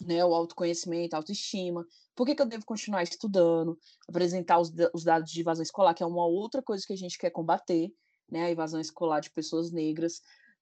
né, 0.00 0.24
o 0.24 0.34
autoconhecimento, 0.34 1.14
a 1.14 1.18
autoestima, 1.18 1.86
por 2.14 2.26
que, 2.26 2.34
que 2.34 2.42
eu 2.42 2.46
devo 2.46 2.64
continuar 2.64 3.02
estudando, 3.02 3.78
apresentar 4.08 4.58
os, 4.58 4.72
os 4.92 5.04
dados 5.04 5.30
de 5.30 5.40
evasão 5.40 5.62
escolar, 5.62 5.94
que 5.94 6.02
é 6.02 6.06
uma 6.06 6.26
outra 6.26 6.62
coisa 6.62 6.84
que 6.86 6.92
a 6.92 6.96
gente 6.96 7.18
quer 7.18 7.30
combater, 7.30 7.90
né, 8.30 8.44
a 8.44 8.50
evasão 8.50 8.80
escolar 8.80 9.20
de 9.20 9.30
pessoas 9.30 9.70
negras, 9.70 10.20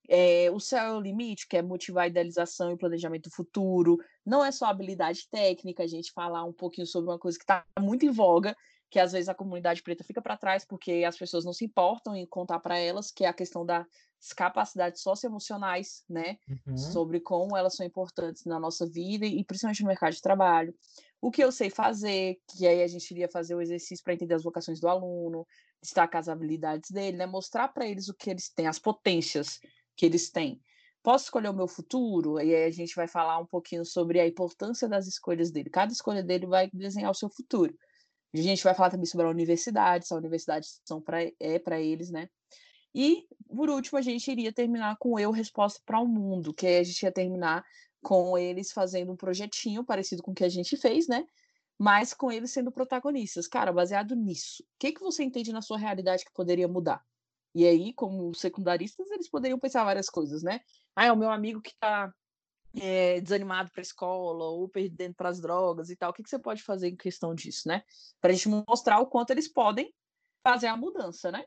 é, 0.08 0.50
o 0.50 0.58
céu 0.58 0.84
é 0.84 0.92
o 0.92 1.00
limite, 1.00 1.46
que 1.46 1.56
é 1.56 1.62
motivar 1.62 2.04
a 2.04 2.08
idealização 2.08 2.72
e 2.72 2.76
planejamento 2.76 3.30
futuro. 3.30 3.98
Não 4.26 4.44
é 4.44 4.50
só 4.50 4.66
habilidade 4.66 5.28
técnica, 5.30 5.84
a 5.84 5.86
gente 5.86 6.12
falar 6.12 6.44
um 6.44 6.52
pouquinho 6.52 6.86
sobre 6.86 7.10
uma 7.10 7.18
coisa 7.18 7.38
que 7.38 7.44
está 7.44 7.64
muito 7.78 8.04
em 8.04 8.10
voga, 8.10 8.56
que 8.90 8.98
às 8.98 9.12
vezes 9.12 9.28
a 9.28 9.34
comunidade 9.34 9.82
preta 9.82 10.04
fica 10.04 10.20
para 10.20 10.36
trás 10.36 10.64
porque 10.64 11.04
as 11.06 11.16
pessoas 11.16 11.44
não 11.44 11.52
se 11.52 11.64
importam 11.64 12.14
em 12.14 12.26
contar 12.26 12.58
para 12.60 12.76
elas, 12.76 13.10
que 13.10 13.24
é 13.24 13.28
a 13.28 13.32
questão 13.32 13.64
das 13.64 13.86
capacidades 14.32 15.02
socioemocionais, 15.02 16.04
né? 16.08 16.36
Uhum. 16.48 16.76
Sobre 16.76 17.18
como 17.20 17.56
elas 17.56 17.74
são 17.74 17.84
importantes 17.84 18.44
na 18.44 18.60
nossa 18.60 18.86
vida 18.88 19.26
e 19.26 19.44
principalmente 19.44 19.82
no 19.82 19.88
mercado 19.88 20.12
de 20.12 20.20
trabalho. 20.20 20.74
O 21.20 21.30
que 21.30 21.42
eu 21.42 21.50
sei 21.50 21.70
fazer, 21.70 22.36
que 22.48 22.66
aí 22.66 22.82
a 22.82 22.86
gente 22.86 23.10
iria 23.10 23.28
fazer 23.28 23.54
o 23.54 23.60
exercício 23.60 24.04
para 24.04 24.14
entender 24.14 24.34
as 24.34 24.42
vocações 24.42 24.78
do 24.80 24.88
aluno, 24.88 25.46
destacar 25.82 26.20
as 26.20 26.28
habilidades 26.28 26.90
dele, 26.90 27.16
né? 27.16 27.26
Mostrar 27.26 27.68
para 27.68 27.86
eles 27.86 28.08
o 28.08 28.14
que 28.14 28.30
eles 28.30 28.48
têm, 28.50 28.66
as 28.66 28.78
potências 28.78 29.58
que 29.96 30.06
eles 30.06 30.30
têm. 30.30 30.60
posso 31.02 31.24
escolher 31.24 31.48
o 31.48 31.54
meu 31.54 31.68
futuro? 31.68 32.40
E 32.40 32.54
aí 32.54 32.64
a 32.64 32.70
gente 32.70 32.94
vai 32.94 33.08
falar 33.08 33.38
um 33.38 33.46
pouquinho 33.46 33.84
sobre 33.84 34.20
a 34.20 34.26
importância 34.26 34.88
das 34.88 35.06
escolhas 35.06 35.50
dele. 35.50 35.70
Cada 35.70 35.92
escolha 35.92 36.22
dele 36.22 36.46
vai 36.46 36.68
desenhar 36.72 37.10
o 37.10 37.14
seu 37.14 37.28
futuro. 37.30 37.74
A 38.34 38.38
gente 38.38 38.62
vai 38.64 38.74
falar 38.74 38.90
também 38.90 39.06
sobre 39.06 39.26
a 39.26 39.30
universidade, 39.30 40.06
se 40.06 40.14
a 40.14 40.16
universidade 40.16 40.66
são 40.86 41.00
pra, 41.02 41.18
é 41.40 41.58
para 41.58 41.80
eles, 41.80 42.10
né? 42.10 42.28
E, 42.94 43.26
por 43.48 43.70
último, 43.70 43.98
a 43.98 44.02
gente 44.02 44.30
iria 44.30 44.52
terminar 44.52 44.96
com 44.98 45.18
Eu 45.18 45.30
Resposta 45.30 45.80
para 45.84 46.00
o 46.00 46.06
Mundo, 46.06 46.52
que 46.52 46.66
a 46.66 46.82
gente 46.82 47.02
ia 47.02 47.12
terminar 47.12 47.64
com 48.02 48.36
eles 48.36 48.72
fazendo 48.72 49.12
um 49.12 49.16
projetinho 49.16 49.84
parecido 49.84 50.22
com 50.22 50.32
o 50.32 50.34
que 50.34 50.44
a 50.44 50.48
gente 50.48 50.76
fez, 50.76 51.06
né? 51.06 51.26
Mas 51.78 52.12
com 52.12 52.30
eles 52.30 52.52
sendo 52.52 52.70
protagonistas. 52.70 53.48
Cara, 53.48 53.72
baseado 53.72 54.14
nisso, 54.14 54.62
o 54.62 54.66
que, 54.78 54.92
que 54.92 55.00
você 55.00 55.22
entende 55.22 55.52
na 55.52 55.62
sua 55.62 55.78
realidade 55.78 56.24
que 56.24 56.32
poderia 56.32 56.68
mudar? 56.68 57.04
E 57.54 57.66
aí, 57.66 57.92
como 57.92 58.34
secundaristas, 58.34 59.10
eles 59.10 59.28
poderiam 59.28 59.58
pensar 59.58 59.84
várias 59.84 60.08
coisas, 60.08 60.42
né? 60.42 60.60
Ah, 60.96 61.06
é 61.06 61.12
o 61.12 61.16
meu 61.16 61.30
amigo 61.30 61.60
que 61.60 61.70
está 61.70 62.12
é, 62.80 63.20
desanimado 63.20 63.70
para 63.70 63.80
a 63.80 63.82
escola 63.82 64.44
ou 64.44 64.68
perdendo 64.68 65.14
para 65.14 65.28
as 65.28 65.40
drogas 65.40 65.90
e 65.90 65.96
tal. 65.96 66.10
O 66.10 66.12
que, 66.12 66.22
que 66.22 66.30
você 66.30 66.38
pode 66.38 66.62
fazer 66.62 66.88
em 66.88 66.96
questão 66.96 67.34
disso, 67.34 67.68
né? 67.68 67.82
Para 68.20 68.30
a 68.30 68.34
gente 68.34 68.48
mostrar 68.48 68.98
o 69.00 69.06
quanto 69.06 69.30
eles 69.30 69.48
podem 69.48 69.92
fazer 70.42 70.66
a 70.66 70.76
mudança, 70.76 71.30
né? 71.30 71.44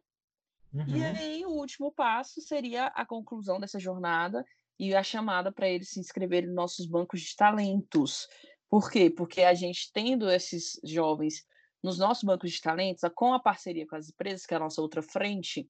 Uhum. 0.75 0.97
E 0.97 1.05
aí, 1.05 1.45
o 1.45 1.51
último 1.51 1.91
passo 1.91 2.41
seria 2.41 2.87
a 2.87 3.05
conclusão 3.05 3.59
dessa 3.59 3.79
jornada 3.79 4.45
e 4.77 4.93
a 4.93 5.01
chamada 5.01 5.51
para 5.51 5.69
eles 5.69 5.89
se 5.89 5.99
inscreverem 6.01 6.47
nos 6.47 6.55
nossos 6.55 6.85
bancos 6.85 7.21
de 7.21 7.33
talentos. 7.33 8.27
Por 8.69 8.91
quê? 8.91 9.09
Porque 9.09 9.41
a 9.41 9.53
gente 9.53 9.89
tendo 9.93 10.29
esses 10.29 10.77
jovens 10.83 11.45
nos 11.81 11.97
nossos 11.97 12.23
bancos 12.23 12.51
de 12.51 12.59
talentos, 12.59 13.03
com 13.15 13.33
a 13.33 13.39
parceria 13.39 13.87
com 13.87 13.95
as 13.95 14.09
empresas, 14.09 14.45
que 14.45 14.53
é 14.53 14.57
a 14.57 14.59
nossa 14.59 14.81
outra 14.81 15.01
frente, 15.01 15.69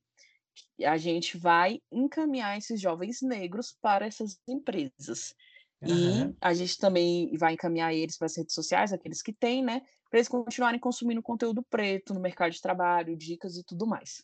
a 0.84 0.98
gente 0.98 1.38
vai 1.38 1.82
encaminhar 1.92 2.58
esses 2.58 2.82
jovens 2.82 3.22
negros 3.22 3.78
para 3.82 4.08
essas 4.08 4.40
empresas. 4.48 5.36
Uhum. 5.82 6.32
E 6.32 6.36
a 6.42 6.54
gente 6.54 6.78
também 6.80 7.32
vai 7.38 7.54
encaminhar 7.54 7.94
eles 7.94 8.18
para 8.18 8.26
as 8.26 8.38
redes 8.38 8.56
sociais, 8.56 8.94
aqueles 8.94 9.22
que 9.22 9.34
têm, 9.34 9.64
né? 9.64 9.82
Para 10.10 10.20
eles 10.20 10.30
continuarem 10.30 10.80
consumindo 10.80 11.22
conteúdo 11.22 11.62
preto 11.70 12.14
no 12.14 12.22
mercado 12.22 12.54
de 12.54 12.62
trabalho, 12.62 13.18
dicas 13.18 13.58
e 13.58 13.64
tudo 13.64 13.86
mais. 13.86 14.24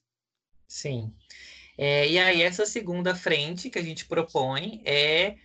Sim. 0.71 1.13
É, 1.77 2.07
e 2.07 2.17
aí, 2.17 2.41
essa 2.41 2.65
segunda 2.65 3.13
frente 3.13 3.69
que 3.69 3.77
a 3.77 3.81
gente 3.81 4.05
propõe 4.05 4.81
é, 4.85 5.35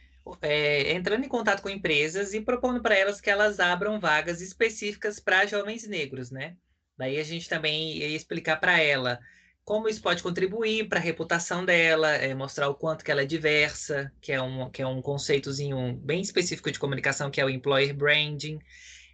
é 0.40 0.93
entrando 0.93 1.24
em 1.24 1.28
contato 1.28 1.62
com 1.62 1.69
empresas 1.69 2.32
e 2.32 2.40
propondo 2.40 2.81
para 2.81 2.97
elas 2.97 3.20
que 3.20 3.28
elas 3.28 3.59
abram 3.59 3.98
vagas 3.98 4.40
específicas 4.40 5.19
para 5.19 5.44
jovens 5.44 5.86
negros, 5.89 6.31
né? 6.31 6.57
Daí 6.97 7.19
a 7.19 7.24
gente 7.24 7.48
também 7.48 7.98
ia 7.98 8.09
explicar 8.09 8.57
para 8.59 8.81
ela 8.81 9.19
como 9.65 9.89
isso 9.89 10.01
pode 10.01 10.23
contribuir 10.23 10.89
para 10.89 11.01
a 11.01 11.03
reputação 11.03 11.65
dela, 11.65 12.12
é, 12.12 12.32
mostrar 12.32 12.69
o 12.69 12.74
quanto 12.77 13.05
que 13.05 13.11
ela 13.11 13.23
é 13.23 13.27
diversa, 13.27 14.12
que 14.20 14.31
é 14.32 14.40
um, 14.40 14.70
que 14.70 14.81
é 14.81 14.86
um 14.86 15.03
conceitozinho 15.03 15.94
bem 16.05 16.20
específico 16.20 16.70
de 16.70 16.78
comunicação, 16.78 17.32
que 17.32 17.40
é 17.40 17.44
o 17.44 17.51
employer 17.51 17.93
branding. 17.94 18.61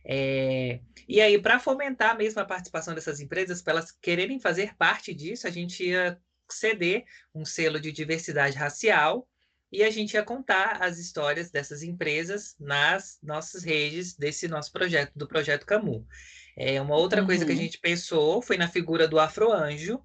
É, 0.04 0.80
e 1.08 1.20
aí, 1.20 1.40
para 1.40 1.58
fomentar 1.58 2.16
mesmo 2.16 2.40
a 2.40 2.44
participação 2.44 2.94
dessas 2.94 3.20
empresas, 3.20 3.62
para 3.62 3.74
elas 3.74 3.90
quererem 3.90 4.40
fazer 4.40 4.74
parte 4.76 5.14
disso, 5.14 5.46
a 5.46 5.50
gente 5.50 5.84
ia 5.84 6.18
ceder 6.50 7.04
um 7.34 7.44
selo 7.44 7.80
de 7.80 7.92
diversidade 7.92 8.56
racial 8.56 9.28
e 9.70 9.82
a 9.82 9.90
gente 9.90 10.14
ia 10.14 10.22
contar 10.22 10.82
as 10.82 10.98
histórias 10.98 11.50
dessas 11.50 11.82
empresas 11.82 12.54
nas 12.60 13.18
nossas 13.22 13.64
redes 13.64 14.14
desse 14.14 14.46
nosso 14.46 14.70
projeto, 14.70 15.12
do 15.16 15.26
Projeto 15.26 15.64
Camu. 15.64 16.06
É, 16.56 16.80
uma 16.80 16.96
outra 16.96 17.22
uhum. 17.22 17.26
coisa 17.26 17.44
que 17.46 17.52
a 17.52 17.54
uhum. 17.54 17.60
gente 17.60 17.78
pensou 17.78 18.42
foi 18.42 18.58
na 18.58 18.68
figura 18.68 19.08
do 19.08 19.18
Afroanjo, 19.18 20.02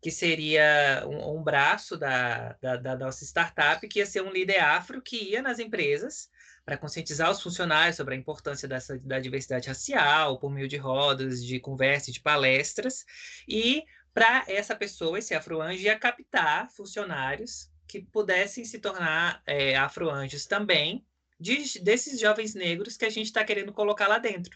que 0.00 0.12
seria 0.12 1.04
um, 1.06 1.38
um 1.38 1.42
braço 1.42 1.96
da, 1.96 2.56
da, 2.62 2.76
da, 2.76 2.96
nossa 2.96 3.24
startup, 3.24 3.86
que 3.88 3.98
ia 3.98 4.06
ser 4.06 4.22
um 4.22 4.30
líder 4.30 4.60
afro 4.60 5.02
que 5.02 5.16
ia 5.30 5.42
nas 5.42 5.58
empresas 5.58 6.28
para 6.68 6.76
conscientizar 6.76 7.30
os 7.30 7.40
funcionários 7.40 7.96
sobre 7.96 8.14
a 8.14 8.18
importância 8.18 8.68
dessa, 8.68 8.98
da 8.98 9.18
diversidade 9.18 9.68
racial, 9.68 10.38
por 10.38 10.50
meio 10.50 10.68
de 10.68 10.76
rodas, 10.76 11.42
de 11.42 11.58
conversa, 11.58 12.12
de 12.12 12.20
palestras, 12.20 13.06
e 13.48 13.84
para 14.12 14.44
essa 14.46 14.76
pessoa, 14.76 15.18
esse 15.18 15.34
afroanjo, 15.34 15.80
ia 15.80 15.98
captar 15.98 16.70
funcionários 16.70 17.70
que 17.86 18.02
pudessem 18.02 18.66
se 18.66 18.78
tornar 18.80 19.40
é, 19.46 19.78
afroanjos 19.78 20.44
também, 20.44 21.06
de, 21.40 21.80
desses 21.80 22.20
jovens 22.20 22.54
negros 22.54 22.98
que 22.98 23.06
a 23.06 23.10
gente 23.10 23.28
está 23.28 23.42
querendo 23.42 23.72
colocar 23.72 24.06
lá 24.06 24.18
dentro. 24.18 24.54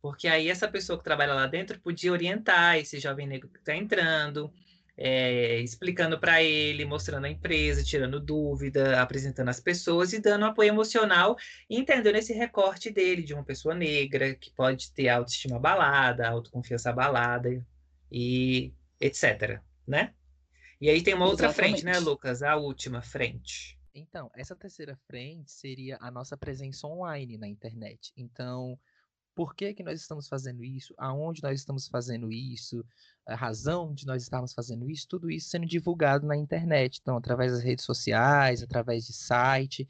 Porque 0.00 0.26
aí 0.26 0.48
essa 0.48 0.66
pessoa 0.66 0.98
que 0.98 1.04
trabalha 1.04 1.32
lá 1.32 1.46
dentro 1.46 1.78
podia 1.78 2.10
orientar 2.10 2.76
esse 2.76 2.98
jovem 2.98 3.28
negro 3.28 3.48
que 3.48 3.60
está 3.60 3.76
entrando, 3.76 4.52
é, 4.96 5.58
explicando 5.60 6.18
para 6.18 6.42
ele, 6.42 6.84
mostrando 6.84 7.24
a 7.24 7.30
empresa, 7.30 7.82
tirando 7.82 8.20
dúvida, 8.20 9.00
apresentando 9.00 9.48
as 9.48 9.60
pessoas 9.60 10.12
e 10.12 10.20
dando 10.20 10.44
apoio 10.44 10.68
emocional, 10.68 11.36
entendendo 11.68 12.16
esse 12.16 12.32
recorte 12.32 12.90
dele 12.90 13.22
de 13.22 13.34
uma 13.34 13.44
pessoa 13.44 13.74
negra 13.74 14.34
que 14.34 14.50
pode 14.50 14.92
ter 14.92 15.08
autoestima 15.08 15.56
abalada, 15.56 16.28
autoconfiança 16.28 16.90
abalada 16.90 17.64
e 18.10 18.72
etc, 19.00 19.60
né? 19.86 20.14
E 20.80 20.90
aí 20.90 21.02
tem 21.02 21.14
uma 21.14 21.26
outra 21.26 21.46
Exatamente. 21.46 21.82
frente, 21.82 21.84
né, 21.84 21.98
Lucas? 22.00 22.42
A 22.42 22.56
última 22.56 23.00
frente. 23.00 23.78
Então, 23.94 24.30
essa 24.34 24.56
terceira 24.56 24.96
frente 25.06 25.50
seria 25.50 25.96
a 26.00 26.10
nossa 26.10 26.36
presença 26.36 26.86
online 26.86 27.38
na 27.38 27.46
internet. 27.46 28.12
Então, 28.16 28.78
por 29.34 29.54
que, 29.54 29.72
que 29.74 29.82
nós 29.82 30.00
estamos 30.00 30.28
fazendo 30.28 30.64
isso, 30.64 30.94
aonde 30.98 31.42
nós 31.42 31.60
estamos 31.60 31.88
fazendo 31.88 32.30
isso, 32.30 32.84
a 33.26 33.34
razão 33.34 33.94
de 33.94 34.06
nós 34.06 34.22
estarmos 34.22 34.52
fazendo 34.52 34.90
isso, 34.90 35.06
tudo 35.08 35.30
isso 35.30 35.48
sendo 35.48 35.66
divulgado 35.66 36.26
na 36.26 36.36
internet, 36.36 36.98
então 37.00 37.16
através 37.16 37.52
das 37.52 37.62
redes 37.62 37.84
sociais, 37.84 38.62
através 38.62 39.06
de 39.06 39.12
site, 39.12 39.88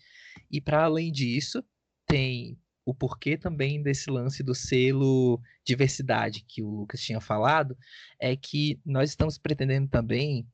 e 0.50 0.60
para 0.60 0.84
além 0.84 1.10
disso, 1.10 1.64
tem 2.06 2.58
o 2.84 2.94
porquê 2.94 3.36
também 3.36 3.82
desse 3.82 4.10
lance 4.10 4.42
do 4.42 4.54
selo 4.54 5.40
diversidade 5.64 6.44
que 6.46 6.62
o 6.62 6.70
Lucas 6.70 7.00
tinha 7.00 7.20
falado, 7.20 7.76
é 8.18 8.36
que 8.36 8.80
nós 8.84 9.10
estamos 9.10 9.38
pretendendo 9.38 9.88
também 9.88 10.46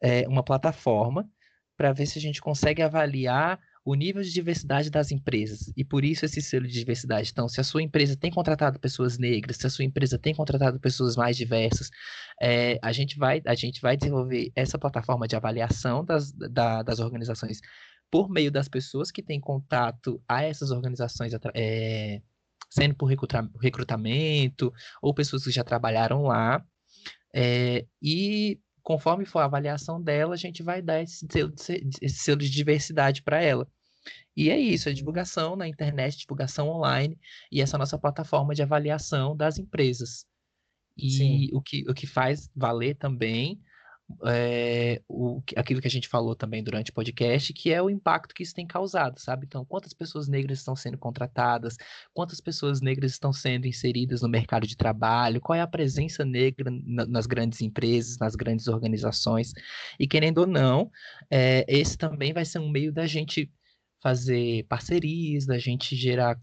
é, 0.00 0.26
uma 0.28 0.42
plataforma 0.42 1.28
para 1.76 1.92
ver 1.92 2.06
se 2.06 2.18
a 2.18 2.22
gente 2.22 2.40
consegue 2.40 2.82
avaliar 2.82 3.60
o 3.84 3.94
nível 3.94 4.22
de 4.22 4.32
diversidade 4.32 4.90
das 4.90 5.10
empresas. 5.10 5.70
E 5.76 5.84
por 5.84 6.04
isso 6.04 6.24
esse 6.24 6.40
selo 6.40 6.66
de 6.66 6.72
diversidade. 6.72 7.30
Então, 7.30 7.48
se 7.48 7.60
a 7.60 7.64
sua 7.64 7.82
empresa 7.82 8.16
tem 8.16 8.30
contratado 8.30 8.80
pessoas 8.80 9.18
negras, 9.18 9.58
se 9.58 9.66
a 9.66 9.70
sua 9.70 9.84
empresa 9.84 10.18
tem 10.18 10.34
contratado 10.34 10.80
pessoas 10.80 11.16
mais 11.16 11.36
diversas, 11.36 11.90
é, 12.40 12.78
a, 12.82 12.92
gente 12.92 13.18
vai, 13.18 13.42
a 13.46 13.54
gente 13.54 13.80
vai 13.82 13.96
desenvolver 13.96 14.50
essa 14.56 14.78
plataforma 14.78 15.28
de 15.28 15.36
avaliação 15.36 16.04
das, 16.04 16.32
da, 16.32 16.82
das 16.82 16.98
organizações 16.98 17.60
por 18.10 18.30
meio 18.30 18.50
das 18.50 18.68
pessoas 18.68 19.10
que 19.10 19.22
têm 19.22 19.40
contato 19.40 20.22
a 20.26 20.42
essas 20.42 20.70
organizações, 20.70 21.32
é, 21.54 22.22
sendo 22.70 22.94
por 22.94 23.06
recrutamento 23.60 24.72
ou 25.02 25.12
pessoas 25.12 25.44
que 25.44 25.50
já 25.50 25.64
trabalharam 25.64 26.22
lá. 26.22 26.64
É, 27.34 27.84
e 28.00 28.60
conforme 28.84 29.24
for 29.24 29.40
a 29.40 29.46
avaliação 29.46 30.00
dela, 30.00 30.34
a 30.34 30.36
gente 30.36 30.62
vai 30.62 30.80
dar 30.82 31.02
esse 31.02 31.26
selo 31.28 31.50
de, 31.50 31.90
esse 32.02 32.18
selo 32.18 32.38
de 32.38 32.50
diversidade 32.50 33.22
para 33.22 33.42
ela. 33.42 33.66
E 34.36 34.50
é 34.50 34.58
isso, 34.58 34.88
é 34.88 34.92
divulgação 34.92 35.56
na 35.56 35.66
internet, 35.66 36.18
divulgação 36.18 36.68
online 36.68 37.18
e 37.50 37.62
essa 37.62 37.78
nossa 37.78 37.98
plataforma 37.98 38.54
de 38.54 38.62
avaliação 38.62 39.34
das 39.34 39.58
empresas. 39.58 40.26
E 40.96 41.50
o 41.52 41.62
que, 41.62 41.84
o 41.88 41.94
que 41.94 42.06
faz 42.06 42.50
valer 42.54 42.94
também 42.96 43.60
é, 44.26 45.02
o, 45.08 45.42
aquilo 45.56 45.80
que 45.80 45.88
a 45.88 45.90
gente 45.90 46.08
falou 46.08 46.34
também 46.34 46.62
durante 46.62 46.90
o 46.90 46.94
podcast, 46.94 47.52
que 47.52 47.72
é 47.72 47.82
o 47.82 47.88
impacto 47.88 48.34
que 48.34 48.42
isso 48.42 48.54
tem 48.54 48.66
causado, 48.66 49.18
sabe? 49.18 49.46
Então, 49.46 49.64
quantas 49.64 49.92
pessoas 49.92 50.28
negras 50.28 50.58
estão 50.58 50.76
sendo 50.76 50.98
contratadas, 50.98 51.76
quantas 52.12 52.40
pessoas 52.40 52.80
negras 52.80 53.12
estão 53.12 53.32
sendo 53.32 53.66
inseridas 53.66 54.22
no 54.22 54.28
mercado 54.28 54.66
de 54.66 54.76
trabalho, 54.76 55.40
qual 55.40 55.56
é 55.56 55.60
a 55.60 55.66
presença 55.66 56.24
negra 56.24 56.70
na, 56.84 57.06
nas 57.06 57.26
grandes 57.26 57.60
empresas, 57.60 58.18
nas 58.18 58.34
grandes 58.34 58.68
organizações. 58.68 59.52
E 59.98 60.06
querendo 60.06 60.38
ou 60.38 60.46
não, 60.46 60.90
é, 61.30 61.64
esse 61.68 61.96
também 61.96 62.32
vai 62.32 62.44
ser 62.44 62.58
um 62.58 62.70
meio 62.70 62.92
da 62.92 63.06
gente 63.06 63.50
fazer 64.02 64.64
parcerias, 64.68 65.46
da 65.46 65.58
gente 65.58 65.96
gerar 65.96 66.38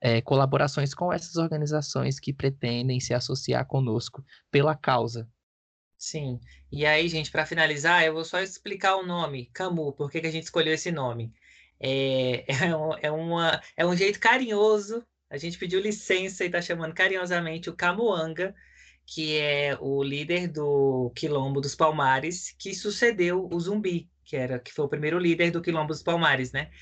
é, 0.00 0.20
colaborações 0.20 0.94
com 0.94 1.12
essas 1.12 1.36
organizações 1.36 2.18
que 2.18 2.32
pretendem 2.32 2.98
se 2.98 3.14
associar 3.14 3.64
conosco 3.66 4.24
pela 4.50 4.74
causa, 4.74 5.28
Sim. 6.02 6.40
E 6.70 6.84
aí, 6.84 7.08
gente, 7.08 7.30
para 7.30 7.46
finalizar, 7.46 8.04
eu 8.04 8.12
vou 8.12 8.24
só 8.24 8.40
explicar 8.40 8.96
o 8.96 9.06
nome, 9.06 9.46
Camu, 9.52 9.92
por 9.92 10.10
que, 10.10 10.20
que 10.20 10.26
a 10.26 10.30
gente 10.32 10.42
escolheu 10.44 10.74
esse 10.74 10.90
nome. 10.90 11.32
É, 11.78 12.44
é, 12.66 12.76
um, 12.76 12.92
é, 13.00 13.10
uma, 13.12 13.62
é 13.76 13.86
um 13.86 13.96
jeito 13.96 14.18
carinhoso, 14.18 15.06
a 15.30 15.36
gente 15.38 15.56
pediu 15.56 15.80
licença 15.80 16.42
e 16.42 16.48
está 16.48 16.60
chamando 16.60 16.92
carinhosamente 16.92 17.70
o 17.70 17.76
Camuanga, 17.76 18.52
que 19.06 19.38
é 19.38 19.78
o 19.80 20.02
líder 20.02 20.48
do 20.48 21.12
Quilombo 21.14 21.60
dos 21.60 21.76
Palmares, 21.76 22.50
que 22.58 22.74
sucedeu 22.74 23.48
o 23.52 23.60
Zumbi, 23.60 24.10
que 24.24 24.36
era 24.36 24.58
que 24.58 24.72
foi 24.72 24.84
o 24.86 24.88
primeiro 24.88 25.18
líder 25.20 25.52
do 25.52 25.62
Quilombo 25.62 25.92
dos 25.92 26.02
Palmares, 26.02 26.50
né? 26.50 26.72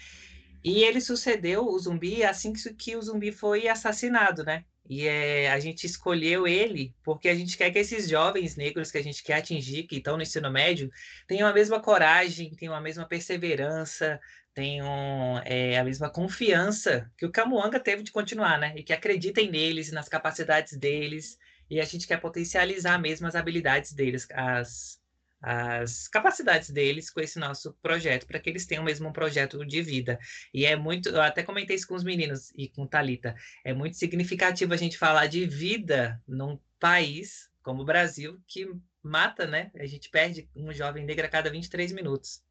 E 0.65 0.83
ele 0.83 1.01
sucedeu 1.01 1.67
o 1.67 1.79
Zumbi 1.79 2.25
assim 2.25 2.55
que, 2.55 2.75
que 2.75 2.97
o 2.97 3.03
Zumbi 3.03 3.33
foi 3.33 3.69
assassinado, 3.69 4.45
né? 4.45 4.65
E 4.91 5.07
é, 5.07 5.49
a 5.53 5.61
gente 5.61 5.87
escolheu 5.87 6.49
ele 6.49 6.93
porque 7.05 7.29
a 7.29 7.35
gente 7.35 7.57
quer 7.57 7.71
que 7.71 7.79
esses 7.79 8.09
jovens 8.09 8.57
negros 8.57 8.91
que 8.91 8.99
a 8.99 9.03
gente 9.03 9.23
quer 9.23 9.35
atingir, 9.35 9.85
que 9.85 9.99
estão 9.99 10.17
no 10.17 10.23
ensino 10.25 10.51
médio, 10.51 10.91
tenham 11.29 11.47
a 11.49 11.53
mesma 11.53 11.81
coragem, 11.81 12.51
tenham 12.57 12.75
a 12.75 12.81
mesma 12.81 13.07
perseverança, 13.07 14.21
tenham 14.53 15.41
é, 15.45 15.79
a 15.79 15.85
mesma 15.85 16.11
confiança 16.11 17.09
que 17.17 17.25
o 17.25 17.31
Camuanga 17.31 17.79
teve 17.79 18.03
de 18.03 18.11
continuar, 18.11 18.59
né? 18.59 18.75
E 18.77 18.83
que 18.83 18.93
acreditem 18.93 19.49
neles 19.49 19.93
nas 19.93 20.09
capacidades 20.09 20.77
deles. 20.77 21.39
E 21.71 21.81
a 21.81 21.85
gente 21.85 22.05
quer 22.05 22.21
potencializar 22.21 22.99
mesmo 22.99 23.29
as 23.29 23.37
habilidades 23.37 23.93
deles, 23.93 24.27
as, 24.33 25.00
as 25.41 26.07
capacidades 26.09 26.71
deles 26.71 27.11
com 27.11 27.21
esse 27.21 27.39
nosso 27.39 27.73
projeto, 27.83 28.27
para 28.27 28.39
que 28.39 28.51
eles 28.51 28.67
tenham 28.67 28.85
mesmo 28.85 29.09
um 29.09 29.13
projeto 29.13 29.65
de 29.65 29.83
vida. 29.83 30.19
E 30.53 30.67
é 30.67 30.77
muito, 30.77 31.09
eu 31.09 31.23
até 31.23 31.43
comentei 31.43 31.77
isso 31.77 31.89
com 31.89 31.95
os 31.95 32.05
meninos 32.05 32.53
e 32.57 32.69
com 32.69 32.87
Talita, 32.87 33.35
é 33.65 33.73
muito 33.73 33.97
significativo 33.97 34.75
a 34.75 34.77
gente 34.77 34.99
falar 34.99 35.27
de 35.27 35.47
vida 35.47 36.21
num 36.27 36.59
país 36.79 37.51
como 37.63 37.83
o 37.83 37.85
Brasil 37.85 38.41
que 38.47 38.69
mata, 39.03 39.47
né? 39.47 39.71
A 39.77 39.87
gente 39.87 40.11
perde 40.11 40.49
um 40.55 40.73
jovem 40.73 41.05
negro 41.05 41.25
a 41.25 41.29
cada 41.29 41.51
23 41.51 41.93
minutos. 41.93 42.43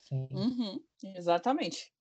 Sim. 0.00 0.28
Uhum, 0.30 0.80
exatamente. 1.16 1.92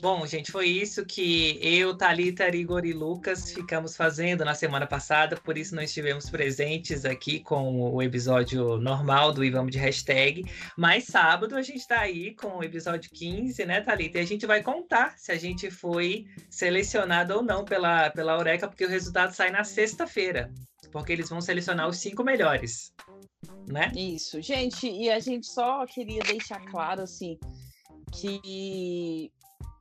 Bom, 0.00 0.26
gente, 0.26 0.52
foi 0.52 0.68
isso 0.68 1.04
que 1.06 1.58
eu, 1.62 1.96
Thalita, 1.96 2.46
Igor 2.54 2.84
e 2.84 2.92
Lucas 2.92 3.50
ficamos 3.52 3.96
fazendo 3.96 4.44
na 4.44 4.54
semana 4.54 4.86
passada, 4.86 5.36
por 5.36 5.56
isso 5.56 5.74
não 5.74 5.82
estivemos 5.82 6.28
presentes 6.28 7.04
aqui 7.04 7.40
com 7.40 7.80
o 7.80 8.02
episódio 8.02 8.76
normal 8.76 9.32
do 9.32 9.42
Ivamos 9.42 9.72
de 9.72 9.78
Hashtag, 9.78 10.44
mas 10.76 11.04
sábado 11.04 11.56
a 11.56 11.62
gente 11.62 11.78
está 11.78 12.00
aí 12.00 12.34
com 12.34 12.58
o 12.58 12.62
episódio 12.62 13.10
15, 13.12 13.64
né, 13.64 13.80
Thalita? 13.80 14.18
E 14.18 14.20
a 14.20 14.26
gente 14.26 14.46
vai 14.46 14.62
contar 14.62 15.14
se 15.16 15.32
a 15.32 15.36
gente 15.36 15.70
foi 15.70 16.26
selecionado 16.50 17.36
ou 17.36 17.42
não 17.42 17.64
pela, 17.64 18.10
pela 18.10 18.34
Eureka, 18.34 18.68
porque 18.68 18.84
o 18.84 18.90
resultado 18.90 19.32
sai 19.32 19.50
na 19.50 19.64
sexta-feira, 19.64 20.52
porque 20.92 21.12
eles 21.12 21.30
vão 21.30 21.40
selecionar 21.40 21.88
os 21.88 21.96
cinco 21.96 22.22
melhores, 22.22 22.92
né? 23.66 23.90
Isso, 23.96 24.42
gente, 24.42 24.86
e 24.86 25.10
a 25.10 25.18
gente 25.18 25.46
só 25.46 25.86
queria 25.86 26.22
deixar 26.22 26.60
claro, 26.66 27.02
assim, 27.02 27.38
que 28.12 29.32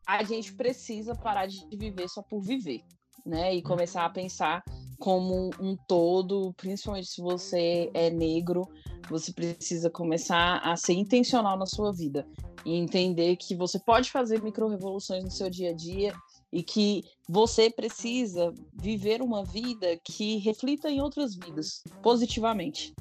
a 0.05 0.23
gente 0.23 0.53
precisa 0.53 1.15
parar 1.15 1.47
de 1.47 1.65
viver 1.75 2.09
só 2.09 2.21
por 2.21 2.41
viver, 2.41 2.81
né? 3.25 3.53
E 3.55 3.61
começar 3.61 4.05
a 4.05 4.09
pensar 4.09 4.63
como 4.99 5.49
um 5.59 5.75
todo, 5.87 6.53
principalmente 6.53 7.07
se 7.07 7.21
você 7.21 7.89
é 7.93 8.09
negro, 8.09 8.67
você 9.09 9.33
precisa 9.33 9.89
começar 9.89 10.59
a 10.59 10.75
ser 10.75 10.93
intencional 10.93 11.57
na 11.57 11.65
sua 11.65 11.91
vida 11.91 12.27
e 12.65 12.75
entender 12.75 13.35
que 13.35 13.55
você 13.55 13.79
pode 13.79 14.09
fazer 14.09 14.41
micro-revoluções 14.41 15.23
no 15.23 15.31
seu 15.31 15.49
dia 15.49 15.71
a 15.71 15.73
dia 15.73 16.13
e 16.51 16.63
que 16.63 17.03
você 17.27 17.69
precisa 17.69 18.53
viver 18.73 19.21
uma 19.21 19.43
vida 19.43 19.99
que 20.03 20.37
reflita 20.37 20.89
em 20.89 21.01
outras 21.01 21.35
vidas 21.35 21.83
positivamente. 22.01 22.93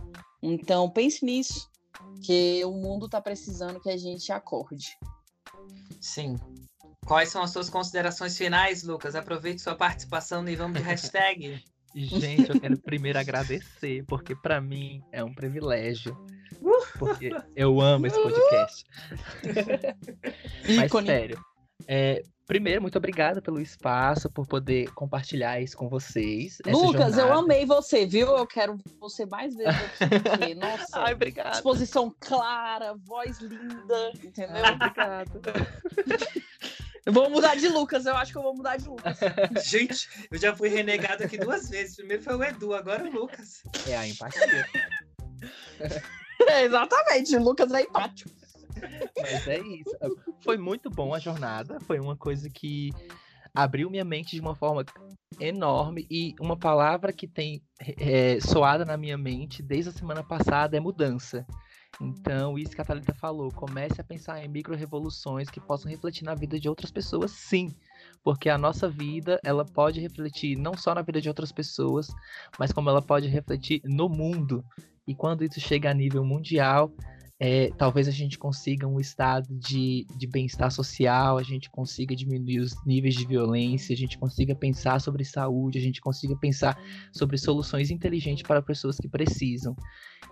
Então 0.43 0.91
pense 0.91 1.25
nisso, 1.25 1.69
que 2.23 2.65
o 2.65 2.73
mundo 2.73 3.07
está 3.07 3.21
precisando 3.21 3.81
que 3.81 3.91
a 3.91 3.97
gente 3.97 4.33
acorde. 4.33 4.97
Sim, 6.01 6.37
Quais 7.05 7.29
são 7.31 7.43
as 7.43 7.51
suas 7.51 7.69
considerações 7.69 8.37
finais, 8.37 8.83
Lucas? 8.85 9.15
Aproveite 9.15 9.61
sua 9.61 9.75
participação 9.75 10.43
no 10.43 10.57
Vamos 10.57 10.79
de 10.79 10.85
Hashtag. 10.85 11.63
Gente, 11.95 12.49
eu 12.49 12.61
quero 12.61 12.79
primeiro 12.81 13.19
agradecer, 13.19 14.05
porque 14.07 14.35
para 14.35 14.61
mim 14.61 15.03
é 15.13 15.23
um 15.23 15.35
privilégio. 15.35 16.17
Porque 16.99 17.31
eu 17.55 17.81
amo 17.81 18.07
esse 18.07 18.23
podcast. 18.23 18.85
Mas 20.77 20.91
sério. 21.05 21.45
É, 21.87 22.23
primeiro, 22.47 22.81
muito 22.81 22.97
obrigada 22.97 23.43
pelo 23.43 23.61
espaço, 23.61 24.31
por 24.31 24.47
poder 24.47 24.91
compartilhar 24.95 25.61
isso 25.61 25.77
com 25.77 25.89
vocês. 25.89 26.59
Lucas, 26.65 27.19
eu 27.19 27.33
amei 27.33 27.67
você, 27.67 28.07
viu? 28.07 28.29
Eu 28.29 28.47
quero 28.47 28.79
você 29.01 29.27
mais 29.27 29.55
vezes 29.55 29.75
aqui. 30.01 30.55
Nossa, 30.57 31.01
Ai, 31.01 31.15
obrigado. 31.15 31.55
Exposição 31.55 32.15
clara, 32.21 32.95
voz 33.05 33.39
linda, 33.39 34.13
entendeu? 34.23 34.65
Ai, 34.65 34.75
obrigado. 34.75 35.41
Eu 37.05 37.13
vou 37.13 37.29
mudar 37.29 37.57
de 37.57 37.69
Lucas, 37.69 38.07
eu 38.07 38.17
acho 38.17 38.31
que 38.31 38.39
eu 38.39 38.43
vou 38.43 38.55
mudar 38.55 38.77
de 38.77 38.89
Lucas. 38.89 39.19
Gente, 39.67 40.09
eu 40.31 40.39
já 40.39 40.55
fui 40.55 40.69
renegado 40.69 41.25
aqui 41.25 41.37
duas 41.37 41.69
vezes. 41.69 41.97
Primeiro 41.97 42.23
foi 42.23 42.37
o 42.37 42.45
Edu, 42.45 42.75
agora 42.75 43.05
o 43.05 43.11
Lucas. 43.11 43.63
É 43.89 43.97
a 43.97 44.07
empatia. 44.07 44.67
é, 46.47 46.63
exatamente, 46.63 47.37
o 47.37 47.43
Lucas 47.43 47.73
é 47.73 47.83
empático. 47.83 48.31
Mas 49.21 49.49
é 49.49 49.59
isso. 49.59 49.97
Foi 50.41 50.57
muito 50.57 50.89
bom 50.91 51.13
a 51.13 51.19
jornada. 51.19 51.81
Foi 51.81 51.99
uma 51.99 52.17
coisa 52.17 52.49
que 52.49 52.93
abriu 53.55 53.91
minha 53.91 54.05
mente 54.05 54.37
de 54.37 54.41
uma 54.41 54.55
forma 54.55 54.85
enorme. 55.41 56.07
E 56.11 56.35
uma 56.41 56.57
palavra 56.57 57.13
que 57.13 57.27
tem 57.27 57.63
é, 57.99 58.39
soado 58.41 58.85
na 58.85 58.97
minha 58.97 59.19
mente 59.19 59.63
desde 59.63 59.91
a 59.91 59.93
semana 59.93 60.23
passada 60.23 60.77
é 60.77 60.81
mudança. 60.81 61.45
Então, 62.01 62.59
isso 62.59 62.73
que 62.73 62.81
a 62.81 62.85
Thalita 62.85 63.15
falou, 63.15 63.51
comece 63.53 64.01
a 64.01 64.05
pensar 64.05 64.45
em 64.45 64.49
micro-revoluções 64.49 65.51
que 65.51 65.61
possam 65.61 65.91
refletir 65.91 66.25
na 66.25 66.35
vida 66.35 66.59
de 66.59 66.69
outras 66.69 66.91
pessoas, 66.91 67.31
sim. 67.31 67.75
Porque 68.25 68.49
a 68.49 68.59
nossa 68.59 68.89
vida, 68.89 69.39
ela 69.45 69.65
pode 69.65 70.01
refletir 70.01 70.57
não 70.57 70.77
só 70.77 70.95
na 70.95 71.03
vida 71.03 71.21
de 71.21 71.29
outras 71.29 71.53
pessoas, 71.53 72.09
mas 72.59 72.73
como 72.73 72.89
ela 72.89 73.03
pode 73.03 73.29
refletir 73.29 73.81
no 73.85 74.09
mundo. 74.09 74.65
E 75.07 75.15
quando 75.15 75.45
isso 75.45 75.61
chega 75.61 75.91
a 75.91 75.95
nível 75.95 76.25
mundial, 76.25 76.93
é, 77.45 77.71
talvez 77.77 78.07
a 78.07 78.13
gente 78.13 78.39
consiga 78.39 78.87
um 78.87 79.01
estado 79.01 79.49
de, 79.51 80.07
de 80.17 80.29
bem-estar 80.29 80.71
social, 80.71 81.39
a 81.39 81.43
gente 81.43 81.69
consiga 81.69 82.15
diminuir 82.15 82.61
os 82.61 82.73
níveis 82.87 83.17
de 83.17 83.27
violência, 83.27 83.93
a 83.93 83.97
gente 83.97 84.17
consiga 84.17 84.55
pensar 84.55 85.01
sobre 85.01 85.25
saúde, 85.25 85.77
a 85.77 85.83
gente 85.83 86.01
consiga 86.01 86.37
pensar 86.37 86.79
sobre 87.13 87.37
soluções 87.37 87.91
inteligentes 87.91 88.45
para 88.45 88.63
pessoas 88.63 88.97
que 88.97 89.09
precisam. 89.09 89.75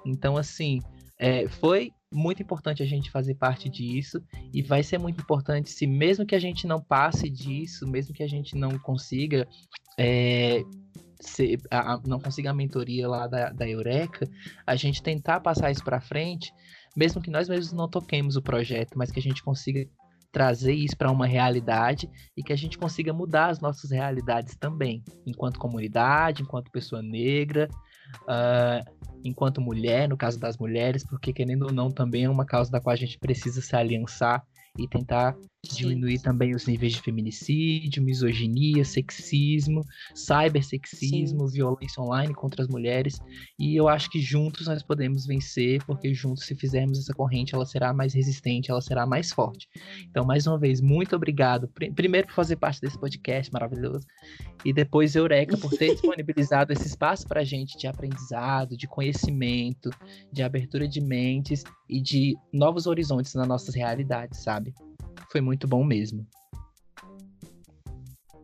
Então, 0.07 0.37
assim, 0.37 0.79
é, 1.21 1.47
foi 1.47 1.93
muito 2.13 2.43
importante 2.43 2.83
a 2.83 2.87
gente 2.87 3.11
fazer 3.11 3.35
parte 3.35 3.69
disso 3.69 4.21
e 4.53 4.63
vai 4.63 4.83
ser 4.83 4.99
muito 4.99 5.21
importante 5.21 5.71
se 5.71 5.87
mesmo 5.87 6.25
que 6.25 6.35
a 6.35 6.41
gente 6.41 6.67
não 6.67 6.81
passe 6.81 7.29
disso, 7.29 7.87
mesmo 7.87 8.15
que 8.15 8.23
a 8.23 8.27
gente 8.27 8.57
não 8.57 8.79
consiga 8.79 9.47
é, 9.99 10.63
a, 11.71 12.01
não 12.07 12.19
consiga 12.19 12.51
a 12.51 12.55
mentoria 12.55 13.07
lá 13.07 13.27
da, 13.27 13.51
da 13.51 13.69
Eureka, 13.69 14.27
a 14.67 14.75
gente 14.75 15.03
tentar 15.03 15.41
passar 15.41 15.71
isso 15.71 15.85
para 15.85 16.01
frente, 16.01 16.53
mesmo 16.97 17.21
que 17.21 17.31
nós 17.31 17.51
mesmos 17.51 17.73
não 17.75 17.89
toquemos 17.89 18.37
o 18.37 18.43
projeto, 18.43 18.97
mas 18.97 19.11
que 19.11 19.21
a 19.21 19.23
gente 19.23 19.43
consiga 19.43 19.87
trazer 20.33 20.73
isso 20.73 20.97
para 20.97 21.11
uma 21.11 21.27
realidade 21.27 22.09
e 22.35 22.43
que 22.43 22.53
a 22.53 22.57
gente 22.57 22.79
consiga 22.79 23.13
mudar 23.13 23.51
as 23.51 23.61
nossas 23.61 23.91
realidades 23.91 24.57
também, 24.57 25.05
enquanto 25.27 25.59
comunidade, 25.59 26.43
enquanto 26.43 26.71
pessoa 26.71 27.03
negra, 27.03 27.69
uh, 28.23 28.85
enquanto 29.25 29.61
mulher, 29.61 30.09
no 30.09 30.17
caso 30.17 30.39
das 30.39 30.57
mulheres, 30.57 31.05
porque 31.05 31.33
querendo 31.33 31.67
ou 31.67 31.73
não 31.73 31.91
também 31.91 32.25
é 32.25 32.31
uma 32.31 32.45
causa 32.45 32.71
da 32.71 32.81
qual 32.81 32.93
a 32.93 32.97
gente 32.97 33.19
precisa 33.19 33.61
se 33.61 33.75
aliançar 33.77 34.43
e 34.79 34.89
tentar 34.89 35.37
diminuir 35.63 36.19
Sim. 36.19 36.25
também 36.25 36.55
os 36.55 36.67
níveis 36.67 36.95
de 36.95 37.03
feminicídio, 37.03 38.03
misoginia, 38.03 38.85
sexismo, 38.85 39.85
cybersexismo, 40.15 41.49
Sim. 41.49 41.55
violência 41.55 42.03
online 42.03 42.35
contra 42.35 42.63
as 42.63 42.69
mulheres. 42.69 43.19
E 43.59 43.77
eu 43.77 43.89
acho 43.89 44.11
que 44.11 44.21
juntos 44.21 44.67
nós 44.67 44.83
podemos 44.83 45.27
vencer, 45.27 45.85
porque 45.85 46.15
juntos, 46.15 46.45
se 46.47 46.55
fizermos 46.55 46.99
essa 46.99 47.13
corrente, 47.13 47.55
ela 47.55 47.67
será 47.67 47.93
mais 47.93 48.15
resistente, 48.15 48.71
ela 48.71 48.81
será 48.81 49.07
mais 49.07 49.33
forte. 49.33 49.69
Então, 50.09 50.25
mais 50.25 50.47
uma 50.47 50.59
vez, 50.59 50.81
muito 50.81 51.15
obrigado. 51.15 51.69
Primeiro 51.95 52.27
por 52.29 52.35
fazer 52.35 52.57
parte 52.57 52.81
desse 52.81 52.99
podcast 52.99 53.53
maravilhoso. 53.53 54.07
E 54.65 54.73
depois, 54.73 55.15
Eureka, 55.15 55.57
por 55.59 55.71
ter 55.71 55.93
disponibilizado 55.93 56.73
esse 56.73 56.87
espaço 56.87 57.27
para 57.27 57.41
a 57.41 57.45
gente 57.45 57.77
de 57.77 57.87
aprendizado, 57.87 58.77
de 58.77 58.87
conhecimento, 58.87 59.91
de 60.33 60.43
abertura 60.43 60.89
de 60.89 61.01
mentes 61.01 61.65
e 61.89 62.01
de 62.01 62.37
novos 62.53 62.87
horizontes 62.87 63.35
nas 63.35 63.47
nossas 63.47 63.75
realidades, 63.75 64.43
sabe? 64.43 64.73
Foi 65.31 65.41
muito 65.41 65.69
bom 65.69 65.85
mesmo. 65.85 66.27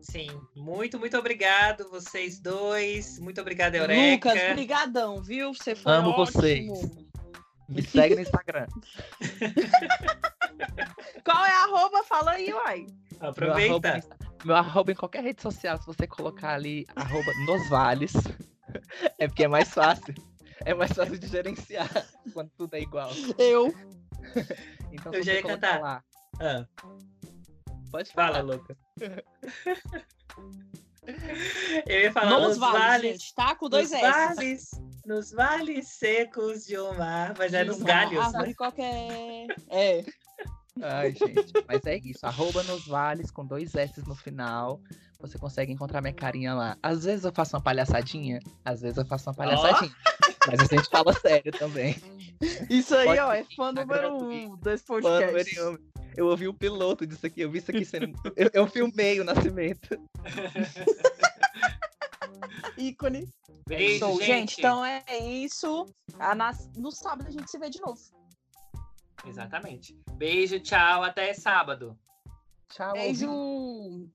Sim, 0.01 0.29
muito, 0.55 0.97
muito 0.97 1.17
obrigado 1.17 1.89
vocês 1.89 2.39
dois. 2.39 3.19
Muito 3.19 3.41
obrigado, 3.41 3.75
Eureka. 3.75 4.29
Lucas, 4.29 4.53
brigadão, 4.53 5.21
viu? 5.21 5.53
Você 5.53 5.75
foi 5.75 5.91
Amo 5.91 6.11
ótimo. 6.11 6.25
vocês. 6.25 6.71
Me 7.67 7.81
segue 7.81 8.15
no 8.15 8.21
Instagram. 8.21 8.67
Qual 11.25 11.45
é 11.45 11.51
a 11.51 11.63
arroba? 11.65 12.03
Fala 12.05 12.31
aí, 12.31 12.53
uai. 12.53 12.87
Aproveita. 13.19 13.67
Meu 13.67 13.91
arroba, 13.91 14.17
meu 14.45 14.55
arroba, 14.55 14.91
em 14.93 14.95
qualquer 14.95 15.23
rede 15.23 15.41
social, 15.41 15.77
se 15.77 15.85
você 15.85 16.07
colocar 16.07 16.53
ali 16.53 16.85
arroba 16.95 17.33
nos 17.45 17.67
vales, 17.67 18.13
é 19.19 19.27
porque 19.27 19.43
é 19.43 19.47
mais 19.49 19.69
fácil. 19.69 20.15
É 20.63 20.73
mais 20.73 20.93
fácil 20.93 21.19
de 21.19 21.27
gerenciar 21.27 21.89
quando 22.33 22.49
tudo 22.57 22.75
é 22.75 22.79
igual. 22.79 23.11
Eu. 23.37 23.75
então, 24.91 25.13
Eu 25.13 25.21
já 25.21 25.33
ia 25.33 25.43
cantar. 25.43 25.81
Lá, 25.81 26.03
ah. 26.39 26.65
Pode 27.91 28.11
falar, 28.11 28.33
Fala, 28.33 28.43
louca. 28.43 28.77
Eu 31.87 32.01
ia 32.01 32.11
falar 32.11 32.31
nos, 32.31 32.49
nos 32.49 32.57
vales, 32.57 32.79
vales 32.79 33.11
gente, 33.21 33.33
tá? 33.33 33.55
Com 33.55 33.69
dois 33.69 33.91
nos 33.91 34.01
S. 34.01 34.35
Vales, 34.35 34.69
nos 35.05 35.31
vales 35.31 35.87
secos 35.87 36.65
de 36.65 36.77
um 36.77 36.93
mar, 36.95 37.33
mas 37.37 37.53
é 37.53 37.63
nos 37.63 37.81
galhos. 37.81 38.19
Árvore 38.19 38.49
né? 38.49 38.53
qualquer. 38.53 39.47
É. 39.69 40.03
Ai, 40.81 41.13
gente, 41.13 41.53
mas 41.67 41.85
é 41.85 41.97
isso. 41.97 42.25
Arroba 42.25 42.61
nos 42.63 42.85
vales 42.85 43.31
com 43.31 43.45
dois 43.45 43.73
S 43.73 44.01
no 44.05 44.15
final. 44.15 44.81
Você 45.19 45.39
consegue 45.39 45.71
encontrar 45.71 46.01
minha 46.01 46.13
carinha 46.13 46.53
lá. 46.53 46.77
Às 46.83 47.05
vezes 47.05 47.25
eu 47.25 47.31
faço 47.31 47.55
uma 47.55 47.63
palhaçadinha, 47.63 48.39
às 48.63 48.81
vezes 48.81 48.97
eu 48.97 49.05
faço 49.05 49.29
uma 49.29 49.35
palhaçadinha. 49.35 49.91
Oh. 49.91 50.16
Mas 50.47 50.59
a 50.61 50.65
gente 50.75 50.89
fala 50.89 51.13
sério 51.13 51.51
também. 51.51 51.95
Isso 52.69 52.95
aí, 52.95 53.07
Pode 53.07 53.19
ó, 53.19 53.33
é 53.33 53.43
fã 53.55 53.71
número 53.71 54.15
um 54.17 54.55
desse 54.57 54.85
podcast. 54.85 55.55
Fã 55.55 55.61
número 55.65 55.83
um. 55.83 55.87
Eu 56.15 56.27
ouvi 56.27 56.47
o 56.47 56.53
piloto 56.53 57.05
disso 57.05 57.25
aqui, 57.27 57.41
eu 57.41 57.51
vi 57.51 57.59
isso 57.59 57.69
aqui 57.69 57.85
sendo. 57.85 58.17
Eu, 58.35 58.49
eu 58.53 58.67
filmei 58.67 59.19
o 59.19 59.23
nascimento. 59.23 59.89
Ícone. 62.77 63.27
Beijo, 63.67 63.99
Show, 63.99 64.17
gente. 64.17 64.25
gente. 64.27 64.59
Então 64.59 64.85
é 64.85 65.03
isso. 65.19 65.85
A 66.17 66.33
nas- 66.33 66.69
No 66.75 66.91
sábado 66.91 67.27
a 67.27 67.31
gente 67.31 67.49
se 67.51 67.59
vê 67.59 67.69
de 67.69 67.79
novo. 67.81 67.99
Exatamente. 69.25 69.95
Beijo, 70.13 70.59
tchau, 70.59 71.03
até 71.03 71.33
sábado. 71.33 71.97
Tchau. 72.69 72.93
Beijo. 72.93 74.09